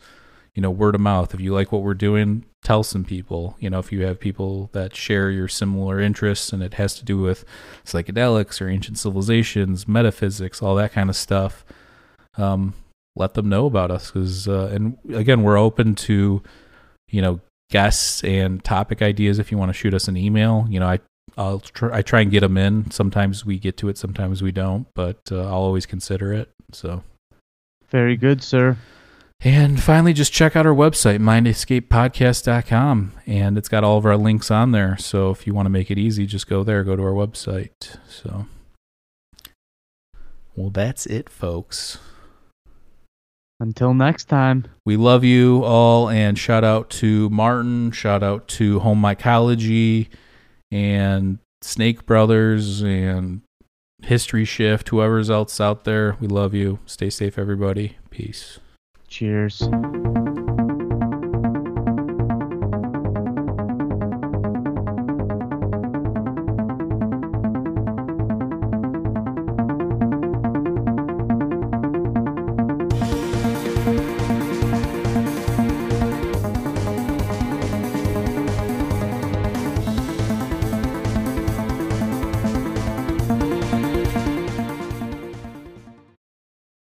you 0.55 0.61
know, 0.61 0.71
word 0.71 0.95
of 0.95 1.01
mouth. 1.01 1.33
If 1.33 1.41
you 1.41 1.55
like 1.55 1.73
what 1.73 1.81
we're 1.81 1.95
doing, 1.95 2.45
tell 2.63 2.83
some 2.83 3.05
people. 3.05 3.57
You 3.59 3.71
know, 3.71 3.79
if 3.79 3.91
you 3.91 4.05
have 4.05 4.21
people 4.21 4.69
that 4.73 4.95
share 4.95 5.31
your 5.31 5.49
similar 5.49 5.99
interests 5.99 6.53
and 6.53 6.63
it 6.63 6.75
has 6.75 6.95
to 6.97 7.05
do 7.07 7.17
with 7.17 7.47
psychedelics 7.87 8.61
or 8.61 8.69
ancient 8.69 8.99
civilizations, 8.99 9.89
metaphysics, 9.89 10.61
all 10.61 10.75
that 10.75 10.93
kind 10.93 11.09
of 11.09 11.17
stuff. 11.17 11.65
Um, 12.37 12.75
let 13.17 13.35
them 13.35 13.49
know 13.49 13.67
about 13.67 13.91
us 13.91 14.11
because 14.11 14.49
uh, 14.49 14.71
and 14.73 14.99
again 15.13 15.43
we're 15.43 15.59
open 15.59 15.95
to 15.95 16.43
you 17.09 17.23
know 17.23 17.41
guests 17.71 18.23
and 18.25 18.63
topic 18.65 19.03
ideas 19.03 19.39
if 19.39 19.51
you 19.51 19.59
want 19.59 19.69
to 19.69 19.73
shoot 19.73 19.95
us 19.95 20.09
an 20.09 20.17
email. 20.17 20.67
You 20.69 20.81
know 20.81 20.89
i 20.89 21.01
i'll 21.37 21.61
try 21.61 21.99
i 21.99 22.03
try 22.03 22.21
and 22.21 22.31
get 22.31 22.41
them 22.41 22.57
in. 22.57 22.91
Sometimes 22.91 23.45
we 23.45 23.59
get 23.59 23.77
to 23.79 23.89
it 23.89 23.99
sometimes 23.99 24.43
we 24.43 24.53
don't 24.53 24.87
but 24.95 25.21
uh, 25.31 25.43
i'll 25.43 25.63
always 25.63 25.87
consider 25.87 26.33
it 26.33 26.51
so. 26.73 27.03
Very 27.89 28.17
good, 28.17 28.43
sir. 28.43 28.77
and 29.41 29.81
finally 29.81 30.13
just 30.13 30.33
check 30.33 30.57
out 30.57 30.67
our 30.67 30.75
website 30.75 31.19
mindescapepodcast.com 31.21 33.13
and 33.27 33.57
it's 33.59 33.69
got 33.69 33.85
all 33.85 33.99
of 33.99 34.07
our 34.07 34.17
links 34.17 34.51
on 34.51 34.73
there. 34.73 34.97
So 34.97 35.31
if 35.31 35.47
you 35.47 35.55
want 35.55 35.67
to 35.67 35.71
make 35.71 35.91
it 35.91 35.99
easy 35.99 36.27
just 36.27 36.49
go 36.49 36.65
there 36.65 36.83
go 36.83 36.97
to 36.97 37.03
our 37.03 37.13
website 37.13 37.99
so. 38.09 38.47
Well 40.57 40.71
that's 40.71 41.07
it 41.07 41.29
folks 41.29 41.99
Until 43.65 43.95
next 43.95 44.27
time. 44.27 44.67
We 44.85 44.99
love 44.99 45.25
you 45.25 45.65
all, 45.65 46.11
and 46.11 46.39
shout 46.39 46.65
out 46.65 46.91
to 46.91 47.31
Martin, 47.31 47.93
shout 47.93 48.23
out 48.23 48.47
to 48.49 48.81
Home 48.81 49.01
Mycology, 49.01 50.09
and 50.71 51.39
Snake 51.63 52.05
Brothers, 52.05 52.83
and 52.83 53.41
History 54.03 54.45
Shift, 54.45 54.91
whoever's 54.91 55.31
else 55.31 55.63
out 55.63 55.85
there. 55.85 56.19
We 56.21 56.29
love 56.29 56.53
you. 56.53 56.81
Stay 56.85 57.09
safe, 57.09 57.39
everybody. 57.39 57.97
Peace. 58.11 58.59
Cheers. 59.09 59.63